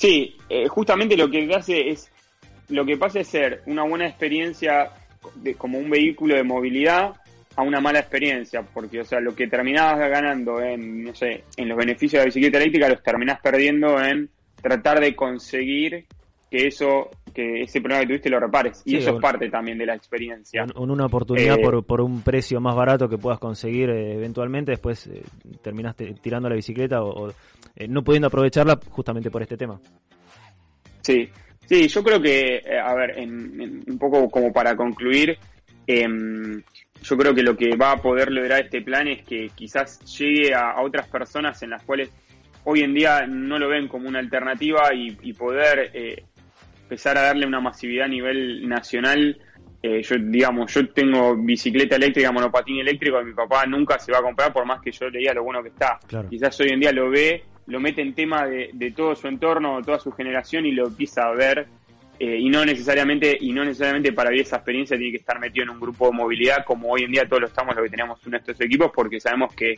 Sí, 0.00 0.34
eh, 0.48 0.66
justamente 0.66 1.14
lo 1.14 1.30
que 1.30 1.46
hace 1.54 1.90
es, 1.90 2.10
lo 2.70 2.86
que 2.86 2.96
pasa 2.96 3.20
es 3.20 3.28
ser 3.28 3.60
una 3.66 3.82
buena 3.84 4.06
experiencia 4.06 4.90
de- 5.34 5.54
como 5.56 5.78
un 5.78 5.90
vehículo 5.90 6.34
de 6.36 6.42
movilidad 6.42 7.12
a 7.54 7.62
una 7.62 7.80
mala 7.82 7.98
experiencia, 7.98 8.62
porque 8.62 9.00
o 9.00 9.04
sea, 9.04 9.20
lo 9.20 9.34
que 9.34 9.46
terminabas 9.46 9.98
ganando 9.98 10.62
en, 10.62 11.04
no 11.04 11.14
sé, 11.14 11.44
en 11.54 11.68
los 11.68 11.76
beneficios 11.76 12.12
de 12.12 12.18
la 12.20 12.24
bicicleta 12.24 12.56
eléctrica 12.56 12.88
los 12.88 13.02
terminás 13.02 13.40
perdiendo 13.42 14.02
en 14.02 14.30
tratar 14.62 15.00
de 15.00 15.14
conseguir 15.14 16.06
que 16.50 16.66
eso, 16.68 17.10
que 17.32 17.62
ese 17.62 17.80
problema 17.80 18.00
que 18.02 18.06
tuviste 18.08 18.30
lo 18.30 18.40
repares. 18.40 18.82
Y 18.84 18.90
Sí, 18.90 18.96
eso 18.98 19.14
es 19.16 19.20
parte 19.20 19.48
también 19.50 19.78
de 19.78 19.86
la 19.86 19.94
experiencia. 19.94 20.64
Un- 20.64 20.72
un- 20.84 20.90
una 20.90 21.06
oportunidad 21.06 21.58
Eh, 21.58 21.62
por, 21.62 21.84
por 21.84 22.00
un 22.00 22.22
precio 22.22 22.60
más 22.60 22.74
barato 22.76 23.08
que 23.08 23.18
puedas 23.18 23.38
conseguir 23.38 23.90
eh, 23.90 24.14
eventualmente, 24.14 24.72
después 24.72 25.06
eh, 25.06 25.22
terminaste 25.62 26.14
tirando 26.20 26.48
la 26.48 26.54
bicicleta 26.56 27.02
o, 27.02 27.28
o, 27.28 27.32
eh, 27.76 27.88
no 27.88 28.02
pudiendo 28.02 28.28
aprovecharla 28.28 28.78
justamente 28.90 29.30
por 29.30 29.42
este 29.42 29.56
tema. 29.56 29.80
Sí, 31.02 31.28
sí, 31.66 31.88
yo 31.88 32.02
creo 32.02 32.20
que, 32.20 32.62
a 32.82 32.94
ver, 32.94 33.18
en, 33.18 33.60
en- 33.60 33.84
un 33.86 33.98
poco 33.98 34.28
como 34.28 34.52
para 34.52 34.76
concluir, 34.76 35.38
em, 35.86 36.62
yo 37.02 37.16
creo 37.16 37.34
que 37.34 37.42
lo 37.42 37.56
que 37.56 37.76
va 37.76 37.92
a 37.92 37.96
poder 37.96 38.30
lograr 38.30 38.60
este 38.64 38.82
plan 38.82 39.08
es 39.08 39.22
que 39.24 39.50
quizás 39.54 39.98
llegue 40.18 40.54
a, 40.54 40.72
a 40.72 40.82
otras 40.82 41.08
personas 41.08 41.62
en 41.62 41.70
las 41.70 41.82
cuales 41.82 42.10
hoy 42.64 42.80
en 42.82 42.92
día 42.92 43.26
no 43.26 43.58
lo 43.58 43.68
ven 43.68 43.88
como 43.88 44.06
una 44.06 44.18
alternativa 44.18 44.92
y, 44.94 45.16
y 45.22 45.32
poder 45.32 45.90
eh, 45.94 46.24
empezar 46.90 47.16
a 47.16 47.22
darle 47.22 47.46
una 47.46 47.60
masividad 47.60 48.06
a 48.06 48.08
nivel 48.08 48.68
nacional. 48.68 49.40
Eh, 49.82 50.02
yo, 50.02 50.16
digamos, 50.18 50.74
yo 50.74 50.88
tengo 50.88 51.36
bicicleta 51.36 51.94
eléctrica, 51.96 52.32
monopatín 52.32 52.80
eléctrico, 52.80 53.22
y 53.22 53.26
mi 53.26 53.32
papá 53.32 53.64
nunca 53.64 53.98
se 53.98 54.10
va 54.12 54.18
a 54.18 54.22
comprar 54.22 54.52
por 54.52 54.66
más 54.66 54.80
que 54.82 54.90
yo 54.90 55.08
leía 55.08 55.32
lo 55.32 55.44
bueno 55.44 55.62
que 55.62 55.68
está. 55.68 55.98
Claro. 56.06 56.28
Quizás 56.28 56.58
hoy 56.60 56.70
en 56.70 56.80
día 56.80 56.92
lo 56.92 57.08
ve, 57.08 57.44
lo 57.66 57.78
mete 57.80 58.02
en 58.02 58.12
tema 58.14 58.44
de, 58.46 58.70
de 58.72 58.90
todo 58.90 59.14
su 59.14 59.28
entorno, 59.28 59.80
toda 59.82 59.98
su 60.00 60.10
generación 60.10 60.66
y 60.66 60.72
lo 60.72 60.88
empieza 60.88 61.22
a 61.28 61.32
ver. 61.32 61.68
eh, 62.20 62.36
y 62.38 62.50
no 62.50 62.64
necesariamente 62.66 63.34
y 63.40 63.50
no 63.52 63.64
necesariamente 63.64 64.12
para 64.12 64.28
vivir 64.28 64.44
esa 64.44 64.56
experiencia 64.56 64.96
tiene 64.98 65.12
que 65.12 65.16
estar 65.18 65.40
metido 65.40 65.64
en 65.64 65.70
un 65.70 65.80
grupo 65.80 66.06
de 66.10 66.12
movilidad 66.12 66.64
como 66.66 66.90
hoy 66.90 67.04
en 67.04 67.12
día 67.12 67.26
todos 67.26 67.40
lo 67.40 67.46
estamos 67.46 67.74
lo 67.74 67.82
que 67.82 67.88
tenemos 67.88 68.20
uno 68.26 68.32
de 68.32 68.40
estos 68.40 68.60
equipos 68.60 68.90
porque 68.94 69.18
sabemos 69.18 69.54
que 69.54 69.76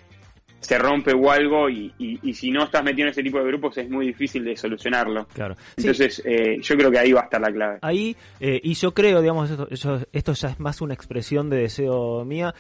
se 0.63 0.79
rompe 0.79 1.13
o 1.13 1.31
algo 1.31 1.69
y, 1.69 1.93
y, 1.99 2.19
y 2.23 2.33
si 2.33 2.51
no 2.51 2.65
estás 2.65 2.83
metido 2.83 3.07
en 3.09 3.11
ese 3.13 3.23
tipo 3.23 3.39
de 3.39 3.45
grupos 3.45 3.77
es 3.77 3.91
muy 3.91 4.07
difícil 4.07 4.45
de 4.45 4.57
solucionarlo. 4.57 5.27
Claro. 5.35 5.55
Entonces 5.77 6.23
eh, 6.25 6.59
yo 6.63 6.77
creo 6.77 6.91
que 6.91 6.99
ahí 6.99 7.13
va 7.13 7.21
a 7.21 7.25
estar 7.25 7.41
la 7.41 7.53
clave. 7.53 7.79
Ahí, 7.83 8.17
eh, 8.41 8.61
y 8.63 8.73
yo 8.75 8.95
creo, 8.95 9.21
digamos, 9.21 9.51
esto, 9.51 9.69
yo- 9.69 9.99
esto 10.13 10.33
ya 10.33 10.49
es 10.49 10.59
más 10.61 10.81
una 10.81 10.95
expresión 10.95 11.51
de 11.51 11.59
deseo 11.59 12.25
mía, 12.25 12.55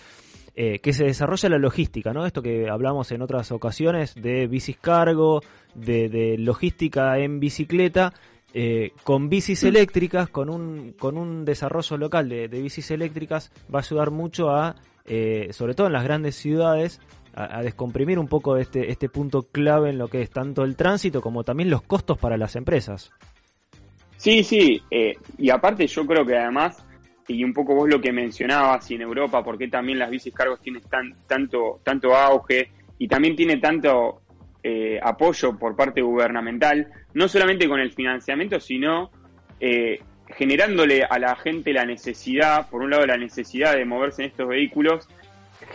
eh, 0.54 0.80
que 0.80 0.92
se 0.92 1.04
desarrolla 1.04 1.48
la 1.48 1.58
logística, 1.58 2.12
¿no? 2.12 2.26
Esto 2.26 2.42
que 2.42 2.68
hablamos 2.68 3.10
en 3.12 3.22
otras 3.22 3.50
ocasiones 3.52 4.14
de 4.14 4.46
bicis 4.48 4.76
cargo, 4.76 5.40
de, 5.74 6.10
de 6.10 6.36
logística 6.36 7.18
en 7.18 7.40
bicicleta, 7.40 8.12
eh, 8.52 8.90
con 9.02 9.30
bicis 9.30 9.62
eléctricas, 9.64 10.28
con 10.28 10.50
un, 10.50 10.92
con 10.98 11.16
un 11.16 11.46
desarrollo 11.46 11.96
local 11.96 12.28
de, 12.28 12.48
de 12.48 12.60
bicis 12.60 12.90
eléctricas, 12.90 13.50
va 13.74 13.78
a 13.78 13.82
ayudar 13.82 14.10
mucho 14.10 14.50
a, 14.50 14.76
eh, 15.06 15.48
sobre 15.52 15.72
todo 15.74 15.86
en 15.86 15.94
las 15.94 16.04
grandes 16.04 16.34
ciudades, 16.36 17.00
a, 17.34 17.62
descomprimir 17.62 18.18
un 18.18 18.28
poco 18.28 18.56
este, 18.56 18.90
este 18.90 19.08
punto 19.08 19.42
clave 19.50 19.90
en 19.90 19.98
lo 19.98 20.08
que 20.08 20.22
es 20.22 20.30
tanto 20.30 20.64
el 20.64 20.76
tránsito 20.76 21.20
como 21.20 21.44
también 21.44 21.70
los 21.70 21.82
costos 21.82 22.18
para 22.18 22.36
las 22.36 22.56
empresas. 22.56 23.10
Sí, 24.16 24.44
sí, 24.44 24.80
eh, 24.90 25.14
y 25.38 25.50
aparte 25.50 25.86
yo 25.86 26.06
creo 26.06 26.24
que 26.24 26.36
además, 26.36 26.84
y 27.26 27.42
un 27.42 27.52
poco 27.52 27.74
vos 27.74 27.88
lo 27.88 28.00
que 28.00 28.12
mencionabas, 28.12 28.90
y 28.90 28.94
en 28.94 29.02
Europa, 29.02 29.42
porque 29.42 29.68
también 29.68 29.98
las 29.98 30.10
bicis 30.10 30.32
cargos 30.32 30.60
tienen 30.60 30.82
tan, 30.82 31.14
tanto, 31.26 31.80
tanto 31.82 32.14
auge 32.14 32.70
y 32.98 33.08
también 33.08 33.34
tiene 33.34 33.56
tanto 33.56 34.22
eh, 34.62 35.00
apoyo 35.02 35.58
por 35.58 35.74
parte 35.74 36.02
gubernamental, 36.02 36.86
no 37.14 37.26
solamente 37.26 37.68
con 37.68 37.80
el 37.80 37.90
financiamiento, 37.90 38.60
sino 38.60 39.10
eh, 39.58 40.00
generándole 40.28 41.02
a 41.02 41.18
la 41.18 41.34
gente 41.34 41.72
la 41.72 41.84
necesidad, 41.84 42.70
por 42.70 42.82
un 42.82 42.90
lado 42.90 43.04
la 43.06 43.16
necesidad 43.16 43.74
de 43.74 43.84
moverse 43.84 44.22
en 44.22 44.28
estos 44.28 44.46
vehículos, 44.46 45.08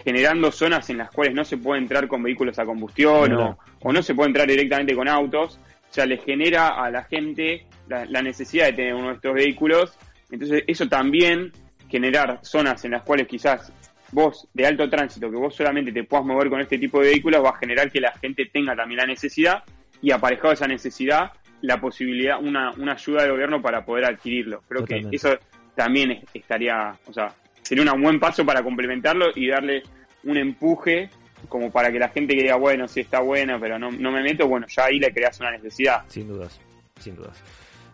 generando 0.04 0.52
zonas 0.52 0.90
en 0.90 0.98
las 1.00 1.12
cuales 1.12 1.34
no 1.34 1.44
se 1.46 1.58
puede 1.58 1.82
entrar 1.82 2.08
con 2.08 2.24
vehículos 2.24 2.58
a 2.60 2.66
combustión 2.66 3.34
o, 3.34 3.58
o 3.82 3.92
no 3.94 4.02
se 4.02 4.16
puede 4.16 4.30
entrar 4.30 4.48
directamente 4.48 4.96
con 4.96 5.08
autos, 5.08 5.60
o 5.90 5.94
sea, 5.94 6.06
le 6.06 6.18
genera 6.18 6.70
a 6.84 6.90
la 6.92 7.04
gente 7.04 7.66
la, 7.88 8.06
la 8.06 8.22
necesidad 8.22 8.68
de 8.68 8.74
tener 8.74 8.94
uno 8.96 9.10
de 9.10 9.14
estos 9.16 9.34
vehículos. 9.34 9.98
Entonces, 10.30 10.64
eso 10.68 10.88
también, 10.88 11.52
generar 11.90 12.40
zonas 12.44 12.84
en 12.86 12.92
las 12.92 13.04
cuales 13.04 13.28
quizás 13.28 13.72
vos, 14.12 14.48
de 14.54 14.66
alto 14.66 14.90
tránsito, 14.90 15.30
que 15.30 15.38
vos 15.38 15.56
solamente 15.56 15.92
te 15.92 16.04
puedas 16.04 16.26
mover 16.26 16.50
con 16.50 16.62
este 16.62 16.78
tipo 16.78 17.00
de 17.02 17.10
vehículos, 17.10 17.44
va 17.44 17.50
a 17.52 17.58
generar 17.58 17.92
que 17.92 18.02
la 18.02 18.12
gente 18.14 18.46
tenga 18.46 18.76
también 18.76 18.98
la 19.00 19.06
necesidad 19.06 19.64
y 20.02 20.12
aparejado 20.12 20.54
esa 20.54 20.68
necesidad, 20.68 21.32
la 21.62 21.80
posibilidad, 21.82 22.40
una, 22.42 22.72
una 22.72 22.94
ayuda 22.94 23.24
del 23.24 23.32
gobierno 23.32 23.62
para 23.62 23.84
poder 23.86 24.06
adquirirlo. 24.06 24.62
Creo 24.68 24.82
Totalmente. 24.82 25.10
que 25.12 25.16
eso 25.16 25.38
también 25.76 26.12
es- 26.12 26.24
estaría, 26.34 26.94
o 27.08 27.14
sea, 27.14 27.34
sería 27.68 27.92
un 27.94 28.02
buen 28.02 28.20
paso 28.20 28.46
para 28.46 28.64
complementarlo 28.64 29.28
y 29.36 29.48
darle 29.48 29.84
un 30.24 30.38
empuje 30.38 31.10
como 31.50 31.72
para 31.72 31.92
que 31.92 32.00
la 32.00 32.10
gente 32.10 32.36
que 32.36 32.42
diga, 32.44 32.56
bueno, 32.56 32.88
sí 32.88 33.02
está 33.02 33.20
buena, 33.20 33.60
pero 33.60 33.78
no, 33.78 33.92
no 33.92 34.12
me 34.12 34.22
meto, 34.24 34.48
bueno, 34.48 34.66
ya 34.68 34.86
ahí 34.86 35.00
le 35.00 35.14
creas 35.14 35.40
una 35.40 35.52
necesidad. 35.52 36.04
Sin 36.08 36.28
dudas, 36.28 36.60
sin 37.00 37.16
dudas. 37.16 37.38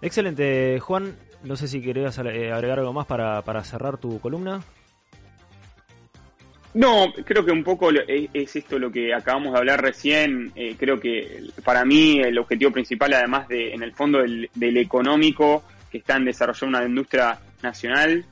Excelente, 0.02 0.80
Juan. 0.80 1.16
No 1.44 1.56
sé 1.58 1.68
si 1.68 1.82
querías 1.82 2.18
eh, 2.20 2.52
agregar 2.52 2.80
algo 2.80 2.94
más 2.94 3.06
para, 3.06 3.42
para 3.42 3.64
cerrar 3.64 3.98
tu 3.98 4.20
columna. 4.22 4.62
No, 6.74 7.14
creo 7.26 7.46
que 7.46 7.52
un 7.52 7.64
poco 7.64 7.92
lo- 7.92 8.02
es, 8.08 8.30
es 8.34 8.56
esto 8.56 8.80
lo 8.80 8.92
que 8.92 9.14
acabamos 9.14 9.54
de 9.54 9.60
hablar 9.60 9.82
recién. 9.82 10.52
Eh, 10.56 10.76
creo 10.80 11.00
que 11.00 11.42
para 11.64 11.86
mí 11.86 12.20
el 12.20 12.38
objetivo 12.40 12.72
principal, 12.72 13.14
además 13.14 13.48
de, 13.48 13.74
en 13.74 13.84
el 13.84 13.94
fondo 13.94 14.20
del, 14.20 14.50
del 14.56 14.78
económico, 14.78 15.64
que 15.92 16.00
está 16.00 16.16
en 16.16 16.26
desarrollar 16.26 16.70
una 16.70 16.84
industria 16.86 17.38
nacional 17.62 18.26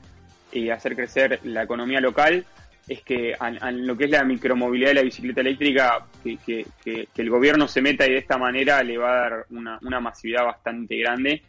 y 0.52 0.70
hacer 0.70 0.94
crecer 0.94 1.40
la 1.44 1.62
economía 1.62 2.00
local, 2.00 2.44
es 2.88 3.02
que 3.02 3.34
a 3.38 3.70
lo 3.70 3.96
que 3.96 4.04
es 4.04 4.10
la 4.10 4.24
micromovilidad 4.24 4.90
de 4.90 4.94
la 4.94 5.02
bicicleta 5.02 5.40
eléctrica, 5.40 6.06
que, 6.22 6.36
que- 6.84 7.08
el 7.16 7.30
gobierno 7.30 7.68
se 7.68 7.80
meta 7.80 8.06
y 8.06 8.12
de 8.12 8.18
esta 8.18 8.38
manera 8.38 8.82
le 8.82 8.98
va 8.98 9.10
a 9.10 9.20
dar 9.20 9.46
una, 9.50 9.78
una 9.82 10.00
masividad 10.00 10.44
bastante 10.44 10.96
grande 10.96 11.42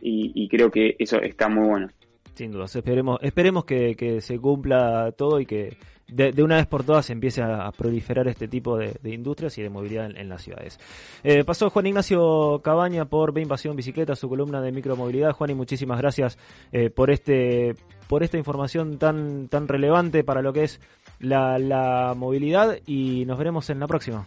y, 0.00 0.48
creo 0.48 0.70
que 0.70 0.94
eso 0.98 1.20
está 1.20 1.48
muy 1.48 1.68
bueno. 1.68 1.88
Sin 2.34 2.52
dudas, 2.52 2.76
esperemos, 2.76 3.18
esperemos 3.22 3.64
que, 3.64 4.20
se 4.20 4.38
cumpla 4.38 5.12
todo 5.16 5.40
y 5.40 5.46
que 5.46 5.76
de, 6.06 6.42
una 6.42 6.56
vez 6.56 6.66
por 6.66 6.84
todas 6.84 7.08
empiece 7.10 7.42
a, 7.42 7.72
proliferar 7.72 8.28
este 8.28 8.46
tipo 8.46 8.76
de, 8.76 8.94
industrias 9.04 9.56
y 9.58 9.62
de 9.62 9.70
movilidad 9.70 10.06
en, 10.06 10.16
en 10.18 10.28
las 10.28 10.42
ciudades. 10.42 10.78
Eh, 11.24 11.44
pasó 11.44 11.70
Juan 11.70 11.86
Ignacio 11.86 12.60
Cabaña 12.62 13.06
por 13.06 13.32
Ve 13.32 13.40
Invasión 13.40 13.74
Bicicleta, 13.74 14.14
su 14.14 14.28
columna 14.28 14.60
de 14.60 14.70
micromovilidad. 14.70 15.32
Juan, 15.32 15.50
y 15.50 15.54
muchísimas 15.54 15.98
gracias 15.98 16.38
eh, 16.72 16.90
por 16.90 17.10
este 17.10 17.74
por 18.08 18.22
esta 18.22 18.38
información 18.38 18.98
tan 18.98 19.48
tan 19.48 19.68
relevante 19.68 20.24
para 20.24 20.42
lo 20.42 20.52
que 20.52 20.64
es 20.64 20.80
la, 21.20 21.58
la 21.58 22.14
movilidad 22.16 22.78
y 22.86 23.24
nos 23.26 23.38
veremos 23.38 23.70
en 23.70 23.80
la 23.80 23.86
próxima. 23.86 24.26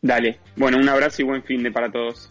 Dale, 0.00 0.38
bueno, 0.56 0.78
un 0.78 0.88
abrazo 0.88 1.22
y 1.22 1.24
buen 1.24 1.42
fin 1.42 1.62
de 1.62 1.72
para 1.72 1.90
todos. 1.90 2.30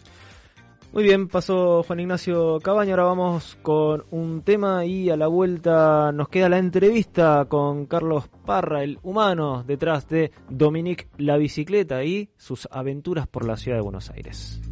Muy 0.90 1.02
bien, 1.04 1.28
pasó 1.28 1.82
Juan 1.82 2.00
Ignacio 2.00 2.60
Cabaña, 2.60 2.92
ahora 2.92 3.04
vamos 3.04 3.58
con 3.60 4.06
un 4.10 4.40
tema 4.42 4.86
y 4.86 5.10
a 5.10 5.18
la 5.18 5.26
vuelta 5.26 6.12
nos 6.12 6.30
queda 6.30 6.48
la 6.48 6.56
entrevista 6.58 7.44
con 7.46 7.84
Carlos 7.84 8.28
Parra, 8.46 8.82
el 8.82 8.98
humano 9.02 9.64
detrás 9.66 10.08
de 10.08 10.32
Dominique 10.48 11.08
la 11.18 11.36
bicicleta 11.36 12.02
y 12.04 12.30
sus 12.38 12.66
aventuras 12.70 13.28
por 13.28 13.44
la 13.44 13.58
ciudad 13.58 13.76
de 13.76 13.82
Buenos 13.82 14.08
Aires. 14.10 14.62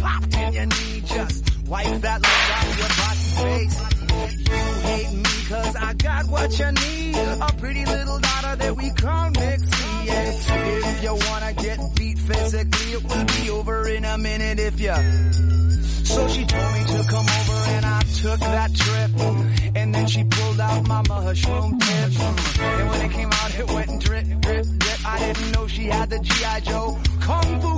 Popped 0.00 0.34
in 0.34 0.52
your 0.52 0.66
knee, 0.66 1.02
just 1.04 1.66
wipe 1.66 2.00
that 2.00 2.20
look 2.22 2.50
off 2.56 2.78
your 2.78 2.92
body 3.00 3.26
face. 3.42 3.76
You 4.48 4.88
hate 4.88 5.16
me 5.16 5.48
cause 5.48 5.76
I 5.76 5.94
got 5.94 6.26
what 6.26 6.58
you 6.58 6.72
need. 6.72 7.16
A 7.16 7.52
pretty 7.58 7.84
little 7.84 8.18
daughter 8.18 8.56
that 8.56 8.76
we 8.76 8.90
call 8.90 9.30
Mixie. 9.30 10.06
Yeah. 10.06 10.90
If 10.90 11.02
you 11.02 11.14
wanna 11.14 11.52
get 11.54 11.78
beat 11.96 12.18
physically, 12.18 12.92
it 12.92 13.04
will 13.04 13.24
be 13.24 13.50
over 13.50 13.88
in 13.88 14.04
a 14.04 14.18
minute 14.18 14.58
if 14.58 14.80
you 14.80 14.94
so 16.06 16.26
she 16.28 16.46
told 16.46 16.72
me 16.72 16.84
to 16.84 17.04
come 17.10 17.26
over 17.26 17.58
and 17.76 17.84
I 17.84 18.00
took 18.22 18.40
that 18.40 18.74
trip. 18.74 19.10
And 19.74 19.94
then 19.94 20.06
she 20.06 20.24
pulled 20.24 20.60
out 20.60 20.86
my 20.86 21.02
mushroom 21.08 21.78
tip. 21.78 22.20
And 22.60 22.90
when 22.90 23.00
it 23.06 23.10
came 23.12 23.30
out, 23.30 23.54
it 23.58 23.70
went 23.70 24.02
drip, 24.02 24.24
drip, 24.40 24.66
drip. 24.66 25.06
I 25.06 25.18
didn't 25.18 25.52
know 25.52 25.66
she 25.66 25.84
had 25.84 26.08
the 26.08 26.18
G.I. 26.20 26.60
Joe 26.60 26.98
Kung 27.20 27.60
Fu 27.60 27.76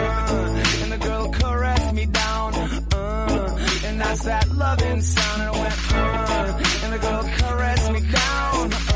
uh, 0.00 0.82
and 0.82 0.92
the 0.92 0.98
girl 0.98 1.28
caressed 1.30 1.94
me 1.94 2.06
down. 2.06 2.54
Uh, 2.54 3.58
and 3.86 4.00
that's 4.00 4.22
that 4.24 4.48
loving 4.50 5.02
sound. 5.02 5.42
And 5.42 5.52
went, 5.60 5.74
uh, 5.92 6.62
and 6.84 6.92
the 6.92 6.98
girl 6.98 7.22
caressed 7.38 7.92
me 7.92 8.00
down. 8.00 8.89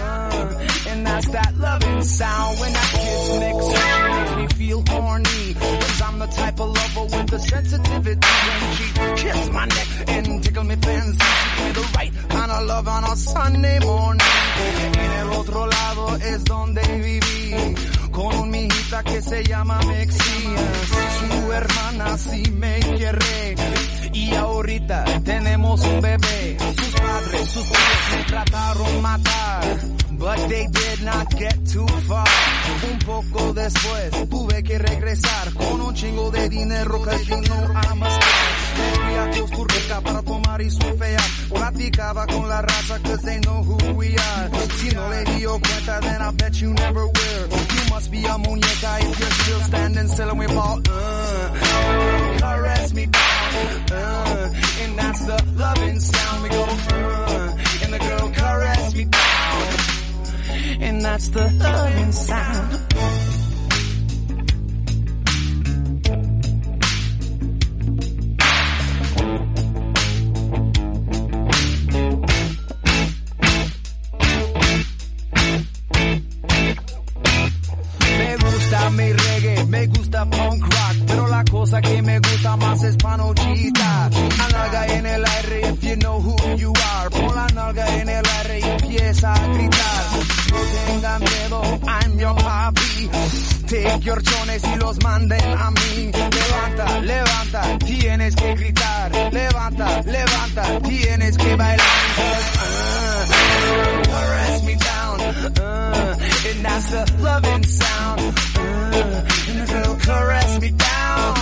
That's 1.05 1.29
that 1.29 1.57
loving 1.59 2.03
sound. 2.03 2.61
When 2.61 2.73
that 2.73 2.91
kiss 2.95 3.29
mix 3.43 3.59
makes 4.05 4.37
me 4.37 4.47
feel 4.59 4.83
horny. 4.89 5.55
Cause 5.55 6.03
I'm 6.03 6.19
the 6.19 6.27
type 6.27 6.61
of 6.61 6.69
lover 6.79 7.05
with 7.17 7.31
the 7.31 7.39
sensitivity 7.39 8.33
when 8.47 8.63
she 8.77 8.87
kiss 9.23 9.51
my 9.51 9.67
neck 9.67 9.89
and 10.09 10.43
tickle 10.45 10.65
me 10.65 10.77
fancy. 10.77 11.25
Me 11.65 11.73
the 11.73 11.93
right 11.97 12.13
kind 12.29 12.51
of 12.51 12.63
love 12.67 12.89
on 12.89 13.05
a 13.05 13.17
Sunday 13.17 13.79
morning. 13.81 14.21
En 14.95 15.13
el 15.21 15.29
otro 15.41 15.67
lado 15.67 16.17
es 16.17 16.45
donde 16.45 16.83
viví 16.83 17.75
con 18.11 18.37
un 18.37 18.51
mijita 18.51 19.03
que 19.03 19.23
se 19.23 19.45
llama 19.45 19.79
Mexías. 19.87 20.89
Su 21.19 21.53
hermana 21.53 22.19
sí 22.19 22.43
me 22.53 22.81
quiere 22.81 23.55
y 24.13 24.35
ahorita 24.35 25.05
tenemos 25.25 25.81
un 25.83 26.01
bebé. 26.01 26.57
Sus 26.59 27.01
padres, 27.01 27.51
sus 27.51 27.69
tíos 27.69 28.17
me 28.17 28.25
trataron 28.25 29.03
matar. 29.03 30.04
But 30.25 30.49
they 30.49 30.67
did 30.69 31.03
not 31.03 31.29
get 31.37 31.57
too 31.71 31.87
far. 32.09 32.27
Un 32.91 32.99
poco 33.01 33.53
después 33.53 34.11
tuve 34.31 34.63
que 34.63 34.79
regresar 34.79 35.53
con 35.53 35.83
un 35.83 35.95
chingo 35.95 36.31
de 36.31 36.49
dinero 36.49 36.99
cause 37.03 37.29
you 37.29 37.41
know 37.43 37.69
I'm 37.75 38.03
a 38.03 38.09
star. 38.09 38.55
Fui 38.95 39.15
a 39.17 39.31
Costa 39.39 39.75
Rica 39.75 40.01
para 40.01 40.23
tomar 40.23 40.63
y 40.63 40.71
surfear. 40.71 41.21
Platicaba 41.53 42.27
con 42.27 42.49
la 42.49 42.63
raza 42.63 42.99
cause 43.03 43.23
they 43.23 43.39
know 43.41 43.63
who 43.65 43.77
we 43.97 44.17
are. 44.17 44.51
Si 44.79 44.89
no 44.95 45.11
le 45.11 45.25
dio 45.37 45.61
cuenta 45.61 46.01
then 46.01 46.23
I 46.23 46.31
bet 46.31 46.55
you 46.55 46.73
never 46.73 47.05
will. 47.05 47.49
You 47.77 47.91
must 47.91 48.11
be 48.11 48.25
a 48.25 48.39
muñeca 48.39 49.01
if 49.01 49.21
you're 49.21 49.31
still 49.31 49.61
standing 49.61 50.09
still 50.09 50.31
and 50.31 50.39
we 50.39 50.47
ball. 50.47 50.81
Uh, 50.89 52.39
caress 52.39 52.95
me 52.95 53.05
down. 53.05 53.93
Uh, 53.93 54.55
and 54.85 54.99
that's 54.99 55.21
the 55.27 55.45
loving 55.59 56.01
sound 56.01 56.43
we 56.43 56.49
go. 56.49 56.65
Uh, 56.65 57.34
And 60.81 61.03
that's 61.03 61.29
the 61.29 61.51
loving 61.51 62.13
sound. 62.13 62.81
Me 78.95 79.13
reggae, 79.13 79.67
me 79.67 79.87
gusta 79.87 80.25
punk 80.31 80.63
rock, 80.63 80.97
pero 81.07 81.27
la 81.27 81.43
cosa 81.51 81.81
que 81.81 82.01
me 82.03 82.21
gusta 82.21 82.57
más 82.57 82.83
es 82.85 82.97
panochita. 82.97 84.11
La 84.39 84.49
nalga 84.49 84.87
en 84.87 85.07
el 85.07 85.25
aire, 85.25 85.61
if 85.71 85.83
you 85.83 85.97
know 85.97 86.21
who 86.21 86.37
you 86.57 86.73
are. 86.73 87.11
Pon 87.11 87.35
la 87.35 87.47
nalga 87.55 88.01
en 88.01 88.09
el 88.09 88.25
aire 88.25 88.61
y 88.61 88.63
empieza 88.63 89.35
a 89.35 89.47
gritar. 89.49 90.34
No 90.51 90.59
tengan 90.87 91.21
miedo, 91.21 91.81
I'm 91.87 92.19
your 92.19 92.35
papi. 92.35 93.11
Take 93.67 94.05
your 94.05 94.21
chones 94.23 94.63
y 94.65 94.77
los 94.77 94.99
manden 95.03 95.41
a 95.43 95.71
mí. 95.71 96.13
Levanta, 96.13 97.01
levanta, 97.01 97.79
tienes 97.79 98.37
que 98.37 98.55
gritar. 98.55 99.11
Levanta, 99.33 100.03
levanta, 100.03 100.81
tienes 100.83 101.37
que 101.37 101.57
bailar. 101.57 101.87
Uh, 102.57 104.03
caress 104.05 104.63
me 104.65 104.75
down. 104.77 105.21
Uh, 105.21 106.17
and 106.51 106.65
that's 106.65 106.91
the 106.91 107.23
loving 107.23 107.65
sound. 107.65 108.21
Uh, 108.57 109.25
and 109.49 110.01
caress 110.03 110.61
me 110.61 110.71
down. 110.71 111.35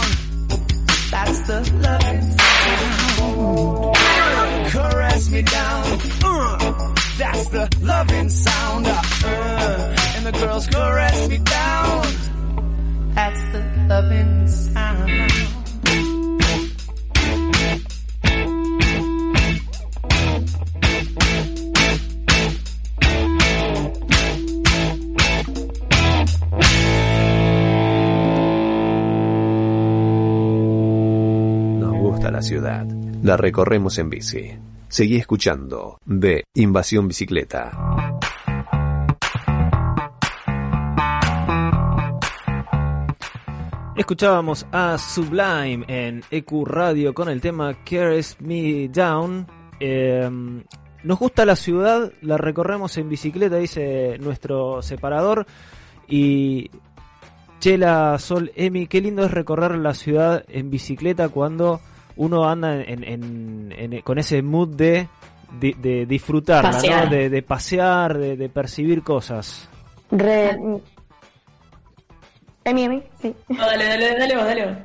That's 1.10 1.40
the 1.46 1.60
loving 1.82 2.22
sound 2.22 2.42
me 5.30 5.42
down. 5.42 5.84
Uh, 6.24 6.94
that's 7.18 7.48
the 7.48 7.68
loving 7.82 8.28
sound. 8.28 8.86
Uh, 8.86 9.02
uh, 9.24 9.96
and 10.16 10.26
the 10.26 10.32
girls 10.32 10.66
caress 10.66 11.28
me 11.28 11.38
down. 11.38 12.02
That's 13.14 13.42
the 13.52 13.86
loving 13.88 14.48
sound. 14.48 15.32
ciudad. 32.42 32.86
La 33.22 33.36
recorremos 33.36 33.98
en 33.98 34.10
bici. 34.10 34.58
Seguí 34.92 35.16
escuchando 35.16 35.98
de 36.04 36.44
Invasión 36.52 37.08
Bicicleta. 37.08 37.72
Escuchábamos 43.96 44.66
a 44.70 44.98
Sublime 44.98 45.86
en 45.88 46.22
EQ 46.30 46.66
Radio 46.66 47.14
con 47.14 47.30
el 47.30 47.40
tema 47.40 47.72
Carries 47.84 48.38
Me 48.42 48.86
Down. 48.88 49.46
Eh, 49.80 50.28
nos 51.04 51.18
gusta 51.18 51.46
la 51.46 51.56
ciudad, 51.56 52.12
la 52.20 52.36
recorremos 52.36 52.94
en 52.98 53.08
bicicleta, 53.08 53.56
dice 53.56 54.18
nuestro 54.18 54.82
separador. 54.82 55.46
Y 56.06 56.70
Chela, 57.60 58.18
Sol, 58.18 58.52
Emi, 58.56 58.88
qué 58.88 59.00
lindo 59.00 59.24
es 59.24 59.30
recorrer 59.30 59.74
la 59.78 59.94
ciudad 59.94 60.44
en 60.48 60.68
bicicleta 60.68 61.30
cuando 61.30 61.80
uno 62.16 62.48
anda 62.48 62.74
en, 62.82 63.04
en- 63.04 63.72
en- 63.76 64.00
con 64.02 64.18
ese 64.18 64.42
mood 64.42 64.68
de, 64.76 65.08
de, 65.58 65.74
de 65.78 66.06
disfrutar, 66.06 66.62
Pasear. 66.62 67.08
de, 67.10 67.28
de 67.30 67.42
pasear, 67.42 68.16
de, 68.18 68.36
de 68.36 68.48
percibir 68.48 69.02
cosas. 69.02 69.68
Re... 70.10 70.58
Emi, 72.64 72.84
Emi, 72.84 73.02
sí. 73.20 73.34
No, 73.48 73.66
dale, 73.66 73.84
dale, 73.86 74.18
dale 74.18 74.36
vos, 74.36 74.44
dale 74.44 74.66
vos. 74.66 74.76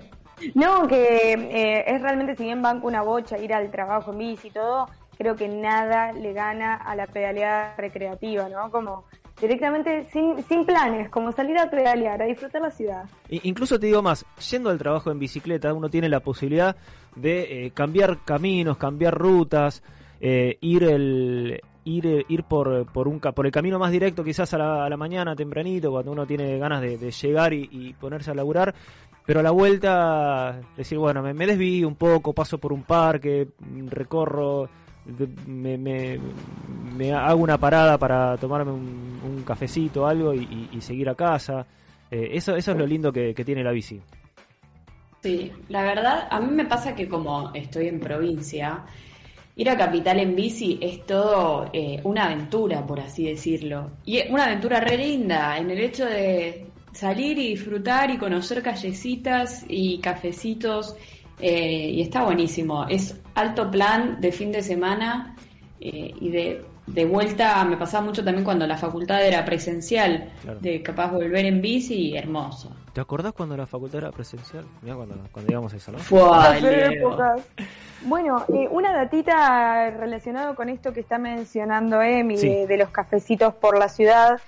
No, 0.55 0.87
que 0.87 1.33
eh, 1.33 1.83
es 1.87 2.01
realmente, 2.01 2.35
si 2.35 2.43
bien 2.43 2.61
banco 2.61 2.87
una 2.87 3.01
bocha, 3.01 3.37
ir 3.37 3.53
al 3.53 3.69
trabajo 3.71 4.11
en 4.11 4.19
bici 4.19 4.47
y 4.47 4.51
todo, 4.51 4.87
creo 5.17 5.35
que 5.35 5.47
nada 5.47 6.11
le 6.11 6.33
gana 6.33 6.75
a 6.75 6.95
la 6.95 7.07
pedaleada 7.07 7.75
recreativa, 7.77 8.47
¿no? 8.49 8.69
Como 8.71 9.05
directamente 9.39 10.07
sin, 10.11 10.43
sin 10.43 10.65
planes, 10.65 11.09
como 11.09 11.31
salir 11.31 11.57
a 11.57 11.69
pedalear, 11.69 12.21
a 12.21 12.25
disfrutar 12.25 12.61
la 12.61 12.71
ciudad. 12.71 13.03
Incluso 13.29 13.79
te 13.79 13.87
digo 13.87 14.01
más, 14.01 14.25
yendo 14.49 14.69
al 14.69 14.77
trabajo 14.77 15.11
en 15.11 15.19
bicicleta, 15.19 15.73
uno 15.73 15.89
tiene 15.89 16.09
la 16.09 16.19
posibilidad 16.19 16.75
de 17.15 17.65
eh, 17.65 17.71
cambiar 17.71 18.23
caminos, 18.23 18.77
cambiar 18.77 19.13
rutas, 19.15 19.83
eh, 20.19 20.57
ir 20.61 20.83
el 20.83 21.61
ir 21.83 22.05
eh, 22.05 22.25
ir 22.27 22.43
por 22.43 22.85
por 22.91 23.07
un 23.07 23.19
por 23.19 23.45
el 23.45 23.51
camino 23.51 23.79
más 23.79 23.91
directo, 23.91 24.23
quizás 24.23 24.53
a 24.53 24.57
la, 24.57 24.85
a 24.85 24.89
la 24.89 24.97
mañana 24.97 25.35
tempranito, 25.35 25.91
cuando 25.91 26.11
uno 26.11 26.25
tiene 26.25 26.57
ganas 26.57 26.81
de, 26.81 26.97
llegar 27.11 27.53
y, 27.53 27.69
y 27.71 27.93
ponerse 27.93 28.31
a 28.31 28.35
laburar. 28.35 28.73
Pero 29.25 29.41
a 29.41 29.43
la 29.43 29.51
vuelta, 29.51 30.57
decir, 30.77 30.97
bueno, 30.97 31.21
me, 31.21 31.33
me 31.33 31.45
desvío 31.45 31.85
un 31.85 31.95
poco, 31.95 32.31
paso 32.31 32.59
por 32.59 32.71
un 32.71 32.83
parque, 32.83 33.49
mm, 33.59 33.87
recorro, 33.89 34.69
me, 35.47 35.77
me- 35.77 36.19
me 36.97 37.13
hago 37.13 37.41
una 37.41 37.57
parada 37.57 37.97
para 37.97 38.37
tomarme 38.37 38.71
un, 38.71 39.43
cafecito 39.45 40.03
o 40.03 40.05
algo 40.07 40.33
y, 40.33 40.81
seguir 40.81 41.07
a 41.09 41.15
casa. 41.15 41.65
Eh, 42.11 42.29
eso, 42.33 42.55
eso 42.55 42.71
es 42.71 42.77
lo 42.77 42.85
lindo 42.85 43.13
que, 43.13 43.33
tiene 43.45 43.63
la 43.63 43.71
bici. 43.71 44.01
Sí, 45.21 45.51
la 45.69 45.83
verdad, 45.83 46.27
a 46.29 46.39
mí 46.39 46.51
me 46.51 46.65
pasa 46.65 46.95
que 46.95 47.07
como 47.07 47.51
estoy 47.53 47.87
en 47.87 47.99
provincia, 47.99 48.83
ir 49.55 49.69
a 49.69 49.77
Capital 49.77 50.19
en 50.19 50.35
bici 50.35 50.79
es 50.81 51.05
todo 51.05 51.69
eh, 51.71 52.01
una 52.03 52.25
aventura, 52.25 52.85
por 52.85 52.99
así 52.99 53.25
decirlo. 53.25 53.91
Y 54.05 54.21
una 54.29 54.45
aventura 54.45 54.79
re 54.79 54.97
linda 54.97 55.57
en 55.57 55.71
el 55.71 55.79
hecho 55.79 56.05
de 56.05 56.67
salir 56.91 57.37
y 57.37 57.49
disfrutar 57.49 58.09
y 58.11 58.17
conocer 58.17 58.61
callecitas 58.61 59.65
y 59.67 59.99
cafecitos. 59.99 60.95
Eh, 61.39 61.89
y 61.93 62.01
está 62.01 62.23
buenísimo. 62.23 62.85
Es 62.87 63.19
alto 63.35 63.69
plan 63.69 64.19
de 64.21 64.31
fin 64.31 64.51
de 64.51 64.61
semana 64.63 65.35
eh, 65.79 66.11
y 66.19 66.29
de, 66.29 66.65
de 66.87 67.05
vuelta 67.05 67.63
me 67.65 67.77
pasaba 67.77 68.05
mucho 68.05 68.23
también 68.23 68.43
cuando 68.43 68.65
la 68.65 68.77
facultad 68.77 69.23
era 69.25 69.43
presencial, 69.45 70.29
Claro. 70.41 70.59
de 70.59 70.81
capaz 70.81 71.11
volver 71.11 71.45
en 71.45 71.61
bici, 71.61 72.15
hermoso. 72.15 72.71
¿Te 72.93 73.01
acordás 73.01 73.33
cuando 73.33 73.55
la 73.55 73.67
facultad 73.67 73.99
era 73.99 74.11
presencial? 74.11 74.65
Mirá 74.81 74.95
cuando, 74.95 75.15
cuando 75.31 75.47
digamos 75.47 75.71
eso, 75.73 75.91
¿no? 75.91 75.99
Bueno, 78.03 78.43
eh, 78.53 78.67
una 78.71 78.93
datita 78.93 79.89
relacionado 79.91 80.55
con 80.55 80.69
esto 80.69 80.93
que 80.93 80.99
está 81.01 81.17
mencionando 81.17 82.01
Emi, 82.01 82.37
Sí. 82.37 82.47
de, 82.47 82.67
de 82.67 82.77
los 82.77 82.89
cafecitos 82.89 83.53
por 83.55 83.77
la 83.77 83.89
ciudad. 83.89 84.39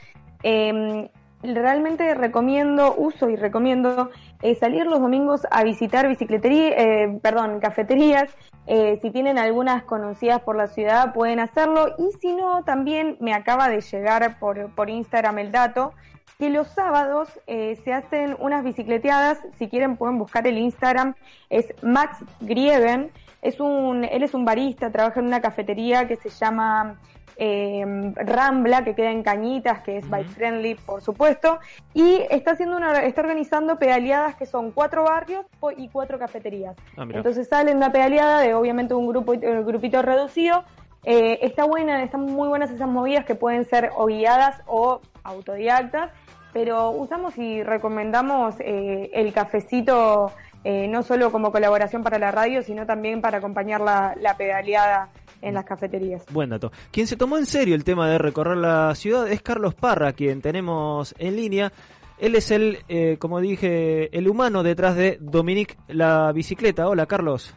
Eh, 0.44 1.10
realmente 1.44 2.14
recomiendo, 2.16 2.96
uso 2.98 3.30
y 3.30 3.36
recomiendo 3.36 4.10
eh, 4.42 4.56
salir 4.56 4.86
los 4.86 5.02
domingos 5.02 5.46
a 5.52 5.64
visitar 5.64 6.08
bicicletería, 6.08 6.70
eh, 6.70 7.20
perdón, 7.22 7.60
cafeterías. 7.60 8.32
Eh, 8.68 9.00
si 9.02 9.12
tienen 9.12 9.38
algunas 9.38 9.84
conocidas 9.84 10.42
por 10.42 10.56
la 10.56 10.68
ciudad 10.68 11.14
pueden 11.14 11.40
hacerlo. 11.40 11.96
Y 11.98 12.12
si 12.22 12.34
no, 12.34 12.64
también 12.64 13.18
me 13.20 13.34
acaba 13.34 13.68
de 13.68 13.82
llegar 13.82 14.40
por, 14.40 14.74
por 14.76 14.90
Instagram 14.90 15.40
el 15.40 15.52
dato 15.52 15.94
que 16.38 16.50
los 16.50 16.70
sábados 16.70 17.28
se 17.48 17.92
hacen 17.94 18.38
unas 18.40 18.64
bicicleteadas, 18.64 19.40
si 19.58 19.68
quieren 19.68 19.98
pueden 19.98 20.18
buscar 20.18 20.48
el 20.48 20.58
Instagram, 20.58 21.16
es 21.50 21.74
Max 21.84 22.24
Grieven, 22.40 23.12
es 23.42 23.60
un, 23.60 24.06
él 24.06 24.24
es 24.24 24.34
un 24.34 24.46
barista, 24.46 24.90
trabaja 24.90 25.20
en 25.20 25.26
una 25.26 25.42
cafetería 25.42 26.08
que 26.08 26.16
se 26.16 26.30
llama 26.30 26.98
eh, 27.42 28.14
Rambla, 28.16 28.84
que 28.84 28.94
queda 28.94 29.12
en 29.12 29.24
Cañitas, 29.24 29.80
que 29.80 29.98
es 29.98 30.10
bike 30.10 30.28
friendly, 30.28 30.76
por 30.76 31.02
supuesto, 31.02 31.60
y 31.94 32.22
está 32.30 32.52
haciendo 32.52 32.76
una, 32.76 33.04
está 33.06 33.22
organizando 33.22 33.80
pedaleadas 33.80 34.36
que 34.36 34.46
son 34.46 34.72
cuatro 34.72 35.06
barrios 35.06 35.46
y 35.78 35.88
cuatro 35.88 36.20
cafeterías. 36.20 36.76
Ah. 36.98 37.08
Entonces 37.10 37.48
salen 37.48 37.78
una 37.78 37.94
pedaleada 37.94 38.42
de 38.42 38.54
obviamente 38.54 38.94
un 38.94 39.08
grupo, 39.08 39.32
un 39.32 39.66
grupito 39.66 40.02
reducido. 40.02 40.66
Eh, 41.06 41.40
está 41.42 41.64
buena, 41.64 42.04
están 42.04 42.26
muy 42.26 42.50
buenas 42.50 42.72
esas 42.72 42.90
movidas 42.90 43.24
que 43.24 43.36
pueden 43.36 43.64
ser 43.64 43.92
o 43.96 44.08
guiadas 44.08 44.62
o 44.68 45.00
autodidactas, 45.24 46.12
pero 46.52 46.92
usamos 46.92 47.38
y 47.38 47.64
recomendamos 47.64 48.56
eh, 48.60 49.10
el 49.14 49.32
cafecito 49.32 50.34
eh, 50.66 50.90
no 50.90 51.04
solo 51.04 51.32
como 51.32 51.54
colaboración 51.54 52.04
para 52.04 52.20
la 52.20 52.32
radio, 52.32 52.64
sino 52.64 52.86
también 52.86 53.22
para 53.22 53.38
acompañar 53.38 53.80
la, 53.80 54.14
la 54.20 54.36
pedaleada 54.36 55.08
en 55.42 55.54
las 55.54 55.66
cafeterías. 55.66 56.24
Buen 56.32 56.50
dato. 56.50 56.72
Quien 56.92 57.08
se 57.08 57.16
tomó 57.18 57.38
en 57.38 57.46
serio 57.46 57.76
el 57.76 57.84
tema 57.84 58.10
de 58.10 58.18
recorrer 58.18 58.58
la 58.58 58.94
ciudad 58.96 59.28
es 59.32 59.42
Carlos 59.42 59.74
Parra, 59.76 60.14
quien 60.14 60.42
tenemos 60.42 61.14
en 61.18 61.36
línea. 61.36 61.72
Él 62.20 62.36
es 62.36 62.52
el, 62.52 62.80
eh, 62.90 63.16
como 63.20 63.40
dije, 63.40 64.16
el 64.18 64.28
humano 64.28 64.62
detrás 64.64 64.96
de 64.96 65.18
Dominique 65.22 65.78
la 65.88 66.32
bicicleta. 66.34 66.88
Hola, 66.90 67.06
Carlos. 67.06 67.54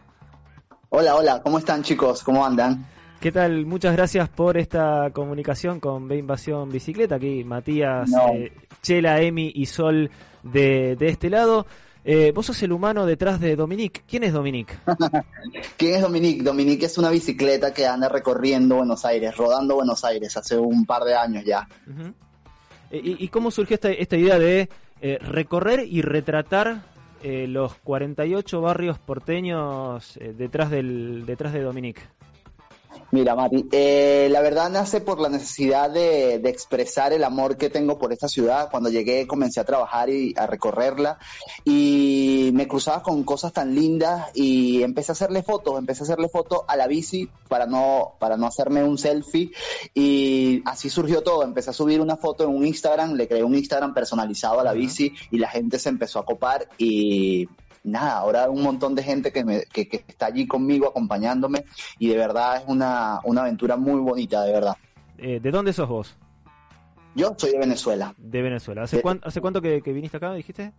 Hola, 0.91 1.17
hola, 1.17 1.43
¿cómo 1.43 1.59
están 1.59 1.83
chicos? 1.83 2.23
¿Cómo 2.23 2.45
andan? 2.45 2.87
¿Qué 3.19 3.33
tal? 3.33 3.67
Muchas 3.67 3.95
gracias 3.97 4.29
por 4.29 4.59
esta 4.59 5.11
comunicación 5.13 5.81
con 5.81 6.07
B 6.09 6.17
Invasión 6.19 6.69
Bicicleta. 6.71 7.15
Aquí 7.17 7.45
Matías, 7.45 8.11
No. 8.11 8.29
eh, 8.35 8.53
Chela, 8.83 9.21
Emi 9.23 9.53
y 9.55 9.67
Sol 9.67 10.11
de, 10.43 10.97
de 10.97 11.09
este 11.09 11.31
lado. 11.31 11.67
Eh, 12.05 12.33
vos 12.35 12.47
sos 12.47 12.63
el 12.63 12.73
humano 12.73 13.07
detrás 13.07 13.41
de 13.41 13.55
Dominique. 13.55 14.03
¿Quién 14.07 14.25
es 14.25 14.33
Dominique? 14.33 14.75
¿Quién 15.77 15.95
es 15.95 16.03
Dominique? 16.03 16.43
Dominique 16.43 16.87
es 16.87 16.99
una 16.99 17.11
bicicleta 17.11 17.73
que 17.73 17.87
anda 17.87 18.09
recorriendo 18.09 18.77
Buenos 18.77 19.05
Aires, 19.05 19.37
rodando 19.37 19.77
Buenos 19.77 20.05
Aires 20.05 20.37
hace 20.37 20.59
un 20.59 20.85
par 20.85 21.05
de 21.05 21.15
años 21.15 21.45
ya. 21.45 21.69
Eh, 22.91 23.01
¿Y, 23.03 23.25
y 23.25 23.29
cómo 23.29 23.51
surgió 23.51 23.75
esta, 23.75 23.91
esta 23.91 24.17
idea 24.17 24.39
de 24.39 24.69
eh, 25.05 25.19
recorrer 25.21 25.85
y 25.89 26.01
retratar 26.01 26.83
eh, 27.25 27.47
los 27.49 27.75
48 27.75 28.61
barrios 28.61 29.01
porteños 29.01 30.17
eh, 30.17 30.33
detrás, 30.33 30.71
del, 30.71 31.25
detrás 31.27 31.53
de 31.53 31.61
Dominique? 31.61 32.03
Mira, 33.15 33.35
Mati, 33.35 33.69
eh, 33.73 34.29
la 34.31 34.41
verdad 34.41 34.71
nace 34.71 35.03
por 35.03 35.21
la 35.21 35.29
necesidad 35.29 35.91
de, 35.91 36.39
de 36.39 36.49
expresar 36.49 37.13
el 37.13 37.25
amor 37.25 37.59
que 37.59 37.69
tengo 37.69 37.99
por 37.99 38.11
esta 38.11 38.27
ciudad. 38.27 38.71
Cuando 38.71 38.89
llegué 38.89 39.27
comencé 39.27 39.61
a 39.61 39.65
trabajar 39.65 40.09
y 40.09 40.33
a 40.35 40.47
recorrerla 40.47 41.19
y 41.63 42.53
me 42.55 42.67
cruzaba 42.67 43.03
con 43.03 43.23
cosas 43.25 43.53
tan 43.53 43.75
lindas 43.75 44.31
y 44.33 44.83
empecé 44.83 45.13
a 45.13 45.13
hacerle 45.13 45.43
fotos, 45.43 45.79
empecé 45.79 46.05
a 46.05 46.05
hacerle 46.05 46.31
fotos 46.31 46.61
a 46.67 46.75
la 46.75 46.87
bici 46.87 47.29
para 47.49 47.67
no, 47.67 48.15
para 48.19 48.39
no 48.39 48.47
hacerme 48.47 48.83
un 48.83 48.97
selfie 48.97 49.51
y 49.93 50.63
así 50.65 50.89
surgió 50.89 51.23
todo. 51.23 51.43
Empecé 51.43 51.69
a 51.69 51.75
subir 51.75 52.01
una 52.01 52.17
foto 52.17 52.45
en 52.45 52.51
un 52.51 52.67
Instagram, 52.67 53.13
le 53.13 53.29
creé 53.29 53.45
un 53.45 53.55
Instagram 53.55 53.93
personalizado 53.93 54.59
a 54.59 54.65
la 54.65 54.73
bici 54.73 55.13
y 55.31 55.37
la 55.37 55.51
gente 55.51 55.79
se 55.79 55.91
empezó 55.91 56.19
a 56.19 56.25
copar 56.25 56.67
y 56.79 57.47
nada, 57.85 58.19
ahora 58.19 58.49
un 58.51 58.63
montón 58.63 58.95
de 58.95 59.03
gente 59.03 59.33
que, 59.33 59.45
me, 59.45 59.63
que, 59.65 59.89
que 59.89 60.05
está 60.07 60.27
allí 60.27 60.47
conmigo 60.47 60.89
acompañándome 60.89 61.65
y 61.99 62.09
de 62.09 62.17
verdad 62.17 62.57
es 62.59 62.65
una, 62.67 63.21
una 63.25 63.43
aventura 63.43 63.77
muy 63.77 64.01
bonita, 64.01 64.43
de 64.45 64.53
verdad. 64.53 64.77
Eh, 65.19 65.41
¿De 65.41 65.51
dónde 65.51 65.73
sos 65.73 65.89
vos? 65.89 66.17
Yo 67.15 67.35
soy 67.37 67.51
de 67.53 67.59
Venezuela. 67.59 68.15
De 68.17 68.41
Venezuela. 68.43 68.83
¿Hace, 68.85 68.97
De- 68.97 69.03
cuán- 69.03 69.21
hace 69.23 69.41
cuánto 69.41 69.61
que, 69.61 69.83
que 69.83 69.93
viniste 69.93 70.17
acá, 70.17 70.33
dijiste? 70.35 70.73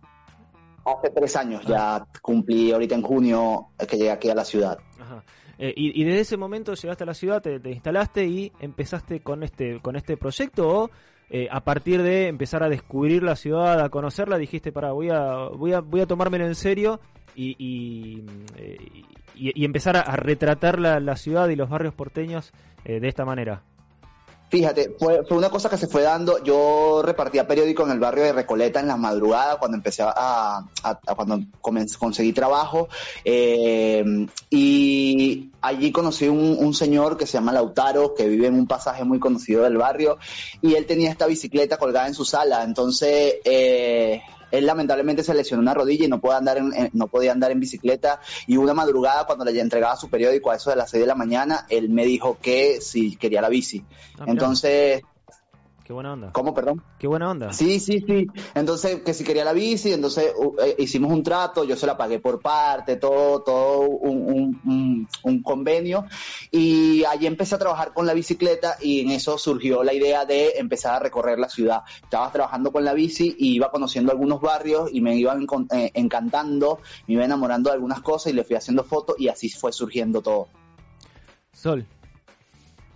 Hace 0.84 1.10
tres 1.10 1.34
años 1.36 1.64
ya 1.64 2.04
cumplí, 2.20 2.72
ahorita 2.72 2.94
en 2.94 3.02
junio, 3.02 3.68
que 3.88 3.96
llegué 3.96 4.10
aquí 4.10 4.28
a 4.28 4.34
la 4.34 4.44
ciudad. 4.44 4.78
Ajá. 5.00 5.24
Eh, 5.56 5.72
y, 5.76 5.98
y 6.02 6.04
desde 6.04 6.20
ese 6.20 6.36
momento 6.36 6.74
llegaste 6.74 7.04
a 7.04 7.06
la 7.06 7.14
ciudad, 7.14 7.40
te, 7.40 7.60
te 7.60 7.70
instalaste 7.70 8.26
y 8.26 8.52
empezaste 8.58 9.20
con 9.20 9.44
este, 9.44 9.80
con 9.80 9.94
este 9.96 10.16
proyecto 10.16 10.68
o 10.68 10.90
eh, 11.30 11.48
a 11.50 11.60
partir 11.64 12.02
de 12.02 12.28
empezar 12.28 12.62
a 12.62 12.68
descubrir 12.68 13.22
la 13.22 13.36
ciudad, 13.36 13.80
a 13.80 13.88
conocerla, 13.88 14.38
dijiste, 14.38 14.72
para 14.72 14.92
voy 14.92 15.10
a, 15.10 15.48
voy 15.48 15.72
a, 15.72 15.80
voy 15.80 16.00
a 16.00 16.06
tomármelo 16.06 16.46
en 16.46 16.54
serio 16.54 17.00
y, 17.34 17.56
y, 17.58 18.24
eh, 18.56 18.76
y- 19.34 19.64
empezar 19.64 19.96
a, 19.96 20.00
a 20.00 20.16
retratar 20.16 20.78
la, 20.78 21.00
la 21.00 21.16
ciudad 21.16 21.48
y 21.48 21.56
los 21.56 21.68
barrios 21.68 21.94
porteños 21.94 22.52
eh, 22.84 23.00
de 23.00 23.08
esta 23.08 23.24
manera. 23.24 23.62
Fíjate, 24.50 24.94
fue, 24.98 25.24
fue 25.24 25.36
una 25.36 25.50
cosa 25.50 25.68
que 25.68 25.76
se 25.76 25.88
fue 25.88 26.02
dando. 26.02 26.42
Yo 26.44 27.02
repartía 27.02 27.46
periódico 27.46 27.82
en 27.84 27.90
el 27.90 27.98
barrio 27.98 28.24
de 28.24 28.32
Recoleta 28.32 28.78
en 28.78 28.86
la 28.86 28.96
madrugada 28.96 29.58
cuando 29.58 29.76
empecé 29.76 30.04
a, 30.06 30.64
cuando 31.16 31.40
conseguí 31.98 32.32
trabajo 32.32 32.88
eh, 33.24 34.04
y 34.50 35.50
allí 35.60 35.90
conocí 35.90 36.28
un, 36.28 36.56
un 36.58 36.74
señor 36.74 37.16
que 37.16 37.26
se 37.26 37.32
llama 37.32 37.52
Lautaro 37.52 38.14
que 38.14 38.28
vive 38.28 38.46
en 38.46 38.54
un 38.54 38.66
pasaje 38.66 39.02
muy 39.02 39.18
conocido 39.18 39.64
del 39.64 39.76
barrio 39.76 40.18
y 40.62 40.74
él 40.74 40.86
tenía 40.86 41.10
esta 41.10 41.26
bicicleta 41.26 41.76
colgada 41.76 42.06
en 42.06 42.14
su 42.14 42.24
sala. 42.24 42.62
Entonces 42.62 43.36
eh, 43.44 44.22
él 44.50 44.66
lamentablemente 44.66 45.22
se 45.22 45.34
lesionó 45.34 45.62
una 45.62 45.74
rodilla 45.74 46.04
y 46.04 46.08
no 46.08 46.20
podía 46.20 46.38
andar 46.38 46.58
en, 46.58 46.72
en- 46.74 46.90
no 46.92 47.08
podía 47.08 47.32
andar 47.32 47.50
en 47.50 47.60
bicicleta 47.60 48.20
y 48.46 48.56
una 48.56 48.74
madrugada 48.74 49.24
cuando 49.26 49.44
le 49.44 49.58
entregaba 49.60 49.96
su 49.96 50.08
periódico 50.10 50.50
a 50.50 50.56
eso 50.56 50.70
de 50.70 50.76
las 50.76 50.90
6 50.90 51.00
de 51.02 51.06
la 51.06 51.14
mañana 51.14 51.66
él 51.68 51.88
me 51.88 52.04
dijo 52.04 52.38
que 52.40 52.80
si 52.80 53.16
quería 53.16 53.40
la 53.40 53.48
bici. 53.48 53.84
Ah. 54.18 54.24
Entonces 54.26 55.02
Qué 55.84 55.92
buena 55.92 56.14
onda. 56.14 56.32
¿Cómo, 56.32 56.54
perdón? 56.54 56.82
Qué 56.98 57.06
buena 57.06 57.30
onda. 57.30 57.52
Sí, 57.52 57.78
sí, 57.78 58.00
sí. 58.06 58.26
Entonces, 58.54 59.02
que 59.02 59.12
si 59.12 59.22
quería 59.22 59.44
la 59.44 59.52
bici, 59.52 59.92
entonces 59.92 60.32
uh, 60.34 60.54
eh, 60.64 60.76
hicimos 60.78 61.12
un 61.12 61.22
trato, 61.22 61.62
yo 61.64 61.76
se 61.76 61.86
la 61.86 61.94
pagué 61.94 62.20
por 62.20 62.40
parte, 62.40 62.96
todo, 62.96 63.42
todo 63.42 63.80
un, 63.80 64.22
un- 64.32 64.60
un- 64.64 65.08
un 65.24 65.42
convenio. 65.42 66.06
Y 66.50 67.04
allí 67.04 67.26
empecé 67.26 67.56
a 67.56 67.58
trabajar 67.58 67.92
con 67.92 68.06
la 68.06 68.14
bicicleta 68.14 68.76
y 68.80 69.00
en 69.00 69.10
eso 69.10 69.36
surgió 69.36 69.84
la 69.84 69.92
idea 69.92 70.24
de 70.24 70.52
empezar 70.56 70.94
a 70.94 71.00
recorrer 71.00 71.38
la 71.38 71.50
ciudad. 71.50 71.82
Estaba 72.02 72.32
trabajando 72.32 72.72
con 72.72 72.82
la 72.82 72.94
bici 72.94 73.36
y 73.38 73.54
iba 73.54 73.70
conociendo 73.70 74.10
algunos 74.10 74.40
barrios 74.40 74.88
y 74.90 75.02
me 75.02 75.14
iban 75.16 75.46
eh, 75.70 75.90
encantando, 75.92 76.80
me 77.06 77.12
iba 77.14 77.26
enamorando 77.26 77.68
de 77.68 77.74
algunas 77.74 78.00
cosas 78.00 78.32
y 78.32 78.36
le 78.36 78.44
fui 78.44 78.56
haciendo 78.56 78.84
fotos 78.84 79.16
y 79.18 79.28
así 79.28 79.50
fue 79.50 79.70
surgiendo 79.70 80.22
todo. 80.22 80.48
Sol. 81.52 81.86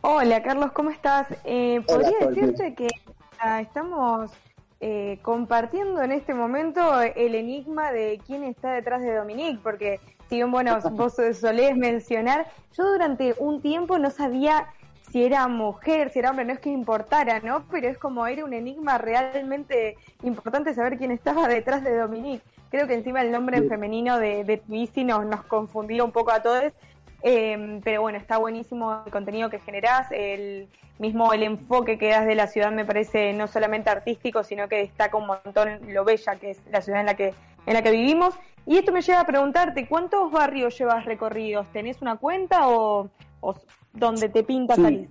Hola 0.00 0.42
Carlos, 0.44 0.70
¿cómo 0.70 0.90
estás? 0.90 1.26
Eh, 1.44 1.82
Podría 1.86 2.28
decirte 2.28 2.74
que 2.74 2.86
ah, 3.40 3.60
estamos 3.60 4.30
eh, 4.80 5.18
compartiendo 5.22 6.02
en 6.02 6.12
este 6.12 6.34
momento 6.34 7.00
el 7.02 7.34
enigma 7.34 7.90
de 7.90 8.20
quién 8.24 8.44
está 8.44 8.72
detrás 8.72 9.02
de 9.02 9.16
Dominique, 9.16 9.58
porque 9.60 9.98
si 10.28 10.36
bien, 10.36 10.52
bueno, 10.52 10.78
vos 10.92 11.16
solés 11.34 11.76
mencionar, 11.76 12.46
yo 12.76 12.84
durante 12.84 13.34
un 13.38 13.60
tiempo 13.60 13.98
no 13.98 14.10
sabía 14.10 14.68
si 15.10 15.24
era 15.24 15.48
mujer, 15.48 16.10
si 16.10 16.20
era 16.20 16.30
hombre, 16.30 16.44
no 16.44 16.52
es 16.52 16.60
que 16.60 16.70
importara, 16.70 17.40
¿no? 17.40 17.64
Pero 17.68 17.88
es 17.88 17.98
como 17.98 18.24
era 18.28 18.44
un 18.44 18.52
enigma 18.52 18.98
realmente 18.98 19.96
importante 20.22 20.74
saber 20.74 20.96
quién 20.96 21.10
estaba 21.10 21.48
detrás 21.48 21.82
de 21.82 21.96
Dominique. 21.96 22.44
Creo 22.70 22.86
que 22.86 22.94
encima 22.94 23.22
el 23.22 23.32
nombre 23.32 23.56
en 23.56 23.68
femenino 23.68 24.18
de, 24.18 24.44
de 24.44 24.62
nos, 25.04 25.26
nos 25.26 25.42
confundía 25.44 26.04
un 26.04 26.12
poco 26.12 26.30
a 26.30 26.42
todos. 26.42 26.72
Eh, 27.22 27.80
pero 27.82 28.02
bueno, 28.02 28.18
está 28.18 28.38
buenísimo 28.38 29.02
el 29.04 29.10
contenido 29.10 29.50
que 29.50 29.58
generás, 29.58 30.06
el 30.12 30.68
mismo 30.98 31.32
el 31.32 31.42
enfoque 31.42 31.98
que 31.98 32.08
das 32.10 32.26
de 32.26 32.34
la 32.34 32.46
ciudad 32.46 32.70
me 32.72 32.84
parece 32.84 33.32
no 33.32 33.46
solamente 33.46 33.90
artístico, 33.90 34.42
sino 34.44 34.68
que 34.68 34.76
destaca 34.78 35.16
un 35.16 35.26
montón 35.26 35.80
lo 35.92 36.04
bella 36.04 36.36
que 36.36 36.50
es 36.50 36.62
la 36.70 36.80
ciudad 36.80 37.00
en 37.00 37.06
la 37.06 37.14
que 37.14 37.34
en 37.66 37.74
la 37.74 37.82
que 37.82 37.90
vivimos. 37.90 38.34
Y 38.66 38.78
esto 38.78 38.92
me 38.92 39.00
lleva 39.02 39.20
a 39.20 39.26
preguntarte, 39.26 39.86
¿cuántos 39.88 40.30
barrios 40.30 40.78
llevas 40.78 41.04
recorridos? 41.04 41.66
¿Tenés 41.72 42.00
una 42.02 42.16
cuenta 42.16 42.68
o, 42.68 43.08
o 43.40 43.54
donde 43.92 44.28
te 44.28 44.42
pinta 44.42 44.74
Sí. 44.74 44.82
salir? 44.82 45.08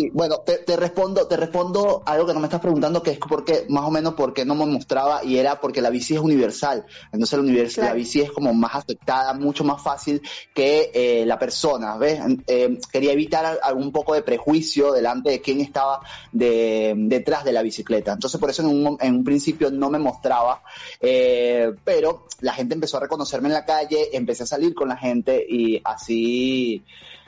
Sí, 0.00 0.10
bueno, 0.14 0.38
te, 0.38 0.58
te 0.58 0.76
respondo, 0.76 1.26
te 1.26 1.36
respondo 1.36 2.02
algo 2.06 2.26
que 2.26 2.32
no 2.32 2.40
me 2.40 2.46
estás 2.46 2.60
preguntando, 2.60 3.02
que 3.02 3.10
es 3.10 3.18
porque, 3.18 3.66
más 3.68 3.84
o 3.84 3.90
menos, 3.90 4.14
porque 4.14 4.44
no 4.46 4.54
me 4.54 4.64
mostraba, 4.64 5.22
y 5.24 5.36
era 5.36 5.60
porque 5.60 5.82
la 5.82 5.90
bici 5.90 6.14
es 6.14 6.20
universal. 6.20 6.86
Entonces 7.12 7.38
la, 7.38 7.44
univers- 7.44 7.76
la 7.76 7.92
bici 7.92 8.20
es 8.22 8.30
como 8.32 8.54
más 8.54 8.76
aceptada, 8.76 9.34
mucho 9.34 9.62
más 9.64 9.82
fácil 9.82 10.22
que 10.54 10.90
eh, 10.94 11.26
la 11.26 11.38
persona, 11.38 11.98
¿ves? 11.98 12.18
Eh, 12.46 12.78
quería 12.90 13.12
evitar 13.12 13.44
al- 13.44 13.58
algún 13.62 13.92
poco 13.92 14.14
de 14.14 14.22
prejuicio 14.22 14.92
delante 14.92 15.30
de 15.30 15.40
quién 15.42 15.60
estaba 15.60 16.00
de, 16.32 16.94
detrás 16.96 17.44
de 17.44 17.52
la 17.52 17.62
bicicleta. 17.62 18.12
Entonces 18.12 18.40
por 18.40 18.48
eso 18.48 18.62
en 18.62 18.68
un, 18.68 18.96
en 19.00 19.16
un 19.16 19.24
principio 19.24 19.70
no 19.70 19.90
me 19.90 19.98
mostraba, 19.98 20.62
eh, 21.00 21.72
pero 21.84 22.26
la 22.40 22.54
gente 22.54 22.74
empezó 22.74 22.96
a 22.96 23.00
reconocerme 23.00 23.48
en 23.48 23.54
la 23.54 23.64
calle, 23.66 24.16
empecé 24.16 24.44
a 24.44 24.46
salir 24.46 24.74
con 24.74 24.88
la 24.88 24.96
gente 24.96 25.44
y 25.46 25.80
así 25.84 26.84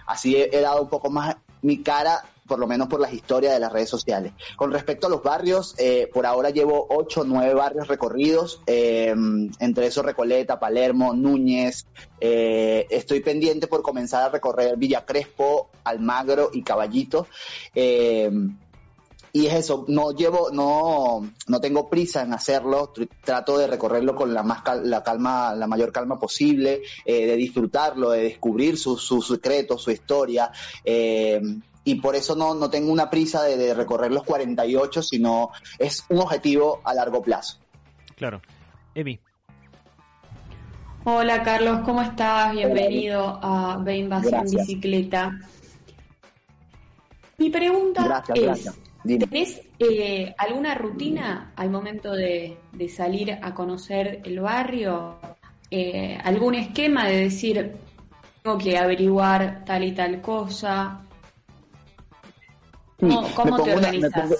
así 0.07 0.36
he, 0.36 0.57
he 0.57 0.61
dado 0.61 0.82
un 0.82 0.89
poco 0.89 1.11
más 1.11 1.36
mi 1.62 1.78
cara, 1.82 2.24
por 2.47 2.59
lo 2.59 2.66
menos 2.66 2.89
por 2.89 3.01
las 3.01 3.12
historias 3.12 3.55
de 3.55 3.60
las 3.60 3.73
redes 3.73 3.89
sociales. 3.89 4.32
Con 4.56 4.73
respecto 4.73 5.06
a 5.06 5.10
los 5.10 5.23
barrios, 5.23 5.74
eh, 5.78 6.10
por 6.12 6.27
ahora 6.27 6.51
llevo 6.51 6.86
ocho 6.90 7.20
o 7.20 7.24
nueve 7.24 7.55
barrios 7.55 7.89
recorridos, 7.89 8.60
eh, 8.66 9.14
entre 9.60 9.86
esos 9.86 10.05
Recoleta, 10.05 10.59
Palermo, 10.59 11.14
Núñez. 11.14 11.86
eh, 12.20 12.86
estoy 12.90 13.20
pendiente 13.20 13.66
por 13.66 13.82
comenzar 13.82 14.24
a 14.24 14.28
recorrer 14.28 14.77
Villa 14.77 15.05
Crespo, 15.05 15.70
Almagro 15.85 16.51
y 16.52 16.62
Caballito. 16.62 17.27
Eh, 17.74 18.31
y 19.35 19.47
es 19.47 19.55
eso, 19.55 19.86
no 19.89 20.10
llevo, 20.12 20.51
no, 20.52 21.32
no 21.47 21.60
tengo 21.60 21.89
prisa 21.89 22.20
en 22.20 22.35
hacerlo, 22.35 22.93
tr- 22.93 23.09
trato 23.24 23.56
de 23.56 23.66
recorrerlo 23.66 24.14
con 24.14 24.35
la 24.35 24.43
más 24.43 24.60
cal- 24.60 24.90
la 24.90 25.02
calma, 25.02 25.55
la 25.55 25.66
mayor 25.66 25.90
calma 25.90 26.19
posible, 26.19 26.82
de 27.06 27.36
disfrutarlo, 27.36 28.10
de 28.10 28.24
descubrir 28.24 28.77
sus 28.77 29.02
su 29.02 29.23
secretos, 29.23 29.82
su 29.82 29.90
historia, 29.90 30.52
y 31.84 31.96
por 31.96 32.14
eso 32.14 32.36
no, 32.36 32.54
no 32.54 32.70
tengo 32.70 32.92
una 32.92 33.10
prisa 33.10 33.42
de, 33.42 33.56
de 33.56 33.74
recorrer 33.74 34.12
los 34.12 34.22
48, 34.24 35.02
sino 35.02 35.50
es 35.78 36.04
un 36.09 36.18
objetivo 36.20 36.80
a 36.84 36.94
largo 36.94 37.22
plazo. 37.22 37.59
Claro. 38.16 38.40
Emi. 38.94 39.18
Hola 41.04 41.42
Carlos, 41.42 41.80
¿cómo 41.84 42.00
estás? 42.00 42.52
Bienvenido 42.52 43.40
a 43.42 43.78
Ve 43.82 43.96
Invasión. 43.96 44.44
Bicicleta. 44.44 45.36
Mi 47.38 47.50
pregunta 47.50 48.04
Gracias, 48.04 48.38
es, 48.38 48.44
gracias. 48.44 48.78
¿tenés 49.04 49.60
eh, 49.80 50.32
alguna 50.38 50.76
rutina 50.76 51.52
al 51.56 51.70
momento 51.70 52.12
de, 52.12 52.56
de 52.70 52.88
salir 52.88 53.32
a 53.32 53.52
conocer 53.52 54.20
el 54.24 54.38
barrio? 54.38 55.18
Eh, 55.68 56.16
¿Algún 56.22 56.54
esquema 56.54 57.09
de 57.09 57.16
decir, 57.16 57.72
tengo 58.42 58.59
que 58.59 58.78
averiguar 58.78 59.64
tal 59.64 59.82
y 59.82 59.92
tal 59.92 60.20
cosa? 60.20 61.00
¿Cómo, 63.03 63.27
Sí, 63.27 63.35
cómo 63.35 63.45
me 63.45 63.51
te 63.51 63.57
pongo 63.62 63.77
una- 63.79 63.89
me 63.93 63.97
organizas? 63.99 64.23
pongo- 64.23 64.37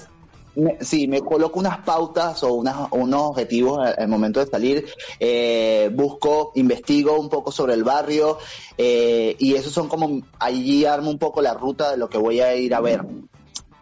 me- 0.55 0.85
sí, 0.85 1.09
me 1.09 1.21
coloco 1.21 1.59
unas 1.59 1.79
pautas 1.79 2.43
o 2.45 2.53
unas, 2.55 2.89
unos 2.93 3.23
objetivos 3.31 3.79
al, 3.85 3.95
al 3.99 4.09
momento 4.09 4.39
de 4.41 4.47
salir. 4.47 4.87
eh, 5.19 5.91
busco, 5.95 6.53
investigo 6.55 7.19
un 7.19 7.29
poco 7.29 7.51
sobre 7.51 7.75
el 7.75 7.85
barrio 7.85 8.39
eh, 8.77 9.35
y 9.39 9.55
esos 9.55 9.73
son 9.73 9.89
como, 9.89 10.21
allí 10.39 10.85
armo 10.85 11.11
un 11.11 11.19
poco 11.19 11.41
la 11.43 11.55
ruta 11.55 11.91
de 11.93 11.97
lo 11.97 12.09
que 12.09 12.19
voy 12.19 12.41
a 12.41 12.55
ir 12.55 12.75
a 12.75 12.81
ver. 12.81 13.01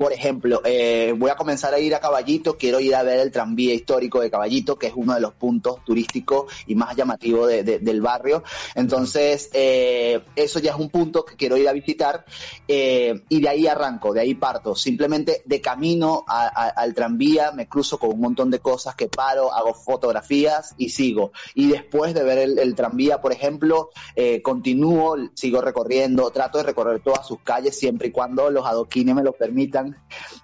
Por 0.01 0.15
ejemplo, 0.15 0.63
eh, 0.65 1.15
voy 1.15 1.29
a 1.29 1.35
comenzar 1.37 1.75
a 1.75 1.79
ir 1.79 1.95
a 1.95 2.01
Caballito, 2.01 2.57
quiero 2.57 2.81
ir 2.81 2.95
a 2.95 3.03
ver 3.03 3.19
el 3.21 3.31
tranvía 3.31 3.75
histórico 3.75 4.21
de 4.23 4.31
Caballito, 4.31 4.77
que 4.79 4.87
es 4.87 4.95
uno 4.97 5.13
de 5.13 5.21
los 5.21 5.35
puntos 5.35 5.85
turísticos 5.85 6.51
y 6.67 6.75
más 6.75 6.97
llamativos 6.97 7.47
de- 7.49 7.63
de- 7.65 7.81
del 7.81 8.01
barrio. 8.01 8.43
Entonces, 8.75 9.51
eh, 9.53 10.23
eso 10.37 10.59
ya 10.59 10.71
es 10.71 10.79
un 10.79 10.89
punto 10.89 11.27
que 11.27 11.37
quiero 11.37 11.59
ir 11.59 11.69
a 11.69 11.75
visitar 11.75 12.25
eh, 12.67 13.25
y 13.29 13.43
de 13.43 13.49
ahí 13.51 13.67
arranco, 13.67 14.15
de 14.15 14.21
ahí 14.21 14.35
parto. 14.35 14.75
Simplemente 14.75 15.43
de 15.45 15.61
camino 15.61 16.25
al 16.27 16.95
tranvía 16.95 17.53
me 17.53 17.69
cruzo 17.69 17.99
con 17.99 18.09
un 18.13 18.21
montón 18.21 18.51
de 18.51 18.61
cosas 18.61 18.95
que 18.95 19.09
paro, 19.09 19.53
hago 19.53 19.75
fotografías 19.75 20.75
y 20.79 20.89
sigo. 20.89 21.33
Y 21.55 21.67
después 21.67 22.15
de 22.15 22.23
ver 22.23 22.39
el, 22.39 22.59
el 22.59 22.75
tranvía, 22.75 23.21
por 23.21 23.33
ejemplo, 23.33 23.91
eh, 24.17 24.41
continúo, 24.41 25.17
sigo 25.35 25.61
recorriendo, 25.61 26.31
trato 26.31 26.57
de 26.57 26.65
recorrer 26.65 27.01
todas 27.01 27.27
sus 27.27 27.41
calles 27.43 27.79
siempre 27.79 28.09
y 28.09 28.13
cuando 28.13 28.49
los 28.51 28.65
adoquines 28.65 29.15
me 29.15 29.23
lo 29.23 29.33
permitan. 29.35 29.90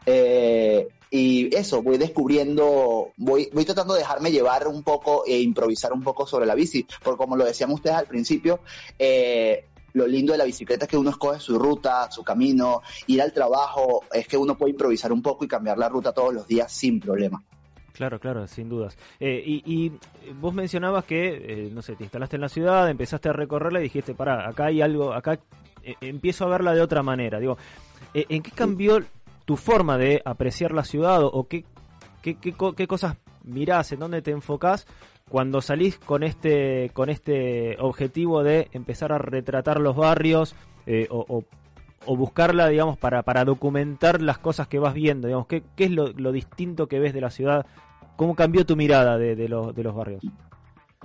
Eh, 0.05 0.89
y 1.11 1.55
eso, 1.55 1.83
voy 1.83 1.99
descubriendo, 1.99 3.13
voy, 3.17 3.49
voy 3.53 3.65
tratando 3.65 3.95
de 3.95 4.01
dejarme 4.01 4.31
llevar 4.31 4.67
un 4.67 4.83
poco 4.83 5.25
e 5.27 5.41
improvisar 5.41 5.93
un 5.93 6.03
poco 6.03 6.27
sobre 6.27 6.47
la 6.47 6.55
bici, 6.55 6.87
porque 7.03 7.19
como 7.19 7.37
lo 7.37 7.45
decían 7.45 7.71
ustedes 7.71 7.97
al 7.97 8.07
principio, 8.07 8.61
eh, 8.99 9.67
lo 9.93 10.07
lindo 10.07 10.33
de 10.33 10.39
la 10.39 10.45
bicicleta 10.45 10.85
es 10.85 10.91
que 10.91 10.97
uno 10.97 11.11
escoge 11.11 11.41
su 11.41 11.59
ruta, 11.59 12.11
su 12.11 12.23
camino, 12.23 12.83
ir 13.07 13.23
al 13.23 13.33
trabajo, 13.33 14.05
es 14.13 14.27
que 14.27 14.37
uno 14.37 14.59
puede 14.59 14.73
improvisar 14.73 15.13
un 15.13 15.23
poco 15.23 15.45
y 15.45 15.49
cambiar 15.49 15.79
la 15.79 15.89
ruta 15.89 16.13
todos 16.13 16.35
los 16.35 16.47
días 16.47 16.71
sin 16.71 17.01
problema. 17.01 17.43
Claro, 17.93 18.21
claro, 18.21 18.47
sin 18.47 18.69
dudas. 18.69 18.99
Eh, 19.19 19.43
y, 19.47 19.91
vos 20.39 20.53
mencionabas 20.53 21.07
que, 21.07 21.71
no 21.73 21.81
sé, 21.81 21.97
te 21.97 22.05
instalaste 22.05 22.37
en 22.37 22.43
la 22.43 22.51
ciudad, 22.51 22.91
empezaste 22.91 23.31
a 23.31 23.33
recorrerla 23.33 23.81
y 23.81 23.85
dijiste, 23.85 24.13
pará, 24.13 24.47
acá 24.47 24.67
hay 24.67 24.83
algo, 24.83 25.15
acá 25.15 25.39
empiezo 26.03 26.45
a 26.45 26.49
verla 26.49 26.75
de 26.75 26.83
otra 26.83 27.03
manera. 27.03 27.39
Digo, 27.39 27.57
¿en 28.13 28.43
qué 28.43 28.51
cambió 28.51 29.03
tu 29.47 29.57
forma 29.57 29.97
de 29.97 30.21
apreciar 30.27 30.73
la 30.73 30.85
ciudad 30.85 31.23
o, 31.23 31.49
qué, 31.49 31.65
qué, 32.21 32.37
qué, 32.39 32.53
qué 32.77 32.87
cosas 32.87 33.17
mirás, 33.45 33.93
en 33.93 34.01
dónde 34.01 34.21
te 34.21 34.33
enfocás 34.33 34.87
cuando 35.29 35.61
salís 35.63 35.99
con 35.99 36.23
este, 36.23 36.91
con 36.93 37.09
este 37.09 37.77
objetivo 37.81 38.43
de 38.43 38.69
empezar 38.73 39.13
a 39.13 39.19
retratar 39.19 39.81
los 39.81 39.97
barrios 39.97 40.55
eh, 40.87 41.07
o, 41.11 41.25
o- 41.29 41.45
o 42.09 42.17
buscarla, 42.17 42.69
digamos, 42.69 42.97
para, 42.99 43.23
para 43.25 43.45
documentar 43.45 44.23
las 44.23 44.39
cosas 44.39 44.69
que 44.69 44.79
vas 44.79 44.95
viendo? 44.95 45.27
Digamos, 45.27 45.49
¿qué, 45.49 45.65
qué 45.75 45.85
es 45.87 45.91
lo, 45.91 46.09
lo 46.13 46.31
distinto 46.31 46.87
que 46.87 47.01
ves 47.01 47.13
de 47.13 47.21
la 47.21 47.31
ciudad? 47.31 47.67
¿Cómo 48.15 48.37
cambió 48.37 48.65
tu 48.65 48.77
mirada 48.77 49.19
de, 49.19 49.35
de 49.35 49.49
los, 49.49 49.75
de 49.75 49.83
los 49.83 49.93
barrios? 49.95 50.23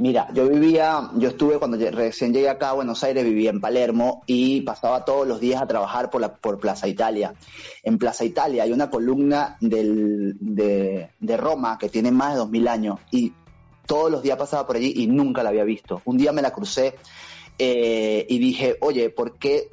Mira, 0.01 0.29
yo 0.33 0.49
vivía, 0.49 1.11
yo 1.13 1.29
estuve 1.29 1.59
cuando 1.59 1.77
recién 1.77 2.33
llegué 2.33 2.49
acá 2.49 2.71
a 2.71 2.73
Buenos 2.73 3.03
Aires, 3.03 3.23
vivía 3.23 3.51
en 3.51 3.61
Palermo 3.61 4.23
y 4.25 4.61
pasaba 4.61 5.05
todos 5.05 5.27
los 5.27 5.39
días 5.39 5.61
a 5.61 5.67
trabajar 5.67 6.09
por, 6.09 6.21
la, 6.21 6.33
por 6.33 6.59
Plaza 6.59 6.87
Italia. 6.87 7.35
En 7.83 7.99
Plaza 7.99 8.25
Italia 8.25 8.63
hay 8.63 8.73
una 8.73 8.89
columna 8.89 9.57
del, 9.61 10.37
de, 10.39 11.11
de 11.19 11.37
Roma 11.37 11.77
que 11.77 11.87
tiene 11.87 12.09
más 12.09 12.33
de 12.33 12.39
2000 12.39 12.67
años 12.67 12.99
y 13.11 13.31
todos 13.85 14.09
los 14.09 14.23
días 14.23 14.39
pasaba 14.39 14.65
por 14.65 14.77
allí 14.77 14.91
y 14.95 15.05
nunca 15.05 15.43
la 15.43 15.49
había 15.49 15.65
visto. 15.65 16.01
Un 16.05 16.17
día 16.17 16.31
me 16.31 16.41
la 16.41 16.49
crucé 16.49 16.95
eh, 17.59 18.25
y 18.27 18.39
dije, 18.39 18.77
oye, 18.81 19.11
¿por 19.11 19.37
qué 19.37 19.69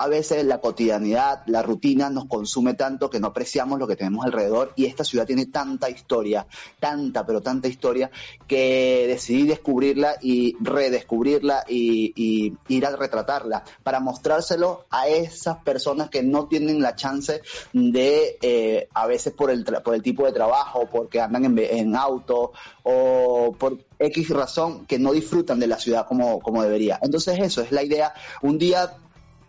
a 0.00 0.08
veces 0.08 0.46
la 0.46 0.62
cotidianidad, 0.62 1.42
la 1.44 1.62
rutina 1.62 2.08
nos 2.08 2.24
consume 2.24 2.72
tanto 2.72 3.10
que 3.10 3.20
no 3.20 3.26
apreciamos 3.26 3.78
lo 3.78 3.86
que 3.86 3.96
tenemos 3.96 4.24
alrededor 4.24 4.72
y 4.74 4.86
esta 4.86 5.04
ciudad 5.04 5.26
tiene 5.26 5.44
tanta 5.44 5.90
historia, 5.90 6.46
tanta, 6.80 7.26
pero 7.26 7.42
tanta 7.42 7.68
historia, 7.68 8.10
que 8.46 9.04
decidí 9.06 9.46
descubrirla 9.46 10.14
y 10.22 10.56
redescubrirla 10.58 11.64
y, 11.68 12.54
ir 12.68 12.86
a 12.86 12.96
retratarla 12.96 13.62
para 13.82 14.00
mostrárselo 14.00 14.86
a 14.88 15.06
esas 15.06 15.58
personas 15.58 16.08
que 16.08 16.22
no 16.22 16.48
tienen 16.48 16.80
la 16.80 16.96
chance 16.96 17.42
de, 17.74 18.38
eh, 18.40 18.88
a 18.94 19.06
veces 19.06 19.34
por 19.34 19.50
el, 19.50 19.66
tra- 19.66 19.82
por 19.82 19.94
el 19.94 20.02
tipo 20.02 20.24
de 20.24 20.32
trabajo, 20.32 20.88
porque 20.90 21.20
andan 21.20 21.44
en, 21.44 21.58
en 21.58 21.94
auto 21.94 22.52
o 22.84 23.54
por 23.58 23.76
X 23.98 24.30
razón 24.30 24.86
que 24.86 24.98
no 24.98 25.12
disfrutan 25.12 25.60
de 25.60 25.66
la 25.66 25.78
ciudad 25.78 26.06
como, 26.06 26.40
como 26.40 26.62
debería. 26.62 26.98
Entonces 27.02 27.38
eso 27.38 27.60
es 27.60 27.70
la 27.70 27.82
idea. 27.82 28.14
Un 28.40 28.56
día 28.56 28.94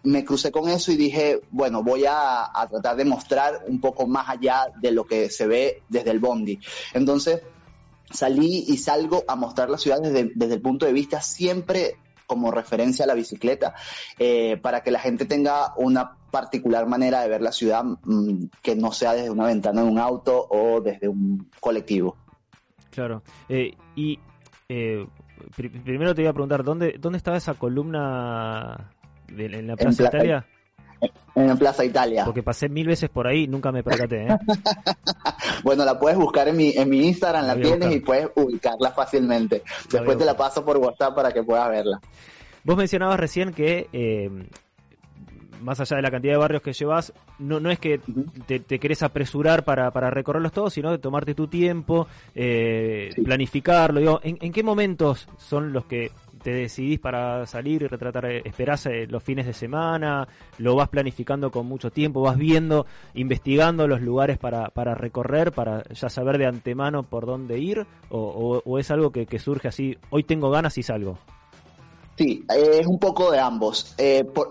me 0.03 0.25
crucé 0.25 0.51
con 0.51 0.67
eso 0.69 0.91
y 0.91 0.95
dije, 0.97 1.41
bueno, 1.51 1.83
voy 1.83 2.05
a, 2.05 2.45
a 2.53 2.67
tratar 2.67 2.95
de 2.95 3.05
mostrar 3.05 3.63
un 3.67 3.79
poco 3.79 4.07
más 4.07 4.29
allá 4.29 4.67
de 4.81 4.91
lo 4.91 5.05
que 5.05 5.29
se 5.29 5.45
ve 5.47 5.83
desde 5.89 6.11
el 6.11 6.19
Bondi. 6.19 6.59
Entonces 6.93 7.41
salí 8.09 8.65
y 8.67 8.77
salgo 8.77 9.23
a 9.27 9.35
mostrar 9.35 9.69
la 9.69 9.77
ciudad 9.77 10.01
desde, 10.01 10.31
desde 10.35 10.55
el 10.55 10.61
punto 10.61 10.85
de 10.85 10.93
vista 10.93 11.21
siempre 11.21 11.95
como 12.27 12.49
referencia 12.49 13.03
a 13.03 13.07
la 13.09 13.13
bicicleta, 13.13 13.75
eh, 14.17 14.55
para 14.61 14.81
que 14.83 14.91
la 14.91 14.99
gente 14.99 15.25
tenga 15.25 15.73
una 15.75 16.15
particular 16.31 16.87
manera 16.87 17.21
de 17.21 17.27
ver 17.27 17.41
la 17.41 17.51
ciudad 17.51 17.83
mm, 17.83 18.45
que 18.61 18.75
no 18.77 18.93
sea 18.93 19.13
desde 19.13 19.29
una 19.29 19.47
ventana 19.47 19.81
de 19.83 19.87
un 19.89 19.99
auto 19.99 20.47
o 20.49 20.79
desde 20.79 21.09
un 21.09 21.49
colectivo. 21.59 22.15
Claro. 22.89 23.21
Eh, 23.49 23.75
y 23.97 24.17
eh, 24.69 25.05
pri- 25.57 25.69
primero 25.69 26.15
te 26.15 26.21
iba 26.21 26.31
a 26.31 26.33
preguntar, 26.33 26.63
¿dónde, 26.63 26.95
dónde 26.99 27.17
estaba 27.17 27.35
esa 27.35 27.53
columna 27.55 28.91
de- 29.35 29.45
en 29.45 29.67
la 29.67 29.75
Plaza 29.75 30.03
Italia? 30.03 30.45
En 31.33 31.47
la 31.47 31.55
Plaza 31.55 31.83
Italia. 31.83 32.25
Porque 32.25 32.43
pasé 32.43 32.69
mil 32.69 32.85
veces 32.87 33.09
por 33.09 33.25
ahí 33.27 33.43
y 33.43 33.47
nunca 33.47 33.71
me 33.71 33.83
percaté. 33.83 34.27
¿eh? 34.27 34.37
Bueno, 35.63 35.85
la 35.85 35.99
puedes 35.99 36.17
buscar 36.17 36.47
en 36.47 36.57
mi, 36.57 36.71
en 36.71 36.89
mi 36.89 37.07
Instagram, 37.07 37.45
la 37.45 37.55
tienes 37.55 37.95
y 37.95 37.99
puedes 37.99 38.29
ubicarla 38.35 38.91
fácilmente. 38.91 39.61
Después 39.91 40.17
te 40.17 40.25
la 40.25 40.35
paso 40.35 40.63
por 40.65 40.77
WhatsApp 40.77 41.15
para 41.15 41.31
que 41.31 41.43
puedas 41.43 41.69
verla. 41.69 41.99
Vos 42.63 42.77
mencionabas 42.77 43.19
recién 43.19 43.53
que, 43.53 43.87
eh, 43.93 44.29
más 45.61 45.79
allá 45.79 45.97
de 45.97 46.01
la 46.01 46.09
cantidad 46.11 46.33
de 46.33 46.39
barrios 46.39 46.61
que 46.63 46.73
llevas, 46.73 47.13
no, 47.39 47.59
no 47.59 47.69
es 47.69 47.77
que 47.79 47.99
te, 48.47 48.59
te 48.59 48.79
querés 48.79 49.03
apresurar 49.03 49.63
para, 49.63 49.91
para 49.91 50.09
recorrerlos 50.09 50.51
todos, 50.51 50.73
sino 50.73 50.89
de 50.91 50.97
tomarte 50.97 51.35
tu 51.35 51.47
tiempo, 51.47 52.07
eh, 52.33 53.09
planificarlo. 53.23 53.99
Digo, 53.99 54.19
¿en, 54.23 54.37
en 54.41 54.51
qué 54.51 54.63
momentos 54.63 55.27
son 55.37 55.73
los 55.73 55.85
que 55.85 56.11
te 56.43 56.51
decidís 56.51 56.99
para 56.99 57.45
salir 57.45 57.83
y 57.83 57.87
retratar? 57.87 58.25
eh, 58.25 58.41
¿Esperás 58.45 58.85
eh, 58.87 59.07
los 59.07 59.23
fines 59.23 59.45
de 59.45 59.53
semana? 59.53 60.27
¿Lo 60.57 60.75
vas 60.75 60.89
planificando 60.89 61.51
con 61.51 61.65
mucho 61.65 61.91
tiempo? 61.91 62.21
¿Vas 62.21 62.37
viendo, 62.37 62.85
investigando 63.13 63.87
los 63.87 64.01
lugares 64.01 64.37
para, 64.37 64.69
para 64.69 64.95
recorrer, 64.95 65.51
para 65.51 65.83
ya 65.89 66.09
saber 66.09 66.37
de 66.37 66.47
antemano 66.47 67.03
por 67.03 67.25
dónde 67.25 67.59
ir? 67.59 67.85
¿O, 68.09 68.61
o- 68.65 68.79
es 68.79 68.89
algo 68.91 69.11
que, 69.11 69.25
surge 69.39 69.67
así, 69.67 69.97
hoy 70.09 70.23
tengo 70.23 70.49
ganas 70.49 70.77
y 70.77 70.83
salgo? 70.83 71.17
Sí, 72.17 72.45
eh, 72.53 72.79
es 72.81 72.87
un 72.87 72.99
poco 72.99 73.31
de 73.31 73.39
ambos. 73.39 73.95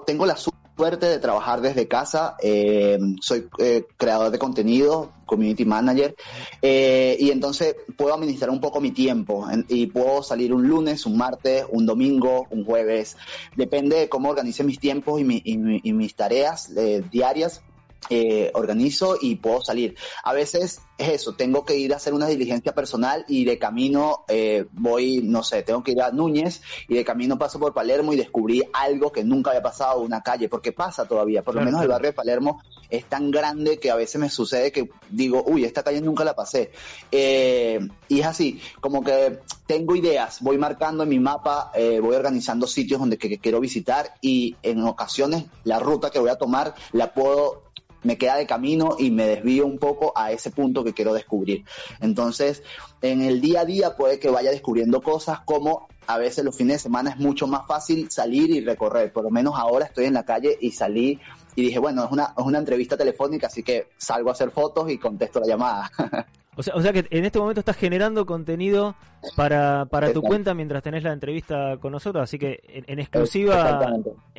Tengo 0.06 0.26
la 0.26 0.36
suerte 0.36 0.59
de 0.88 1.18
trabajar 1.18 1.60
desde 1.60 1.86
casa. 1.88 2.34
eh, 2.42 2.98
soy 3.20 3.46
eh, 3.58 3.84
creador 3.98 4.30
de 4.30 4.38
contenido, 4.38 5.12
community 5.26 5.64
manager, 5.64 6.14
eh, 6.62 7.16
y 7.20 7.30
entonces 7.30 7.76
puedo 7.96 8.14
administrar 8.14 8.50
un 8.50 8.60
poco 8.60 8.80
mi 8.80 8.90
tiempo 8.90 9.46
y 9.68 9.86
puedo 9.88 10.22
salir 10.22 10.52
un 10.54 10.66
lunes, 10.66 11.04
un 11.06 11.16
martes, 11.18 11.64
un 11.70 11.84
domingo, 11.86 12.46
un 12.50 12.64
jueves. 12.64 13.14
Depende 13.54 13.96
de 13.96 14.08
cómo 14.08 14.30
organice 14.30 14.64
mis 14.64 14.80
tiempos 14.80 15.20
y, 15.20 15.24
mi- 15.24 15.42
y 15.44 15.58
mi- 15.58 15.80
y 15.84 15.92
mis 15.92 16.16
tareas 16.16 16.72
diarias. 17.10 17.60
Eh, 18.08 18.50
organizo 18.54 19.18
y 19.20 19.36
puedo 19.36 19.62
salir. 19.62 19.96
A 20.24 20.32
veces 20.32 20.80
es 20.98 21.08
eso, 21.08 21.34
tengo 21.34 21.64
que 21.64 21.76
ir 21.76 21.92
a 21.92 21.96
hacer 21.96 22.14
una 22.14 22.26
diligencia 22.26 22.74
personal 22.74 23.24
y 23.28 23.44
de 23.44 23.58
camino 23.58 24.24
eh, 24.28 24.66
voy, 24.72 25.22
no 25.22 25.42
sé, 25.42 25.62
tengo 25.62 25.82
que 25.82 25.92
ir 25.92 26.02
a 26.02 26.10
Núñez 26.10 26.62
y 26.88 26.94
de 26.94 27.04
camino 27.04 27.38
paso 27.38 27.58
por 27.58 27.72
Palermo 27.72 28.12
y 28.12 28.16
descubrí 28.16 28.62
algo 28.72 29.12
que 29.12 29.24
nunca 29.24 29.50
había 29.50 29.62
pasado, 29.62 30.00
una 30.00 30.22
calle, 30.22 30.48
porque 30.48 30.72
pasa 30.72 31.06
todavía, 31.06 31.42
por 31.42 31.54
lo 31.54 31.62
menos 31.62 31.82
el 31.82 31.88
barrio 31.88 32.10
de 32.10 32.14
Palermo 32.14 32.62
es 32.90 33.04
tan 33.04 33.30
grande 33.30 33.78
que 33.78 33.90
a 33.90 33.94
veces 33.94 34.20
me 34.20 34.28
sucede 34.28 34.72
que 34.72 34.90
digo, 35.08 35.44
uy, 35.46 35.64
esta 35.64 35.82
calle 35.82 36.00
nunca 36.00 36.24
la 36.24 36.34
pasé. 36.34 36.72
Eh, 37.12 37.80
y 38.08 38.20
es 38.20 38.26
así, 38.26 38.60
como 38.80 39.02
que 39.04 39.38
tengo 39.66 39.94
ideas, 39.94 40.38
voy 40.40 40.58
marcando 40.58 41.04
en 41.04 41.08
mi 41.08 41.20
mapa, 41.20 41.70
eh, 41.74 42.00
voy 42.00 42.16
organizando 42.16 42.66
sitios 42.66 43.00
donde 43.00 43.16
que, 43.16 43.28
que 43.28 43.38
quiero 43.38 43.60
visitar 43.60 44.14
y 44.20 44.56
en 44.62 44.82
ocasiones 44.84 45.44
la 45.64 45.78
ruta 45.78 46.10
que 46.10 46.18
voy 46.18 46.30
a 46.30 46.36
tomar 46.36 46.74
la 46.92 47.14
puedo 47.14 47.69
me 48.02 48.18
queda 48.18 48.36
de 48.36 48.46
camino 48.46 48.96
y 48.98 49.10
me 49.10 49.26
desvío 49.26 49.66
un 49.66 49.78
poco 49.78 50.12
a 50.16 50.32
ese 50.32 50.50
punto 50.50 50.84
que 50.84 50.94
quiero 50.94 51.12
descubrir. 51.12 51.64
Entonces, 52.00 52.62
en 53.02 53.22
el 53.22 53.40
día 53.40 53.60
a 53.60 53.64
día 53.64 53.96
puede 53.96 54.18
que 54.18 54.30
vaya 54.30 54.50
descubriendo 54.50 55.00
cosas 55.00 55.40
como 55.40 55.88
a 56.06 56.18
veces 56.18 56.44
los 56.44 56.56
fines 56.56 56.76
de 56.76 56.78
semana 56.80 57.10
es 57.10 57.18
mucho 57.18 57.46
más 57.46 57.66
fácil 57.66 58.10
salir 58.10 58.50
y 58.50 58.60
recorrer. 58.60 59.12
Por 59.12 59.24
lo 59.24 59.30
menos 59.30 59.54
ahora 59.56 59.86
estoy 59.86 60.06
en 60.06 60.14
la 60.14 60.24
calle 60.24 60.58
y 60.60 60.72
salí 60.72 61.20
y 61.54 61.62
dije, 61.62 61.78
bueno, 61.78 62.04
es 62.04 62.10
una, 62.10 62.34
es 62.36 62.44
una 62.44 62.58
entrevista 62.58 62.96
telefónica, 62.96 63.46
así 63.46 63.62
que 63.62 63.88
salgo 63.96 64.30
a 64.30 64.32
hacer 64.32 64.50
fotos 64.50 64.90
y 64.90 64.98
contesto 64.98 65.40
la 65.40 65.46
llamada. 65.46 65.90
O 66.56 66.62
sea, 66.62 66.74
o 66.74 66.82
sea 66.82 66.92
que 66.92 67.06
en 67.10 67.24
este 67.24 67.38
momento 67.38 67.60
estás 67.60 67.76
generando 67.76 68.26
contenido 68.26 68.94
para, 69.36 69.86
para 69.86 70.12
tu 70.12 70.20
cuenta 70.20 70.52
mientras 70.52 70.82
tenés 70.82 71.02
la 71.04 71.12
entrevista 71.12 71.76
con 71.78 71.92
nosotros, 71.92 72.24
así 72.24 72.38
que 72.38 72.60
en, 72.68 72.84
en 72.88 72.98
exclusiva 72.98 73.88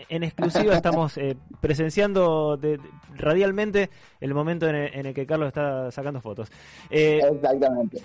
en 0.10 0.24
exclusiva 0.24 0.76
estamos 0.76 1.18
eh, 1.18 1.38
presenciando 1.62 2.58
de- 2.58 2.80
radialmente 3.16 3.90
el 4.20 4.34
momento 4.34 4.68
en 4.68 4.76
el, 4.76 4.94
en 4.94 5.06
el 5.08 5.14
que 5.14 5.26
Carlos 5.26 5.48
está 5.48 5.90
sacando 5.92 6.20
fotos. 6.22 6.52
Eh, 6.90 7.22
Exactamente. 7.32 8.02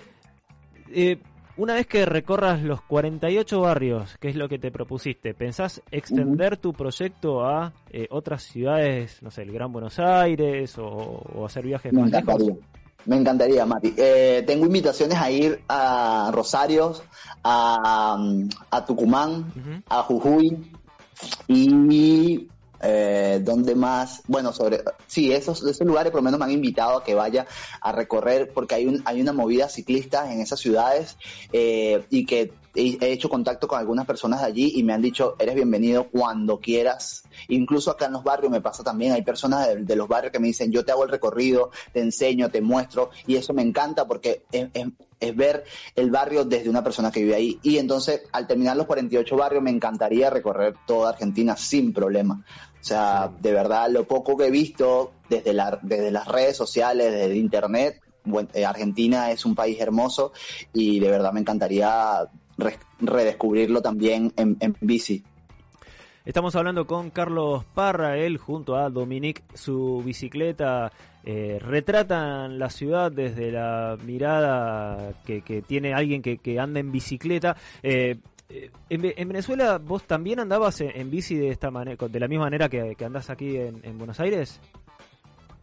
eh, 0.89 1.17
una 1.57 1.73
vez 1.73 1.85
que 1.87 2.05
recorras 2.05 2.61
los 2.61 2.81
48 2.83 3.59
barrios, 3.61 4.15
que 4.19 4.29
es 4.29 4.35
lo 4.35 4.47
que 4.47 4.57
te 4.59 4.71
propusiste, 4.71 5.33
¿pensás 5.33 5.81
extender 5.91 6.57
tu 6.57 6.71
proyecto 6.71 7.43
a 7.45 7.73
eh, 7.89 8.07
otras 8.11 8.43
ciudades, 8.43 9.21
no 9.21 9.31
sé, 9.31 9.41
el 9.41 9.51
Gran 9.51 9.71
Buenos 9.73 9.99
Aires 9.99 10.77
o, 10.77 10.85
o 10.87 11.45
hacer 11.45 11.65
viajes 11.65 11.91
Me 11.91 12.01
más 12.01 12.11
lejos? 12.11 12.35
encantaría. 12.41 12.67
Me 13.07 13.15
encantaría, 13.15 13.65
Mati. 13.65 13.93
Eh, 13.97 14.43
tengo 14.45 14.65
invitaciones 14.65 15.17
a 15.17 15.31
ir 15.31 15.63
a 15.69 16.29
Rosario, 16.33 16.93
a, 17.43 18.17
a 18.69 18.85
Tucumán, 18.85 19.83
a 19.89 20.03
Jujuy 20.03 20.71
y 21.47 22.47
eh, 22.81 23.41
¿dónde 23.43 23.75
más? 23.75 24.21
Bueno, 24.27 24.51
sobre 24.51 24.83
sí, 25.07 25.31
esos, 25.31 25.63
esos 25.63 25.87
lugares 25.87 26.11
por 26.11 26.19
lo 26.19 26.25
menos 26.25 26.39
me 26.39 26.45
han 26.45 26.51
invitado 26.51 26.97
a 26.97 27.03
que 27.03 27.15
vaya 27.15 27.47
a 27.81 27.91
recorrer 27.91 28.51
porque 28.53 28.75
hay 28.75 28.85
un, 28.85 29.01
hay 29.05 29.21
una 29.21 29.33
movida 29.33 29.69
ciclista 29.69 30.31
en 30.31 30.41
esas 30.41 30.59
ciudades 30.59 31.17
eh, 31.53 32.05
y 32.09 32.25
que 32.25 32.51
he, 32.75 32.97
he 33.01 33.11
hecho 33.11 33.29
contacto 33.29 33.67
con 33.67 33.79
algunas 33.79 34.05
personas 34.05 34.41
de 34.41 34.47
allí 34.47 34.71
y 34.75 34.83
me 34.83 34.93
han 34.93 35.01
dicho 35.01 35.35
eres 35.39 35.55
bienvenido 35.55 36.09
cuando 36.09 36.59
quieras. 36.59 37.23
Incluso 37.47 37.91
acá 37.91 38.05
en 38.05 38.13
los 38.13 38.23
barrios 38.23 38.51
me 38.51 38.61
pasa 38.61 38.83
también, 38.83 39.13
hay 39.13 39.21
personas 39.23 39.67
de, 39.67 39.75
de 39.83 39.95
los 39.95 40.07
barrios 40.07 40.31
que 40.31 40.39
me 40.39 40.47
dicen 40.47 40.71
yo 40.71 40.83
te 40.85 40.91
hago 40.91 41.03
el 41.03 41.09
recorrido, 41.09 41.71
te 41.93 41.99
enseño, 42.01 42.49
te 42.49 42.61
muestro 42.61 43.09
y 43.25 43.35
eso 43.35 43.53
me 43.53 43.61
encanta 43.61 44.05
porque 44.07 44.43
es, 44.51 44.69
es- 44.73 44.87
es 45.19 45.35
ver 45.35 45.63
el 45.95 46.11
barrio 46.11 46.45
desde 46.45 46.69
una 46.69 46.83
persona 46.83 47.09
que 47.11 47.21
vive 47.21 47.33
ahí. 47.33 47.59
Y 47.63 47.79
entonces 47.79 48.21
al 48.31 48.45
terminar 48.45 48.77
los 48.77 48.85
48 48.85 49.35
barrios 49.35 49.63
me 49.63 49.71
encantaría 49.71 50.29
recorrer 50.29 50.75
toda 50.85 51.09
Argentina 51.09 51.57
sin 51.57 51.91
problema. 51.91 52.45
O 52.79 52.83
sea, 52.83 53.31
de 53.41 53.51
verdad, 53.51 53.89
lo 53.89 54.07
poco 54.07 54.37
que 54.37 54.45
he 54.45 54.51
visto 54.51 55.13
desde, 55.27 55.53
la, 55.53 55.79
desde 55.81 56.11
las 56.11 56.27
redes 56.27 56.55
sociales, 56.55 57.11
desde 57.11 57.35
internet, 57.35 57.99
eh, 58.53 58.63
Argentina 58.63 59.31
es 59.31 59.43
un 59.43 59.55
país 59.55 59.79
hermoso 59.81 60.33
y 60.71 60.99
de 60.99 61.09
verdad 61.09 61.33
me 61.33 61.39
encantaría 61.39 62.27
re- 62.57 62.77
redescubrirlo 62.99 63.81
también 63.81 64.33
en, 64.37 64.57
en 64.59 64.75
bici. 64.81 65.23
Estamos 66.25 66.55
hablando 66.57 66.85
con 66.85 67.09
Carlos 67.09 67.63
Parra, 67.73 68.17
él 68.17 68.37
junto 68.37 68.75
a 68.75 68.89
Dominique, 68.89 69.43
su 69.53 70.01
bicicleta, 70.05 70.91
eh, 71.23 71.57
retratan 71.61 72.59
la 72.59 72.69
ciudad 72.69 73.11
desde 73.13 73.49
la 73.51 73.97
mirada 74.05 75.13
que, 75.25 75.41
que 75.41 75.61
tiene 75.61 75.93
alguien 75.93 76.21
que, 76.21 76.37
que 76.37 76.59
anda 76.59 76.81
en 76.81 76.91
bicicleta. 76.91 77.55
Eh, 77.81 78.17
eh, 78.49 78.71
en, 78.89 79.01
Ve- 79.01 79.13
en 79.17 79.27
Venezuela, 79.29 79.77
¿vos 79.77 80.03
también 80.03 80.41
andabas 80.41 80.81
en, 80.81 80.91
en 80.99 81.09
bici 81.09 81.35
de 81.35 81.49
esta 81.49 81.71
manera, 81.71 82.07
de 82.07 82.19
la 82.19 82.27
misma 82.27 82.45
manera 82.45 82.67
que, 82.67 82.95
que 82.97 83.05
andás 83.05 83.29
aquí 83.29 83.55
en, 83.55 83.79
en 83.83 83.97
Buenos 83.97 84.19
Aires? 84.19 84.59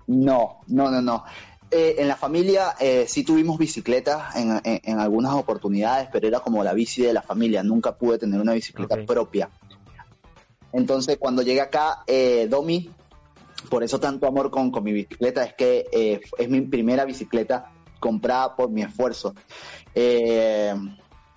No, 0.06 0.60
no, 0.68 0.90
no, 0.90 1.00
no. 1.02 1.24
Eh, 1.70 1.96
en 1.98 2.06
la 2.08 2.14
familia 2.16 2.74
eh, 2.78 3.06
sí 3.08 3.24
tuvimos 3.24 3.58
bicicletas 3.58 4.36
en, 4.36 4.60
en- 4.64 4.80
en 4.84 5.00
algunas 5.00 5.32
oportunidades, 5.34 6.08
pero 6.12 6.28
era 6.28 6.40
como 6.40 6.62
la 6.62 6.72
bici 6.72 7.02
de 7.02 7.12
la 7.12 7.22
familia. 7.22 7.62
Nunca 7.62 7.96
pude 7.96 8.18
tener 8.18 8.40
una 8.40 8.52
bicicleta 8.52 8.96
propia. 9.06 9.50
Entonces, 10.72 11.16
cuando 11.18 11.42
llegué 11.42 11.60
acá, 11.60 12.02
eh, 12.06 12.46
Domi, 12.50 12.90
por 13.70 13.82
eso 13.82 13.98
tanto 14.00 14.26
amor 14.26 14.50
con, 14.50 14.70
con 14.70 14.84
mi 14.84 14.92
bicicleta, 14.92 15.44
es 15.44 15.54
que 15.54 15.86
eh, 15.92 16.20
es 16.38 16.48
mi 16.48 16.60
primera 16.62 17.04
bicicleta 17.04 17.70
comprada 18.00 18.54
por 18.56 18.70
mi 18.70 18.82
esfuerzo. 18.82 19.34
Eh, 19.94 20.74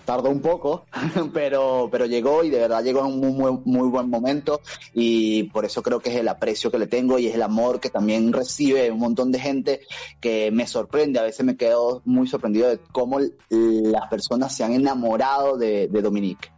tardó 0.08 0.30
un 0.30 0.40
poco, 0.40 0.86
pero, 1.34 1.90
pero 1.92 2.06
llegó 2.06 2.42
y 2.46 2.50
de 2.50 2.60
verdad 2.60 2.82
llegó 2.82 3.02
en 3.02 3.08
un 3.08 3.20
muy, 3.20 3.60
muy, 3.66 3.90
buen 3.90 4.10
momento 4.10 4.62
y 4.94 5.44
por 5.52 5.66
eso 5.66 5.84
creo 5.84 6.00
que 6.00 6.12
es 6.12 6.16
el 6.16 6.30
aprecio 6.30 6.72
que 6.72 6.80
le 6.80 6.88
tengo 6.88 7.20
y 7.20 7.28
es 7.28 7.36
el 7.36 7.44
amor 7.44 7.82
que 7.82 7.90
también 7.90 8.32
recibe 8.32 8.90
un 8.90 9.00
montón 9.00 9.34
de 9.34 9.40
gente 9.40 9.82
que 10.22 10.50
me 10.50 10.66
sorprende. 10.66 11.20
A 11.20 11.24
veces 11.24 11.46
me 11.46 11.58
quedo 11.58 12.02
muy 12.06 12.26
sorprendido 12.26 12.70
de 12.70 12.80
cómo 12.94 13.20
las 13.50 14.08
personas 14.08 14.56
se 14.56 14.64
han 14.64 14.72
enamorado 14.72 15.58
de, 15.58 15.90
de 15.90 16.02
Dominique. 16.02 16.50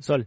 Sol. 0.00 0.26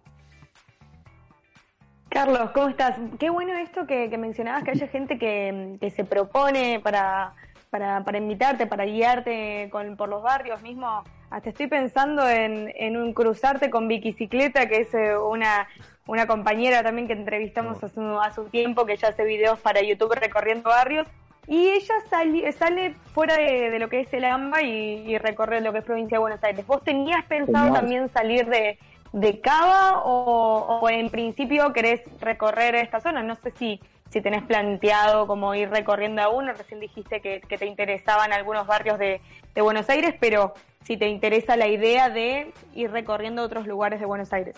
Carlos, 2.08 2.52
¿cómo 2.54 2.70
estás? 2.70 2.98
Qué 3.20 3.30
bueno 3.30 3.54
esto 3.58 3.86
que, 3.86 4.10
que 4.10 4.18
mencionabas, 4.18 4.64
que 4.64 4.72
haya 4.72 4.88
gente 4.88 5.18
que, 5.18 5.78
que 5.82 5.90
se 5.90 6.06
propone 6.06 6.80
para, 6.80 7.34
para, 7.70 8.06
para 8.06 8.18
invitarte, 8.18 8.66
para 8.66 8.86
guiarte 8.86 9.68
con, 9.72 9.98
por 9.98 10.08
los 10.08 10.24
barrios 10.24 10.62
mismo. 10.62 11.04
Hasta 11.34 11.50
estoy 11.50 11.66
pensando 11.66 12.30
en, 12.30 12.72
en 12.76 12.96
un 12.96 13.12
cruzarte 13.12 13.72
con 13.72 13.88
bicicleta, 13.88 14.68
que 14.68 14.82
es 14.82 14.94
eh, 14.94 15.18
una, 15.18 15.68
una 16.06 16.28
compañera 16.28 16.84
también 16.84 17.08
que 17.08 17.14
entrevistamos 17.14 17.84
hace, 17.84 18.00
un- 18.00 18.20
hace 18.22 18.40
un 18.42 18.52
tiempo, 18.52 18.86
que 18.86 18.94
ella 18.94 19.08
hace 19.08 19.24
videos 19.24 19.60
para 19.60 19.82
YouTube 19.82 20.14
recorriendo 20.14 20.70
barrios. 20.70 21.08
Y 21.48 21.70
ella 21.70 21.96
sali- 22.08 22.52
sale 22.52 22.94
fuera 23.16 23.36
de, 23.36 23.72
de 23.72 23.80
lo 23.80 23.90
que 23.90 24.02
es 24.02 24.14
el 24.14 24.26
AMBA 24.26 24.62
y, 24.62 25.12
y 25.12 25.18
recorre 25.18 25.60
lo 25.62 25.72
que 25.74 25.80
es 25.80 25.84
provincia 25.84 26.18
de 26.18 26.22
Buenos 26.22 26.44
Aires. 26.44 26.68
¿Vos 26.68 26.84
tenías 26.84 27.26
pensado 27.26 27.74
también 27.74 28.10
salir 28.10 28.46
de, 28.46 28.78
de 29.12 29.40
Cava 29.42 30.04
o, 30.06 30.80
o 30.84 30.90
en 30.90 31.10
principio 31.10 31.74
querés 31.74 32.02
recorrer 32.22 32.76
esta 32.76 33.00
zona? 33.02 33.24
No 33.24 33.36
sé 33.38 33.50
si, 33.58 33.82
si 34.14 34.22
tenés 34.22 34.44
planteado 34.44 35.26
como 35.26 35.56
ir 35.56 35.72
recorriendo 35.72 36.22
a 36.22 36.30
uno, 36.30 36.54
recién 36.54 36.80
dijiste 36.80 37.20
que, 37.20 37.42
te 37.58 37.66
interesaban 37.66 38.32
algunos 38.32 38.68
barrios 38.68 39.00
de, 39.00 39.20
Buenos 39.56 39.90
Aires, 39.90 40.16
pero 40.20 40.54
si 40.86 40.98
te 40.98 41.08
interesa 41.10 41.58
la 41.58 41.68
idea 41.68 42.10
de 42.10 42.54
ir 42.76 42.92
recorriendo 42.92 43.42
otros 43.42 43.66
lugares 43.66 44.00
de 44.00 44.06
Buenos 44.06 44.32
Aires. 44.32 44.56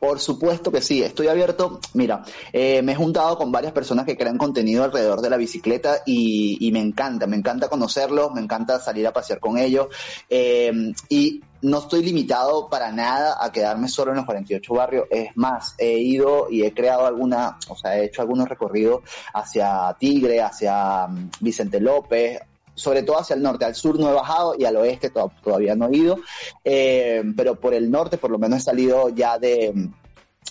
Por 0.00 0.20
supuesto 0.20 0.70
que 0.70 0.80
sí, 0.80 1.02
estoy 1.02 1.28
abierto. 1.28 1.80
Mira, 1.94 2.22
eh, 2.52 2.82
me 2.82 2.92
he 2.92 2.94
juntado 2.94 3.38
con 3.38 3.50
varias 3.50 3.72
personas 3.72 4.04
que 4.04 4.16
crean 4.16 4.38
contenido 4.38 4.84
alrededor 4.84 5.20
de 5.20 5.30
la 5.30 5.36
bicicleta 5.36 6.02
y, 6.04 6.58
y 6.60 6.72
me 6.72 6.80
encanta, 6.80 7.26
me 7.26 7.36
encanta 7.36 7.68
conocerlos, 7.68 8.32
me 8.32 8.40
encanta 8.40 8.78
salir 8.80 9.06
a 9.06 9.12
pasear 9.12 9.40
con 9.40 9.56
ellos 9.56 9.86
eh, 10.28 10.92
y 11.08 11.42
no 11.64 11.78
estoy 11.78 12.02
limitado 12.02 12.68
para 12.68 12.92
nada 12.92 13.38
a 13.40 13.50
quedarme 13.50 13.88
solo 13.88 14.10
en 14.10 14.18
los 14.18 14.26
48 14.26 14.74
barrios. 14.74 15.06
Es 15.10 15.30
más, 15.36 15.74
he 15.78 15.98
ido 15.98 16.48
y 16.50 16.62
he 16.62 16.74
creado 16.74 17.06
alguna, 17.06 17.58
o 17.68 17.74
sea, 17.76 17.96
he 17.98 18.04
hecho 18.04 18.20
algunos 18.20 18.48
recorridos 18.48 19.02
hacia 19.32 19.96
Tigre, 19.98 20.42
hacia 20.42 21.06
mm, 21.06 21.30
Vicente 21.40 21.80
López, 21.80 22.38
sobre 22.74 23.02
todo 23.02 23.18
hacia 23.18 23.34
el 23.36 23.42
norte, 23.42 23.64
al 23.64 23.74
sur 23.74 23.98
no 23.98 24.10
he 24.10 24.12
bajado 24.12 24.54
y 24.58 24.64
al 24.64 24.76
oeste 24.76 25.08
to- 25.10 25.30
todavía 25.42 25.74
no 25.74 25.88
he 25.88 25.96
ido, 25.96 26.18
eh, 26.64 27.22
pero 27.36 27.54
por 27.58 27.72
el 27.72 27.90
norte 27.90 28.18
por 28.18 28.30
lo 28.30 28.38
menos 28.38 28.58
he 28.58 28.62
salido 28.64 29.08
ya 29.10 29.38
de, 29.38 29.72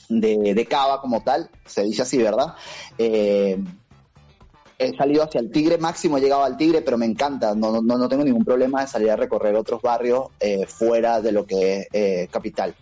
de, 0.09 0.53
de 0.55 0.65
Cava 0.65 0.99
como 1.01 1.21
tal, 1.21 1.49
se 1.65 1.83
dice 1.83 2.01
así, 2.03 2.17
¿verdad? 2.17 2.55
Eh, 2.97 3.59
he 4.87 4.95
salido 4.97 5.23
hacia 5.23 5.39
el 5.41 5.51
Tigre 5.51 5.77
máximo, 5.77 6.17
he 6.17 6.21
llegado 6.21 6.43
al 6.43 6.57
Tigre, 6.57 6.81
pero 6.81 6.97
me 6.97 7.05
encanta, 7.05 7.53
no, 7.55 7.81
no, 7.81 7.97
no 7.97 8.09
tengo 8.09 8.23
ningún 8.23 8.43
problema 8.45 8.81
de 8.81 8.87
salir 8.87 9.11
a 9.11 9.15
recorrer 9.15 9.55
otros 9.55 9.81
barrios 9.81 10.27
eh, 10.39 10.65
fuera 10.65 11.21
de 11.21 11.31
lo 11.31 11.45
que 11.45 11.77
es 11.79 11.87
eh, 11.93 12.27
capital. 12.31 12.75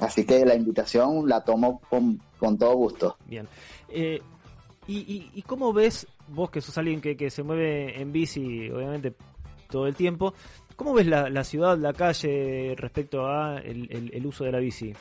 Así 0.00 0.24
que 0.24 0.44
la 0.44 0.54
invitación 0.54 1.28
la 1.28 1.42
tomo 1.44 1.80
con, 1.88 2.20
con 2.38 2.58
todo 2.58 2.74
gusto. 2.74 3.16
Bien. 3.26 3.46
Eh, 3.88 4.20
y, 4.88 4.98
y, 4.98 5.30
y 5.34 5.42
cómo 5.42 5.72
ves, 5.72 6.06
vos 6.28 6.50
que 6.50 6.60
sos 6.60 6.76
alguien 6.78 7.00
que, 7.00 7.16
que 7.16 7.30
se 7.30 7.42
mueve 7.44 8.00
en 8.00 8.10
bici, 8.10 8.68
obviamente, 8.70 9.14
todo 9.70 9.86
el 9.86 9.94
tiempo, 9.94 10.34
¿cómo 10.74 10.92
ves 10.94 11.06
la, 11.06 11.30
la 11.30 11.44
ciudad, 11.44 11.78
la 11.78 11.92
calle 11.92 12.74
respecto 12.76 13.26
a 13.26 13.58
el, 13.58 13.86
el- 13.92 14.10
el 14.12 14.26
uso 14.26 14.42
de 14.44 14.52
la 14.52 14.58
bici? 14.58 14.92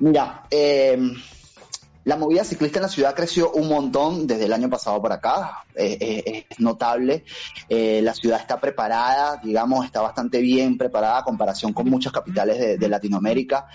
Mira, 0.00 0.42
eh, 0.50 0.98
la 2.04 2.16
movida 2.16 2.44
ciclista 2.44 2.78
en 2.78 2.82
la 2.82 2.88
ciudad 2.88 3.14
creció 3.14 3.50
un 3.52 3.68
montón 3.68 4.26
desde 4.26 4.44
el 4.44 4.52
año 4.52 4.68
pasado 4.68 5.00
para 5.00 5.16
acá. 5.16 5.64
Eh, 5.74 5.96
eh, 6.00 6.46
es 6.50 6.60
notable. 6.60 7.24
Eh, 7.68 8.00
la 8.02 8.14
ciudad 8.14 8.40
está 8.40 8.60
preparada, 8.60 9.40
digamos, 9.42 9.86
está 9.86 10.02
bastante 10.02 10.40
bien 10.40 10.76
preparada 10.76 11.18
a 11.18 11.24
comparación 11.24 11.72
con 11.72 11.88
muchas 11.88 12.12
capitales 12.12 12.78
de, 12.78 12.88
Latinoamérica. 12.88 13.66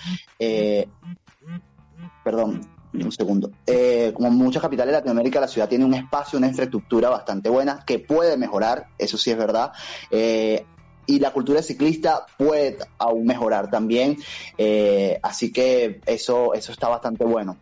Perdón, 2.24 2.62
un 2.94 3.12
segundo. 3.12 3.52
Como 4.14 4.30
muchas 4.30 4.62
capitales 4.62 4.92
de 4.92 5.00
Latinoamérica, 5.00 5.40
la 5.40 5.48
ciudad 5.48 5.68
tiene 5.68 5.86
un 5.86 5.96
espacio, 5.96 6.38
una 6.38 6.48
infraestructura 6.48 7.10
bastante 7.10 7.50
buena 7.50 7.84
que 7.84 7.98
puede 7.98 8.38
mejorar, 8.38 8.90
eso 9.00 9.18
sí 9.18 9.32
es 9.32 9.38
verdad. 9.38 9.72
Y 10.12 11.20
la 11.20 11.32
cultura 11.32 11.64
ciclista 11.64 12.28
puede 12.38 12.78
aún 13.00 13.26
mejorar 13.26 13.72
también, 13.72 14.18
así 15.24 15.52
que 15.52 16.00
eso, 16.06 16.54
eso 16.54 16.72
está 16.72 16.88
bastante 16.90 17.26
bueno. 17.26 17.58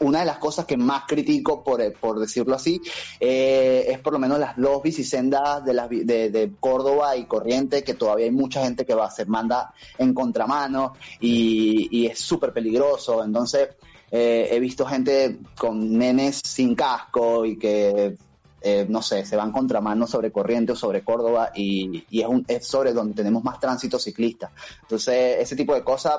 Una 0.00 0.20
de 0.20 0.24
las 0.24 0.38
cosas 0.38 0.64
que 0.64 0.78
más 0.78 1.02
critico, 1.06 1.62
por, 1.62 1.92
por 1.94 2.18
decirlo 2.18 2.54
así, 2.54 2.80
eh, 3.20 3.84
es 3.88 3.98
por 3.98 4.14
lo 4.14 4.18
menos 4.18 4.38
las 4.38 4.56
dos 4.56 4.82
bicisendas 4.82 5.62
de, 5.64 5.74
las, 5.74 5.90
de, 5.90 6.30
de 6.30 6.52
Córdoba 6.58 7.16
y 7.16 7.26
Corrientes, 7.26 7.82
que 7.82 7.94
todavía 7.94 8.24
hay 8.24 8.30
mucha 8.30 8.62
gente 8.62 8.86
que 8.86 8.94
va, 8.94 9.10
se 9.10 9.26
manda 9.26 9.74
en 9.98 10.14
contramano 10.14 10.94
y, 11.20 11.88
y 11.90 12.06
es 12.06 12.18
súper 12.18 12.54
peligroso. 12.54 13.22
Entonces, 13.22 13.68
eh, 14.10 14.48
he 14.50 14.58
visto 14.58 14.86
gente 14.86 15.38
con 15.58 15.98
nenes 15.98 16.40
sin 16.42 16.74
casco 16.74 17.44
y 17.44 17.58
que, 17.58 18.16
eh, 18.62 18.86
no 18.88 19.02
sé, 19.02 19.26
se 19.26 19.36
van 19.36 19.52
contramano 19.52 20.06
sobre 20.06 20.32
Corrientes 20.32 20.76
o 20.76 20.78
sobre 20.78 21.04
Córdoba 21.04 21.50
y, 21.54 22.06
y 22.08 22.22
es, 22.22 22.26
un, 22.26 22.42
es 22.48 22.66
sobre 22.66 22.94
donde 22.94 23.14
tenemos 23.14 23.44
más 23.44 23.60
tránsito 23.60 23.98
ciclista. 23.98 24.50
Entonces, 24.80 25.36
ese 25.40 25.56
tipo 25.56 25.74
de 25.74 25.84
cosas 25.84 26.14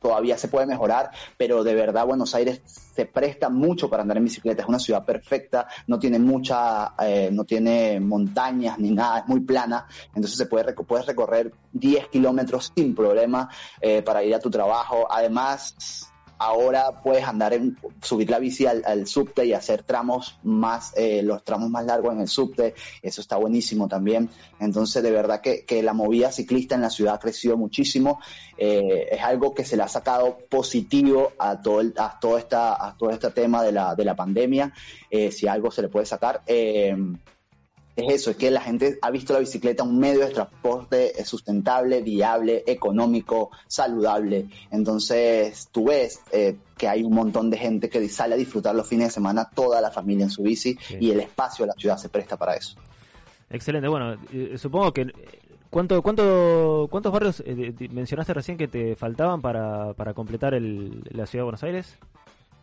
todavía 0.00 0.38
se 0.38 0.48
puede 0.48 0.66
mejorar, 0.66 1.10
pero 1.36 1.64
de 1.64 1.74
verdad 1.74 2.06
Buenos 2.06 2.34
Aires 2.34 2.60
se 2.66 3.06
presta 3.06 3.48
mucho 3.48 3.88
para 3.88 4.02
andar 4.02 4.16
en 4.16 4.24
bicicleta, 4.24 4.62
es 4.62 4.68
una 4.68 4.78
ciudad 4.78 5.04
perfecta, 5.04 5.68
no 5.86 5.98
tiene 5.98 6.18
mucha, 6.18 6.94
eh, 6.98 7.30
no 7.32 7.44
tiene 7.44 8.00
montañas 8.00 8.78
ni 8.78 8.90
nada, 8.90 9.20
es 9.20 9.28
muy 9.28 9.40
plana, 9.40 9.86
entonces 10.08 10.36
se 10.36 10.46
puede 10.46 10.72
puedes 10.72 11.06
recorrer 11.06 11.52
10 11.72 12.08
kilómetros 12.08 12.72
sin 12.74 12.94
problema 12.94 13.48
eh, 13.80 14.02
para 14.02 14.22
ir 14.22 14.34
a 14.34 14.40
tu 14.40 14.50
trabajo, 14.50 15.06
además 15.10 16.12
ahora 16.38 17.02
puedes 17.02 17.24
andar 17.24 17.52
en, 17.52 17.76
subir 18.02 18.30
la 18.30 18.38
bici 18.38 18.66
al, 18.66 19.06
subte 19.06 19.44
y 19.44 19.52
hacer 19.52 19.82
tramos 19.82 20.38
más, 20.42 20.92
eh, 20.96 21.22
los 21.22 21.44
tramos 21.44 21.70
más 21.70 21.84
largos 21.84 22.14
en 22.14 22.20
el 22.20 22.28
subte, 22.28 22.74
eso 23.02 23.20
está 23.20 23.36
buenísimo 23.36 23.88
también. 23.88 24.30
Entonces, 24.60 25.02
de 25.02 25.10
verdad 25.10 25.40
que, 25.40 25.64
que 25.64 25.82
la 25.82 25.92
movida 25.92 26.32
ciclista 26.32 26.74
en 26.74 26.82
la 26.82 26.90
ciudad 26.90 27.14
ha 27.14 27.18
crecido 27.18 27.56
muchísimo, 27.56 28.20
eh, 28.56 29.08
es 29.10 29.22
algo 29.22 29.54
que 29.54 29.64
se 29.64 29.76
le 29.76 29.82
ha 29.82 29.88
sacado 29.88 30.38
positivo 30.48 31.32
a 31.38 31.60
todo, 31.60 31.80
el, 31.80 31.94
a 31.96 32.18
todo, 32.20 32.38
esta, 32.38 32.86
a 32.86 32.96
todo 32.96 33.10
este 33.10 33.30
tema 33.30 33.62
de 33.62 33.72
la, 33.72 33.94
de 33.94 34.04
la 34.04 34.14
pandemia, 34.14 34.72
eh, 35.10 35.30
si 35.30 35.48
algo 35.48 35.70
se 35.70 35.82
le 35.82 35.88
puede 35.88 36.06
sacar. 36.06 36.42
Es 37.98 38.14
eso, 38.14 38.30
es 38.30 38.36
que 38.36 38.48
la 38.52 38.60
gente 38.60 38.96
ha 39.02 39.10
visto 39.10 39.32
la 39.32 39.40
bicicleta 39.40 39.82
un 39.82 39.98
medio 39.98 40.20
de 40.20 40.28
transporte 40.32 41.24
sustentable, 41.24 42.00
viable, 42.00 42.62
económico, 42.68 43.50
saludable. 43.66 44.46
Entonces, 44.70 45.68
tú 45.72 45.86
ves 45.86 46.20
eh, 46.30 46.56
que 46.76 46.86
hay 46.86 47.02
un 47.02 47.12
montón 47.12 47.50
de 47.50 47.58
gente 47.58 47.88
que 47.88 48.08
sale 48.08 48.34
a 48.34 48.38
disfrutar 48.38 48.76
los 48.76 48.86
fines 48.86 49.08
de 49.08 49.10
semana, 49.14 49.50
toda 49.52 49.80
la 49.80 49.90
familia 49.90 50.22
en 50.26 50.30
su 50.30 50.44
bici, 50.44 50.78
y 51.00 51.10
el 51.10 51.18
espacio 51.18 51.64
de 51.64 51.70
la 51.70 51.74
ciudad 51.74 51.98
se 51.98 52.08
presta 52.08 52.36
para 52.36 52.54
eso. 52.54 52.76
Excelente, 53.50 53.88
bueno, 53.88 54.16
eh, 54.32 54.54
supongo 54.58 54.92
que... 54.92 55.06
¿Cuánto, 55.68 56.00
cuánto, 56.00 56.86
¿Cuántos 56.90 57.12
barrios 57.12 57.42
eh, 57.44 57.74
mencionaste 57.90 58.32
recién 58.32 58.56
que 58.56 58.68
te 58.68 58.94
faltaban 58.96 59.42
para, 59.42 59.92
para 59.94 60.14
completar 60.14 60.54
el, 60.54 61.02
la 61.10 61.26
ciudad 61.26 61.40
de 61.42 61.44
Buenos 61.44 61.62
Aires? 61.64 61.94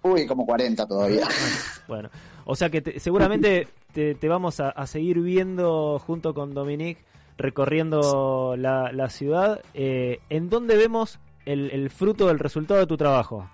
Uy, 0.02 0.26
como 0.26 0.45
40 0.45 0.88
todavía. 0.88 1.28
Bueno, 1.88 2.10
o 2.45 2.56
sea 2.56 2.70
que 2.72 2.82
te- 2.82 2.99
seguramente 2.99 3.68
te, 3.95 4.27
vamos 4.27 4.59
a, 4.59 4.88
seguir 4.88 5.22
viendo 5.22 5.99
junto 5.99 6.34
con 6.34 6.53
Dominique 6.53 7.01
recorriendo 7.38 8.55
la, 8.57 9.09
ciudad. 9.09 9.61
Eh, 9.73 10.19
¿En 10.30 10.49
dónde 10.49 10.76
vemos 10.76 11.19
el, 11.45 11.89
fruto 11.89 12.27
del 12.27 12.39
resultado 12.39 12.81
de 12.81 12.88
tu 12.88 12.97
trabajo? 12.97 13.49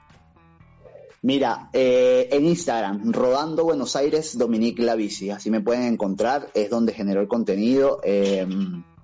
Mira, 1.21 1.69
eh, 1.73 2.29
en 2.31 2.45
Instagram, 2.45 3.11
Rodando 3.13 3.63
Buenos 3.63 3.95
Aires, 3.95 4.35
Dominique 4.35 4.81
La 4.81 4.95
Bici, 4.95 5.29
así 5.29 5.51
me 5.51 5.61
pueden 5.61 5.83
encontrar, 5.83 6.47
es 6.55 6.71
donde 6.71 6.93
genero 6.93 7.21
el 7.21 7.27
contenido. 7.27 7.99
eh, 8.03 8.47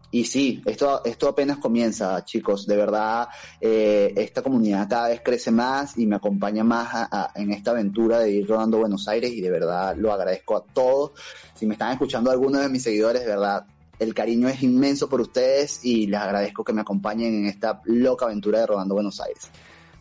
y 0.09 0.23
sí, 0.23 0.61
esto, 0.65 1.03
esto 1.03 1.27
apenas 1.27 1.57
comienza, 1.57 2.23
chicos. 2.23 2.65
De 2.65 2.77
verdad, 2.77 3.27
eh, 3.59 4.13
esta 4.15 4.41
comunidad 4.41 4.87
cada 4.89 5.09
vez 5.09 5.21
crece 5.23 5.51
más 5.51 5.97
y 5.97 6.05
me 6.07 6.15
acompaña 6.15 6.63
más 6.63 6.87
a- 6.93 7.31
en 7.35 7.51
esta 7.51 7.71
aventura 7.71 8.19
de 8.19 8.31
ir 8.31 8.47
rodando 8.47 8.77
Buenos 8.77 9.07
Aires 9.07 9.31
y 9.31 9.41
de 9.41 9.49
verdad 9.51 9.95
lo 9.97 10.13
agradezco 10.13 10.55
a 10.55 10.63
todos. 10.63 11.11
Si 11.53 11.65
me 11.65 11.73
están 11.73 11.91
escuchando 11.91 12.31
algunos 12.31 12.61
de 12.61 12.69
mis 12.69 12.83
seguidores, 12.83 13.21
de 13.23 13.27
verdad, 13.27 13.65
el 13.99 14.13
cariño 14.13 14.47
es 14.47 14.61
inmenso 14.63 15.09
por 15.09 15.19
ustedes 15.21 15.83
y 15.83 16.07
les 16.07 16.19
agradezco 16.19 16.63
que 16.63 16.71
me 16.71 16.81
acompañen 16.81 17.33
en 17.33 17.45
esta 17.47 17.81
loca 17.85 18.25
aventura 18.25 18.59
de 18.59 18.67
rodando 18.67 18.95
Buenos 18.95 19.19
Aires. 19.19 19.49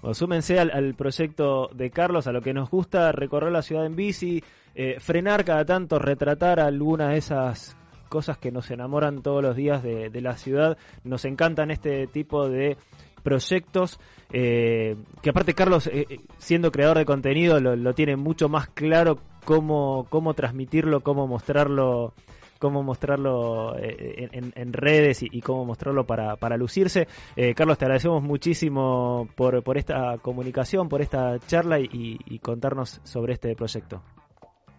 Bueno, 0.03 0.15
súmense 0.15 0.59
al, 0.61 0.71
al 0.71 0.95
proyecto 0.95 1.69
de 1.75 1.91
Carlos, 1.91 2.27
a 2.27 2.33
lo 2.33 2.43
que 2.43 2.53
nos 2.55 2.71
gusta, 2.71 3.11
recorrer 3.13 3.51
la 3.51 3.63
ciudad 3.63 3.87
en 3.87 3.97
bici, 3.97 4.43
eh, 4.75 4.97
frenar 5.01 5.45
cada 5.45 5.65
tanto, 5.65 5.99
retratar 5.99 6.61
alguna 6.61 7.09
de 7.11 7.19
esas 7.19 7.76
cosas 8.09 8.39
que 8.39 8.51
nos 8.51 8.71
enamoran 8.71 9.23
todos 9.23 9.43
los 9.43 9.57
días 9.57 9.83
de, 9.83 10.21
la 10.21 10.37
ciudad. 10.37 10.79
Nos 11.05 11.25
encantan 11.25 11.71
este 11.71 12.07
tipo 12.07 12.49
de 12.49 12.77
proyectos, 13.23 13.99
eh, 14.33 14.97
que 15.23 15.31
aparte 15.31 15.55
Carlos, 15.55 15.89
eh, 15.89 16.07
eh, 16.09 16.21
siendo 16.39 16.71
creador 16.71 16.99
de 16.99 17.05
contenido, 17.05 17.61
lo, 17.61 17.95
tiene 17.95 18.17
mucho 18.17 18.49
más 18.49 18.69
claro 18.69 19.19
cómo, 19.45 20.07
cómo 20.11 20.35
transmitirlo, 20.35 21.01
cómo 21.01 21.27
mostrarlo 21.27 22.15
cómo 22.59 22.83
mostrarlo 22.83 23.77
en, 23.79 24.73
redes 24.73 25.23
y, 25.23 25.43
cómo 25.43 25.67
mostrarlo 25.67 26.07
para, 26.07 26.37
para 26.37 26.57
lucirse. 26.57 27.07
Carlos, 27.55 27.77
te 27.77 27.85
agradecemos 27.85 28.23
muchísimo 28.23 29.29
por, 29.37 29.63
por 29.63 29.77
esta 29.77 30.17
comunicación, 30.23 30.89
por 30.89 31.03
esta 31.03 31.39
charla 31.41 31.79
y, 31.79 32.19
y 32.25 32.39
contarnos 32.39 33.03
sobre 33.05 33.35
este 33.35 33.55
proyecto. 33.55 34.01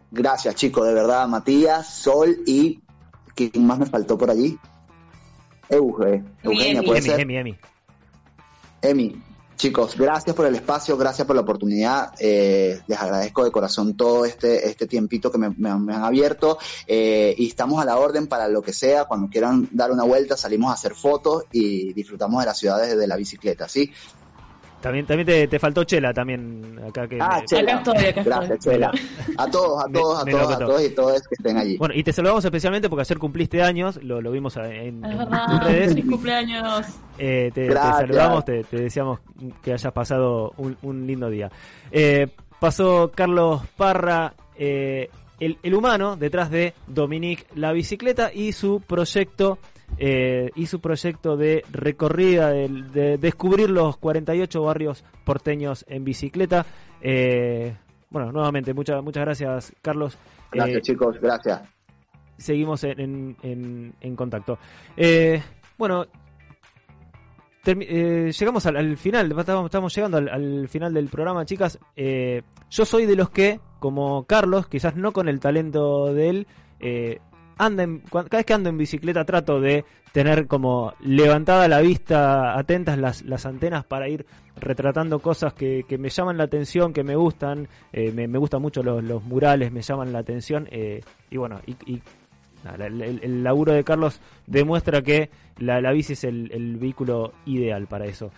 Gracias, 0.10 0.56
chicos, 0.56 0.88
de 0.88 0.94
verdad, 0.94 1.28
Matías, 1.28 1.94
Sol 1.94 2.38
y 2.46 2.80
¿quién 3.38 3.66
más 3.66 3.80
me 3.80 3.86
faltó 3.86 4.18
por 4.18 4.30
allí? 4.32 4.58
Euge, 5.70 6.24
Eugenia, 6.44 6.82
puede 6.84 7.00
Emi, 7.00 7.08
ser. 7.10 7.20
Emi, 7.22 7.38
Emi. 7.38 7.58
Emi, 8.82 9.22
chicos, 9.58 9.98
gracias 9.98 10.36
por 10.36 10.46
el 10.46 10.56
espacio, 10.56 10.96
gracias 10.98 11.26
por 11.28 11.36
la 11.36 11.42
oportunidad. 11.42 12.14
eh, 12.20 12.80
les 12.88 13.00
agradezco 13.00 13.44
de 13.44 13.52
corazón 13.52 13.98
todo 13.98 14.24
este, 14.26 14.68
este 14.70 14.88
tiempito 14.88 15.32
que 15.32 15.38
me, 15.38 15.50
me 15.50 15.70
han- 15.70 15.84
me 15.84 15.94
han 15.94 16.04
abierto 16.04 16.58
eh, 16.86 17.36
y 17.38 17.48
estamos 17.48 17.82
a 17.82 17.86
la 17.86 17.98
orden 17.98 18.28
para 18.28 18.48
lo 18.48 18.62
que 18.62 18.72
sea. 18.74 19.06
Cuando 19.06 19.30
quieran 19.30 19.68
dar 19.72 19.92
una 19.92 20.04
vuelta, 20.04 20.38
salimos 20.38 20.70
a 20.72 20.76
hacer 20.76 20.94
fotos 20.96 21.44
y 21.52 21.92
disfrutamos 21.94 22.40
de 22.42 22.46
la 22.46 22.54
ciudad 22.54 22.80
desde 22.82 23.08
la 23.08 23.16
bicicleta, 23.18 23.68
¿sí? 23.68 23.92
También, 24.82 25.06
también 25.08 25.26
te, 25.26 25.48
te 25.48 25.58
faltó 25.60 25.84
Chela, 25.84 26.14
también 26.14 26.80
acá 26.88 27.08
que... 27.08 27.18
Ah, 27.20 27.40
me- 27.40 27.46
Chela. 27.46 27.84
Gracias, 28.24 28.60
Chela. 28.60 28.92
A 29.38 29.50
todos, 29.50 29.84
a 29.84 29.88
Me- 29.88 30.00
todos, 30.00 30.22
a 30.22 30.26
todos, 30.26 30.52
a 30.56 30.60
todos 30.60 30.84
y 30.86 30.90
todas 30.96 31.28
que 31.28 31.36
estén 31.36 31.58
allí. 31.58 31.78
Bueno, 31.78 31.96
y 31.96 32.04
te 32.04 32.14
saludamos 32.14 32.46
especialmente 32.46 32.88
porque 32.88 33.02
ayer 33.02 33.18
cumpliste 33.18 33.62
años, 33.64 34.00
lo, 34.04 34.22
lo 34.22 34.32
vimos 34.32 34.56
en, 34.58 35.04
Es 35.04 35.18
verdad, 35.18 35.64
redes. 35.66 35.88
feliz 35.90 36.06
cumpleaños. 36.10 36.86
Eh, 37.18 37.52
te, 37.54 37.72
saludamos, 37.74 38.46
te, 38.46 38.64
te 38.66 38.78
deseamos 38.78 39.20
que 39.64 39.74
hayas 39.74 39.92
pasado 39.94 40.54
un, 40.58 40.78
un 40.84 41.08
lindo 41.08 41.30
día. 41.30 41.50
Eh, 41.92 42.28
pasó 42.60 43.12
Carlos 43.16 43.62
Parra, 43.76 44.34
eh, 44.56 45.10
el, 45.40 45.58
el 45.64 45.74
humano 45.74 46.16
detrás 46.18 46.50
de 46.52 46.74
Dominique 46.88 47.46
la 47.56 47.72
bicicleta 47.72 48.32
y 48.34 48.52
su 48.54 48.82
proyecto 48.82 49.58
eh, 49.98 50.50
y 50.56 50.66
su 50.68 50.80
proyecto 50.82 51.38
de 51.38 51.64
recorrida, 51.72 52.50
de, 52.50 52.68
de 52.70 53.18
descubrir 53.18 53.70
los 53.70 53.98
48 53.98 54.62
barrios 54.62 55.04
porteños 55.26 55.86
en 55.88 56.04
bicicleta. 56.04 56.66
Eh, 57.02 57.76
bueno, 58.10 58.32
nuevamente, 58.32 58.74
muchas 58.74 59.04
muchas 59.04 59.22
gracias, 59.26 59.74
Carlos. 59.82 60.18
Gracias, 60.52 60.78
Eh, 60.78 60.82
chicos, 60.82 61.20
gracias. 61.22 61.62
seguimos 62.38 62.84
en, 62.84 63.00
en, 63.00 63.38
en- 63.44 63.94
en 64.02 64.16
contacto. 64.16 64.58
Bueno, 65.78 66.06
eh, 67.66 68.32
llegamos 68.38 68.66
al, 68.66 68.78
al 68.78 68.96
final, 68.98 69.38
estamos, 69.38 69.66
estamos 69.66 69.94
llegando 69.94 70.18
al, 70.18 70.30
al 70.30 70.70
final 70.70 70.94
del 70.94 71.10
programa, 71.10 71.46
chicas. 71.46 71.78
Eh, 71.98 72.42
yo 72.70 72.86
soy 72.86 73.06
de 73.06 73.16
los 73.18 73.30
que, 73.30 73.60
como 73.80 74.24
Carlos, 74.24 74.68
quizás 74.68 74.96
no 74.96 75.12
con 75.12 75.28
el 75.28 75.40
talento 75.42 76.14
de 76.14 76.30
él, 76.30 76.48
eh, 76.80 77.20
anda 77.58 77.84
en- 77.84 78.00
cada 78.00 78.24
vez 78.30 78.46
que 78.46 78.54
ando 78.54 78.70
en 78.70 78.78
bicicleta 78.78 79.26
trato 79.26 79.60
de 79.60 79.84
tener 80.12 80.48
como 80.48 80.94
levantada 81.02 81.68
la 81.68 81.80
vista, 81.82 82.58
atentas 82.58 82.98
las, 82.98 83.22
las 83.24 83.46
antenas 83.46 83.86
para 83.86 84.08
ir 84.10 84.26
retratando 84.56 85.20
cosas 85.20 85.54
que, 85.54 85.84
que 85.88 85.98
me 85.98 86.10
llaman 86.10 86.38
la 86.38 86.46
atención, 86.46 86.92
que 86.94 87.04
me 87.04 87.16
gustan, 87.16 87.68
eh, 87.94 88.12
me, 88.12 88.28
me 88.28 88.40
gustan 88.40 88.62
mucho 88.62 88.82
los, 88.82 89.04
los 89.04 89.24
murales, 89.24 89.72
me 89.72 89.82
llaman 89.82 90.12
la 90.14 90.20
atención, 90.20 90.68
eh, 90.72 91.02
y 91.30 91.38
bueno, 91.38 91.60
y, 91.68 91.72
y 91.92 92.02
nada, 92.64 92.88
el, 92.88 93.02
el- 93.02 93.20
el 93.24 93.44
laburo 93.44 93.74
de 93.74 93.84
Carlos 93.84 94.20
demuestra 94.48 95.02
que 95.04 95.30
la, 95.60 95.80
la 95.82 95.92
bici 95.92 96.14
es 96.14 96.24
el, 96.24 96.52
el 96.52 96.78
vehículo 96.78 97.34
ideal 97.46 97.86
para 97.88 98.06
eso. 98.06 98.32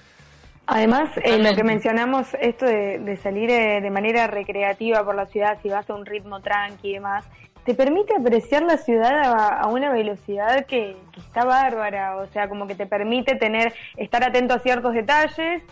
Además, 0.71 1.09
eh, 1.23 1.39
lo 1.41 1.55
que 1.55 1.63
mencionamos, 1.63 2.27
esto 2.39 2.65
de, 2.65 2.99
de 2.99 3.17
salir 3.17 3.49
eh, 3.49 3.81
de 3.81 3.89
manera 3.89 4.27
recreativa 4.27 5.03
por 5.03 5.15
la 5.15 5.25
ciudad, 5.25 5.57
si 5.63 5.69
vas 5.69 5.89
a 5.89 5.95
un 5.95 6.05
ritmo 6.05 6.41
tranqui 6.41 6.89
y 6.89 6.93
demás, 6.93 7.25
te 7.65 7.73
permite 7.73 8.15
apreciar 8.15 8.63
la 8.63 8.77
ciudad 8.77 9.19
a, 9.23 9.59
a 9.59 9.67
una 9.67 9.91
velocidad 9.91 10.65
que, 10.65 10.97
que 11.11 11.19
está 11.19 11.45
bárbara, 11.45 12.17
o 12.17 12.27
sea, 12.27 12.49
como 12.49 12.67
que 12.67 12.75
te 12.75 12.85
permite 12.85 13.35
tener, 13.35 13.73
estar 13.97 14.23
atento 14.23 14.53
a 14.53 14.59
ciertos 14.59 14.93
detalles, 14.93 15.63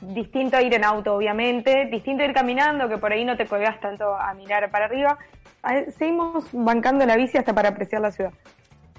distinto 0.00 0.56
a 0.56 0.62
ir 0.62 0.74
en 0.74 0.84
auto, 0.84 1.14
obviamente, 1.14 1.86
distinto 1.90 2.22
a 2.22 2.26
ir 2.26 2.32
caminando, 2.32 2.88
que 2.88 2.98
por 2.98 3.12
ahí 3.12 3.24
no 3.24 3.36
te 3.36 3.46
colgas 3.46 3.80
tanto 3.80 4.14
a 4.14 4.34
mirar 4.34 4.70
para 4.70 4.86
arriba. 4.86 5.18
Ah, 5.62 5.82
Seguimos 5.96 6.46
bancando 6.52 7.04
la 7.06 7.16
bici 7.16 7.38
hasta 7.38 7.54
para 7.54 7.70
apreciar 7.70 8.02
la 8.02 8.12
ciudad. 8.12 8.32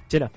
Chela. 0.07 0.31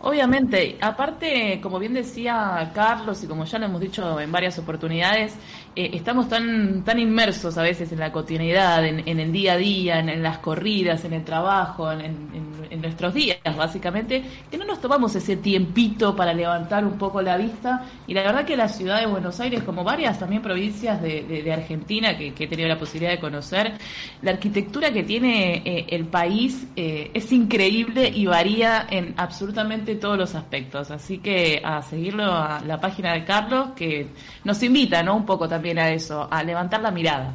Obviamente, 0.00 0.76
aparte, 0.82 1.60
como 1.62 1.78
bien 1.78 1.94
decía 1.94 2.70
Carlos 2.74 3.24
y 3.24 3.26
como 3.26 3.46
ya 3.46 3.58
lo 3.58 3.64
hemos 3.64 3.80
dicho 3.80 4.20
en 4.20 4.30
varias 4.30 4.58
oportunidades, 4.58 5.34
eh, 5.76 5.90
estamos 5.94 6.28
tan, 6.28 6.82
tan 6.84 6.98
inmersos 6.98 7.58
a 7.58 7.62
veces 7.62 7.90
en 7.90 7.98
la 7.98 8.12
cotidianidad, 8.12 8.84
en, 8.84 9.20
el 9.20 9.32
día 9.32 9.54
a 9.54 9.56
día, 9.56 9.98
en, 9.98 10.22
las 10.22 10.38
corridas, 10.38 11.04
en 11.04 11.14
el 11.14 11.24
trabajo, 11.24 11.90
en, 11.90 12.54
nuestros 12.80 13.14
días, 13.14 13.38
básicamente, 13.56 14.22
que 14.50 14.58
no 14.58 14.66
nos 14.66 14.78
tomamos 14.78 15.14
ese 15.14 15.36
tiempito 15.38 16.14
para 16.14 16.34
levantar 16.34 16.84
un 16.84 16.98
poco 16.98 17.22
la 17.22 17.38
vista. 17.38 17.86
Y 18.06 18.12
la 18.12 18.22
verdad 18.22 18.44
que 18.44 18.56
la 18.56 18.68
ciudad 18.68 19.00
de 19.00 19.06
Buenos 19.06 19.40
Aires, 19.40 19.62
como 19.62 19.84
varias 19.84 20.18
también 20.18 20.42
provincias 20.42 21.00
de, 21.00 21.50
Argentina 21.50 22.18
que, 22.18 22.34
que 22.34 22.44
he 22.44 22.46
tenido 22.46 22.68
la 22.68 22.78
posibilidad 22.78 23.12
de 23.12 23.20
conocer, 23.20 23.72
la 24.20 24.32
arquitectura 24.32 24.92
que 24.92 25.02
tiene 25.02 25.62
eh, 25.64 25.86
el 25.90 26.06
país 26.06 26.66
eh, 26.76 27.10
es 27.14 27.32
increíble 27.32 28.10
y 28.12 28.26
varía 28.26 28.86
en 28.90 29.14
absolutamente 29.16 29.94
todos 29.94 30.18
los 30.18 30.34
aspectos. 30.34 30.90
Así 30.90 31.18
que 31.18 31.62
a 31.64 31.80
seguirlo 31.80 32.24
a 32.24 32.60
la 32.66 32.80
página 32.80 33.14
de 33.14 33.24
Carlos, 33.24 33.68
que 33.76 34.08
nos 34.44 34.62
invita 34.62 35.02
¿no? 35.02 35.16
un 35.16 35.24
poco 35.24 35.48
también 35.48 35.63
a 35.72 35.90
eso, 35.90 36.28
a 36.30 36.42
levantar 36.42 36.80
la 36.80 36.90
mirada. 36.90 37.32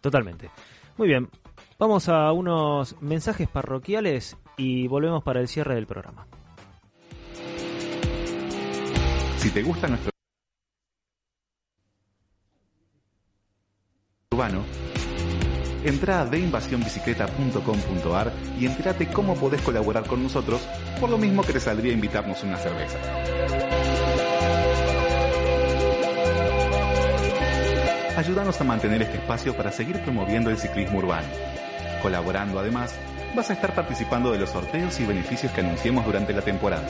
Totalmente. 0.00 0.50
Muy 0.96 1.08
bien, 1.08 1.28
vamos 1.78 2.08
a 2.08 2.32
unos 2.32 3.00
mensajes 3.00 3.48
parroquiales 3.48 4.36
y 4.56 4.88
volvemos 4.88 5.22
para 5.22 5.40
el 5.40 5.48
cierre 5.48 5.74
del 5.74 5.86
programa. 5.86 6.26
Si 9.36 9.50
te 9.50 9.62
gusta 9.62 9.86
nuestro 9.86 10.10
urbano, 14.32 14.64
entra 15.84 16.22
a 16.22 16.26
deinvasionbicicleta.com.ar 16.26 18.32
y 18.58 18.66
entérate 18.66 19.08
cómo 19.08 19.34
podés 19.34 19.62
colaborar 19.62 20.06
con 20.06 20.22
nosotros, 20.22 20.60
por 21.00 21.10
lo 21.10 21.18
mismo 21.18 21.42
que 21.42 21.52
te 21.52 21.60
saldría 21.60 21.92
invitarnos 21.92 22.42
una 22.42 22.56
cerveza. 22.56 22.98
Ayúdanos 28.18 28.60
a 28.60 28.64
mantener 28.64 29.00
este 29.00 29.18
espacio 29.18 29.56
para 29.56 29.70
seguir 29.70 30.02
promoviendo 30.02 30.50
el 30.50 30.58
ciclismo 30.58 30.98
urbano. 30.98 31.28
Colaborando 32.02 32.58
además, 32.58 32.92
vas 33.36 33.48
a 33.48 33.52
estar 33.52 33.72
participando 33.76 34.32
de 34.32 34.40
los 34.40 34.50
sorteos 34.50 34.98
y 34.98 35.06
beneficios 35.06 35.52
que 35.52 35.60
anunciemos 35.60 36.04
durante 36.04 36.32
la 36.32 36.42
temporada. 36.42 36.82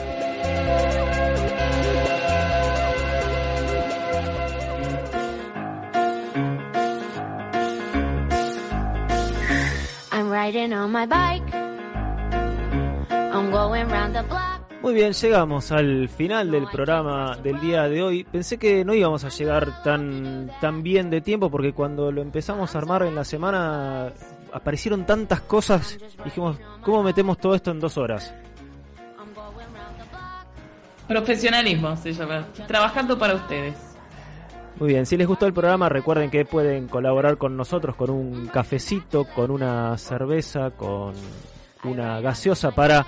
I'm 10.11 10.31
riding 10.31 10.73
on 10.73 10.91
my 10.91 11.05
bike. 11.05 11.53
I'm 13.11 13.51
going 13.51 13.87
round 13.87 14.15
the. 14.15 14.48
Muy 14.81 14.93
bien, 14.93 15.11
llegamos 15.11 15.73
al 15.73 16.07
final 16.07 16.51
del 16.51 16.65
programa 16.67 17.35
del 17.43 17.59
día 17.59 17.89
de 17.89 18.01
hoy. 18.01 18.23
Pensé 18.23 18.57
que 18.57 18.85
no 18.85 18.93
íbamos 18.93 19.25
a 19.25 19.29
llegar 19.29 19.83
tan, 19.83 20.49
tan 20.61 20.83
bien 20.83 21.09
de 21.09 21.19
tiempo 21.19 21.51
porque 21.51 21.73
cuando 21.73 22.13
lo 22.13 22.21
empezamos 22.21 22.73
a 22.73 22.77
armar 22.77 23.03
en 23.03 23.13
la 23.13 23.25
semana 23.25 24.13
aparecieron 24.53 25.05
tantas 25.05 25.41
cosas. 25.41 25.97
Dijimos, 26.23 26.57
¿cómo 26.81 27.03
metemos 27.03 27.37
todo 27.39 27.55
esto 27.55 27.71
en 27.71 27.81
dos 27.81 27.97
horas? 27.97 28.33
Profesionalismo 31.09 31.97
se 31.97 32.13
llama, 32.13 32.47
trabajando 32.65 33.19
para 33.19 33.35
ustedes. 33.35 33.75
Muy 34.79 34.93
bien, 34.93 35.05
si 35.05 35.17
les 35.17 35.27
gustó 35.27 35.45
el 35.45 35.51
programa 35.51 35.89
recuerden 35.89 36.29
que 36.29 36.45
pueden 36.45 36.87
colaborar 36.87 37.37
con 37.37 37.57
nosotros 37.57 37.97
con 37.97 38.11
un 38.11 38.47
cafecito, 38.47 39.25
con 39.25 39.51
una 39.51 39.97
cerveza, 39.97 40.71
con 40.71 41.13
una 41.83 42.21
gaseosa 42.21 42.71
para 42.71 43.05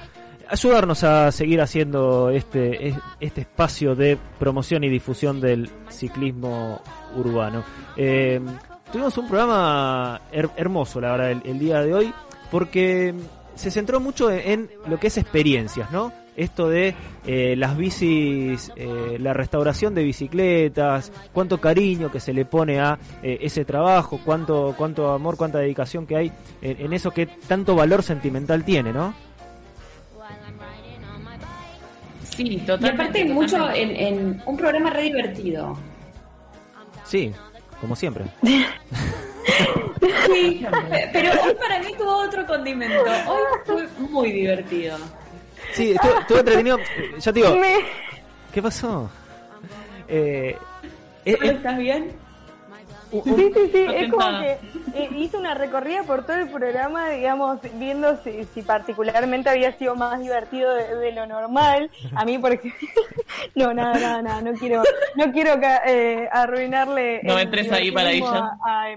ayudarnos 0.52 1.03
a 1.03 1.32
seguir 1.32 1.61
haciendo 1.61 2.30
este, 2.30 2.90
es- 2.90 2.95
este 3.19 3.41
espacio 3.41 3.95
de 3.95 4.18
promoción 4.40 4.84
y 4.84 4.90
difusión 4.90 5.40
del 5.41 5.69
ciclismo 5.90 6.82
urbano. 7.15 7.64
Eh, 7.98 8.40
tuvimos 8.91 9.18
un 9.18 9.28
programa 9.28 10.22
her- 10.32 10.52
hermoso, 10.57 10.99
la 11.02 11.11
verdad, 11.11 11.32
el, 11.32 11.41
el 11.45 11.60
día 11.60 11.82
de 11.82 11.94
hoy, 11.94 12.14
porque 12.52 13.14
se 13.56 13.72
centró 13.72 13.99
mucho 13.99 14.30
en 14.32 14.69
lo 14.88 14.99
que 14.99 15.07
es 15.07 15.18
experiencias, 15.18 15.91
¿no? 15.91 16.11
Esto 16.36 16.69
de 16.69 16.95
eh, 17.28 17.56
las 17.57 17.76
bicis, 17.76 18.72
eh, 18.78 19.18
la 19.19 19.34
restauración 19.34 19.94
de 19.94 20.03
bicicletas, 20.03 21.11
cuánto 21.34 21.60
cariño 21.60 22.10
que 22.10 22.22
se 22.22 22.34
le 22.34 22.45
pone 22.45 22.80
a 22.80 22.98
eh, 23.22 23.40
ese 23.41 23.65
trabajo, 23.65 24.19
cuánto, 24.23 24.73
cuánto 24.78 25.11
amor, 25.11 25.36
cuánta 25.36 25.60
dedicación 25.60 26.07
que 26.07 26.15
hay 26.15 26.32
en, 26.61 26.86
en 26.86 26.94
eso 26.94 27.11
que 27.11 27.26
tanto 27.26 27.76
valor 27.76 28.02
sentimental 28.02 28.64
tiene, 28.64 28.94
¿no? 28.94 29.14
Sí, 32.35 32.43
Y 32.43 32.57
totalmente. 32.59 32.89
aparte 33.03 33.25
mucho 33.25 33.69
en, 33.71 33.95
en 33.95 34.43
un 34.45 34.57
programa 34.57 34.89
re 34.89 35.03
divertido. 35.03 35.77
Sí, 37.05 37.31
como 37.79 37.95
siempre. 37.95 38.25
Sí, 40.33 40.65
pero 41.13 41.31
hoy 41.43 41.53
para 41.55 41.79
mí 41.79 41.87
tuvo 41.97 42.23
otro 42.23 42.45
condimento. 42.45 43.03
Hoy 43.27 43.41
fue 43.65 43.87
muy 44.09 44.31
divertido. 44.31 44.97
Sí, 45.73 45.91
estuve, 45.91 46.19
estuve 46.21 46.39
entretenido. 46.39 46.77
Ya 47.19 47.33
te 47.33 47.39
digo, 47.39 47.55
Me- 47.55 47.79
¿qué 48.53 48.61
pasó? 48.61 49.09
Eh, 50.07 50.55
eh, 51.25 51.37
¿Cómo 51.37 51.51
eh, 51.51 51.55
¿Estás 51.55 51.77
bien? 51.77 52.11
Sí, 53.11 53.51
sí, 53.53 53.69
sí, 53.73 53.85
es 53.93 54.09
como 54.09 54.39
que 54.39 54.57
eh, 54.95 55.09
hice 55.17 55.38
una 55.38 55.53
recorrida 55.53 56.03
por 56.03 56.25
todo 56.25 56.38
el 56.38 56.47
programa, 56.49 57.09
digamos, 57.09 57.59
viendo 57.77 58.15
si, 58.23 58.45
si 58.53 58.61
particularmente 58.61 59.49
había 59.49 59.77
sido 59.77 59.95
más 59.95 60.19
divertido 60.19 60.73
de, 60.73 60.95
de 60.95 61.11
lo 61.11 61.25
normal. 61.27 61.91
A 62.15 62.23
mí, 62.23 62.38
porque 62.38 62.71
no, 63.55 63.73
nada, 63.73 63.99
nada, 63.99 64.21
nada, 64.21 64.41
no 64.41 64.53
quiero, 64.57 64.83
no 65.15 65.31
quiero 65.33 65.59
ca- 65.59 65.81
eh, 65.85 66.29
arruinarle. 66.31 67.21
No 67.23 67.38
entres 67.38 67.69
ahí 67.71 67.91
para 67.91 68.11
ella. 68.11 68.51
A, 68.65 68.83
a 68.85 68.95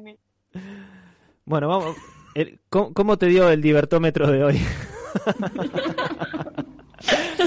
bueno, 1.45 1.69
vamos. 1.69 1.97
el- 2.35 2.61
¿cómo, 2.69 2.95
cómo 2.95 3.17
te 3.19 3.27
dio 3.27 3.51
el 3.51 3.61
divertómetro 3.61 4.31
de 4.31 4.45
hoy? 4.45 4.61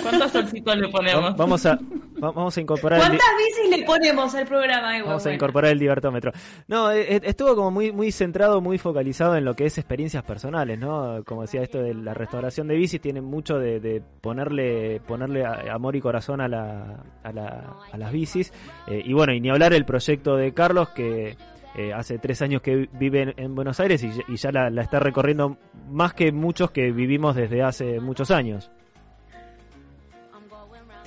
¿Cuántos 0.02 0.32
solcitos 0.32 0.76
le 0.78 0.88
ponemos? 0.90 1.36
vamos 1.36 1.66
a 1.66 1.76
va- 1.76 2.32
vamos 2.32 2.58
a 2.58 2.62
incorporar 2.62 3.00
el, 3.00 3.06
¿Cuántas 3.08 3.28
bicis 3.38 3.78
le 3.80 3.86
ponemos 3.86 4.34
al 4.36 4.46
programa? 4.46 4.96
Igual, 4.98 5.10
vamos 5.10 5.26
a 5.26 5.34
incorporar 5.34 5.72
el 5.72 5.80
divertómetro. 5.80 6.32
No, 6.68 6.92
eh, 6.92 7.16
eh, 7.16 7.22
estuvo 7.24 7.56
como 7.56 7.72
muy 7.72 7.92
muy 7.92 8.12
centrado, 8.12 8.62
muy 8.62 8.78
focalizado 8.78 9.36
en 9.36 9.46
lo 9.46 9.56
que 9.56 9.66
es 9.66 9.78
experiencias 9.78 10.24
personales, 10.24 10.78
¿no? 10.80 11.24
Como 11.26 11.42
decía 11.44 11.62
esto 11.62 11.80
de 11.80 11.94
la 11.94 12.14
restauración 12.14 12.68
de 12.68 12.76
bicis 12.76 13.02
tiene 13.02 13.22
mucho 13.22 13.58
de, 13.60 13.80
de 13.80 14.02
ponerle 14.22 15.02
ponerle 15.08 15.46
a- 15.46 15.74
amor 15.74 15.96
y 15.96 16.02
corazón 16.02 16.42
a 16.42 16.48
la, 16.48 17.04
a, 17.24 17.32
la- 17.32 17.76
a 17.92 17.98
las 17.98 18.12
bicis 18.12 18.52
Eh, 18.88 19.02
y 19.06 19.14
bueno 19.14 19.34
y 19.34 19.40
ni 19.42 19.50
hablar 19.50 19.74
el 19.74 19.86
proyecto 19.86 20.36
de 20.36 20.54
Carlos 20.54 20.90
que 20.90 21.36
eh, 21.76 21.94
hace 21.94 22.18
tres 22.18 22.42
años 22.42 22.62
que 22.62 22.90
vive 22.94 23.22
en, 23.22 23.34
en 23.38 23.54
Buenos 23.56 23.80
Aires 23.80 24.02
y, 24.04 24.10
ya- 24.10 24.24
y 24.28 24.36
ya 24.38 24.52
la, 24.52 24.70
la 24.70 24.82
está 24.82 25.00
recorriendo 25.00 25.58
más 25.90 26.14
que 26.14 26.32
muchos 26.32 26.72
que 26.72 26.92
vivimos 26.92 27.36
desde 27.36 27.62
hace 27.62 28.00
muchos 28.00 28.32
años. 28.32 28.72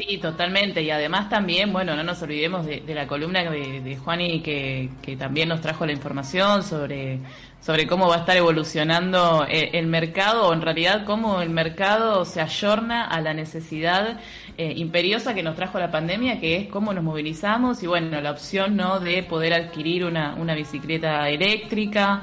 Sí, 0.01 0.17
totalmente. 0.17 0.83
Y 0.83 0.91
además 0.91 1.29
también, 1.29 1.75
bueno, 1.75 1.95
no 1.95 2.03
nos 2.03 2.23
olvidemos 2.23 2.65
de, 2.65 2.83
la 2.87 3.07
columna 3.07 3.43
de, 3.51 3.83
de 3.83 3.97
Juani 3.97 4.41
que, 4.41 4.89
que 5.03 5.15
también 5.15 5.51
nos 5.51 5.61
trajo 5.61 5.85
la 5.85 5.93
información 5.93 6.63
sobre, 6.63 7.21
sobre 7.61 7.87
cómo 7.87 8.09
va 8.09 8.17
a 8.17 8.19
estar 8.21 8.35
evolucionando 8.35 9.45
eh, 9.47 9.71
el 9.75 9.87
mercado, 9.89 10.49
o 10.49 10.55
en 10.55 10.63
realidad 10.63 11.05
cómo 11.05 11.43
el 11.43 11.51
mercado 11.51 12.25
se 12.25 12.41
ayorna 12.41 13.05
a 13.05 13.21
la 13.21 13.35
necesidad 13.35 14.19
eh, 14.57 14.73
imperiosa 14.77 15.35
que 15.35 15.43
nos 15.43 15.55
trajo 15.55 15.79
la 15.79 15.91
pandemia, 15.91 16.41
que 16.41 16.57
es 16.57 16.69
cómo 16.69 16.95
nos 16.95 17.05
movilizamos 17.05 17.83
y 17.83 17.87
bueno, 17.87 18.23
la 18.23 18.31
opción 18.31 18.77
no 18.77 19.01
de 19.01 19.23
poder 19.23 19.53
adquirir 19.53 20.07
una, 20.07 20.35
una 20.35 20.55
bicicleta 20.55 21.29
eléctrica. 21.29 22.23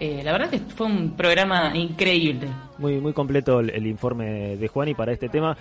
Eh, 0.00 0.22
la 0.24 0.32
verdad 0.32 0.48
que 0.48 0.60
fue 0.60 0.86
un 0.86 1.14
programa 1.14 1.76
increíble. 1.76 2.48
muy 2.78 3.00
muy 3.00 3.12
completo 3.12 3.60
el, 3.60 3.86
informe 3.86 4.56
de 4.56 4.68
Juan 4.68 4.88
y 4.88 4.94
para 4.94 5.12
este 5.12 5.28
tema 5.28 5.58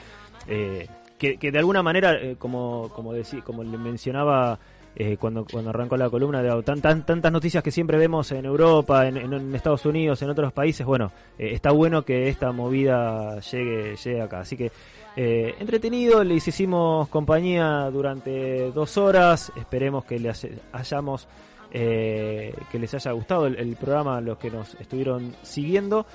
que, 1.17 1.37
que 1.37 1.51
de 1.51 1.59
alguna 1.59 1.81
manera 1.83 2.13
eh, 2.13 2.35
como 2.37 2.89
como 2.95 3.13
decí- 3.13 3.43
como 3.43 3.63
le 3.63 3.77
mencionaba 3.77 4.59
eh, 4.95 5.17
cuando 5.17 5.45
cuando 5.45 5.69
arrancó 5.69 5.95
la 5.97 6.09
columna 6.09 6.41
de 6.41 6.63
tan, 6.63 6.81
tan- 6.81 7.05
tantas 7.05 7.31
noticias 7.31 7.63
que 7.63 7.71
siempre 7.71 7.97
vemos 7.97 8.31
en 8.31 8.45
Europa 8.45 9.07
en, 9.07 9.17
en- 9.17 9.53
Estados 9.55 9.85
Unidos 9.85 10.21
en 10.21 10.29
otros 10.29 10.51
países 10.53 10.85
bueno 10.85 11.11
eh, 11.37 11.49
está 11.53 11.71
bueno 11.71 12.03
que 12.03 12.29
esta 12.29 12.51
movida 12.51 13.39
llegue 13.39 13.95
llegue 13.95 14.21
acá. 14.21 14.39
Así 14.39 14.57
que 14.57 14.71
eh, 15.15 15.55
entretenido 15.59 16.23
les 16.23 16.47
hicimos 16.47 17.07
compañía 17.09 17.89
durante 17.91 18.71
dos 18.71 18.97
horas 18.97 19.51
esperemos 19.55 20.05
que 20.05 20.19
les 20.19 20.47
hayamos 20.71 21.27
que 22.71 22.79
les 22.79 22.93
haya 22.93 23.11
gustado 23.11 23.45
el, 23.45 23.55
el 23.57 23.75
programa 23.75 24.21
los 24.21 24.37
que 24.37 24.49
nos 24.49 24.73
estuvieron 24.75 25.35
siguiendo 25.43 26.05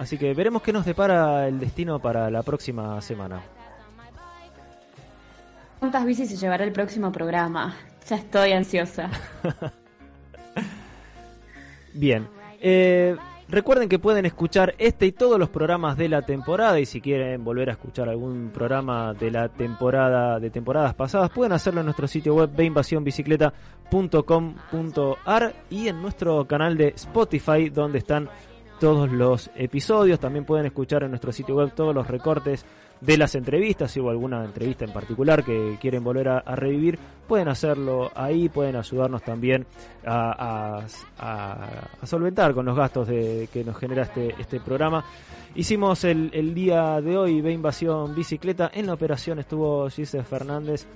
así 0.00 0.16
que 0.16 0.32
veremos 0.32 0.62
qué 0.62 0.72
nos 0.72 0.86
depara 0.86 1.46
el 1.46 1.60
destino 1.60 2.00
para 2.00 2.30
la 2.30 2.42
próxima 2.42 3.00
semana. 3.02 3.42
¿Cuántas 5.78 6.04
bicis 6.04 6.30
se 6.30 6.36
llevará 6.36 6.64
el 6.64 6.72
próximo 6.72 7.12
programa? 7.12 7.76
Ya 8.08 8.16
estoy 8.16 8.52
ansiosa. 8.52 9.10
Bien. 11.92 12.26
Eh, 12.60 13.14
recuerden 13.48 13.90
que 13.90 13.98
pueden 13.98 14.24
escuchar 14.24 14.74
este 14.78 15.04
y 15.06 15.12
todos 15.12 15.38
los 15.38 15.50
programas 15.50 15.98
de 15.98 16.08
la 16.08 16.22
temporada 16.22 16.80
y 16.80 16.86
si 16.86 17.00
quieren 17.00 17.44
volver 17.44 17.68
a 17.68 17.72
escuchar 17.72 18.08
algún 18.08 18.50
programa 18.54 19.12
de 19.14 19.30
la 19.30 19.48
temporada 19.48 20.38
de 20.38 20.50
temporadas 20.50 20.94
pasadas 20.94 21.30
pueden 21.30 21.52
hacerlo 21.52 21.80
en 21.80 21.86
nuestro 21.86 22.06
sitio 22.06 22.34
web 22.34 22.50
veinvasionbicicleta.com.ar 22.54 25.54
y 25.70 25.88
en 25.88 26.02
nuestro 26.02 26.46
canal 26.46 26.76
de 26.76 26.88
Spotify 26.88 27.70
donde 27.70 27.98
están 27.98 28.28
todos 28.80 29.12
los 29.12 29.50
episodios. 29.54 30.18
También 30.18 30.44
pueden 30.44 30.66
escuchar 30.66 31.04
en 31.04 31.10
nuestro 31.10 31.30
sitio 31.30 31.54
web 31.54 31.72
todos 31.72 31.94
los 31.94 32.08
recortes 32.08 32.64
de 33.00 33.16
las 33.16 33.34
entrevistas. 33.34 33.92
Si 33.92 34.00
hubo 34.00 34.10
alguna 34.10 34.44
entrevista 34.44 34.84
en 34.84 34.92
particular 34.92 35.44
que 35.44 35.78
quieren 35.80 36.02
volver 36.02 36.28
a, 36.28 36.40
revivir, 36.56 36.98
pueden 37.28 37.48
hacerlo 37.48 38.10
ahí. 38.14 38.48
Pueden 38.48 38.76
ayudarnos 38.76 39.22
también 39.22 39.66
a, 40.04 40.82
solventar 42.02 42.54
con 42.54 42.66
los 42.66 42.76
gastos 42.76 43.06
de, 43.06 43.48
que 43.52 43.62
nos 43.62 43.76
genera 43.76 44.02
este, 44.02 44.34
este 44.38 44.58
programa. 44.58 45.04
Hicimos 45.54 46.02
el, 46.04 46.54
día 46.54 47.00
de 47.00 47.16
hoy 47.16 47.40
ve 47.42 47.52
Invasión 47.52 48.14
Bicicleta. 48.14 48.70
En 48.72 48.86
la 48.86 48.94
operación 48.94 49.38
estuvo 49.38 49.88
Giselle 49.90 50.24
Fernández. 50.24 50.86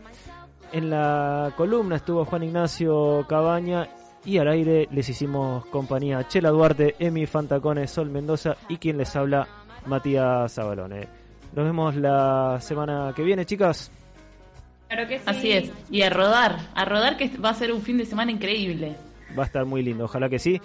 En 0.72 0.90
la 0.90 1.52
columna 1.56 1.96
estuvo 1.96 2.24
Juan 2.24 2.42
Ignacio 2.42 3.24
Cabaña 3.28 3.88
y 4.24 4.38
al 4.38 4.48
aire 4.48 4.88
les 4.90 5.08
hicimos 5.08 5.66
compañía 5.66 6.26
Chela 6.28 6.50
Duarte, 6.50 6.96
Emi 6.98 7.26
Fantacone, 7.26 7.86
Sol 7.86 8.10
Mendoza 8.10 8.56
y 8.68 8.78
quien 8.78 8.98
les 8.98 9.14
habla 9.16 9.46
Matías 9.86 10.52
Zabalone. 10.52 11.08
Nos 11.54 11.64
vemos 11.64 11.94
la 11.96 12.58
semana 12.60 13.12
que 13.14 13.22
viene, 13.22 13.44
chicas. 13.44 13.90
Claro 14.88 15.08
que 15.08 15.18
sí. 15.18 15.24
Así 15.26 15.52
es. 15.52 15.72
Y 15.90 16.02
a 16.02 16.10
rodar, 16.10 16.58
a 16.74 16.84
rodar 16.84 17.16
que 17.16 17.30
va 17.38 17.50
a 17.50 17.54
ser 17.54 17.72
un 17.72 17.82
fin 17.82 17.98
de 17.98 18.06
semana 18.06 18.32
increíble. 18.32 18.96
Va 19.38 19.44
a 19.44 19.46
estar 19.46 19.64
muy 19.64 19.82
lindo, 19.82 20.04
ojalá 20.04 20.28
que 20.28 20.38
sí. 20.38 20.60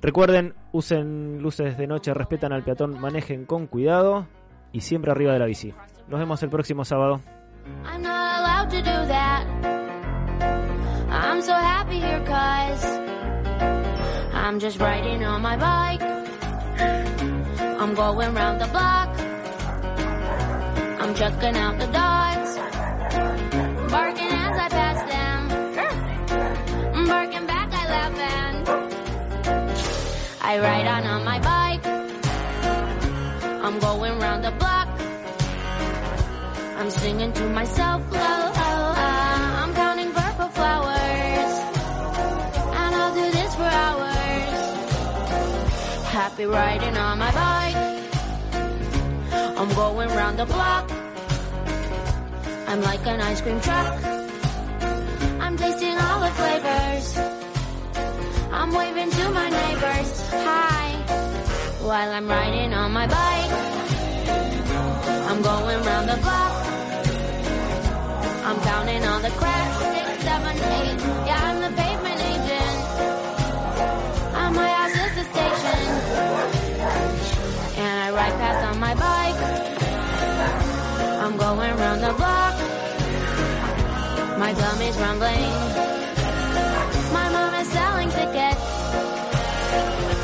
Recuerden, 0.00 0.54
usen 0.72 1.40
luces 1.40 1.78
de 1.78 1.86
noche, 1.86 2.12
respetan 2.12 2.52
al 2.52 2.62
peatón, 2.62 3.00
manejen 3.00 3.46
con 3.46 3.66
cuidado 3.66 4.26
y 4.72 4.80
siempre 4.80 5.10
arriba 5.10 5.32
de 5.32 5.38
la 5.38 5.46
bici. 5.46 5.72
Nos 6.08 6.20
vemos 6.20 6.42
el 6.42 6.50
próximo 6.50 6.84
sábado. 6.84 7.20
I'm. 11.10 11.36
I'm 11.36 11.42
so 11.42 11.52
happy 11.52 12.00
here 12.00 12.24
cause 12.24 12.84
I'm 14.32 14.58
just 14.58 14.80
riding 14.80 15.22
on 15.24 15.42
my 15.42 15.56
bike. 15.56 16.02
I'm 17.60 17.94
going 17.94 18.34
round 18.34 18.60
the 18.60 18.66
block. 18.68 19.08
I'm 21.00 21.14
checking 21.14 21.56
out 21.56 21.78
the 21.78 21.86
dogs. 21.86 22.56
Barking 23.92 24.32
as 24.32 24.58
I 24.58 24.68
pass 24.70 24.98
them. 25.12 25.48
Barking 27.06 27.46
back, 27.46 27.72
I 27.72 27.86
laugh 27.94 28.18
and 28.18 28.68
I 30.40 30.58
ride 30.58 30.86
on 30.86 31.04
on 31.04 31.24
my 31.24 31.38
bike. 31.40 31.86
I'm 33.64 33.78
going 33.78 34.18
round 34.18 34.44
the 34.44 34.52
block. 34.52 34.88
I'm 36.78 36.90
singing 36.90 37.32
to 37.32 37.48
myself, 37.50 38.02
la 38.12 38.55
Happy 46.16 46.46
riding 46.46 46.96
on 46.96 47.18
my 47.18 47.30
bike. 47.30 47.76
I'm 49.58 49.68
going 49.74 50.08
round 50.08 50.38
the 50.38 50.46
block. 50.46 50.90
I'm 52.66 52.80
like 52.80 53.06
an 53.06 53.20
ice 53.20 53.42
cream 53.42 53.60
truck. 53.60 54.02
I'm 55.44 55.58
tasting 55.58 55.98
all 55.98 56.20
the 56.20 56.32
flavors. 56.38 57.06
I'm 58.50 58.72
waving 58.72 59.10
to 59.10 59.24
my 59.28 59.48
neighbors. 59.50 60.10
Hi, 60.48 60.86
while 61.84 62.10
I'm 62.10 62.26
riding 62.26 62.72
on 62.72 62.92
my 62.92 63.06
bike. 63.06 63.52
I'm 65.28 65.42
going 65.42 65.82
round 65.84 66.08
the 66.08 66.16
block. 66.16 66.66
I'm 68.48 68.58
counting 68.62 69.04
all 69.04 69.20
the 69.20 69.34
cracks. 69.40 69.76
Six, 69.92 70.24
seven, 70.24 70.56
eight. 70.76 70.98
Yeah, 71.28 71.40
I'm 71.48 71.65
on 78.66 78.80
my 78.80 78.94
bike. 78.94 79.40
I'm 81.22 81.36
going 81.36 81.76
round 81.82 82.00
the 82.02 82.12
block. 82.20 82.54
My 84.38 84.52
tummy's 84.52 84.96
rumbling. 85.04 85.52
My 87.18 87.26
mom 87.34 87.54
is 87.62 87.68
selling 87.68 88.10
tickets 88.10 88.64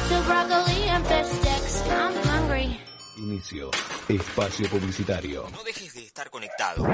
to 0.09 0.17
broccoli 0.27 0.81
and 0.95 1.07
fish 1.07 1.31
sticks. 1.39 1.75
I'm 1.89 2.15
hungry. 2.33 2.79
Inicio. 3.19 3.71
Espacio 4.09 4.69
publicitario. 4.69 5.47
No 5.53 5.63
dejes 5.63 5.95
de 5.95 6.05
estar 6.05 6.29
conectado. 6.31 6.87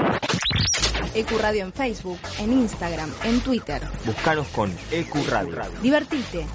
Ecuradio 1.15 1.63
en 1.63 1.73
Facebook, 1.73 2.19
en 2.37 2.53
Instagram, 2.53 3.11
en 3.23 3.39
Twitter. 3.41 3.81
Búscanos 4.05 4.47
con 4.49 4.71
EQ 4.91 5.15
Radio. 5.27 5.57
Divertite, 5.81 6.45